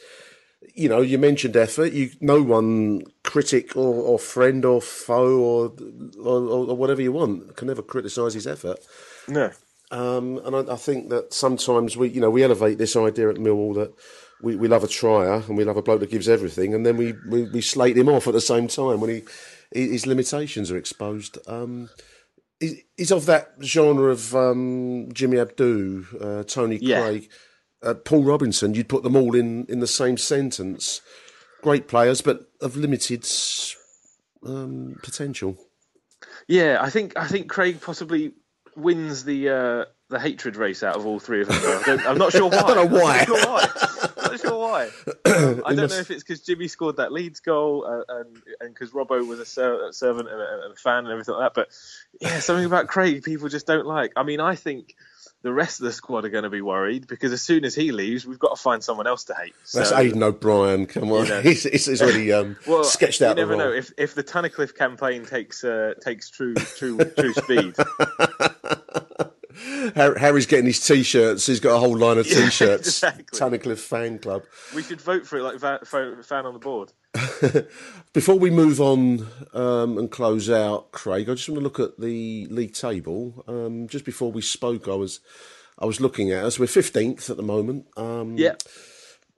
you 0.75 0.89
know, 0.89 1.01
you 1.01 1.17
mentioned 1.17 1.57
effort. 1.57 1.91
You, 1.93 2.11
no 2.21 2.41
one 2.41 3.03
critic 3.23 3.75
or, 3.75 3.93
or 3.95 4.19
friend 4.19 4.65
or 4.65 4.81
foe 4.81 5.39
or, 5.39 5.73
or 6.23 6.69
or 6.69 6.77
whatever 6.77 7.01
you 7.01 7.11
want 7.11 7.55
can 7.55 7.69
ever 7.69 7.81
criticise 7.81 8.33
his 8.33 8.47
effort. 8.47 8.79
No. 9.27 9.51
Um, 9.91 10.39
and 10.45 10.55
I, 10.55 10.73
I 10.73 10.75
think 10.75 11.09
that 11.09 11.33
sometimes 11.33 11.97
we, 11.97 12.09
you 12.09 12.21
know, 12.21 12.29
we 12.29 12.43
elevate 12.43 12.77
this 12.77 12.95
idea 12.95 13.29
at 13.29 13.37
Millwall 13.37 13.73
that 13.75 13.93
we, 14.41 14.55
we 14.55 14.67
love 14.67 14.83
a 14.83 14.87
trier 14.87 15.43
and 15.47 15.57
we 15.57 15.63
love 15.63 15.77
a 15.77 15.81
bloke 15.81 15.99
that 16.01 16.11
gives 16.11 16.29
everything, 16.29 16.73
and 16.73 16.85
then 16.85 16.95
we, 16.95 17.13
we, 17.27 17.43
we 17.43 17.61
slate 17.61 17.97
him 17.97 18.07
off 18.07 18.27
at 18.27 18.33
the 18.33 18.41
same 18.41 18.67
time 18.67 19.01
when 19.01 19.09
he 19.09 19.23
his 19.71 20.07
limitations 20.07 20.71
are 20.71 20.77
exposed. 20.77 21.37
Um, 21.47 21.89
he's 22.59 23.11
of 23.11 23.25
that 23.25 23.53
genre 23.61 24.11
of 24.11 24.35
um, 24.35 25.09
Jimmy 25.13 25.37
Abdou, 25.37 26.05
uh, 26.21 26.43
Tony 26.43 26.77
Yeah. 26.81 27.01
Craig, 27.01 27.29
uh, 27.81 27.93
Paul 27.93 28.23
Robinson. 28.23 28.73
You'd 28.73 28.89
put 28.89 29.03
them 29.03 29.15
all 29.15 29.35
in, 29.35 29.65
in 29.67 29.79
the 29.79 29.87
same 29.87 30.17
sentence. 30.17 31.01
Great 31.61 31.87
players, 31.87 32.21
but 32.21 32.49
of 32.61 32.75
limited 32.77 33.25
um, 34.45 34.97
potential. 35.03 35.57
Yeah, 36.47 36.79
I 36.81 36.89
think 36.89 37.17
I 37.17 37.27
think 37.27 37.49
Craig 37.49 37.81
possibly 37.81 38.33
wins 38.75 39.23
the 39.23 39.49
uh, 39.49 39.85
the 40.09 40.19
hatred 40.19 40.55
race 40.55 40.83
out 40.83 40.95
of 40.95 41.05
all 41.05 41.19
three 41.19 41.41
of 41.41 41.47
them. 41.47 41.57
I 41.57 41.83
don't, 41.85 42.05
I'm 42.07 42.17
not 42.17 42.31
sure 42.31 42.49
why. 42.49 42.57
I 42.65 42.73
don't 42.73 42.91
know 42.91 42.99
why. 42.99 43.65
Not 44.31 44.39
sure 44.39 44.59
why. 44.59 44.89
I'm 45.05 45.13
not 45.15 45.37
sure 45.37 45.55
why. 45.55 45.61
I 45.65 45.75
don't 45.75 45.89
know 45.89 45.97
if 45.97 46.11
it's 46.11 46.23
because 46.23 46.41
Jimmy 46.41 46.67
scored 46.67 46.97
that 46.97 47.11
Leeds 47.11 47.39
goal 47.39 47.85
uh, 47.85 48.03
and 48.19 48.37
and 48.61 48.73
because 48.73 48.91
Robbo 48.91 49.25
was 49.27 49.39
a, 49.39 49.45
ser- 49.45 49.87
a 49.89 49.93
servant 49.93 50.29
and 50.29 50.39
a, 50.41 50.63
and 50.65 50.73
a 50.73 50.75
fan 50.75 51.05
and 51.05 51.09
everything 51.09 51.35
like 51.35 51.53
that. 51.53 51.59
But 51.59 51.69
yeah, 52.21 52.39
something 52.39 52.65
about 52.65 52.87
Craig 52.87 53.23
people 53.23 53.49
just 53.49 53.67
don't 53.67 53.85
like. 53.85 54.13
I 54.15 54.23
mean, 54.23 54.39
I 54.39 54.55
think 54.55 54.95
the 55.41 55.53
rest 55.53 55.79
of 55.79 55.85
the 55.85 55.93
squad 55.93 56.25
are 56.25 56.29
going 56.29 56.43
to 56.43 56.49
be 56.49 56.61
worried 56.61 57.07
because 57.07 57.31
as 57.31 57.41
soon 57.41 57.63
as 57.63 57.73
he 57.73 57.91
leaves, 57.91 58.25
we've 58.25 58.39
got 58.39 58.55
to 58.55 58.61
find 58.61 58.83
someone 58.83 59.07
else 59.07 59.23
to 59.25 59.33
hate. 59.33 59.55
That's 59.73 59.91
Aiden 59.91 60.21
O'Brien. 60.21 60.85
Come 60.85 61.11
on, 61.11 61.23
You 61.25 61.29
know. 61.35 61.41
he's, 61.41 61.63
he's, 61.63 61.85
he's 61.85 62.01
already 62.01 62.33
um, 62.33 62.57
well, 62.67 62.83
sketched 62.83 63.21
out 63.21 63.37
You 63.37 63.45
never 63.45 63.55
know 63.55 63.71
if 63.71 63.91
if 63.97 64.15
the 64.15 64.23
Tunnicliffe 64.23 64.75
campaign 64.75 65.25
takes 65.25 65.63
uh, 65.63 65.93
takes 66.01 66.29
true 66.29 66.55
true 66.55 66.97
true 66.97 67.33
speed. 67.43 67.75
Har- 69.95 70.17
Harry's 70.17 70.45
getting 70.45 70.65
his 70.65 70.79
t-shirts. 70.85 71.45
He's 71.45 71.59
got 71.59 71.75
a 71.75 71.79
whole 71.79 71.97
line 71.97 72.17
of 72.17 72.27
t-shirts. 72.27 72.87
exactly. 72.87 73.37
Tunnicliffe 73.39 73.79
fan 73.79 74.19
club. 74.19 74.43
We 74.75 74.83
should 74.83 75.01
vote 75.01 75.25
for 75.27 75.37
it 75.39 75.43
like 75.43 75.59
va- 75.59 75.79
fan 75.85 76.45
on 76.45 76.53
the 76.53 76.59
board. 76.59 76.91
Before 78.13 78.37
we 78.37 78.49
move 78.49 78.79
on 78.81 79.27
um, 79.53 79.97
and 79.97 80.09
close 80.11 80.49
out, 80.49 80.91
Craig, 80.91 81.29
I 81.29 81.33
just 81.33 81.49
want 81.49 81.59
to 81.59 81.63
look 81.63 81.79
at 81.79 81.99
the 81.99 82.47
league 82.49 82.73
table. 82.73 83.43
Um, 83.47 83.87
just 83.87 84.05
before 84.05 84.31
we 84.31 84.41
spoke, 84.41 84.87
I 84.87 84.95
was 84.95 85.19
I 85.77 85.85
was 85.85 86.01
looking 86.01 86.31
at 86.31 86.43
us. 86.43 86.59
We're 86.59 86.67
fifteenth 86.67 87.29
at 87.29 87.37
the 87.37 87.43
moment. 87.43 87.87
Um, 87.97 88.37
Yeah. 88.37 88.55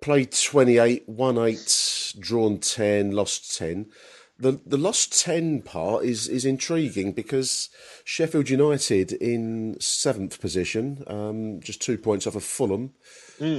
Played 0.02 0.32
twenty 0.32 0.80
eight, 0.80 1.08
won 1.08 1.38
eight, 1.38 2.14
drawn 2.20 2.58
ten, 2.60 3.12
lost 3.12 3.56
ten. 3.58 3.88
The 4.42 4.60
the 4.66 4.78
lost 4.78 5.22
ten 5.22 5.62
part 5.62 6.04
is 6.04 6.28
is 6.28 6.46
intriguing 6.46 7.12
because 7.14 7.70
Sheffield 8.04 8.50
United 8.50 9.14
in 9.14 9.78
seventh 9.80 10.42
position, 10.42 11.04
um, 11.06 11.60
just 11.62 11.80
two 11.80 11.98
points 11.98 12.26
off 12.26 12.36
of 12.36 12.44
Fulham 12.44 12.94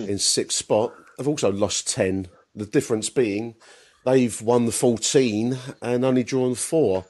in 0.09 0.18
sixth 0.18 0.59
spot, 0.59 0.93
have 1.18 1.28
also 1.28 1.53
lost 1.53 1.89
ten. 1.89 2.26
The 2.57 2.66
difference 2.66 3.09
being 3.11 3.55
they've 4.05 4.43
won 4.43 4.70
fourteen 4.72 5.57
and 5.80 6.05
only 6.05 6.24
drawn 6.24 6.57
four. 6.57 7.05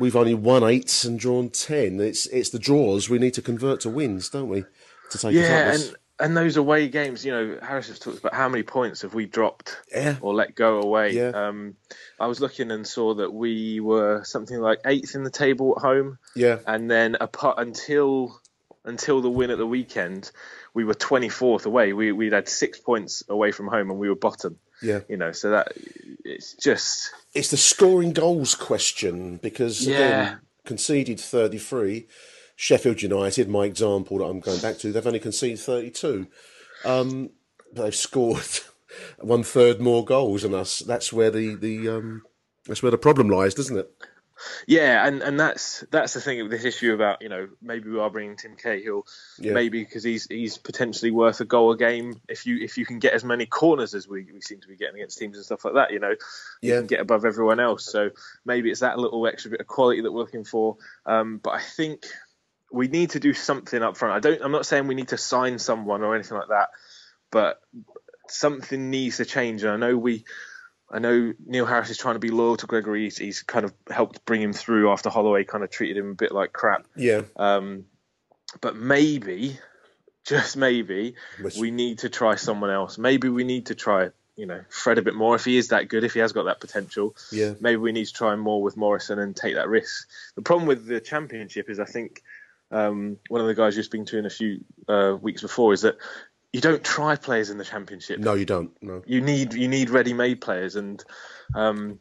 We've 0.00 0.16
only 0.16 0.34
won 0.34 0.64
eight 0.64 1.04
and 1.04 1.20
drawn 1.20 1.50
ten. 1.50 2.00
It's 2.00 2.24
it's 2.26 2.48
the 2.48 2.58
draws 2.58 3.10
we 3.10 3.18
need 3.18 3.34
to 3.34 3.42
convert 3.42 3.80
to 3.80 3.90
wins, 3.90 4.30
don't 4.30 4.48
we? 4.48 4.64
To 5.10 5.18
take 5.18 5.36
us 5.36 5.48
yeah, 5.48 5.68
up 5.68 5.74
and 5.74 5.96
and 6.20 6.36
those 6.36 6.56
away 6.56 6.88
games, 6.88 7.24
you 7.24 7.32
know, 7.32 7.58
Harris 7.62 7.88
has 7.88 7.98
talked 7.98 8.18
about 8.18 8.34
how 8.34 8.48
many 8.48 8.62
points 8.62 9.02
have 9.02 9.14
we 9.14 9.26
dropped 9.26 9.76
Yeah. 9.92 10.16
or 10.20 10.34
let 10.34 10.54
go 10.54 10.80
away. 10.80 11.12
Yeah. 11.12 11.30
Um, 11.34 11.76
I 12.20 12.26
was 12.26 12.40
looking 12.40 12.70
and 12.70 12.86
saw 12.86 13.14
that 13.14 13.32
we 13.32 13.80
were 13.80 14.22
something 14.24 14.58
like 14.60 14.80
eighth 14.84 15.14
in 15.14 15.24
the 15.24 15.30
table 15.30 15.74
at 15.76 15.82
home, 15.82 16.18
yeah. 16.36 16.58
and 16.66 16.90
then 16.90 17.16
apart 17.20 17.58
until 17.58 18.38
until 18.84 19.20
the 19.20 19.30
win 19.30 19.50
at 19.52 19.58
the 19.58 19.66
weekend, 19.66 20.30
we 20.74 20.82
were 20.84 20.94
24th 20.94 21.66
away. 21.66 21.92
We 21.92 22.10
we'd 22.12 22.32
had 22.32 22.48
six 22.48 22.78
points 22.80 23.22
away 23.28 23.52
from 23.52 23.68
home, 23.68 23.90
and 23.90 23.98
we 23.98 24.08
were 24.08 24.16
bottom. 24.16 24.58
Yeah. 24.82 25.00
You 25.08 25.16
know, 25.16 25.30
so 25.32 25.50
that 25.50 25.72
it's 26.24 26.54
just 26.54 27.10
It's 27.34 27.50
the 27.50 27.56
scoring 27.56 28.12
goals 28.12 28.54
question 28.56 29.36
because 29.38 29.86
Yeah. 29.86 29.96
again, 29.96 30.40
conceded 30.66 31.20
33. 31.20 32.08
Sheffield 32.56 33.02
United, 33.02 33.48
my 33.48 33.64
example 33.64 34.18
that 34.18 34.24
I'm 34.24 34.40
going 34.40 34.60
back 34.60 34.78
to, 34.78 34.92
they've 34.92 35.06
only 35.06 35.18
conceded 35.18 35.58
32. 35.58 36.26
Um, 36.84 37.30
they've 37.72 37.94
scored 37.94 38.42
one 39.18 39.42
third 39.42 39.80
more 39.80 40.04
goals 40.04 40.42
than 40.42 40.54
us. 40.54 40.80
That's 40.80 41.12
where 41.12 41.30
the 41.30 41.54
the 41.54 41.88
um, 41.88 42.22
that's 42.66 42.82
where 42.82 42.90
the 42.90 42.98
problem 42.98 43.28
lies, 43.28 43.54
doesn't 43.54 43.76
it? 43.78 43.90
Yeah, 44.66 45.06
and, 45.06 45.22
and 45.22 45.38
that's 45.38 45.84
that's 45.92 46.14
the 46.14 46.20
thing 46.20 46.42
with 46.42 46.50
this 46.50 46.64
issue 46.64 46.92
about 46.94 47.22
you 47.22 47.28
know 47.28 47.48
maybe 47.60 47.88
we 47.88 48.00
are 48.00 48.10
bringing 48.10 48.36
Tim 48.36 48.56
Cahill, 48.56 49.06
Yeah. 49.38 49.52
maybe 49.52 49.84
because 49.84 50.02
he's 50.02 50.26
he's 50.26 50.58
potentially 50.58 51.12
worth 51.12 51.40
a 51.40 51.44
goal 51.44 51.70
a 51.70 51.76
game 51.76 52.20
if 52.28 52.44
you 52.44 52.58
if 52.60 52.76
you 52.76 52.84
can 52.84 52.98
get 52.98 53.12
as 53.12 53.22
many 53.22 53.46
corners 53.46 53.94
as 53.94 54.08
we, 54.08 54.26
we 54.32 54.40
seem 54.40 54.60
to 54.60 54.66
be 54.68 54.76
getting 54.76 54.96
against 54.96 55.18
teams 55.18 55.36
and 55.36 55.44
stuff 55.44 55.64
like 55.64 55.74
that, 55.74 55.92
you 55.92 56.00
know, 56.00 56.14
you 56.60 56.74
can 56.74 56.86
get 56.88 57.00
above 57.00 57.24
everyone 57.24 57.60
else. 57.60 57.84
So 57.84 58.10
maybe 58.44 58.70
it's 58.70 58.80
that 58.80 58.98
little 58.98 59.24
extra 59.28 59.52
bit 59.52 59.60
of 59.60 59.68
quality 59.68 60.00
that 60.00 60.10
we're 60.10 60.20
looking 60.20 60.44
for. 60.44 60.76
Um, 61.06 61.38
but 61.38 61.50
I 61.50 61.60
think 61.60 62.06
we 62.72 62.88
need 62.88 63.10
to 63.10 63.20
do 63.20 63.34
something 63.34 63.82
up 63.82 63.96
front. 63.96 64.14
I 64.14 64.20
don't. 64.20 64.42
I'm 64.42 64.52
not 64.52 64.66
saying 64.66 64.86
we 64.86 64.94
need 64.94 65.08
to 65.08 65.18
sign 65.18 65.58
someone 65.58 66.02
or 66.02 66.14
anything 66.14 66.38
like 66.38 66.48
that, 66.48 66.70
but 67.30 67.60
something 68.28 68.90
needs 68.90 69.18
to 69.18 69.24
change. 69.24 69.62
And 69.62 69.72
I 69.72 69.76
know 69.76 69.96
we. 69.96 70.24
I 70.90 70.98
know 70.98 71.32
Neil 71.46 71.64
Harris 71.64 71.88
is 71.88 71.96
trying 71.96 72.16
to 72.16 72.18
be 72.20 72.28
loyal 72.28 72.58
to 72.58 72.66
Gregory. 72.66 73.04
He's, 73.04 73.16
he's 73.16 73.42
kind 73.42 73.64
of 73.64 73.72
helped 73.90 74.26
bring 74.26 74.42
him 74.42 74.52
through 74.52 74.92
after 74.92 75.08
Holloway 75.08 75.44
kind 75.44 75.64
of 75.64 75.70
treated 75.70 75.96
him 75.96 76.10
a 76.10 76.14
bit 76.14 76.32
like 76.32 76.52
crap. 76.52 76.86
Yeah. 76.94 77.22
Um, 77.34 77.86
but 78.60 78.76
maybe, 78.76 79.58
just 80.26 80.54
maybe, 80.54 81.14
Which- 81.40 81.56
we 81.56 81.70
need 81.70 82.00
to 82.00 82.10
try 82.10 82.34
someone 82.34 82.68
else. 82.68 82.98
Maybe 82.98 83.30
we 83.30 83.42
need 83.42 83.66
to 83.66 83.74
try, 83.74 84.10
you 84.36 84.44
know, 84.44 84.60
Fred 84.68 84.98
a 84.98 85.02
bit 85.02 85.14
more 85.14 85.34
if 85.34 85.46
he 85.46 85.56
is 85.56 85.68
that 85.68 85.88
good, 85.88 86.04
if 86.04 86.12
he 86.12 86.20
has 86.20 86.32
got 86.32 86.42
that 86.42 86.60
potential. 86.60 87.16
Yeah. 87.30 87.54
Maybe 87.58 87.78
we 87.78 87.92
need 87.92 88.04
to 88.04 88.12
try 88.12 88.36
more 88.36 88.62
with 88.62 88.76
Morison 88.76 89.18
and 89.18 89.34
take 89.34 89.54
that 89.54 89.68
risk. 89.68 90.06
The 90.34 90.42
problem 90.42 90.68
with 90.68 90.84
the 90.84 91.00
championship 91.00 91.70
is, 91.70 91.80
I 91.80 91.86
think, 91.86 92.22
um, 92.72 93.18
one 93.28 93.40
of 93.40 93.46
the 93.46 93.54
guys 93.54 93.76
you're 93.76 93.84
speaking 93.84 94.06
to 94.06 94.18
in 94.18 94.26
a 94.26 94.30
few 94.30 94.64
uh, 94.88 95.16
weeks 95.20 95.42
before 95.42 95.72
is 95.72 95.82
that 95.82 95.96
you 96.52 96.60
don't 96.60 96.82
try 96.82 97.16
players 97.16 97.50
in 97.50 97.58
the 97.58 97.64
championship 97.64 98.18
No, 98.18 98.34
you 98.34 98.44
don't. 98.44 98.70
No. 98.82 99.02
you 99.06 99.20
need 99.20 99.54
you 99.54 99.68
need 99.68 99.90
ready-made 99.90 100.40
players, 100.40 100.76
and 100.76 101.02
um, 101.54 101.98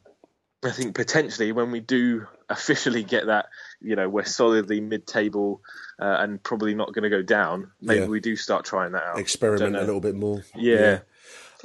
I 0.64 0.72
think 0.72 0.96
potentially 0.96 1.52
when 1.52 1.72
we 1.72 1.80
do 1.80 2.28
officially 2.50 3.04
get 3.04 3.28
that, 3.28 3.48
you 3.82 3.96
know, 3.96 4.10
we're 4.10 4.26
solidly 4.26 4.82
mid-table 4.82 5.62
uh, 6.02 6.18
and 6.20 6.42
probably 6.44 6.76
not 6.76 6.94
going 6.94 7.04
to 7.04 7.10
go 7.10 7.22
down. 7.22 7.72
Maybe 7.82 8.02
Yeah. 8.02 8.08
we 8.08 8.20
do 8.20 8.36
start 8.36 8.66
trying 8.66 8.92
that 8.92 9.04
out. 9.04 9.20
Experiment 9.20 9.76
a 9.76 9.80
little 9.82 10.02
bit 10.02 10.16
more. 10.16 10.44
Yeah. 10.56 11.00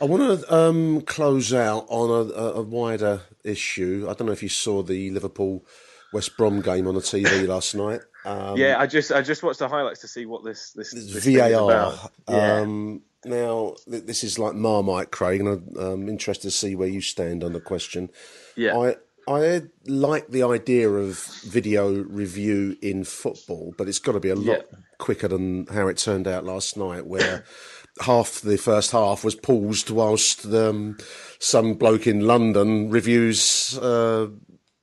I 0.01 0.05
want 0.05 0.41
to 0.41 0.55
um, 0.55 1.01
close 1.03 1.53
out 1.55 1.87
on 1.89 2.31
a, 2.31 2.33
a 2.61 2.63
wider 2.63 3.23
issue. 3.43 4.07
I 4.09 4.13
don't 4.15 4.27
know 4.27 4.33
if 4.33 4.43
you 4.43 4.49
saw 4.49 4.83
the 4.83 5.11
Liverpool 5.11 5.65
West 6.13 6.37
Brom 6.37 6.61
game 6.61 6.87
on 6.87 6.95
the 6.95 7.01
TV 7.01 7.49
last 7.49 7.75
night. 7.75 8.01
Um, 8.27 8.57
yeah, 8.57 8.77
I 8.79 8.87
just 8.87 9.13
I 9.13 9.23
just 9.23 9.43
watched 9.43 9.61
the 9.61 9.69
highlights 9.69 10.01
to 10.01 10.09
see 10.09 10.27
what 10.27 10.45
this 10.45 10.73
this, 10.73 10.93
this 10.93 11.25
VAR. 11.25 11.47
about. 11.71 12.13
Yeah. 12.29 12.55
Um, 12.61 13.03
now, 13.25 13.75
th- 13.91 14.05
this 14.05 14.23
is 14.25 14.39
like 14.39 14.55
Marmite, 14.55 15.11
Craig, 15.11 15.41
and 15.41 15.77
I'm 15.79 16.09
interested 16.09 16.49
to 16.49 16.51
see 16.51 16.75
where 16.77 16.89
you 16.89 17.01
stand 17.01 17.43
on 17.45 17.53
the 17.53 17.61
question. 17.61 18.11
Yeah. 18.57 18.77
I 18.77 18.97
I 19.29 19.63
like 19.87 20.29
the 20.29 20.45
idea 20.45 20.89
of 20.89 21.19
video 21.45 21.93
review 22.03 22.77
in 22.83 23.05
football, 23.05 23.75
but 23.77 23.89
it's 23.89 23.99
got 23.99 24.13
to 24.13 24.21
be 24.21 24.29
a 24.29 24.37
lot 24.37 24.67
Yeah. 24.71 24.79
quicker 24.99 25.27
than 25.29 25.67
how 25.67 25.89
it 25.89 25.97
turned 25.99 26.29
out 26.29 26.45
last 26.45 26.77
night, 26.77 27.07
where 27.07 27.45
half 28.03 28.41
the 28.41 28.57
first 28.59 28.93
half 28.93 29.25
was 29.25 29.35
paused 29.35 29.91
whilst 29.91 30.47
um, 30.47 30.97
some 31.41 31.75
bloke 31.75 32.07
in 32.07 32.21
London 32.27 32.89
reviews. 32.91 33.77
Uh, 33.79 34.29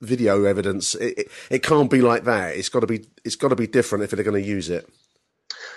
video 0.00 0.44
evidence 0.44 0.94
it, 0.94 1.18
it, 1.18 1.28
it 1.50 1.62
can't 1.62 1.90
be 1.90 2.00
like 2.02 2.24
that 2.24 2.56
it's 2.56 2.68
got 2.68 2.80
to 2.80 2.86
be 2.86 3.06
it's 3.24 3.36
got 3.36 3.48
to 3.48 3.56
be 3.56 3.66
different 3.66 4.04
if 4.04 4.10
they're 4.10 4.24
going 4.24 4.40
to 4.42 4.48
use 4.48 4.68
it 4.70 4.88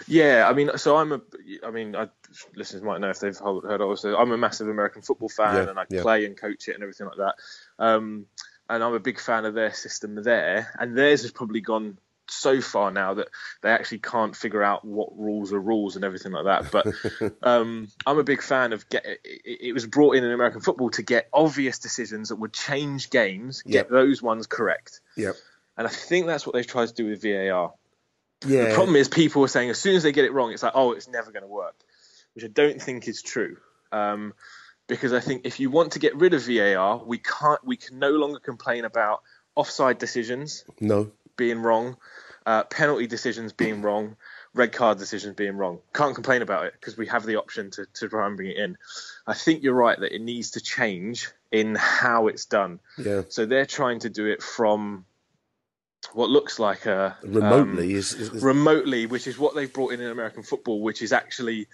Yeah, 0.07 0.47
I 0.49 0.53
mean, 0.53 0.71
so 0.77 0.97
I'm 0.97 1.11
a, 1.11 1.21
I 1.65 1.71
mean, 1.71 1.95
I, 1.95 2.07
listeners 2.55 2.83
might 2.83 3.01
know 3.01 3.09
if 3.09 3.19
they've 3.19 3.37
heard 3.37 3.63
heard 3.63 3.81
of 3.81 3.91
us. 3.91 4.01
so 4.01 4.15
I'm 4.17 4.31
a 4.31 4.37
massive 4.37 4.67
American 4.67 5.01
football 5.01 5.29
fan, 5.29 5.55
Yeah, 5.55 5.69
and 5.69 5.79
I 5.79 5.85
yeah. 5.89 6.01
play 6.01 6.25
and 6.25 6.37
coach 6.39 6.67
it 6.67 6.73
and 6.75 6.83
everything 6.83 7.07
like 7.07 7.17
that. 7.17 7.35
Um, 7.83 8.25
and 8.69 8.83
I'm 8.83 8.93
a 8.93 8.99
big 8.99 9.19
fan 9.19 9.45
of 9.45 9.53
their 9.53 9.73
system 9.73 10.15
there, 10.23 10.73
and 10.79 10.97
theirs 10.97 11.21
has 11.23 11.31
probably 11.31 11.61
gone 11.61 11.97
so 12.29 12.61
far 12.61 12.91
now 12.91 13.15
that 13.15 13.27
they 13.61 13.69
actually 13.69 13.99
can't 13.99 14.35
figure 14.35 14.63
out 14.63 14.83
what 14.85 15.09
rules 15.17 15.53
are 15.53 15.59
rules 15.59 15.95
and 15.95 16.05
everything 16.05 16.31
like 16.31 16.45
that. 16.45 16.71
But 16.71 17.33
um, 17.47 17.87
I'm 18.05 18.19
a 18.19 18.23
big 18.23 18.41
fan 18.41 18.73
of 18.73 18.87
get. 18.89 19.05
It, 19.05 19.19
it 19.45 19.73
was 19.73 19.85
brought 19.85 20.15
in 20.15 20.23
in 20.23 20.31
American 20.31 20.61
football 20.61 20.89
to 20.91 21.03
get 21.03 21.29
obvious 21.33 21.79
decisions 21.79 22.29
that 22.29 22.35
would 22.37 22.53
change 22.53 23.09
games, 23.09 23.61
get 23.61 23.73
Yep. 23.73 23.89
those 23.89 24.21
ones 24.21 24.47
correct. 24.47 25.01
Yep. 25.15 25.35
And 25.77 25.85
I 25.85 25.89
think 25.89 26.25
that's 26.25 26.45
what 26.45 26.53
they've 26.55 26.65
tried 26.65 26.87
to 26.87 26.93
do 26.93 27.05
with 27.07 27.21
VAR. 27.21 27.73
Yeah. 28.45 28.69
The 28.69 28.73
problem 28.75 28.95
is 28.95 29.07
people 29.07 29.43
are 29.43 29.47
saying 29.47 29.69
as 29.69 29.79
soon 29.79 29.95
as 29.95 30.03
they 30.03 30.11
get 30.11 30.25
it 30.25 30.33
wrong, 30.33 30.51
it's 30.51 30.63
like, 30.63 30.73
oh, 30.75 30.91
it's 30.91 31.07
never 31.07 31.31
going 31.31 31.43
to 31.43 31.47
work, 31.47 31.75
which 32.33 32.43
I 32.43 32.47
don't 32.47 32.81
think 32.81 33.07
is 33.07 33.21
true. 33.21 33.57
Um, 33.91 34.33
because 34.87 35.13
I 35.13 35.19
think 35.19 35.45
if 35.45 35.59
you 35.59 35.69
want 35.69 35.93
to 35.93 35.99
get 35.99 36.15
rid 36.15 36.33
of 36.33 36.43
VAR, 36.45 37.03
we 37.03 37.17
can't, 37.17 37.63
we 37.63 37.77
can 37.77 37.99
no 37.99 38.11
longer 38.11 38.39
complain 38.39 38.85
about 38.85 39.21
offside 39.55 39.97
decisions 39.97 40.63
no. 40.79 41.11
being 41.35 41.59
wrong, 41.59 41.97
uh, 42.47 42.63
penalty 42.63 43.07
decisions 43.07 43.51
being 43.51 43.81
wrong, 43.81 44.15
red 44.53 44.71
card 44.71 44.97
decisions 44.97 45.35
being 45.35 45.57
wrong. 45.57 45.79
Can't 45.93 46.15
complain 46.15 46.41
about 46.41 46.65
it 46.65 46.73
because 46.79 46.97
we 46.97 47.05
have 47.07 47.25
the 47.25 47.35
option 47.35 47.69
to, 47.71 47.85
to 47.95 48.07
try 48.07 48.25
and 48.25 48.37
bring 48.37 48.51
it 48.51 48.57
in. 48.57 48.77
I 49.27 49.33
think 49.33 49.63
you're 49.63 49.75
right 49.75 49.99
that 49.99 50.15
it 50.15 50.21
needs 50.21 50.51
to 50.51 50.61
change 50.61 51.29
in 51.51 51.75
how 51.75 52.27
it's 52.27 52.45
done. 52.45 52.79
Yeah. 52.97 53.23
So 53.27 53.45
they're 53.45 53.65
trying 53.65 53.99
to 53.99 54.09
do 54.09 54.27
it 54.27 54.41
from 54.41 55.05
what 56.13 56.29
looks 56.29 56.57
like 56.57 56.85
a 56.85 57.17
Remotely 57.21 57.91
um, 57.91 57.99
is, 57.99 58.13
is, 58.13 58.29
is 58.29 58.41
remotely, 58.41 59.07
which 59.07 59.27
is 59.27 59.37
what 59.37 59.53
they've 59.53 59.71
brought 59.71 59.91
in 59.91 59.99
in 59.99 60.09
American 60.09 60.43
football, 60.43 60.81
which 60.81 61.01
is 61.01 61.11
actually 61.11 61.67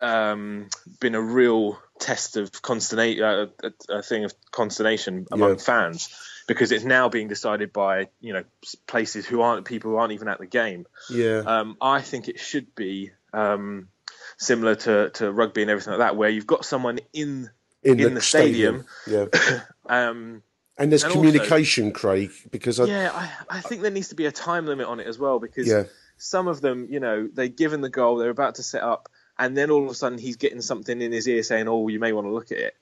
um, 0.00 0.68
been 1.00 1.14
a 1.14 1.20
real 1.20 1.78
test 1.98 2.36
of 2.36 2.50
consternation, 2.62 3.22
uh, 3.24 3.46
a, 3.62 3.98
a 3.98 4.02
thing 4.02 4.24
of 4.24 4.34
consternation 4.50 5.26
among 5.32 5.50
Yeah. 5.50 5.56
fans, 5.56 6.08
because 6.46 6.72
it's 6.72 6.84
now 6.84 7.08
being 7.08 7.28
decided 7.28 7.72
by 7.72 8.08
you 8.20 8.32
know 8.32 8.44
places 8.86 9.24
who 9.26 9.40
aren't 9.40 9.64
people 9.64 9.90
who 9.92 9.96
aren't 9.96 10.12
even 10.12 10.28
at 10.28 10.38
the 10.38 10.46
game. 10.46 10.86
yeah. 11.10 11.38
Um, 11.46 11.76
I 11.80 12.00
think 12.00 12.28
it 12.28 12.38
should 12.40 12.74
be 12.74 13.12
um, 13.32 13.88
similar 14.36 14.74
to, 14.74 15.10
to 15.10 15.32
rugby 15.32 15.62
and 15.62 15.70
everything 15.70 15.92
like 15.92 16.00
that, 16.00 16.16
where 16.16 16.28
you've 16.30 16.46
got 16.46 16.64
someone 16.64 16.98
in 17.12 17.50
in, 17.82 18.00
in 18.00 18.14
the 18.14 18.20
stadium. 18.22 18.84
Yeah. 19.06 19.26
Um, 19.86 20.42
And 20.78 20.90
there's 20.90 21.04
And 21.04 21.12
also- 21.12 21.20
communication, 21.22 21.92
Craig, 21.92 22.30
because 22.50 22.80
I, 22.80 22.84
yeah, 22.86 23.10
I, 23.12 23.58
I 23.58 23.60
think 23.60 23.82
there 23.82 23.90
needs 23.90 24.08
to 24.08 24.14
be 24.14 24.24
a 24.26 24.32
time 24.32 24.64
limit 24.66 24.86
on 24.86 24.98
it 24.98 25.06
as 25.06 25.18
well 25.18 25.38
because 25.38 25.68
Yeah. 25.68 25.84
some 26.16 26.48
of 26.48 26.60
them, 26.62 26.88
you 26.90 27.00
know, 27.00 27.28
they've 27.32 27.54
given 27.54 27.80
the 27.82 27.90
goal, 27.90 28.16
they're 28.16 28.30
about 28.30 28.54
to 28.56 28.62
set 28.62 28.82
up, 28.82 29.08
and 29.38 29.56
then 29.56 29.70
all 29.70 29.84
of 29.84 29.90
a 29.90 29.94
sudden 29.94 30.18
he's 30.18 30.36
getting 30.36 30.60
something 30.60 31.00
in 31.00 31.12
his 31.12 31.26
ear 31.28 31.42
saying, 31.42 31.68
"Oh, 31.68 31.88
you 31.88 31.98
may 32.00 32.12
want 32.12 32.26
to 32.26 32.32
look 32.32 32.52
at 32.52 32.58
it," 32.58 32.74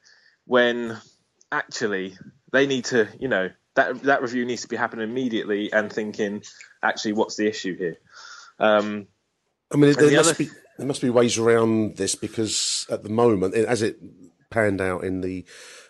when 0.47 0.97
actually 1.51 2.17
they 2.53 2.67
need 2.67 2.85
to, 2.87 3.09
you 3.19 3.29
know, 3.29 3.51
that 3.75 4.03
that 4.03 4.23
review 4.23 4.45
needs 4.45 4.63
to 4.63 4.69
be 4.69 4.77
happening 4.77 5.09
immediately 5.09 5.73
and 5.73 5.93
thinking, 5.93 6.43
actually, 6.83 7.13
what's 7.15 7.37
the 7.37 7.47
issue 7.47 7.77
here? 7.77 7.97
Um, 8.59 9.07
I 9.73 9.77
mean, 9.77 9.93
there, 9.95 10.11
the 10.11 10.17
must 10.17 10.31
other- 10.31 10.39
be 10.39 10.51
there 10.79 10.87
must 10.87 11.03
be 11.03 11.11
ways 11.11 11.39
around 11.39 11.97
this 11.97 12.15
because 12.15 12.87
at 12.91 13.03
the 13.03 13.09
moment, 13.11 13.55
as 13.55 13.83
it 13.83 13.99
panned 14.51 14.81
out 14.81 15.05
in 15.05 15.21
the 15.21 15.45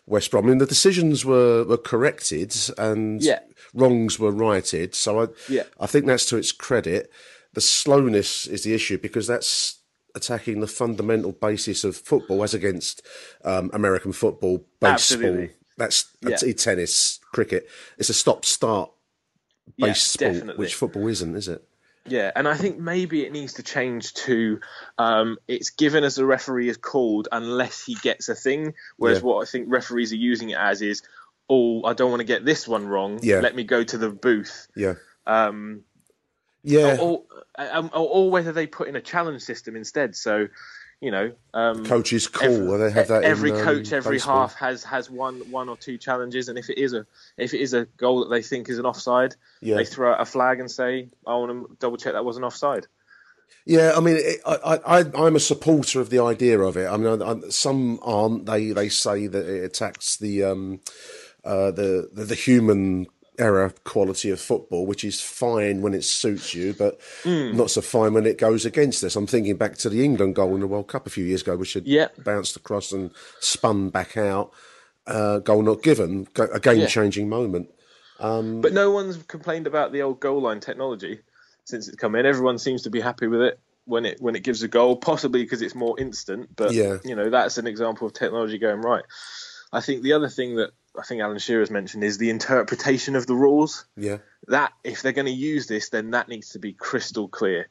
West 0.06 0.30
Brom, 0.30 0.44
I 0.46 0.48
mean, 0.50 0.58
the 0.58 0.66
decisions 0.66 1.24
were, 1.24 1.64
were 1.64 1.76
corrected 1.76 2.54
and 2.78 3.22
Yeah. 3.22 3.40
wrongs 3.74 4.18
were 4.18 4.32
righted. 4.32 4.94
So 4.94 5.22
I, 5.22 5.26
Yeah. 5.48 5.62
I 5.80 5.86
think 5.86 6.06
that's 6.06 6.26
to 6.26 6.36
its 6.36 6.50
credit. 6.52 7.10
The 7.54 7.60
slowness 7.60 8.46
is 8.48 8.64
the 8.64 8.74
issue 8.74 8.98
because 8.98 9.26
that's 9.28 9.78
attacking 10.14 10.60
the 10.60 10.66
fundamental 10.66 11.32
basis 11.32 11.84
of 11.84 11.96
football 11.96 12.42
as 12.42 12.54
against 12.54 13.02
um, 13.44 13.70
American 13.72 14.12
football, 14.12 14.58
baseball. 14.80 14.92
Absolutely. 14.92 15.50
That's, 15.78 16.12
Yeah. 16.22 16.52
tennis, 16.52 17.18
cricket. 17.32 17.68
It's 17.98 18.10
a 18.10 18.14
stop-start 18.14 18.90
Yeah, 19.76 19.86
based 19.86 20.08
sport, 20.12 20.58
which 20.58 20.74
football 20.74 21.08
isn't, 21.08 21.34
is 21.34 21.48
it? 21.48 21.66
Yeah, 22.04 22.32
and 22.34 22.48
I 22.48 22.56
think 22.56 22.78
maybe 22.78 23.24
it 23.24 23.32
needs 23.32 23.54
to 23.54 23.62
change 23.62 24.12
to 24.14 24.58
um, 24.98 25.38
it's 25.46 25.70
given 25.70 26.02
as 26.02 26.18
a 26.18 26.26
referee 26.26 26.68
is 26.68 26.76
called 26.76 27.28
unless 27.30 27.84
he 27.84 27.94
gets 27.94 28.28
a 28.28 28.34
thing. 28.34 28.74
Whereas 28.96 29.18
Yeah. 29.18 29.24
what 29.24 29.42
I 29.46 29.50
think 29.50 29.66
referees 29.70 30.12
are 30.12 30.16
using 30.16 30.50
it 30.50 30.58
as 30.58 30.82
is, 30.82 31.02
oh, 31.48 31.84
I 31.84 31.92
don't 31.92 32.10
want 32.10 32.20
to 32.20 32.24
get 32.26 32.44
this 32.44 32.66
one 32.66 32.86
wrong. 32.88 33.20
Yeah. 33.22 33.40
Let 33.40 33.54
me 33.54 33.62
go 33.62 33.84
to 33.84 33.98
the 33.98 34.10
booth. 34.10 34.66
Yeah. 34.74 34.94
Um, 35.26 35.84
Yeah. 36.64 36.96
or, 37.00 37.22
or, 37.58 37.66
or, 37.94 38.08
or 38.08 38.30
whether 38.30 38.52
they 38.52 38.66
put 38.66 38.88
in 38.88 38.96
a 38.96 39.00
challenge 39.00 39.42
system 39.42 39.76
instead. 39.76 40.14
So, 40.16 40.48
you 41.00 41.10
know, 41.10 41.32
um, 41.52 41.84
Coaches 41.84 42.28
call, 42.28 42.78
they 42.78 42.90
have 42.92 43.08
that 43.08 43.24
in, 43.24 43.30
every 43.30 43.50
um, 43.52 43.58
coach, 43.64 43.92
every 43.92 44.16
baseball. 44.16 44.42
half 44.42 44.54
has 44.54 44.84
has 44.84 45.10
one 45.10 45.40
one 45.50 45.68
or 45.68 45.76
two 45.76 45.98
challenges, 45.98 46.48
and 46.48 46.56
if 46.56 46.70
it 46.70 46.78
is 46.78 46.92
a 46.92 47.04
if 47.36 47.54
it 47.54 47.60
is 47.60 47.74
a 47.74 47.86
goal 47.96 48.20
that 48.20 48.30
they 48.30 48.40
think 48.42 48.68
is 48.68 48.78
an 48.78 48.86
offside, 48.86 49.34
Yeah. 49.60 49.76
they 49.76 49.84
throw 49.84 50.12
out 50.12 50.20
a 50.20 50.24
flag 50.24 50.60
and 50.60 50.70
say, 50.70 51.08
"I 51.26 51.34
want 51.34 51.50
to 51.50 51.76
double 51.80 51.96
check 51.96 52.12
that 52.12 52.24
was 52.24 52.36
an 52.36 52.44
offside." 52.44 52.86
Yeah, 53.66 53.92
I 53.96 54.00
mean, 54.00 54.16
it, 54.18 54.40
I, 54.46 54.54
I, 54.86 54.98
I- 55.00 55.26
I'm 55.26 55.36
a 55.36 55.40
supporter 55.40 56.00
of 56.00 56.10
the 56.10 56.20
idea 56.20 56.58
of 56.60 56.76
it. 56.76 56.86
I 56.86 56.96
mean, 56.96 57.20
I, 57.22 57.32
I, 57.32 57.40
some 57.50 57.98
aren't. 58.02 58.46
They 58.46 58.70
they 58.70 58.88
say 58.88 59.26
that 59.26 59.44
it 59.48 59.64
attacks 59.64 60.16
the 60.16 60.44
um, 60.44 60.80
uh, 61.44 61.72
the, 61.72 62.10
the 62.12 62.24
the 62.26 62.34
human 62.36 63.06
error 63.38 63.72
quality 63.84 64.30
of 64.30 64.40
football, 64.40 64.86
which 64.86 65.04
is 65.04 65.20
fine 65.20 65.80
when 65.82 65.94
it 65.94 66.04
suits 66.04 66.54
you, 66.54 66.74
but 66.74 67.00
Hmm. 67.22 67.56
not 67.56 67.70
so 67.70 67.80
fine 67.80 68.12
when 68.14 68.26
it 68.26 68.38
goes 68.38 68.64
against 68.64 69.02
us. 69.04 69.16
I'm 69.16 69.26
thinking 69.26 69.56
back 69.56 69.76
to 69.78 69.88
the 69.88 70.04
England 70.04 70.34
goal 70.34 70.54
in 70.54 70.60
the 70.60 70.66
World 70.66 70.88
Cup 70.88 71.06
a 71.06 71.10
few 71.10 71.24
years 71.24 71.42
ago, 71.42 71.56
which 71.56 71.74
had 71.74 71.86
Yeah. 71.86 72.08
bounced 72.24 72.56
across 72.56 72.92
and 72.92 73.10
spun 73.40 73.90
back 73.90 74.16
out. 74.16 74.52
Uh, 75.06 75.38
goal 75.40 75.62
not 75.62 75.82
given, 75.82 76.28
a 76.36 76.60
game 76.60 76.86
changing 76.86 77.28
moment. 77.28 77.68
Um, 78.20 78.60
But 78.60 78.72
no 78.72 78.90
one's 78.92 79.16
complained 79.24 79.66
about 79.66 79.92
the 79.92 80.02
old 80.02 80.20
goal 80.20 80.40
line 80.40 80.60
technology 80.60 81.20
since 81.64 81.88
it's 81.88 81.96
come 81.96 82.14
in. 82.14 82.24
Everyone 82.26 82.58
seems 82.58 82.82
to 82.82 82.90
be 82.90 83.00
happy 83.00 83.26
with 83.26 83.40
it 83.40 83.58
when 83.84 84.06
it 84.06 84.20
when 84.20 84.36
it 84.36 84.44
gives 84.44 84.62
a 84.62 84.68
goal, 84.68 84.96
possibly 84.96 85.42
because 85.42 85.60
it's 85.60 85.74
more 85.74 85.98
instant. 85.98 86.50
But 86.54 86.72
Yeah. 86.72 86.98
you 87.04 87.16
know 87.16 87.30
that's 87.30 87.58
an 87.58 87.66
example 87.66 88.06
of 88.06 88.12
technology 88.12 88.58
going 88.58 88.80
right. 88.80 89.04
I 89.72 89.80
think 89.80 90.02
the 90.02 90.12
other 90.12 90.28
thing 90.28 90.56
that 90.56 90.70
I 90.98 91.02
think 91.02 91.22
Alan 91.22 91.38
Shearer's 91.38 91.70
mentioned 91.70 92.04
is 92.04 92.18
the 92.18 92.30
interpretation 92.30 93.16
of 93.16 93.26
the 93.26 93.34
rules. 93.34 93.86
yeah, 93.96 94.18
That 94.48 94.72
if 94.84 95.02
they're 95.02 95.12
going 95.12 95.26
to 95.26 95.32
use 95.32 95.66
this, 95.66 95.88
then 95.88 96.10
that 96.10 96.28
needs 96.28 96.50
to 96.50 96.58
be 96.58 96.72
crystal 96.72 97.28
clear. 97.28 97.68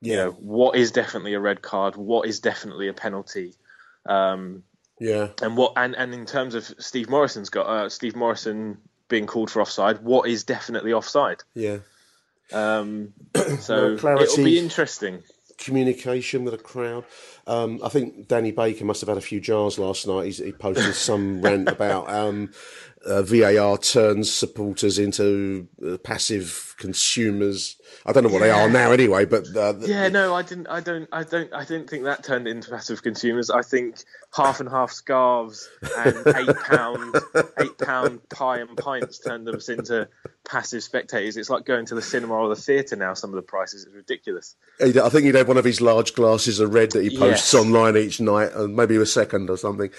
yeah, 0.00 0.10
You 0.10 0.16
know 0.16 0.30
what 0.32 0.76
is 0.76 0.92
definitely 0.92 1.34
a 1.34 1.40
red 1.40 1.62
card, 1.62 1.96
what 1.96 2.28
is 2.28 2.40
definitely 2.40 2.88
a 2.88 2.92
penalty. 2.92 3.54
Um, 4.06 4.62
yeah. 4.98 5.28
and 5.42 5.56
what 5.56 5.72
and, 5.76 5.94
and 5.94 6.12
in 6.12 6.26
terms 6.26 6.54
of 6.54 6.64
Steve 6.78 7.08
Morison's 7.08 7.48
got 7.48 7.66
uh, 7.66 7.88
Steve 7.88 8.14
Morison 8.16 8.78
being 9.08 9.26
called 9.26 9.50
for 9.50 9.62
offside, 9.62 10.02
what 10.02 10.28
is 10.28 10.44
definitely 10.44 10.92
offside? 10.92 11.42
Yeah. 11.54 11.78
Um, 12.52 13.12
so 13.60 13.94
it'll 13.94 14.44
be 14.44 14.58
interesting. 14.58 15.22
Communication 15.60 16.44
with 16.44 16.54
a 16.54 16.58
crowd. 16.58 17.04
Um, 17.46 17.80
I 17.84 17.88
think 17.88 18.28
Danny 18.28 18.50
Baker 18.50 18.84
must 18.84 19.00
have 19.00 19.08
had 19.08 19.18
a 19.18 19.22
few 19.22 19.40
jars 19.40 19.78
last 19.78 20.06
night. 20.06 20.24
He's, 20.24 20.38
he 20.38 20.52
posted 20.52 20.94
some 20.94 21.42
rant 21.42 21.68
about 21.68 22.10
um, 22.10 22.50
uh, 23.06 23.22
VAR 23.22 23.78
turns 23.78 24.30
supporters 24.32 24.98
into 24.98 25.68
uh, 25.86 25.96
passive 25.98 26.74
consumers. 26.78 27.76
I 28.04 28.12
don't 28.12 28.24
know 28.24 28.30
what 28.30 28.40
they 28.40 28.50
are 28.50 28.68
now, 28.68 28.92
anyway. 28.92 29.24
But 29.24 29.46
uh, 29.56 29.74
Yeah, 29.80 30.08
no, 30.08 30.34
I 30.34 30.42
didn't. 30.42 30.66
I 30.68 30.80
don't. 30.80 31.08
I 31.12 31.22
don't. 31.24 31.52
I 31.52 31.64
didn't 31.64 31.88
think 31.88 32.04
that 32.04 32.22
turned 32.24 32.46
into 32.46 32.70
passive 32.70 33.02
consumers. 33.02 33.50
I 33.50 33.62
think 33.62 34.04
half 34.34 34.60
and 34.60 34.68
half 34.68 34.92
scarves 34.92 35.68
and 35.98 36.16
eight 36.36 36.56
pound, 36.56 37.16
eight 37.60 37.78
pound 37.78 38.28
pie 38.28 38.58
and 38.58 38.76
pints 38.76 39.18
turned 39.18 39.48
us 39.48 39.68
into 39.68 40.08
passive 40.44 40.82
spectators. 40.82 41.36
It's 41.36 41.50
like 41.50 41.64
going 41.64 41.86
to 41.86 41.94
the 41.94 42.02
cinema 42.02 42.34
or 42.34 42.48
the 42.48 42.60
theatre 42.60 42.96
now. 42.96 43.14
Some 43.14 43.30
of 43.30 43.36
the 43.36 43.42
prices 43.42 43.86
is 43.86 43.94
ridiculous. 43.94 44.56
I 44.80 44.90
think 44.90 45.24
he'd 45.24 45.34
have 45.34 45.48
one 45.48 45.56
of 45.56 45.64
his 45.64 45.80
large 45.80 46.14
glasses 46.14 46.60
of 46.60 46.74
red 46.74 46.92
that 46.92 47.02
he 47.02 47.16
posts 47.18 47.52
Yes. 47.52 47.62
online 47.62 47.96
each 47.96 48.20
night, 48.20 48.52
and 48.54 48.76
maybe 48.76 48.96
a 48.96 49.06
second 49.06 49.48
or 49.50 49.56
something. 49.56 49.90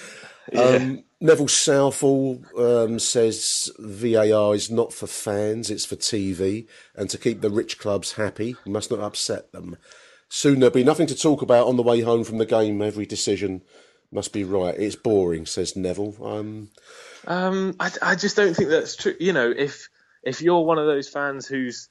Um, 0.56 1.04
Neville 1.20 1.48
Southall 1.48 2.42
um, 2.58 2.98
says 2.98 3.70
VAR 3.78 4.54
is 4.54 4.70
not 4.70 4.92
for 4.92 5.06
fans; 5.06 5.70
it's 5.70 5.84
for 5.84 5.96
TV, 5.96 6.66
and 6.96 7.08
to 7.10 7.18
keep 7.18 7.40
the 7.40 7.50
rich 7.50 7.78
clubs 7.78 8.12
happy, 8.14 8.56
you 8.64 8.72
must 8.72 8.90
not 8.90 9.00
upset 9.00 9.52
them. 9.52 9.76
Soon 10.28 10.60
there'll 10.60 10.74
be 10.74 10.82
nothing 10.84 11.06
to 11.08 11.14
talk 11.14 11.42
about 11.42 11.66
on 11.68 11.76
the 11.76 11.82
way 11.82 12.00
home 12.00 12.24
from 12.24 12.38
the 12.38 12.46
game. 12.46 12.80
Every 12.82 13.06
decision 13.06 13.62
must 14.10 14.32
be 14.32 14.44
right. 14.44 14.74
It's 14.76 14.96
boring, 14.96 15.46
says 15.46 15.76
Neville. 15.76 16.16
Um, 16.24 16.70
Um, 17.26 17.76
I, 17.78 17.90
I 18.02 18.14
just 18.16 18.36
don't 18.36 18.54
think 18.54 18.70
that's 18.70 18.96
true. 18.96 19.14
You 19.20 19.32
know, 19.32 19.52
if 19.56 19.88
if 20.22 20.42
you're 20.42 20.64
one 20.64 20.78
of 20.78 20.86
those 20.86 21.08
fans 21.08 21.46
who's 21.46 21.88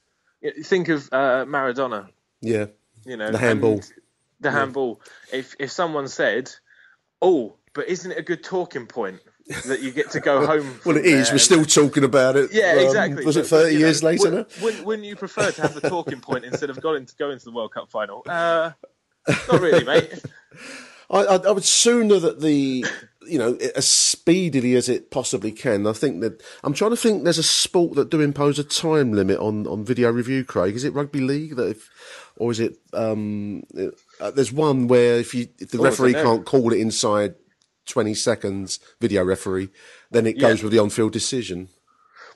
think 0.64 0.88
of 0.88 1.08
uh, 1.12 1.44
Maradona, 1.46 2.08
yeah, 2.40 2.66
you 3.06 3.16
know, 3.16 3.30
the 3.30 3.38
handball. 3.38 3.80
the 4.40 4.50
handball. 4.50 5.00
If 5.32 5.54
if 5.58 5.70
someone 5.70 6.08
said, 6.08 6.50
"Oh, 7.22 7.56
but 7.74 7.88
isn't 7.88 8.10
it 8.10 8.18
a 8.18 8.22
good 8.22 8.42
talking 8.44 8.86
point 8.86 9.20
that 9.66 9.80
you 9.80 9.90
get 9.92 10.10
to 10.12 10.20
go 10.20 10.46
home?" 10.52 10.78
Well, 10.84 10.96
it 10.96 11.04
is. 11.06 11.30
We're 11.32 11.38
still 11.38 11.64
talking 11.64 12.04
about 12.04 12.36
it. 12.36 12.50
Yeah, 12.52 12.72
um, 12.72 12.78
exactly. 12.86 13.24
Was 13.24 13.36
it 13.36 13.40
But- 13.40 13.50
but, 13.50 13.56
thirty 13.56 13.72
you 13.74 13.80
know, 13.80 13.86
years 13.86 14.02
later? 14.02 14.30
wou- 14.30 14.64
Wouldn't, 14.64 14.84
wouldn't 14.86 15.08
you 15.08 15.16
prefer 15.16 15.50
to 15.50 15.62
have 15.62 15.74
the 15.74 15.88
talking 15.88 16.20
point 16.20 16.44
instead 16.44 16.70
of 16.70 16.80
going 16.80 17.06
to 17.06 17.14
going 17.16 17.38
to 17.38 17.44
the 17.44 17.52
World 17.52 17.72
Cup 17.72 17.90
final? 17.90 18.22
Uh, 18.28 18.72
not 19.28 19.60
really, 19.60 19.84
mate. 19.92 20.22
I, 21.10 21.24
I, 21.24 21.36
I 21.36 21.50
would 21.50 21.64
sooner 21.64 22.18
that 22.18 22.40
the, 22.40 22.86
you 23.28 23.38
know, 23.38 23.54
as 23.76 23.86
speedily 23.86 24.74
as 24.76 24.88
it 24.88 25.10
possibly 25.10 25.52
can. 25.52 25.86
I 25.86 25.92
think 25.92 26.22
that 26.22 26.42
I'm 26.64 26.72
trying 26.72 26.92
to 26.92 26.96
think. 26.96 27.24
There's 27.24 27.36
a 27.38 27.42
sport 27.42 27.94
that 27.96 28.08
do 28.10 28.20
impose 28.22 28.58
a 28.58 28.64
time 28.64 29.12
limit 29.12 29.38
on, 29.38 29.66
on 29.66 29.84
video 29.84 30.10
review. 30.10 30.42
Craig, 30.42 30.74
is 30.74 30.84
it 30.84 30.94
rugby 30.94 31.20
league 31.20 31.56
that, 31.56 31.68
if, 31.68 31.90
or 32.36 32.50
is 32.50 32.60
it? 32.60 32.78
Um, 32.94 33.62
uh, 34.20 34.30
there's 34.30 34.52
one 34.52 34.88
where 34.88 35.16
if 35.18 35.34
you 35.34 35.48
if 35.58 35.70
the 35.70 35.78
Oh, 35.80 35.82
referee 35.84 36.14
can't 36.14 36.46
call 36.46 36.72
it 36.72 36.78
inside 36.80 37.34
20 37.86 38.14
seconds, 38.14 38.78
video 39.00 39.24
referee, 39.24 39.70
then 40.10 40.26
it 40.26 40.36
Yeah. 40.36 40.48
goes 40.48 40.62
with 40.62 40.72
the 40.72 40.78
on-field 40.78 41.12
decision. 41.12 41.68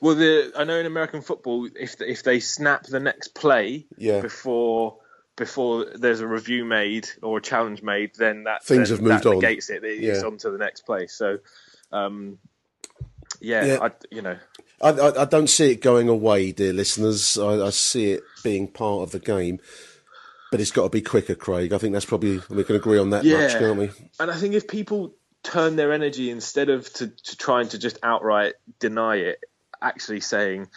Well, 0.00 0.14
the 0.14 0.52
I 0.56 0.64
know 0.64 0.78
in 0.78 0.86
American 0.86 1.22
football, 1.22 1.68
if 1.78 2.00
if 2.00 2.22
they 2.22 2.40
snap 2.40 2.84
the 2.84 3.00
next 3.00 3.34
play 3.34 3.86
Yeah. 3.96 4.20
before 4.20 4.98
before 5.36 5.84
there's 5.94 6.20
a 6.20 6.26
review 6.26 6.64
made 6.64 7.08
or 7.22 7.38
a 7.38 7.42
challenge 7.42 7.82
made, 7.82 8.10
then 8.16 8.44
that 8.44 8.64
Things 8.64 8.88
then 8.88 8.96
have 8.98 9.04
moved 9.06 9.24
that 9.24 9.28
on. 9.28 9.34
negates 9.38 9.68
it. 9.70 9.84
It's 9.84 10.20
Yeah. 10.20 10.26
on 10.26 10.38
to 10.38 10.50
the 10.50 10.56
next 10.58 10.86
play. 10.86 11.06
So, 11.08 11.38
um, 11.92 12.38
yeah, 13.40 13.64
Yeah. 13.64 13.78
I, 13.82 13.90
you 14.10 14.22
know, 14.22 14.38
I, 14.80 14.90
I, 14.90 15.22
I 15.22 15.24
don't 15.26 15.48
see 15.48 15.72
it 15.72 15.82
going 15.82 16.08
away, 16.08 16.52
dear 16.52 16.72
listeners. 16.72 17.36
I, 17.38 17.66
I 17.66 17.70
see 17.70 18.12
it 18.12 18.22
being 18.42 18.66
part 18.68 19.02
of 19.02 19.10
the 19.12 19.18
game, 19.18 19.60
but 20.50 20.60
it's 20.60 20.70
got 20.70 20.84
to 20.84 20.88
be 20.90 21.02
quicker, 21.02 21.34
Craig. 21.34 21.72
I 21.74 21.78
think 21.78 21.92
that's 21.92 22.04
probably 22.06 22.40
we 22.48 22.64
can 22.64 22.76
agree 22.76 22.98
on 22.98 23.10
that 23.10 23.24
much, 23.24 23.52
can't 23.52 23.78
we? 23.78 23.90
And 24.20 24.30
I 24.30 24.36
think 24.36 24.54
if 24.54 24.66
people 24.68 25.14
turn 25.46 25.76
their 25.76 25.92
energy 25.92 26.30
instead 26.30 26.68
of 26.68 26.92
to, 26.94 27.08
to 27.08 27.36
trying 27.36 27.68
to 27.68 27.78
just 27.78 27.98
outright 28.02 28.54
deny 28.80 29.16
it, 29.16 29.38
actually 29.80 30.20
saying, 30.20 30.68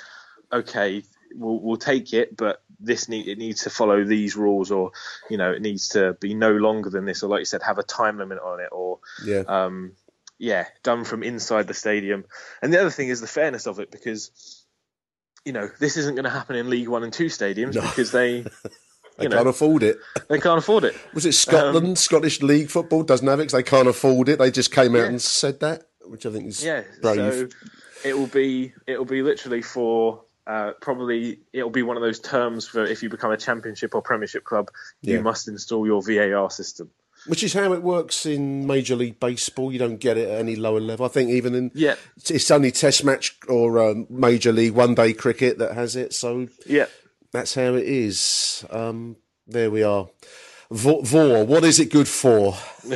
"Okay, 0.52 1.04
we'll, 1.36 1.60
we'll 1.60 1.78
take 1.78 2.14
it, 2.14 2.38
but 2.38 2.62
this 2.80 3.10
need 3.10 3.28
it 3.28 3.38
needs 3.38 3.64
to 3.64 3.70
follow 3.70 4.04
these 4.04 4.36
rules, 4.36 4.72
or 4.72 4.92
you 5.30 5.38
know, 5.38 5.52
it 5.52 5.62
needs 5.62 5.90
to 5.90 6.14
be 6.22 6.34
no 6.34 6.52
longer 6.52 6.90
than 6.90 7.06
this, 7.06 7.24
or 7.24 7.30
like 7.30 7.40
you 7.40 7.46
said, 7.46 7.64
have 7.64 7.78
a 7.80 7.84
time 7.84 8.18
limit 8.18 8.40
on 8.40 8.60
it, 8.60 8.70
or 8.72 9.00
Yeah. 9.26 9.44
um, 9.48 9.94
yeah, 10.38 10.66
done 10.84 11.04
from 11.04 11.24
inside 11.24 11.68
the 11.68 11.74
stadium." 11.74 12.26
And 12.62 12.72
the 12.74 12.80
other 12.80 12.92
thing 12.92 13.10
is 13.10 13.22
the 13.22 13.28
fairness 13.28 13.66
of 13.68 13.80
it, 13.80 13.92
because 13.92 14.66
you 15.46 15.54
know 15.54 15.70
this 15.80 15.98
isn't 15.98 16.16
going 16.16 16.26
to 16.26 16.30
happen 16.30 16.56
in 16.56 16.70
League 16.70 16.88
One 16.90 17.04
and 17.04 17.12
Two 17.14 17.26
stadiums 17.28 17.74
because 17.74 18.12
they. 18.12 18.46
They 19.20 19.26
You 19.26 19.30
know, 19.30 19.38
can't 19.38 19.50
afford 19.50 19.84
it. 19.84 19.98
they 20.28 20.40
can't 20.40 20.58
afford 20.58 20.84
it. 20.86 20.96
Was 21.14 21.26
it 21.26 21.34
Scotland? 21.34 21.98
Scottish 21.98 22.42
League 22.42 22.70
football 22.70 23.04
doesn't 23.04 23.28
have 23.28 23.40
it 23.40 23.52
they 23.52 23.64
can't 23.64 23.88
afford 23.88 24.30
it. 24.30 24.40
They 24.40 24.52
just 24.52 24.72
came 24.72 24.96
out 24.96 25.00
Yeah. 25.02 25.06
and 25.08 25.22
said 25.22 25.60
that, 25.60 25.84
which 26.06 26.26
I 26.26 26.32
think 26.32 26.48
is 26.48 26.64
Yeah, 26.64 26.84
brave. 27.02 27.18
so 27.18 27.48
it 28.10 28.18
will 28.18 28.28
be 28.28 28.74
it 28.88 28.98
will 28.98 29.06
be 29.06 29.22
literally 29.22 29.62
for 29.62 30.24
uh, 30.48 30.72
probably 30.82 31.40
it'll 31.54 31.70
be 31.70 31.84
one 31.84 31.96
of 31.98 32.02
those 32.02 32.20
terms 32.20 32.68
for 32.68 32.84
if 32.84 33.04
you 33.04 33.10
become 33.10 33.30
a 33.32 33.38
championship 33.38 33.94
or 33.94 34.02
premiership 34.02 34.44
club, 34.44 34.70
you 35.02 35.22
must 35.22 35.48
install 35.48 35.86
your 35.86 36.02
VAR 36.02 36.50
system. 36.50 36.90
Which 37.28 37.44
is 37.44 37.54
how 37.54 37.74
it 37.74 37.84
works 37.84 38.26
in 38.26 38.66
Major 38.66 38.96
League 38.96 39.20
Baseball. 39.20 39.74
You 39.74 39.78
don't 39.78 39.98
get 39.98 40.18
it 40.18 40.30
at 40.30 40.40
any 40.40 40.56
lower 40.56 40.80
level. 40.80 41.06
I 41.06 41.10
think 41.10 41.30
even 41.32 41.54
in 41.54 41.70
Yeah. 41.76 41.96
it's 42.30 42.50
only 42.50 42.72
Test 42.72 43.04
match 43.04 43.38
or 43.50 43.78
um, 43.78 44.08
Major 44.10 44.54
League 44.54 44.72
One 44.72 44.96
Day 44.96 45.12
Cricket 45.12 45.58
that 45.58 45.74
has 45.74 45.98
it. 45.98 46.14
So 46.14 46.48
Yeah. 46.66 46.86
That's 47.32 47.56
how 47.56 47.74
it 47.76 47.86
is. 47.86 48.66
Um, 48.70 49.18
there 49.48 49.72
we 49.72 49.84
are. 49.84 50.08
Vor, 50.72 51.04
Vor, 51.04 51.46
what 51.46 51.64
is 51.64 51.80
it 51.80 51.92
good 51.92 52.08
for? 52.08 52.56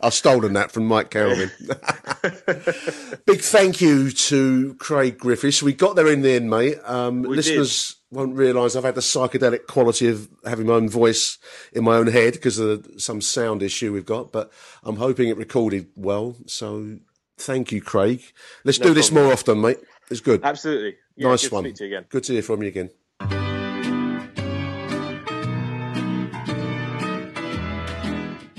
I've 0.00 0.14
stolen 0.14 0.54
that 0.54 0.72
from 0.72 0.86
Mike 0.86 1.10
Calvin. 1.10 1.50
Big 3.26 3.40
thank 3.40 3.80
you 3.80 4.10
to 4.10 4.74
Craig 4.76 5.18
Griffiths. 5.18 5.62
We 5.62 5.74
got 5.74 5.94
there 5.96 6.08
in 6.10 6.22
the 6.22 6.32
end, 6.32 6.48
mate. 6.48 6.78
Um, 6.84 7.22
listeners 7.22 7.96
won't 8.10 8.34
realise 8.34 8.74
I've 8.74 8.84
had 8.84 8.94
the 8.94 9.00
psychedelic 9.02 9.66
quality 9.66 10.08
of 10.08 10.28
having 10.46 10.66
my 10.66 10.74
own 10.74 10.88
voice 10.88 11.38
in 11.72 11.84
my 11.84 11.96
own 11.96 12.06
head 12.06 12.32
because 12.34 12.58
of 12.58 12.86
some 12.96 13.20
sound 13.20 13.62
issue 13.62 13.92
we've 13.92 14.06
got, 14.06 14.32
but 14.32 14.50
I'm 14.82 14.96
hoping 14.96 15.28
it 15.28 15.36
recorded 15.36 15.88
well. 15.94 16.36
So 16.46 16.98
thank 17.36 17.70
you, 17.70 17.82
Craig. 17.82 18.22
Let's 18.64 18.80
No 18.80 18.88
do 18.88 18.94
this 18.94 19.10
problem. 19.10 19.24
more 19.26 19.32
often, 19.34 19.60
mate. 19.60 19.78
It's 20.10 20.20
good. 20.20 20.42
Absolutely. 20.42 20.96
Yeah, 21.16 21.28
nice 21.28 21.42
good 21.42 21.48
to 21.48 21.54
one. 21.54 21.64
speak 21.64 21.74
to 21.76 21.84
you 21.86 21.96
again. 21.96 22.06
Good 22.08 22.24
to 22.24 22.32
hear 22.32 22.42
from 22.42 22.62
you 22.62 22.68
again. 22.68 22.90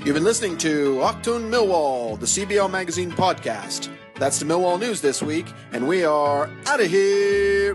You've 0.04 0.14
been 0.14 0.24
listening 0.24 0.58
to 0.58 0.96
Octoon 1.00 1.50
Millwall, 1.50 2.20
the 2.20 2.26
CBL 2.26 2.70
Magazine 2.70 3.10
podcast. 3.10 3.88
That's 4.16 4.38
the 4.38 4.44
Millwall 4.44 4.78
news 4.78 5.00
this 5.00 5.22
week, 5.22 5.46
and 5.72 5.88
we 5.88 6.04
are 6.04 6.50
out 6.66 6.80
of 6.80 6.90
here. 6.90 7.74